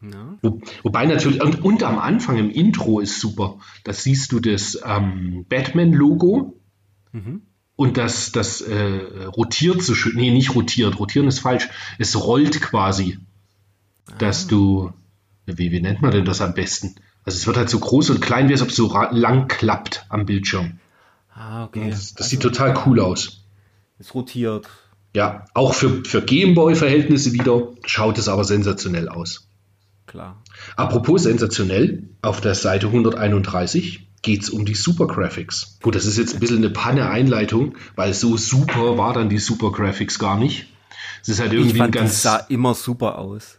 Ja. 0.00 0.38
Wo, 0.42 0.60
wobei 0.82 1.06
natürlich, 1.06 1.42
und, 1.42 1.62
und 1.62 1.82
am 1.82 1.98
Anfang 1.98 2.38
im 2.38 2.50
Intro 2.50 3.00
ist 3.00 3.20
super. 3.20 3.58
Da 3.84 3.92
siehst 3.92 4.32
du 4.32 4.40
das 4.40 4.80
ähm, 4.84 5.44
Batman-Logo 5.48 6.58
und 7.76 7.96
das, 7.96 8.32
das 8.32 8.60
äh, 8.60 9.24
rotiert 9.26 9.82
so 9.82 9.94
schön. 9.94 10.16
Nee, 10.16 10.30
nicht 10.30 10.54
rotiert. 10.54 10.98
Rotieren 10.98 11.28
ist 11.28 11.40
falsch. 11.40 11.68
Es 11.98 12.20
rollt 12.20 12.60
quasi, 12.60 13.18
dass 14.18 14.46
du, 14.46 14.92
wie, 15.46 15.70
wie 15.70 15.80
nennt 15.80 16.02
man 16.02 16.10
denn 16.10 16.24
das 16.24 16.40
am 16.40 16.54
besten? 16.54 16.94
Also 17.24 17.36
es 17.36 17.46
wird 17.46 17.56
halt 17.56 17.68
so 17.68 17.78
groß 17.78 18.10
und 18.10 18.20
klein, 18.20 18.48
wie 18.48 18.54
es 18.54 18.62
ob 18.62 18.70
es 18.70 18.76
so 18.76 18.92
lang 19.10 19.48
klappt 19.48 20.06
am 20.08 20.26
Bildschirm. 20.26 20.80
Ah, 21.34 21.64
okay. 21.64 21.90
Das, 21.90 22.14
das 22.14 22.16
also, 22.16 22.30
sieht 22.30 22.40
total 22.40 22.82
cool 22.86 23.00
aus. 23.00 23.37
Es 23.98 24.14
rotiert. 24.14 24.68
Ja, 25.14 25.46
auch 25.54 25.74
für, 25.74 26.04
für 26.04 26.22
Gameboy-Verhältnisse 26.22 27.32
wieder 27.32 27.72
schaut 27.84 28.18
es 28.18 28.28
aber 28.28 28.44
sensationell 28.44 29.08
aus. 29.08 29.48
Klar. 30.06 30.42
Apropos 30.76 31.22
sensationell, 31.22 32.08
auf 32.22 32.40
der 32.40 32.54
Seite 32.54 32.86
131 32.86 34.08
geht 34.22 34.42
es 34.42 34.50
um 34.50 34.64
die 34.64 34.74
Super 34.74 35.06
Graphics. 35.06 35.78
Gut, 35.82 35.94
das 35.94 36.06
ist 36.06 36.18
jetzt 36.18 36.34
ein 36.34 36.40
bisschen 36.40 36.58
eine 36.58 36.70
Panne-Einleitung, 36.70 37.76
weil 37.94 38.14
so 38.14 38.36
super 38.36 38.98
war 38.98 39.12
dann 39.12 39.28
die 39.28 39.38
Super 39.38 39.70
Graphics 39.72 40.18
gar 40.18 40.38
nicht. 40.38 40.66
Es 41.22 41.28
ist 41.28 41.40
halt 41.40 41.52
irgendwie 41.52 41.72
ich 41.72 41.78
fand, 41.78 41.94
ein 41.96 42.00
ganz. 42.00 42.12
Das 42.12 42.22
sah 42.22 42.36
immer 42.48 42.74
super 42.74 43.18
aus. 43.18 43.58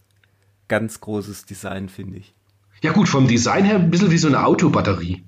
Ganz 0.67 1.01
großes 1.01 1.45
Design, 1.45 1.89
finde 1.89 2.17
ich. 2.17 2.33
Ja, 2.81 2.91
gut, 2.91 3.09
vom 3.09 3.27
Design 3.27 3.65
her 3.65 3.75
ein 3.75 3.89
bisschen 3.91 4.11
wie 4.11 4.17
so 4.17 4.27
eine 4.27 4.45
Autobatterie. 4.45 5.23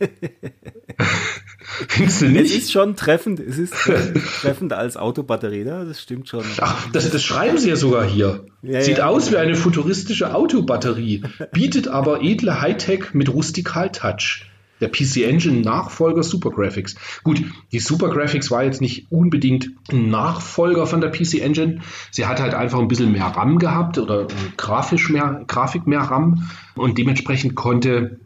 Findest 1.88 2.22
du 2.22 2.26
nicht? 2.26 2.50
Es 2.50 2.56
ist 2.56 2.72
schon 2.72 2.96
treffend, 2.96 3.40
es 3.40 3.58
ist 3.58 3.72
treffend 3.72 4.72
als 4.72 4.96
Autobatterie, 4.96 5.64
ne? 5.64 5.84
das 5.86 6.00
stimmt 6.00 6.28
schon. 6.28 6.44
Ach, 6.60 6.90
das, 6.92 7.10
das 7.10 7.22
schreiben 7.22 7.58
sie 7.58 7.68
ja 7.68 7.76
sogar 7.76 8.04
hier. 8.04 8.44
Ja, 8.62 8.80
Sieht 8.82 8.98
ja. 8.98 9.06
aus 9.06 9.30
wie 9.30 9.36
eine 9.36 9.54
futuristische 9.54 10.34
Autobatterie, 10.34 11.22
bietet 11.52 11.88
aber 11.88 12.22
edle 12.22 12.60
Hightech 12.60 13.14
mit 13.14 13.32
Rustikal-Touch. 13.32 14.46
Der 14.80 14.88
PC 14.88 15.28
Engine 15.28 15.60
Nachfolger 15.60 16.22
Super 16.22 16.50
Graphics. 16.50 16.94
Gut, 17.22 17.42
die 17.70 17.80
Super 17.80 18.08
Graphics 18.08 18.50
war 18.50 18.64
jetzt 18.64 18.80
nicht 18.80 19.12
unbedingt 19.12 19.70
ein 19.92 20.08
Nachfolger 20.08 20.86
von 20.86 21.02
der 21.02 21.10
PC 21.10 21.34
Engine. 21.42 21.80
Sie 22.10 22.24
hat 22.24 22.40
halt 22.40 22.54
einfach 22.54 22.78
ein 22.78 22.88
bisschen 22.88 23.12
mehr 23.12 23.26
RAM 23.26 23.58
gehabt 23.58 23.98
oder 23.98 24.26
grafisch 24.56 25.10
mehr, 25.10 25.44
Grafik 25.46 25.86
mehr 25.86 26.00
RAM 26.00 26.48
und 26.76 26.96
dementsprechend 26.96 27.56
konnte 27.56 28.20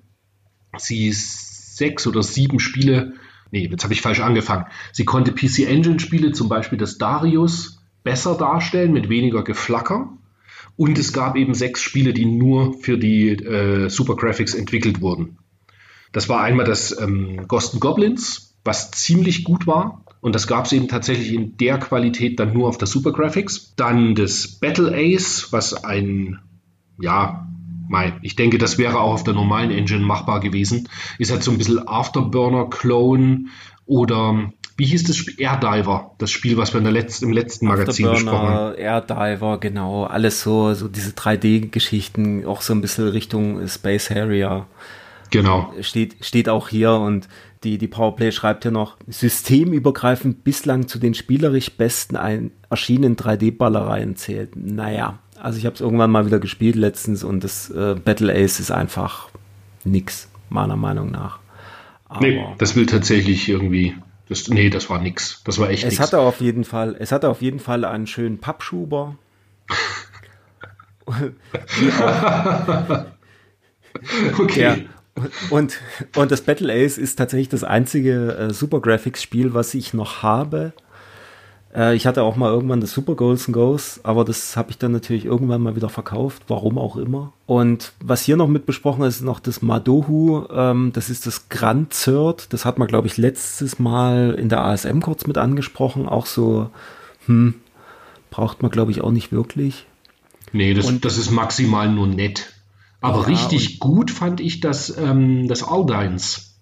sie 0.78 1.12
sechs 1.12 2.06
oder 2.06 2.22
sieben 2.22 2.60
Spiele, 2.60 3.14
nee, 3.50 3.68
jetzt 3.68 3.84
habe 3.84 3.94
ich 3.94 4.02
falsch 4.02 4.20
angefangen. 4.20 4.66
Sie 4.92 5.04
konnte 5.04 5.32
PC 5.32 5.60
Engine 5.60 6.00
Spiele, 6.00 6.32
zum 6.32 6.48
Beispiel 6.48 6.78
das 6.78 6.98
Darius, 6.98 7.80
besser 8.02 8.36
darstellen 8.36 8.92
mit 8.92 9.08
weniger 9.08 9.42
Geflacker. 9.42 10.16
Und 10.76 10.98
es 10.98 11.12
gab 11.12 11.36
eben 11.36 11.54
sechs 11.54 11.80
Spiele, 11.80 12.12
die 12.12 12.26
nur 12.26 12.74
für 12.74 12.98
die 12.98 13.30
äh, 13.30 13.88
Super 13.88 14.16
Graphics 14.16 14.54
entwickelt 14.54 15.00
wurden. 15.00 15.38
Das 16.12 16.28
war 16.28 16.42
einmal 16.42 16.66
das 16.66 16.96
ähm, 17.00 17.46
Ghost 17.48 17.78
Goblins, 17.80 18.56
was 18.64 18.90
ziemlich 18.90 19.44
gut 19.44 19.66
war. 19.66 20.04
Und 20.20 20.34
das 20.34 20.46
gab 20.46 20.64
es 20.64 20.72
eben 20.72 20.88
tatsächlich 20.88 21.32
in 21.32 21.56
der 21.58 21.78
Qualität 21.78 22.40
dann 22.40 22.52
nur 22.52 22.68
auf 22.68 22.78
der 22.78 22.88
Super 22.88 23.12
Graphics. 23.12 23.74
Dann 23.76 24.14
das 24.14 24.48
Battle 24.48 24.92
Ace, 24.94 25.48
was 25.52 25.84
ein, 25.84 26.40
ja, 27.00 27.43
Mei, 27.88 28.14
ich 28.22 28.36
denke, 28.36 28.58
das 28.58 28.78
wäre 28.78 29.00
auch 29.00 29.12
auf 29.12 29.24
der 29.24 29.34
normalen 29.34 29.70
Engine 29.70 30.04
machbar 30.04 30.40
gewesen. 30.40 30.88
Ist 31.18 31.30
halt 31.30 31.42
so 31.42 31.50
ein 31.50 31.58
bisschen 31.58 31.86
Afterburner-Clone 31.86 33.46
oder 33.86 34.52
wie 34.76 34.86
hieß 34.86 35.04
das 35.04 35.16
Spiel? 35.16 35.34
Airdiver, 35.38 36.12
das 36.18 36.30
Spiel, 36.30 36.56
was 36.56 36.72
wir 36.72 36.78
in 36.78 36.84
der 36.84 36.92
letzten, 36.92 37.26
im 37.26 37.32
letzten 37.32 37.66
Magazin 37.66 38.10
besprochen 38.10 38.48
haben. 38.48 38.74
Airdiver, 38.76 39.58
genau. 39.58 40.04
Alles 40.04 40.42
so, 40.42 40.74
so 40.74 40.88
diese 40.88 41.12
3D-Geschichten, 41.12 42.44
auch 42.44 42.60
so 42.60 42.74
ein 42.74 42.80
bisschen 42.80 43.08
Richtung 43.08 43.66
Space 43.68 44.10
Harrier. 44.10 44.66
Genau. 45.30 45.72
Steht, 45.80 46.24
steht 46.24 46.48
auch 46.48 46.68
hier 46.68 46.92
und 46.92 47.28
die, 47.64 47.78
die 47.78 47.88
Powerplay 47.88 48.30
schreibt 48.30 48.64
ja 48.64 48.70
noch, 48.70 48.96
systemübergreifend 49.06 50.44
bislang 50.44 50.86
zu 50.86 50.98
den 50.98 51.14
spielerisch 51.14 51.72
besten 51.72 52.16
ein, 52.16 52.50
erschienenen 52.68 53.16
3D-Ballereien 53.16 54.16
zählt. 54.16 54.54
Naja, 54.56 55.18
also 55.44 55.58
ich 55.58 55.66
habe 55.66 55.74
es 55.74 55.82
irgendwann 55.82 56.10
mal 56.10 56.24
wieder 56.24 56.38
gespielt 56.38 56.74
letztens 56.74 57.22
und 57.22 57.44
das 57.44 57.68
äh, 57.68 57.96
Battle 58.02 58.32
Ace 58.32 58.60
ist 58.60 58.70
einfach 58.70 59.28
nix, 59.84 60.30
meiner 60.48 60.76
Meinung 60.76 61.10
nach. 61.10 61.38
Aber 62.08 62.26
nee, 62.26 62.42
das 62.56 62.76
will 62.76 62.86
tatsächlich 62.86 63.46
irgendwie. 63.46 63.94
Das, 64.26 64.48
nee, 64.48 64.70
das 64.70 64.88
war 64.88 65.02
nix. 65.02 65.42
Das 65.44 65.58
war 65.58 65.68
echt 65.68 65.84
es 65.84 65.90
nix. 65.90 66.00
Hatte 66.00 66.20
auf 66.20 66.40
jeden 66.40 66.64
Fall, 66.64 66.96
es 66.98 67.12
hatte 67.12 67.28
auf 67.28 67.42
jeden 67.42 67.60
Fall 67.60 67.84
einen 67.84 68.06
schönen 68.06 68.38
Pappschuber. 68.38 69.18
okay. 74.38 74.60
Ja, 74.60 74.78
und, 75.50 75.78
und 76.16 76.30
das 76.32 76.40
Battle 76.40 76.72
Ace 76.72 76.96
ist 76.96 77.16
tatsächlich 77.16 77.50
das 77.50 77.64
einzige 77.64 78.34
äh, 78.34 78.54
Super 78.54 78.80
Graphics 78.80 79.22
Spiel, 79.22 79.52
was 79.52 79.74
ich 79.74 79.92
noch 79.92 80.22
habe, 80.22 80.72
äh, 81.74 81.94
ich 81.94 82.06
hatte 82.06 82.22
auch 82.22 82.36
mal 82.36 82.50
irgendwann 82.50 82.80
das 82.80 82.92
Super 82.92 83.14
Goals 83.14 83.46
and 83.46 83.54
Goes, 83.54 84.00
aber 84.04 84.24
das 84.24 84.56
habe 84.56 84.70
ich 84.70 84.78
dann 84.78 84.92
natürlich 84.92 85.24
irgendwann 85.24 85.62
mal 85.62 85.76
wieder 85.76 85.88
verkauft, 85.88 86.44
warum 86.48 86.78
auch 86.78 86.96
immer. 86.96 87.32
Und 87.46 87.92
was 88.00 88.22
hier 88.22 88.36
noch 88.36 88.48
mit 88.48 88.66
besprochen 88.66 89.04
ist, 89.04 89.16
ist 89.16 89.22
noch 89.22 89.40
das 89.40 89.60
Madohu, 89.62 90.46
ähm, 90.50 90.92
das 90.92 91.10
ist 91.10 91.26
das 91.26 91.48
Grand 91.48 91.92
Zert, 91.92 92.52
das 92.52 92.64
hat 92.64 92.78
man, 92.78 92.88
glaube 92.88 93.08
ich, 93.08 93.16
letztes 93.16 93.78
Mal 93.78 94.34
in 94.38 94.48
der 94.48 94.64
ASM 94.64 95.00
kurz 95.00 95.26
mit 95.26 95.36
angesprochen, 95.36 96.08
auch 96.08 96.26
so, 96.26 96.70
hm, 97.26 97.54
braucht 98.30 98.62
man, 98.62 98.70
glaube 98.70 98.90
ich, 98.92 99.00
auch 99.00 99.12
nicht 99.12 99.32
wirklich. 99.32 99.86
Nee, 100.52 100.74
das, 100.74 100.86
und, 100.86 101.04
das 101.04 101.18
ist 101.18 101.30
maximal 101.30 101.90
nur 101.90 102.06
nett. 102.06 102.52
Aber 103.00 103.20
ja, 103.20 103.24
richtig 103.24 103.80
gut 103.80 104.10
fand 104.10 104.40
ich 104.40 104.60
das, 104.60 104.96
ähm, 104.96 105.48
das 105.48 105.62
Aldines. 105.62 106.54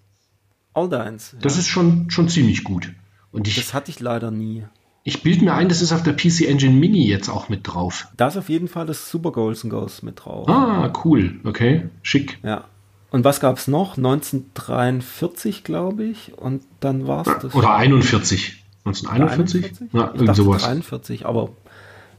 Aldines. 0.73 1.33
Ja. 1.33 1.39
Das 1.41 1.57
ist 1.57 1.67
schon, 1.67 2.09
schon 2.09 2.27
ziemlich 2.27 2.63
gut. 2.63 2.91
Und 3.31 3.47
ich, 3.47 3.55
das 3.55 3.73
hatte 3.73 3.91
ich 3.91 3.99
leider 3.99 4.29
nie. 4.29 4.65
Ich 5.05 5.21
bilde 5.21 5.43
mir 5.43 5.53
ein, 5.53 5.67
das 5.67 5.81
ist 5.81 5.91
auf 5.91 6.03
der 6.03 6.13
PC 6.13 6.47
Engine 6.47 6.73
Mini 6.73 7.05
jetzt 7.05 7.27
auch 7.29 7.49
mit 7.49 7.67
drauf. 7.67 8.07
Da 8.15 8.27
ist 8.27 8.37
auf 8.37 8.47
jeden 8.47 8.69
Fall 8.69 8.85
das 8.85 9.09
Super 9.09 9.31
Goals 9.31 9.63
Ghosts 9.67 10.01
mit 10.01 10.23
drauf. 10.23 10.47
Ah, 10.47 10.93
cool. 11.03 11.39
Okay, 11.43 11.89
schick. 12.01 12.39
Ja. 12.41 12.65
Und 13.11 13.25
was 13.25 13.41
gab 13.41 13.57
es 13.57 13.67
noch? 13.67 13.97
1943, 13.97 15.63
glaube 15.63 16.05
ich. 16.05 16.37
Und 16.37 16.63
dann 16.79 17.05
war 17.05 17.27
es 17.27 17.41
das. 17.41 17.53
Oder 17.53 17.75
41. 17.75 18.63
1941? 18.85 19.65
41? 19.65 19.93
Ja, 19.93 20.11
ich 20.13 20.21
irgend 20.21 20.35
sowas. 20.35 20.63
43, 20.63 21.25
aber 21.25 21.49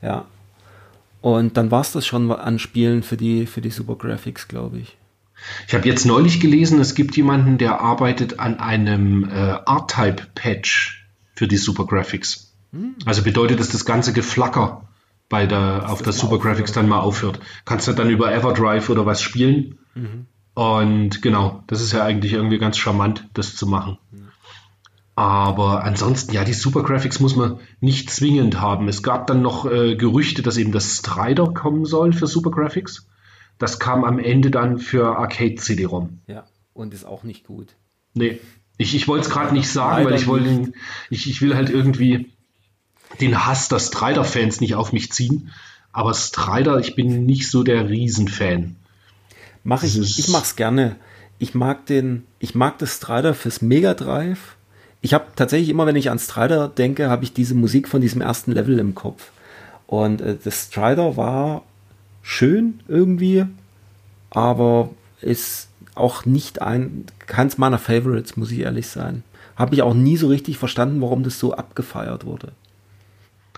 ja. 0.03 0.27
Und 1.23 1.57
dann 1.57 1.71
war 1.71 1.81
es 1.81 1.93
das 1.93 2.07
schon 2.07 2.31
an 2.31 2.59
Spielen 2.59 3.03
für 3.03 3.17
die, 3.17 3.47
für 3.47 3.63
die 3.63 3.71
Super 3.71 3.97
Graphics, 3.97 4.47
glaube 4.47 4.79
ich. 4.79 4.99
Ich 5.67 5.75
habe 5.75 5.89
jetzt 5.89 6.05
neulich 6.05 6.39
gelesen, 6.39 6.81
es 6.81 6.95
gibt 6.95 7.17
jemanden, 7.17 7.57
der 7.57 7.81
arbeitet 7.81 8.39
an 8.41 8.61
einem 8.61 9.25
äh, 9.25 9.55
R-Type-Patch 9.67 11.07
für 11.35 11.49
die 11.49 11.57
Super 11.57 11.87
Graphics. 11.87 12.44
Also 13.05 13.23
bedeutet, 13.23 13.61
dass 13.61 13.69
das 13.69 13.85
ganze 13.85 14.13
Geflacker 14.13 14.89
bei 15.29 15.47
der, 15.47 15.89
auf 15.89 16.03
der 16.03 16.13
Super 16.13 16.39
Graphics 16.39 16.73
dann 16.73 16.89
mal 16.89 17.01
aufhört. 17.01 17.41
Kannst 17.65 17.89
du 17.89 17.93
dann 17.93 18.11
über 18.11 18.33
Everdrive 18.33 18.91
oder 18.91 19.07
was 19.07 19.23
spielen. 19.23 19.79
Mhm. 19.95 20.27
Und 20.55 21.23
genau, 21.23 21.65
das 21.67 21.81
ist 21.81 21.93
ja 21.93 22.05
eigentlich 22.05 22.33
irgendwie 22.33 22.59
ganz 22.59 22.79
charmant, 22.79 23.29
das 23.35 23.57
zu 23.57 23.67
machen. 23.67 23.99
Mhm. 24.13 24.29
Aber 25.17 25.85
ansonsten, 25.85 26.33
ja, 26.33 26.45
die 26.45 26.53
Super 26.53 26.83
Graphics 26.83 27.21
muss 27.21 27.37
man 27.37 27.61
nicht 27.81 28.11
zwingend 28.11 28.61
haben. 28.61 28.89
Es 28.89 29.03
gab 29.03 29.27
dann 29.27 29.43
noch 29.43 29.65
äh, 29.71 29.97
Gerüchte, 29.97 30.43
dass 30.43 30.57
eben 30.57 30.73
das 30.73 30.97
Strider 30.97 31.53
kommen 31.53 31.85
soll 31.85 32.13
für 32.13 32.27
Super 32.27 32.51
Graphics. 32.51 33.07
Das 33.59 33.79
kam 33.79 34.05
am 34.05 34.19
Ende 34.19 34.51
dann 34.51 34.79
für 34.79 35.17
Arcade 35.17 35.55
CD-ROM. 35.55 36.19
Ja, 36.27 36.45
und 36.73 36.93
ist 36.93 37.05
auch 37.05 37.23
nicht 37.23 37.47
gut. 37.47 37.77
Nee, 38.15 38.41
ich, 38.77 38.97
ich 38.97 39.07
wollte 39.07 39.27
es 39.27 39.33
gerade 39.33 39.55
nicht 39.55 39.69
sagen, 39.69 40.05
weil 40.05 40.15
ich 40.15 40.27
wollte, 40.27 40.73
ich, 41.11 41.31
ich 41.31 41.41
will 41.41 41.55
halt 41.55 41.71
irgendwie 41.71 42.34
den 43.21 43.47
Hass 43.47 43.69
der 43.69 43.79
Strider-Fans 43.79 44.61
nicht 44.61 44.75
auf 44.75 44.93
mich 44.93 45.13
ziehen. 45.13 45.51
Aber 45.93 46.15
Strider, 46.15 46.79
ich 46.79 46.97
bin 46.97 47.25
nicht 47.27 47.51
so 47.51 47.63
der 47.63 47.89
Riesenfan. 47.89 48.77
Mach 49.63 49.83
ich, 49.83 49.99
ich 49.99 50.29
mach's 50.29 50.57
gerne. 50.57 50.97
Ich 51.39 51.55
mag 51.55 51.87
den, 51.87 52.25
ich 52.39 52.55
mag 52.55 52.79
das 52.79 52.97
Strider 52.97 53.35
fürs 53.35 53.63
Mega 53.63 53.95
Drive. 53.95 54.57
Ich 55.01 55.15
habe 55.15 55.27
tatsächlich 55.37 55.69
immer, 55.69 55.87
wenn 55.87 55.97
ich 55.97 56.11
an 56.11 56.19
Strider 56.19 56.69
denke, 56.69 57.11
habe 57.11 57.25
ich 57.25 57.33
diese 57.33 57.55
Musik 57.55 57.89
von 57.89 58.01
diesem 58.01 58.21
ersten 58.21 58.53
Level 58.53 58.79
im 58.79 58.95
Kopf. 58.95 59.31
Und 59.87 60.21
äh, 60.21 60.37
das 60.43 60.65
Strider 60.65 61.17
war 61.17 61.63
schön 62.23 62.81
irgendwie, 62.89 63.45
aber 64.31 64.91
ist 65.21 65.69
auch 65.95 66.25
nicht 66.25 66.61
ein, 66.61 67.05
keins 67.27 67.59
meiner 67.59 67.79
Favorites, 67.79 68.37
muss 68.37 68.51
ich 68.51 68.61
ehrlich 68.61 68.89
sein. 68.89 69.23
Habe 69.57 69.75
ich 69.75 69.83
auch 69.83 69.95
nie 69.95 70.17
so 70.17 70.29
richtig 70.29 70.59
verstanden, 70.59 71.01
warum 71.01 71.23
das 71.23 71.39
so 71.39 71.55
abgefeiert 71.55 72.25
wurde. 72.25 72.53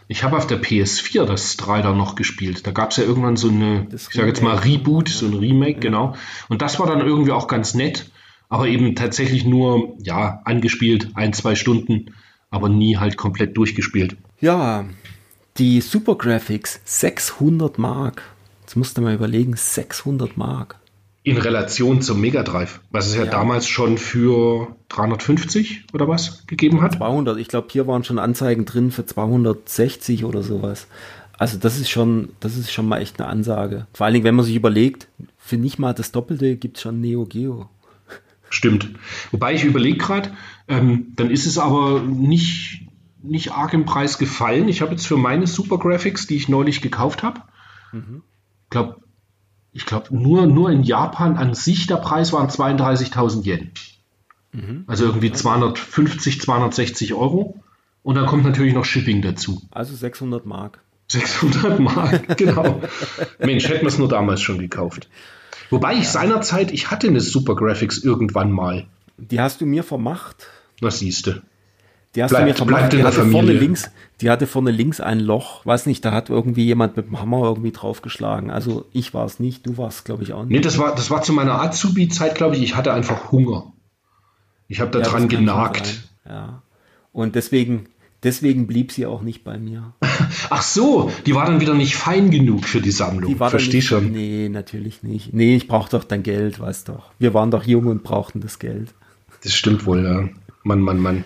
Ich 0.08 0.22
habe 0.22 0.36
auf 0.36 0.46
der 0.46 0.62
PS4 0.62 1.24
das 1.24 1.52
Strider 1.52 1.92
noch 1.92 2.14
gespielt. 2.14 2.66
Da 2.66 2.70
gab 2.70 2.90
es 2.90 2.96
ja 2.96 3.04
irgendwann 3.04 3.36
so 3.36 3.48
eine, 3.48 3.86
das 3.90 4.08
ich 4.08 4.14
sage 4.14 4.28
jetzt 4.28 4.42
mal 4.42 4.56
Reboot, 4.56 5.08
so 5.08 5.26
ein 5.26 5.34
Remake, 5.34 5.74
ja. 5.74 5.80
genau. 5.80 6.14
Und 6.48 6.62
das 6.62 6.78
war 6.78 6.86
dann 6.86 7.00
irgendwie 7.00 7.32
auch 7.32 7.48
ganz 7.48 7.74
nett, 7.74 8.10
aber 8.48 8.68
eben 8.68 8.94
tatsächlich 8.94 9.44
nur, 9.44 9.96
ja, 10.00 10.40
angespielt, 10.44 11.10
ein, 11.14 11.32
zwei 11.32 11.56
Stunden, 11.56 12.14
aber 12.50 12.68
nie 12.68 12.98
halt 12.98 13.16
komplett 13.16 13.56
durchgespielt. 13.56 14.16
Ja, 14.40 14.84
die 15.58 15.80
Super 15.80 16.14
Graphics, 16.14 16.80
600 16.84 17.78
Mark. 17.78 18.22
Jetzt 18.62 18.76
musst 18.76 18.96
du 18.96 19.02
mal 19.02 19.14
überlegen, 19.14 19.56
600 19.56 20.36
Mark 20.36 20.76
in 21.26 21.38
Relation 21.38 22.02
zum 22.02 22.20
Mega 22.20 22.44
Drive, 22.44 22.78
was 22.92 23.08
es 23.08 23.16
ja, 23.16 23.24
ja, 23.24 23.30
damals 23.30 23.66
schon 23.66 23.98
für 23.98 24.68
350 24.90 25.86
oder 25.92 26.06
was 26.06 26.46
gegeben 26.46 26.82
hat. 26.82 26.98
200, 26.98 27.36
ich 27.38 27.48
glaube, 27.48 27.66
hier 27.68 27.88
waren 27.88 28.04
schon 28.04 28.20
Anzeigen 28.20 28.64
drin 28.64 28.92
für 28.92 29.04
260 29.04 30.24
oder 30.24 30.44
sowas. 30.44 30.86
Also 31.36 31.58
das 31.58 31.80
ist 31.80 31.90
schon, 31.90 32.28
das 32.38 32.56
ist 32.56 32.70
schon 32.70 32.86
mal 32.86 33.00
echt 33.00 33.20
eine 33.20 33.28
Ansage. 33.28 33.88
Vor 33.92 34.06
allen 34.06 34.14
Dingen, 34.14 34.24
wenn 34.24 34.36
man 34.36 34.44
sich 34.44 34.54
überlegt, 34.54 35.08
für 35.36 35.56
nicht 35.56 35.80
mal 35.80 35.94
das 35.94 36.12
Doppelte 36.12 36.54
gibt 36.54 36.76
es 36.76 36.84
schon 36.84 37.00
Neo 37.00 37.24
Geo. 37.24 37.68
Stimmt. 38.48 38.90
Wobei 39.32 39.52
ich 39.52 39.64
überlege 39.64 39.98
gerade, 39.98 40.30
ähm, 40.68 41.08
dann 41.16 41.30
ist 41.30 41.46
es 41.46 41.58
aber 41.58 42.02
nicht, 42.02 42.86
nicht 43.20 43.50
arg 43.50 43.74
im 43.74 43.84
Preis 43.84 44.18
gefallen. 44.18 44.68
Ich 44.68 44.80
habe 44.80 44.92
jetzt 44.92 45.08
für 45.08 45.16
meine 45.16 45.48
Super 45.48 45.78
Graphics, 45.78 46.28
die 46.28 46.36
ich 46.36 46.48
neulich 46.48 46.82
gekauft 46.82 47.24
habe, 47.24 47.40
mhm. 47.90 48.22
glaube 48.70 49.00
ich 49.76 49.84
glaube, 49.84 50.16
nur, 50.16 50.46
nur 50.46 50.70
in 50.70 50.82
Japan 50.82 51.36
an 51.36 51.52
sich 51.52 51.86
der 51.86 51.96
Preis 51.96 52.32
waren 52.32 52.48
32.000 52.48 53.44
Yen. 53.44 53.70
Mhm. 54.52 54.84
Also 54.86 55.04
irgendwie 55.04 55.30
250, 55.30 56.40
260 56.40 57.12
Euro. 57.12 57.60
Und 58.02 58.14
dann 58.14 58.24
kommt 58.24 58.44
natürlich 58.44 58.72
noch 58.72 58.86
Shipping 58.86 59.20
dazu. 59.20 59.60
Also 59.70 59.94
600 59.94 60.46
Mark. 60.46 60.80
600 61.08 61.78
Mark, 61.78 62.38
genau. 62.38 62.80
Mensch, 63.38 63.68
hätten 63.68 63.82
wir 63.82 63.88
es 63.88 63.98
nur 63.98 64.08
damals 64.08 64.40
schon 64.40 64.58
gekauft. 64.58 65.10
Wobei 65.68 65.94
ich 65.94 66.08
seinerzeit, 66.08 66.72
ich 66.72 66.90
hatte 66.90 67.08
eine 67.08 67.20
Super 67.20 67.54
Graphics 67.54 67.98
irgendwann 67.98 68.52
mal. 68.52 68.86
Die 69.18 69.40
hast 69.40 69.60
du 69.60 69.66
mir 69.66 69.84
vermacht. 69.84 70.48
Was 70.80 71.00
siehst 71.00 71.26
du? 71.26 71.42
Die 72.16 72.22
hast 72.22 72.30
bleibt, 72.30 72.44
du 72.44 72.48
mir 72.48 72.54
vermacht. 72.54 72.92
Die 72.94 73.04
hatte, 73.04 73.26
vorne 73.26 73.52
links, 73.52 73.90
die 74.22 74.30
hatte 74.30 74.46
vorne 74.46 74.70
links 74.70 75.00
ein 75.00 75.20
Loch. 75.20 75.64
Weiß 75.66 75.84
nicht, 75.84 76.02
da 76.04 76.12
hat 76.12 76.30
irgendwie 76.30 76.64
jemand 76.64 76.96
mit 76.96 77.08
dem 77.08 77.20
Hammer 77.20 77.42
irgendwie 77.42 77.72
draufgeschlagen. 77.72 78.50
Also 78.50 78.86
ich 78.92 79.12
war 79.12 79.26
es 79.26 79.38
nicht, 79.38 79.66
du 79.66 79.76
warst 79.76 80.06
glaube 80.06 80.22
ich 80.22 80.32
auch 80.32 80.42
nicht. 80.44 80.50
Nee, 80.50 80.60
das 80.60 80.78
war, 80.78 80.94
das 80.94 81.10
war 81.10 81.20
zu 81.22 81.34
meiner 81.34 81.60
Azubi-Zeit, 81.60 82.34
glaube 82.34 82.56
ich. 82.56 82.62
Ich 82.62 82.74
hatte 82.74 82.92
einfach 82.94 83.30
Hunger. 83.32 83.74
Ich 84.66 84.80
habe 84.80 84.90
da 84.90 85.00
ja, 85.00 85.04
dran 85.04 85.28
genagt. 85.28 86.08
Ja. 86.26 86.62
Und 87.12 87.34
deswegen, 87.34 87.86
deswegen 88.22 88.66
blieb 88.66 88.92
sie 88.92 89.04
auch 89.04 89.20
nicht 89.20 89.44
bei 89.44 89.58
mir. 89.58 89.92
Ach 90.50 90.62
so, 90.62 91.10
die 91.26 91.34
war 91.34 91.44
dann 91.44 91.60
wieder 91.60 91.74
nicht 91.74 91.96
fein 91.96 92.30
genug 92.30 92.64
für 92.64 92.80
die 92.80 92.90
Sammlung. 92.92 93.30
Die 93.30 93.38
war 93.38 93.50
Versteh 93.50 93.76
nicht, 93.76 93.86
schon. 93.86 94.12
Nee, 94.12 94.48
natürlich 94.48 95.02
nicht. 95.02 95.34
Nee, 95.34 95.54
ich 95.54 95.68
brauche 95.68 95.90
doch 95.90 96.04
dein 96.04 96.22
Geld, 96.22 96.60
weißt 96.60 96.88
doch. 96.88 97.10
Wir 97.18 97.34
waren 97.34 97.50
doch 97.50 97.64
jung 97.64 97.86
und 97.88 98.02
brauchten 98.02 98.40
das 98.40 98.58
Geld. 98.58 98.94
Das 99.44 99.54
stimmt 99.54 99.84
wohl, 99.84 100.02
ja. 100.02 100.28
Mann, 100.62 100.80
Mann, 100.80 100.98
Mann. 100.98 101.24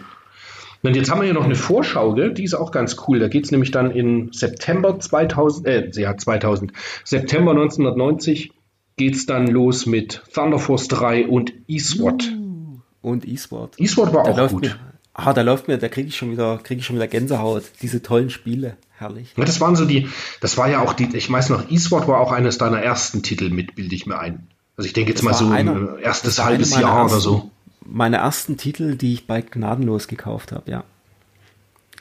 Und 0.83 0.97
jetzt 0.97 1.11
haben 1.11 1.21
wir 1.21 1.27
hier 1.27 1.35
noch 1.35 1.45
eine 1.45 1.57
Vorschau, 1.57 2.15
gell? 2.15 2.33
die 2.33 2.45
ist 2.45 2.55
auch 2.55 2.73
ganz 2.73 2.97
cool. 3.07 3.19
Da 3.19 3.29
geht 3.29 3.45
es 3.45 3.51
nämlich 3.51 3.71
dann 3.71 3.91
in 3.91 4.33
September 4.33 4.99
2000, 4.99 5.67
äh, 5.67 5.91
ja, 5.95 6.17
2000, 6.17 6.73
September 7.05 7.51
1990 7.51 8.53
geht 8.97 9.15
es 9.15 9.27
dann 9.27 9.47
los 9.47 9.87
mit 9.87 10.23
Thunder 10.35 10.59
Force 10.59 10.89
3 10.89 11.27
und 11.27 11.53
E-SWAT. 11.69 12.33
Uh, 12.33 12.81
und 13.03 13.27
E-SWAT. 13.27 13.75
E-SWAT 13.79 14.13
war 14.15 14.25
da 14.25 14.47
auch 14.47 14.51
gut. 14.51 14.63
Mir, 14.63 14.77
ah, 15.15 15.33
da 15.33 15.43
läuft 15.43 15.69
mir, 15.69 15.79
da 15.79 15.89
kriege 15.89 16.09
ich 16.09 16.17
schon 16.17 16.33
wieder, 16.33 16.59
kriege 16.63 16.81
ich 16.81 16.87
schon 16.87 16.97
wieder 16.97 17.09
Gänsehaut. 17.09 17.65
Diese 17.83 18.03
tollen 18.03 18.31
Spiele. 18.31 18.77
Herrlich. 18.97 19.33
Ja, 19.37 19.45
das 19.45 19.61
waren 19.61 19.77
so 19.77 19.87
die, 19.87 20.09
das 20.43 20.59
war 20.59 20.69
ja 20.69 20.81
auch 20.81 20.93
die, 20.93 21.09
ich 21.17 21.31
weiß 21.31 21.49
noch, 21.49 21.71
E-SWAT 21.71 22.09
war 22.09 22.21
auch 22.21 22.33
eines 22.33 22.59
deiner 22.59 22.83
ersten 22.83 23.23
Titel 23.23 23.49
mit, 23.49 23.75
bilde 23.75 23.95
ich 23.95 24.07
mir 24.07 24.19
ein. 24.19 24.49
Also 24.77 24.87
ich 24.87 24.93
denke 24.93 25.11
jetzt 25.11 25.21
das 25.21 25.25
mal 25.25 25.35
so 25.35 25.49
einer, 25.49 25.73
ein 25.73 25.99
erstes 26.03 26.43
halbes 26.43 26.79
Jahr 26.79 27.07
oder 27.07 27.21
so 27.21 27.51
meine 27.85 28.19
ersten 28.19 28.57
Titel, 28.57 28.97
die 28.97 29.15
ich 29.15 29.27
bei 29.27 29.41
Gnadenlos 29.41 30.09
gekauft 30.09 30.53
habe, 30.53 30.71
ja. 30.71 30.85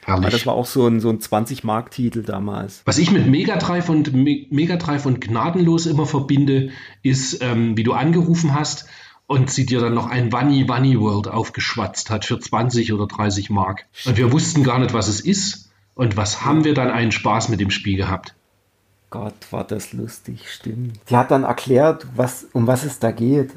Herrlich. 0.05 0.25
Aber 0.25 0.31
das 0.31 0.45
war 0.45 0.53
auch 0.53 0.65
so 0.65 0.87
ein, 0.87 0.99
so 1.01 1.09
ein 1.09 1.19
20-Mark-Titel 1.19 2.23
damals. 2.23 2.81
Was 2.85 2.97
ich 2.97 3.11
mit 3.11 3.27
Mega 3.27 3.57
Drive 3.57 3.89
und, 3.89 4.13
Mega 4.13 4.77
Drive 4.77 5.05
und 5.05 5.21
Gnadenlos 5.21 5.85
immer 5.85 6.05
verbinde, 6.05 6.69
ist, 7.03 7.41
ähm, 7.43 7.77
wie 7.77 7.83
du 7.83 7.93
angerufen 7.93 8.53
hast 8.53 8.87
und 9.27 9.51
sie 9.51 9.65
dir 9.65 9.79
dann 9.79 9.93
noch 9.93 10.07
ein 10.07 10.29
Bunny 10.29 10.63
Bunny 10.63 10.99
World 10.99 11.27
aufgeschwatzt 11.27 12.09
hat 12.09 12.25
für 12.25 12.39
20 12.39 12.93
oder 12.93 13.07
30 13.07 13.49
Mark. 13.49 13.85
Und 14.05 14.17
wir 14.17 14.31
wussten 14.31 14.63
gar 14.63 14.79
nicht, 14.79 14.93
was 14.93 15.07
es 15.07 15.19
ist. 15.19 15.69
Und 15.93 16.17
was 16.17 16.45
haben 16.45 16.63
wir 16.63 16.73
dann 16.73 16.89
einen 16.89 17.11
Spaß 17.11 17.49
mit 17.49 17.59
dem 17.59 17.69
Spiel 17.69 17.97
gehabt? 17.97 18.33
Gott, 19.09 19.33
war 19.51 19.63
das 19.63 19.91
lustig, 19.91 20.51
stimmt. 20.51 20.99
Die 21.09 21.17
hat 21.17 21.31
dann 21.31 21.43
erklärt, 21.43 22.07
was, 22.15 22.47
um 22.53 22.67
was 22.67 22.83
es 22.83 22.99
da 22.99 23.11
geht. 23.11 23.51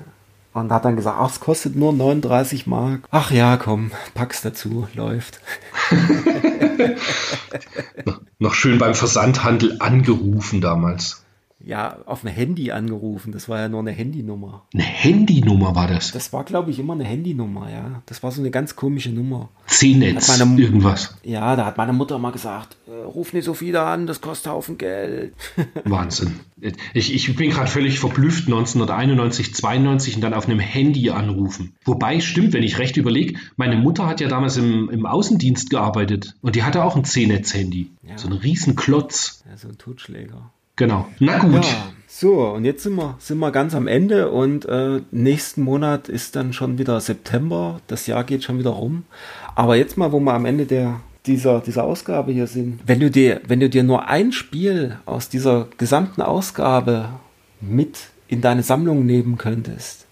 Und 0.53 0.70
hat 0.70 0.84
dann 0.84 0.96
gesagt, 0.96 1.16
ach, 1.18 1.30
es 1.30 1.40
kostet 1.40 1.76
nur 1.76 1.92
39 1.92 2.66
Mark. 2.66 3.09
Ach 3.11 3.30
ja, 3.30 3.57
komm, 3.57 3.90
pack's 4.12 4.42
dazu, 4.42 4.86
läuft. 4.94 5.40
noch 8.38 8.55
schön 8.55 8.78
beim 8.78 8.94
Versandhandel 8.94 9.76
angerufen 9.80 10.61
damals 10.61 11.22
ja, 11.65 11.99
auf 12.07 12.25
ein 12.25 12.29
Handy 12.29 12.71
angerufen. 12.71 13.33
Das 13.33 13.49
war 13.49 13.61
ja 13.61 13.69
nur 13.69 13.81
eine 13.81 13.93
Handynummer. 13.93 14.67
Eine 14.73 14.83
Handynummer 14.83 15.75
war 15.75 15.89
das? 15.89 16.13
Das 16.13 16.33
war, 16.33 16.45
glaube 16.45 16.71
ich, 16.71 16.79
immer 16.79 16.95
eine 16.95 17.05
Handynummer, 17.05 17.71
ja. 17.71 18.03
Das 18.07 18.23
war 18.23 18.33
so 18.33 18.41
eine 18.41 18.51
ganz 18.51 18.77
komische 18.77 19.11
Nummer. 19.11 19.49
C-Netz, 19.67 20.39
irgendwas. 20.39 21.17
Ja, 21.23 21.57
da 21.57 21.67
hat 21.67 21.77
meine 21.77 21.93
Mutter 21.93 22.19
mal 22.19 22.33
gesagt, 22.33 22.77
äh, 22.87 23.05
ruf 23.05 23.33
nicht 23.33 23.45
so 23.45 23.55
viel 23.55 23.77
an, 23.77 24.07
das 24.07 24.21
kostet 24.21 24.53
Haufen 24.53 24.79
Geld. 24.79 25.35
Wahnsinn. 25.85 26.41
Ich, 26.95 27.15
ich 27.15 27.35
bin 27.37 27.51
gerade 27.51 27.71
völlig 27.71 27.99
verblüfft, 27.99 28.47
1991, 28.47 29.55
92 29.55 30.17
und 30.17 30.21
dann 30.21 30.35
auf 30.35 30.47
einem 30.47 30.61
Handy 30.61 31.11
anrufen. 31.11 31.75
Wobei, 31.85 32.21
stimmt, 32.21 32.53
wenn 32.53 32.63
ich 32.63 32.79
recht 32.79 32.97
überlege, 32.97 33.39
meine 33.57 33.77
Mutter 33.77 34.07
hat 34.07 34.21
ja 34.21 34.29
damals 34.29 34.57
im, 34.57 34.89
im 34.91 35.07
Außendienst 35.07 35.71
gearbeitet 35.71 36.35
und 36.41 36.55
die 36.55 36.63
hatte 36.63 36.85
auch 36.85 36.97
ein 36.97 37.05
C-Netz-Handy. 37.05 37.91
Ja. 38.09 38.19
So 38.19 38.29
ein 38.29 38.35
Riesenklotz. 38.35 39.43
Ja, 39.49 39.57
so 39.57 39.69
ein 39.69 39.79
Totschläger. 39.79 40.51
Genau. 40.77 41.07
Na 41.18 41.39
gut. 41.39 41.64
Ja, 41.64 41.93
so, 42.14 42.47
und 42.49 42.64
jetzt 42.64 42.83
sind 42.83 42.95
wir, 42.97 43.16
sind 43.18 43.39
wir 43.39 43.51
ganz 43.51 43.75
am 43.75 43.87
Ende 43.87 44.31
und 44.31 44.66
äh, 44.66 45.01
nächsten 45.11 45.62
Monat 45.62 46.09
ist 46.09 46.37
dann 46.37 46.53
schon 46.53 46.79
wieder 46.79 47.01
September. 47.01 47.81
Das 47.87 48.07
Jahr 48.07 48.23
geht 48.25 48.45
schon 48.45 48.59
wieder 48.59 48.70
rum. 48.70 49.05
Aber 49.55 49.77
jetzt 49.77 49.97
mal, 49.97 50.12
wo 50.12 50.20
wir 50.20 50.35
am 50.35 50.45
Ende 50.45 50.66
der, 50.66 51.01
dieser, 51.27 51.61
dieser 51.61 51.85
Ausgabe 51.85 52.33
hier 52.33 52.47
sind. 52.47 52.81
Wenn 52.87 53.01
du 53.01 53.11
dir, 53.11 53.41
wenn 53.47 53.61
du 53.61 53.68
dir 53.68 53.83
nur 53.83 54.09
ein 54.09 54.33
Spiel 54.33 54.99
aus 55.05 55.31
dieser 55.31 55.68
gesamten 55.79 56.23
Ausgabe 56.23 57.09
mit 57.61 58.11
in 58.29 58.41
deine 58.41 58.62
Sammlung 58.62 59.07
nehmen 59.07 59.39
könntest, 59.39 60.07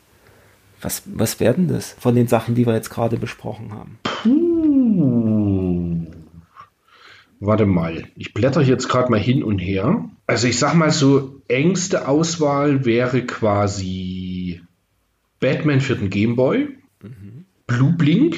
was, 0.81 1.03
was 1.07 1.39
werden 1.41 1.69
das 1.69 1.95
von 1.99 2.15
den 2.15 2.29
Sachen, 2.29 2.55
die 2.55 2.67
wir 2.67 2.75
jetzt 2.75 2.91
gerade 2.91 3.19
besprochen 3.19 3.73
haben? 3.73 3.99
Puh. 4.03 5.40
Warte 7.41 7.65
mal, 7.65 8.05
ich 8.17 8.35
blätter 8.35 8.61
jetzt 8.61 8.89
gerade 8.89 9.11
mal 9.11 9.19
hin 9.19 9.43
und 9.43 9.59
her. 9.59 10.05
Also 10.27 10.47
ich 10.47 10.59
sag 10.59 10.75
mal 10.75 10.91
so, 10.91 11.41
engste 11.49 12.07
Auswahl 12.07 12.85
wäre 12.85 13.23
quasi 13.23 14.61
Batman 15.41 15.81
für 15.81 15.97
den 15.97 16.11
Gameboy, 16.11 16.69
mhm. 17.03 17.47
Blue 17.67 17.95
Blink 17.95 18.37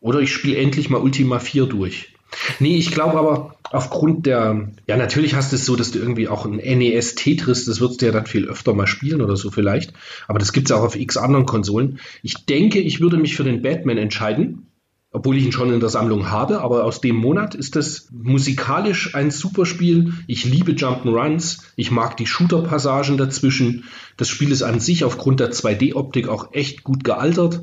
oder 0.00 0.20
ich 0.20 0.32
spiele 0.32 0.58
endlich 0.58 0.88
mal 0.88 1.00
Ultima 1.00 1.40
4 1.40 1.66
durch. 1.66 2.14
Nee, 2.60 2.76
ich 2.76 2.92
glaube 2.92 3.18
aber 3.18 3.56
aufgrund 3.70 4.26
der, 4.26 4.68
ja 4.86 4.96
natürlich 4.96 5.34
hast 5.34 5.50
du 5.50 5.56
es 5.56 5.66
so, 5.66 5.74
dass 5.74 5.90
du 5.90 5.98
irgendwie 5.98 6.28
auch 6.28 6.46
ein 6.46 6.56
NES 6.56 7.16
Tetris, 7.16 7.64
das 7.64 7.80
würdest 7.80 8.02
du 8.02 8.06
ja 8.06 8.12
dann 8.12 8.26
viel 8.26 8.46
öfter 8.46 8.72
mal 8.72 8.86
spielen 8.86 9.20
oder 9.20 9.36
so 9.36 9.50
vielleicht, 9.50 9.92
aber 10.28 10.38
das 10.38 10.52
gibt 10.52 10.70
es 10.70 10.72
auch 10.76 10.82
auf 10.82 10.96
x 10.96 11.16
anderen 11.16 11.46
Konsolen. 11.46 11.98
Ich 12.22 12.46
denke, 12.46 12.78
ich 12.80 13.00
würde 13.00 13.16
mich 13.16 13.36
für 13.36 13.44
den 13.44 13.62
Batman 13.62 13.98
entscheiden, 13.98 14.66
obwohl 15.14 15.36
ich 15.36 15.44
ihn 15.44 15.52
schon 15.52 15.72
in 15.72 15.78
der 15.78 15.90
Sammlung 15.90 16.32
habe, 16.32 16.60
aber 16.60 16.84
aus 16.84 17.00
dem 17.00 17.14
Monat 17.14 17.54
ist 17.54 17.76
das 17.76 18.08
musikalisch 18.10 19.14
ein 19.14 19.30
super 19.30 19.64
Spiel. 19.64 20.12
Ich 20.26 20.44
liebe 20.44 20.72
Jump'n'Runs, 20.72 21.60
ich 21.76 21.92
mag 21.92 22.16
die 22.16 22.26
Shooter-Passagen 22.26 23.16
dazwischen. 23.16 23.84
Das 24.16 24.28
Spiel 24.28 24.50
ist 24.50 24.62
an 24.62 24.80
sich 24.80 25.04
aufgrund 25.04 25.38
der 25.38 25.52
2D-Optik 25.52 26.26
auch 26.26 26.52
echt 26.52 26.82
gut 26.82 27.04
gealtert. 27.04 27.62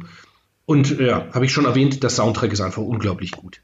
Und 0.65 0.97
ja, 0.97 1.27
habe 1.33 1.43
ich 1.43 1.51
schon 1.51 1.65
erwähnt, 1.65 2.01
der 2.01 2.09
Soundtrack 2.09 2.53
ist 2.53 2.61
einfach 2.61 2.83
unglaublich 2.83 3.31
gut. 3.31 3.59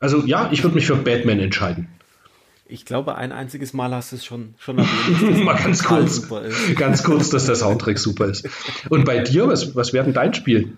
Also 0.00 0.26
ja, 0.26 0.48
ich 0.50 0.64
würde 0.64 0.74
mich 0.74 0.86
für 0.86 0.96
Batman 0.96 1.38
entscheiden. 1.38 1.86
Ich 2.66 2.84
glaube, 2.84 3.14
ein 3.14 3.30
einziges 3.30 3.72
Mal 3.72 3.94
hast 3.94 4.10
du 4.10 4.16
es 4.16 4.24
schon, 4.24 4.54
schon 4.58 4.78
erwähnt. 4.78 5.44
Mal 5.44 5.56
ganz 5.56 5.84
kurz, 5.84 6.28
ganz 6.74 7.04
kurz, 7.04 7.30
dass 7.30 7.46
der 7.46 7.54
Soundtrack 7.54 7.98
super 7.98 8.26
ist. 8.26 8.48
Und 8.88 9.04
bei 9.04 9.20
dir, 9.20 9.46
was, 9.46 9.76
was 9.76 9.92
wäre 9.92 10.04
denn 10.04 10.14
dein 10.14 10.34
Spiel? 10.34 10.76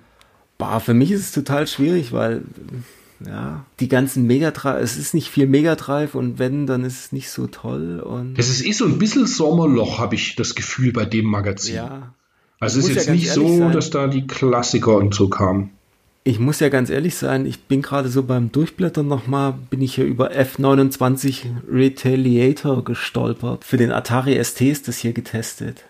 Bah, 0.63 0.79
für 0.79 0.95
mich 0.95 1.11
ist 1.11 1.23
es 1.23 1.33
total 1.33 1.67
schwierig, 1.67 2.13
weil 2.13 2.43
ja, 3.27 3.65
die 3.81 3.89
ganzen 3.89 4.29
Megadrive, 4.29 4.79
es 4.79 4.97
ist 4.97 5.13
nicht 5.13 5.29
viel 5.29 5.49
Megadrive 5.49 6.17
und 6.17 6.39
wenn, 6.39 6.69
dann 6.69 6.85
ist 6.85 7.07
es 7.07 7.11
nicht 7.11 7.31
so 7.31 7.49
toll. 7.49 7.99
Und 7.99 8.35
das 8.39 8.49
ist 8.49 8.65
eh 8.65 8.71
so 8.71 8.85
ein 8.85 8.97
bisschen 8.97 9.27
Sommerloch, 9.27 9.99
habe 9.99 10.15
ich 10.15 10.37
das 10.37 10.55
Gefühl 10.55 10.93
bei 10.93 11.05
dem 11.05 11.27
Magazin. 11.27 11.75
Ja. 11.75 12.15
Also 12.61 12.79
es 12.79 12.91
ist 12.91 12.95
jetzt 12.95 13.07
ja 13.09 13.13
nicht 13.15 13.29
so, 13.29 13.59
sein, 13.59 13.73
dass 13.73 13.91
da 13.91 14.07
die 14.07 14.25
Klassiker 14.29 14.99
und 14.99 15.13
so 15.17 15.29
kamen. 15.29 15.71
Ich 16.23 16.39
muss 16.39 16.61
ja 16.61 16.69
ganz 16.69 16.91
ehrlich 16.91 17.17
sein, 17.17 17.45
ich 17.45 17.63
bin 17.63 17.83
gerade 17.83 18.09
so 18.09 18.23
beim 18.23 18.53
Durchblättern 18.53 19.09
nochmal, 19.09 19.55
bin 19.69 19.83
ich 19.83 19.97
hier 19.97 20.05
über 20.05 20.31
F29 20.31 21.47
Retaliator 21.69 22.85
gestolpert. 22.85 23.65
Für 23.65 23.79
den 23.79 23.91
Atari 23.91 24.39
ST 24.45 24.61
ist 24.61 24.87
das 24.87 24.99
hier 24.99 25.13
getestet. 25.13 25.83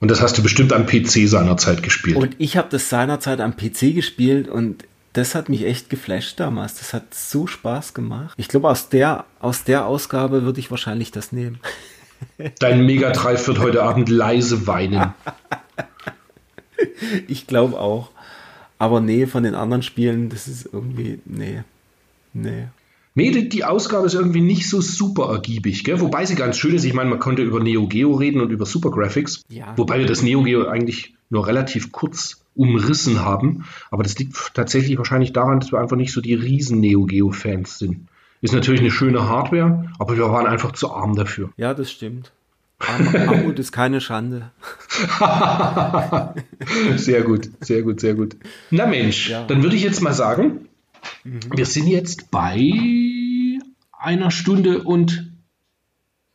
Und 0.00 0.10
das 0.10 0.22
hast 0.22 0.36
du 0.38 0.42
bestimmt 0.42 0.72
am 0.72 0.86
PC 0.86 1.28
seinerzeit 1.28 1.82
gespielt. 1.82 2.16
Und 2.16 2.34
ich 2.38 2.56
habe 2.56 2.68
das 2.70 2.88
seinerzeit 2.88 3.40
am 3.40 3.54
PC 3.56 3.94
gespielt 3.94 4.48
und 4.48 4.84
das 5.12 5.34
hat 5.34 5.50
mich 5.50 5.66
echt 5.66 5.90
geflasht 5.90 6.40
damals. 6.40 6.76
Das 6.76 6.94
hat 6.94 7.14
so 7.14 7.46
Spaß 7.46 7.92
gemacht. 7.92 8.34
Ich 8.38 8.48
glaube, 8.48 8.70
aus 8.70 8.88
der, 8.88 9.26
aus 9.40 9.64
der 9.64 9.84
Ausgabe 9.86 10.42
würde 10.42 10.58
ich 10.58 10.70
wahrscheinlich 10.70 11.10
das 11.10 11.32
nehmen. 11.32 11.60
Dein 12.58 12.86
Mega 12.86 13.10
Drive 13.10 13.46
wird 13.46 13.58
heute 13.58 13.82
Abend 13.82 14.08
leise 14.08 14.66
weinen. 14.66 15.12
ich 17.28 17.46
glaube 17.46 17.78
auch. 17.78 18.10
Aber 18.78 19.02
nee, 19.02 19.26
von 19.26 19.42
den 19.42 19.54
anderen 19.54 19.82
Spielen, 19.82 20.30
das 20.30 20.48
ist 20.48 20.66
irgendwie, 20.72 21.18
nee, 21.26 21.62
nee. 22.32 22.68
Nee, 23.14 23.30
die, 23.32 23.48
die, 23.48 23.64
Ausgabe 23.64 24.06
ist 24.06 24.14
irgendwie 24.14 24.40
nicht 24.40 24.68
so 24.68 24.80
super 24.80 25.30
ergiebig, 25.32 25.82
gell? 25.82 26.00
wobei 26.00 26.24
sie 26.24 26.36
ganz 26.36 26.56
schön 26.56 26.74
ist. 26.74 26.84
Ich 26.84 26.94
meine, 26.94 27.10
man 27.10 27.18
konnte 27.18 27.42
über 27.42 27.60
Neo 27.60 27.86
Geo 27.88 28.14
reden 28.14 28.40
und 28.40 28.50
über 28.50 28.66
Super 28.66 28.90
Graphics, 28.90 29.42
ja. 29.48 29.72
wobei 29.76 29.98
wir 29.98 30.06
das 30.06 30.22
Neo 30.22 30.42
Geo 30.42 30.68
eigentlich 30.68 31.14
nur 31.28 31.46
relativ 31.46 31.90
kurz 31.90 32.44
umrissen 32.54 33.24
haben. 33.24 33.64
Aber 33.90 34.02
das 34.02 34.18
liegt 34.18 34.54
tatsächlich 34.54 34.96
wahrscheinlich 34.98 35.32
daran, 35.32 35.60
dass 35.60 35.72
wir 35.72 35.80
einfach 35.80 35.96
nicht 35.96 36.12
so 36.12 36.20
die 36.20 36.34
riesen 36.34 36.80
Neo 36.80 37.04
Geo 37.04 37.32
Fans 37.32 37.78
sind. 37.78 38.06
Ist 38.42 38.54
natürlich 38.54 38.80
eine 38.80 38.90
schöne 38.90 39.28
Hardware, 39.28 39.90
aber 39.98 40.16
wir 40.16 40.30
waren 40.30 40.46
einfach 40.46 40.72
zu 40.72 40.92
arm 40.92 41.14
dafür. 41.14 41.50
Ja, 41.56 41.74
das 41.74 41.90
stimmt. 41.90 42.32
Armut 42.78 43.58
ist 43.58 43.72
keine 43.72 44.00
Schande. 44.00 44.50
sehr 46.96 47.22
gut, 47.22 47.50
sehr 47.60 47.82
gut, 47.82 48.00
sehr 48.00 48.14
gut. 48.14 48.36
Na 48.70 48.86
Mensch, 48.86 49.28
ja. 49.28 49.44
dann 49.44 49.62
würde 49.62 49.76
ich 49.76 49.82
jetzt 49.82 50.00
mal 50.00 50.14
sagen, 50.14 50.69
mhm. 51.24 51.40
wir 51.54 51.66
sind 51.66 51.86
jetzt 51.86 52.30
bei 52.30 53.58
einer 53.92 54.30
Stunde 54.30 54.82
und 54.82 55.32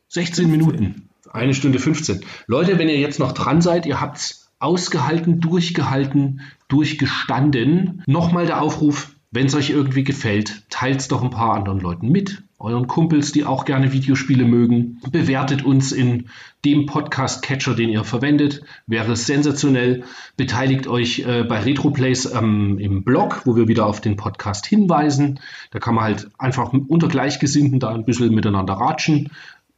16 0.08 0.50
Minuten. 0.50 1.08
Eine 1.32 1.54
Stunde 1.54 1.78
15. 1.78 2.24
Leute, 2.46 2.78
wenn 2.78 2.88
ihr 2.88 2.98
jetzt 2.98 3.18
noch 3.18 3.32
dran 3.32 3.60
seid, 3.60 3.86
ihr 3.86 4.00
habt 4.00 4.18
es 4.18 4.52
ausgehalten, 4.58 5.40
durchgehalten, 5.40 6.40
durchgestanden. 6.68 8.02
Nochmal 8.06 8.46
der 8.46 8.62
Aufruf, 8.62 9.15
wenn 9.36 9.46
es 9.46 9.54
euch 9.54 9.68
irgendwie 9.68 10.02
gefällt, 10.02 10.62
teilt 10.70 11.00
es 11.00 11.08
doch 11.08 11.22
ein 11.22 11.28
paar 11.28 11.52
anderen 11.52 11.78
Leuten 11.78 12.08
mit. 12.08 12.42
Euren 12.58 12.86
Kumpels, 12.86 13.32
die 13.32 13.44
auch 13.44 13.66
gerne 13.66 13.92
Videospiele 13.92 14.46
mögen. 14.46 14.98
Bewertet 15.12 15.62
uns 15.62 15.92
in 15.92 16.30
dem 16.64 16.86
Podcast-Catcher, 16.86 17.74
den 17.74 17.90
ihr 17.90 18.02
verwendet. 18.04 18.62
Wäre 18.86 19.14
sensationell. 19.14 20.04
Beteiligt 20.38 20.86
euch 20.86 21.18
äh, 21.18 21.44
bei 21.44 21.60
RetroPlays 21.60 22.32
ähm, 22.32 22.78
im 22.78 23.04
Blog, 23.04 23.42
wo 23.44 23.56
wir 23.56 23.68
wieder 23.68 23.84
auf 23.84 24.00
den 24.00 24.16
Podcast 24.16 24.64
hinweisen. 24.64 25.38
Da 25.70 25.80
kann 25.80 25.94
man 25.94 26.04
halt 26.04 26.30
einfach 26.38 26.72
unter 26.72 27.08
Gleichgesinnten 27.08 27.78
da 27.78 27.90
ein 27.90 28.06
bisschen 28.06 28.34
miteinander 28.34 28.72
ratschen. 28.72 29.28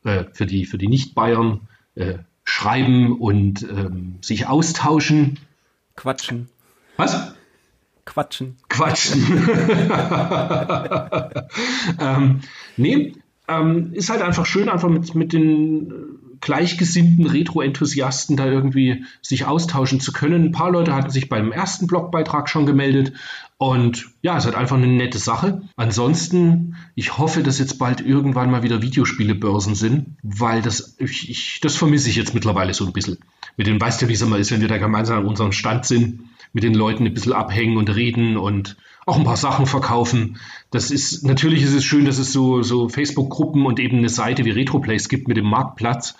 Äh, 0.05 0.27
für 0.33 0.47
die, 0.47 0.67
für 0.67 0.79
die 0.79 0.87
Nicht-Bayern 0.87 1.63
äh, 1.97 2.19
schreiben 2.45 3.19
und 3.19 3.65
ähm, 3.65 4.19
sich 4.21 4.47
austauschen. 4.47 5.41
Quatschen. 5.97 6.49
Was? 6.97 7.35
Quatschen. 8.09 8.57
Quatschen. 8.71 9.23
ähm, 12.01 12.41
nee, 12.79 13.13
ähm, 13.47 13.93
ist 13.93 14.09
halt 14.09 14.23
einfach 14.23 14.47
schön, 14.47 14.71
einfach 14.71 14.89
mit, 14.89 15.15
mit 15.15 15.35
den 15.35 15.93
gleichgesinnten 16.41 17.27
Retro-Enthusiasten 17.27 18.39
da 18.39 18.47
irgendwie 18.47 19.05
sich 19.21 19.45
austauschen 19.45 20.01
zu 20.01 20.13
können. 20.15 20.45
Ein 20.45 20.53
paar 20.53 20.71
Leute 20.71 20.95
hatten 20.95 21.11
sich 21.11 21.29
beim 21.29 21.53
ersten 21.53 21.87
Blogbeitrag 21.87 22.49
schon 22.49 22.65
gemeldet. 22.65 23.13
Und 23.59 24.07
ja, 24.23 24.39
es 24.39 24.45
ist 24.45 24.47
halt 24.47 24.57
einfach 24.57 24.77
eine 24.77 24.87
nette 24.87 25.19
Sache. 25.19 25.61
Ansonsten, 25.77 26.77
ich 26.95 27.19
hoffe, 27.19 27.43
dass 27.43 27.59
jetzt 27.59 27.79
bald 27.79 28.01
irgendwann 28.01 28.51
mal 28.51 28.63
wieder 28.63 28.81
Videospielebörsen 28.81 29.75
sind, 29.75 30.17
weil 30.23 30.63
das, 30.63 30.97
ich, 30.99 31.29
ich, 31.29 31.61
das 31.61 31.77
vermisse 31.77 32.09
ich 32.09 32.17
jetzt 32.17 32.33
mittlerweile 32.33 32.73
so 32.73 32.87
ein 32.87 32.95
bisschen. 32.95 33.19
Mit 33.59 33.67
dem, 33.67 33.79
weißt 33.79 34.01
du, 34.01 34.09
wie 34.09 34.15
es 34.15 34.23
immer 34.23 34.39
ist, 34.39 34.51
wenn 34.51 34.63
wir 34.63 34.69
da 34.69 34.79
gemeinsam 34.79 35.19
an 35.19 35.27
unserem 35.27 35.53
Stand 35.53 35.85
sind 35.85 36.21
mit 36.53 36.65
den 36.65 36.75
Leuten 36.75 37.07
ein 37.07 37.15
bisschen 37.15 37.33
abhängen 37.33 37.77
und 37.77 37.95
reden 37.95 38.37
und 38.37 38.77
auch 39.07 39.17
ein 39.17 39.25
paar 39.25 39.37
Sachen 39.37 39.67
verkaufen. 39.67 40.37
Das 40.71 40.91
ist, 40.91 41.25
natürlich 41.25 41.63
ist 41.63 41.75
es 41.75 41.85
schön, 41.85 42.05
dass 42.05 42.19
es 42.19 42.33
so, 42.33 42.63
so 42.63 42.89
Facebook-Gruppen 42.89 43.65
und 43.65 43.81
eben 43.81 43.99
eine 43.99 44.11
Seite 44.11 44.45
wie 44.45 44.51
RetroPlace 44.51 45.09
gibt 45.09 45.29
mit 45.29 45.37
dem 45.37 45.47
Marktplatz. 45.47 46.15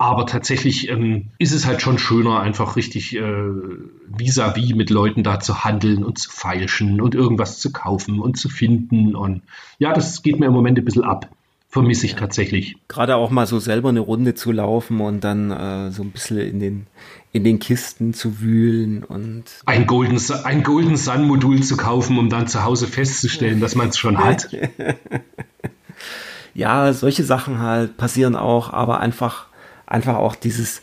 Aber 0.00 0.26
tatsächlich 0.26 0.88
ähm, 0.88 1.30
ist 1.38 1.52
es 1.52 1.66
halt 1.66 1.82
schon 1.82 1.98
schöner, 1.98 2.38
einfach 2.38 2.76
richtig 2.76 3.16
äh, 3.16 3.20
vis-à-vis 3.20 4.70
-vis 4.70 4.76
mit 4.76 4.90
Leuten 4.90 5.24
da 5.24 5.40
zu 5.40 5.64
handeln 5.64 6.04
und 6.04 6.20
zu 6.20 6.30
feilschen 6.30 7.00
und 7.00 7.16
irgendwas 7.16 7.58
zu 7.58 7.72
kaufen 7.72 8.20
und 8.20 8.38
zu 8.38 8.48
finden. 8.48 9.16
Und 9.16 9.42
ja, 9.80 9.92
das 9.92 10.22
geht 10.22 10.38
mir 10.38 10.46
im 10.46 10.52
Moment 10.52 10.78
ein 10.78 10.84
bisschen 10.84 11.02
ab 11.02 11.28
vermisse 11.68 12.06
ich 12.06 12.12
ja. 12.12 12.18
tatsächlich. 12.18 12.76
Gerade 12.88 13.16
auch 13.16 13.30
mal 13.30 13.46
so 13.46 13.58
selber 13.58 13.90
eine 13.90 14.00
Runde 14.00 14.34
zu 14.34 14.52
laufen 14.52 15.00
und 15.00 15.22
dann 15.22 15.50
äh, 15.50 15.90
so 15.90 16.02
ein 16.02 16.10
bisschen 16.10 16.38
in 16.38 16.60
den, 16.60 16.86
in 17.32 17.44
den 17.44 17.58
Kisten 17.58 18.14
zu 18.14 18.40
wühlen 18.40 19.04
und. 19.04 19.44
Ein 19.66 19.86
Golden, 19.86 20.18
ein 20.44 20.62
Golden 20.62 20.96
Sun 20.96 21.26
Modul 21.26 21.62
zu 21.62 21.76
kaufen, 21.76 22.18
um 22.18 22.30
dann 22.30 22.48
zu 22.48 22.64
Hause 22.64 22.86
festzustellen, 22.86 23.60
dass 23.60 23.74
man 23.74 23.88
es 23.88 23.98
schon 23.98 24.18
hat. 24.18 24.48
ja, 26.54 26.92
solche 26.92 27.24
Sachen 27.24 27.58
halt 27.58 27.98
passieren 27.98 28.34
auch, 28.34 28.72
aber 28.72 29.00
einfach, 29.00 29.46
einfach 29.86 30.16
auch 30.16 30.34
dieses, 30.34 30.80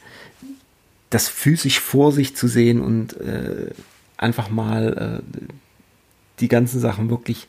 das 1.09 1.27
physisch 1.27 1.79
vor 1.79 2.11
sich 2.11 2.35
zu 2.35 2.47
sehen 2.47 2.79
und 2.79 3.19
äh, 3.19 3.71
einfach 4.17 4.49
mal 4.49 5.23
äh, 5.23 5.35
die 6.39 6.47
ganzen 6.47 6.79
Sachen 6.79 7.09
wirklich 7.09 7.47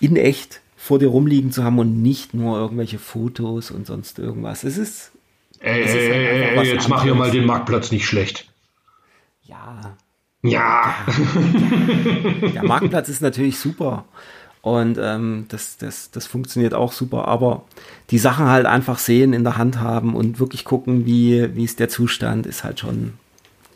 in 0.00 0.16
echt 0.16 0.60
vor 0.88 0.98
dir 0.98 1.08
rumliegen 1.08 1.52
zu 1.52 1.64
haben 1.64 1.78
und 1.78 2.00
nicht 2.00 2.32
nur 2.32 2.58
irgendwelche 2.58 2.98
Fotos 2.98 3.70
und 3.70 3.86
sonst 3.86 4.18
irgendwas. 4.18 4.64
Es 4.64 4.78
ist. 4.78 5.12
Ey, 5.60 5.82
es 5.82 5.90
ist 5.90 5.96
halt 5.96 6.12
ey, 6.14 6.56
ey, 6.56 6.72
jetzt 6.72 6.88
mach 6.88 7.02
hier 7.02 7.14
mal 7.14 7.30
den 7.30 7.44
Marktplatz 7.44 7.92
nicht 7.92 8.06
schlecht. 8.06 8.50
Ja. 9.42 9.96
Ja. 10.42 10.94
ja. 11.04 12.50
Der 12.54 12.64
Marktplatz 12.64 13.10
ist 13.10 13.20
natürlich 13.20 13.58
super. 13.58 14.06
Und 14.62 14.96
ähm, 14.98 15.44
das, 15.48 15.76
das, 15.76 16.10
das 16.10 16.26
funktioniert 16.26 16.72
auch 16.72 16.92
super. 16.92 17.28
Aber 17.28 17.64
die 18.08 18.18
Sachen 18.18 18.46
halt 18.46 18.64
einfach 18.64 18.98
sehen, 18.98 19.34
in 19.34 19.44
der 19.44 19.58
Hand 19.58 19.80
haben 19.80 20.14
und 20.14 20.40
wirklich 20.40 20.64
gucken, 20.64 21.04
wie, 21.04 21.54
wie 21.54 21.64
ist 21.64 21.80
der 21.80 21.90
Zustand, 21.90 22.46
ist 22.46 22.64
halt 22.64 22.80
schon. 22.80 23.12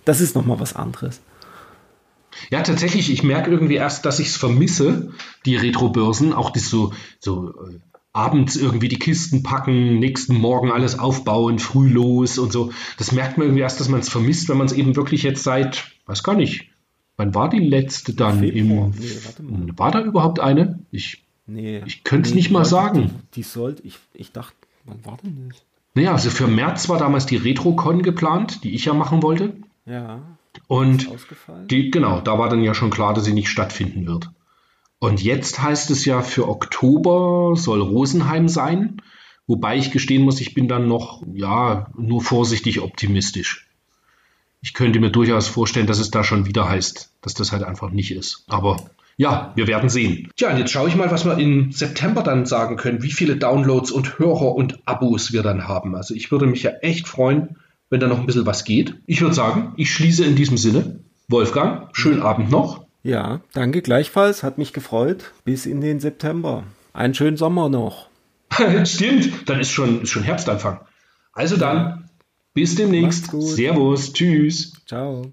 Das 0.07 0.23
ist 0.23 0.35
nochmal 0.35 0.61
was 0.61 0.75
anderes. 0.75 1.21
Ja, 2.51 2.63
tatsächlich, 2.63 3.11
ich 3.11 3.23
merke 3.23 3.51
irgendwie 3.51 3.75
erst, 3.75 4.05
dass 4.05 4.19
ich 4.19 4.29
es 4.29 4.37
vermisse, 4.37 5.13
die 5.47 5.57
Retro-Börsen, 5.57 6.33
auch 6.33 6.51
das 6.51 6.69
so, 6.69 6.93
so 7.19 7.51
äh, 7.51 7.79
abends 8.13 8.57
irgendwie 8.57 8.89
die 8.89 8.99
Kisten 8.99 9.43
packen, 9.43 9.99
nächsten 9.99 10.37
Morgen 10.37 10.71
alles 10.71 10.99
aufbauen, 10.99 11.59
früh 11.59 11.89
los 11.89 12.39
und 12.39 12.53
so. 12.53 12.73
Das 12.99 13.13
merkt 13.13 13.39
man 13.39 13.47
irgendwie 13.47 13.63
erst, 13.63 13.81
dass 13.81 13.89
man 13.89 14.01
es 14.01 14.09
vermisst, 14.09 14.49
wenn 14.49 14.59
man 14.59 14.67
es 14.67 14.73
eben 14.73 14.97
wirklich 14.97 15.23
jetzt 15.23 15.43
seit, 15.43 15.93
weiß 16.07 16.23
gar 16.23 16.35
nicht, 16.35 16.69
wann 17.17 17.35
war 17.35 17.49
die 17.49 17.59
letzte 17.59 18.15
dann 18.15 18.41
Februar. 18.41 18.91
im 19.39 19.67
nee, 19.67 19.73
War 19.77 19.91
da 19.91 20.03
überhaupt 20.03 20.41
eine? 20.41 20.81
Ich, 20.91 21.23
nee, 21.47 21.83
ich 21.87 22.05
könnte 22.05 22.29
es 22.29 22.35
nee, 22.35 22.41
nicht 22.41 22.51
mal 22.51 22.65
sagen. 22.65 23.11
Die, 23.33 23.37
die 23.37 23.43
sollte, 23.43 23.83
ich, 23.85 23.99
ich 24.15 24.33
dachte, 24.33 24.57
wann 24.85 25.05
war 25.05 25.19
denn 25.23 25.49
das? 25.49 25.63
Naja, 25.95 26.13
also 26.13 26.31
für 26.31 26.47
März 26.47 26.89
war 26.89 26.99
damals 26.99 27.27
die 27.27 27.37
RetroCon 27.37 28.03
geplant, 28.03 28.65
die 28.65 28.75
ich 28.75 28.87
ja 28.87 28.95
machen 28.95 29.23
wollte. 29.23 29.57
Ja. 29.85 30.23
Und 30.67 31.09
die, 31.71 31.91
genau, 31.91 32.21
da 32.21 32.39
war 32.39 32.49
dann 32.49 32.63
ja 32.63 32.75
schon 32.75 32.91
klar, 32.91 33.15
dass 33.15 33.25
sie 33.25 33.33
nicht 33.33 33.49
stattfinden 33.49 34.07
wird. 34.07 34.31
Und 34.99 35.23
jetzt 35.23 35.61
heißt 35.61 35.91
es 35.91 36.05
ja, 36.05 36.23
für 36.23 36.49
Oktober 36.49 37.55
soll 37.57 37.81
Rosenheim 37.81 38.49
sein. 38.49 39.03
Wobei 39.47 39.77
ich 39.77 39.91
gestehen 39.91 40.23
muss, 40.23 40.41
ich 40.41 40.55
bin 40.55 40.69
dann 40.69 40.87
noch, 40.87 41.23
ja, 41.35 41.91
nur 41.97 42.23
vorsichtig 42.23 42.81
optimistisch. 42.81 43.69
Ich 44.61 44.75
könnte 44.75 45.01
mir 45.01 45.11
durchaus 45.11 45.49
vorstellen, 45.49 45.89
dass 45.89 45.99
es 45.99 46.11
da 46.11 46.23
schon 46.23 46.47
wieder 46.47 46.69
heißt, 46.69 47.13
dass 47.21 47.35
das 47.35 47.51
halt 47.51 47.65
einfach 47.65 47.91
nicht 47.91 48.13
ist. 48.13 48.45
Aber 48.47 48.77
ja, 49.17 49.53
wir 49.57 49.67
werden 49.67 49.89
sehen. 49.89 50.31
Tja, 50.37 50.51
und 50.51 50.59
jetzt 50.59 50.71
schaue 50.71 50.89
ich 50.89 50.95
mal, 50.95 51.11
was 51.11 51.25
wir 51.25 51.37
im 51.37 51.73
September 51.73 52.23
dann 52.23 52.47
sagen 52.47 52.77
können, 52.77 53.03
wie 53.03 53.11
viele 53.11 53.37
Downloads 53.37 53.91
und 53.91 54.19
Hörer 54.19 54.55
und 54.55 54.87
Abos 54.87 55.33
wir 55.33 55.43
dann 55.43 55.67
haben. 55.67 55.97
Also 55.97 56.15
ich 56.15 56.31
würde 56.31 56.47
mich 56.47 56.63
ja 56.63 56.71
echt 56.81 57.09
freuen, 57.09 57.57
wenn 57.93 58.01
da 58.01 58.07
noch 58.07 58.19
ein 58.19 58.25
bisschen 58.25 58.47
was 58.47 58.65
geht. 58.65 58.95
Ich 59.07 59.21
würde 59.21 59.35
sagen, 59.35 59.75
ich 59.77 59.93
schließe 59.93 60.25
in 60.25 60.35
diesem 60.35 60.57
Sinne. 60.57 61.01
Wolfgang, 61.29 61.95
schönen 61.95 62.23
Abend 62.23 62.51
noch. 62.51 62.87
Ja, 63.03 63.43
danke 63.53 63.83
gleichfalls. 63.83 64.43
Hat 64.43 64.57
mich 64.57 64.73
gefreut. 64.73 65.33
Bis 65.45 65.67
in 65.67 65.83
den 65.83 66.01
September. 66.01 66.65
Einen 66.95 67.13
schönen 67.13 67.37
Sommer 67.37 67.69
noch. 67.69 68.09
Stimmt, 68.85 69.47
dann 69.47 69.61
ist 69.61 69.73
schon, 69.73 70.03
ist 70.03 70.09
schon 70.09 70.23
Herbstanfang. 70.23 70.81
Also 71.35 71.59
dann, 71.59 72.09
bis 72.55 72.77
demnächst. 72.77 73.31
Servus, 73.31 74.15
tschüss. 74.15 74.73
Ciao. 74.87 75.31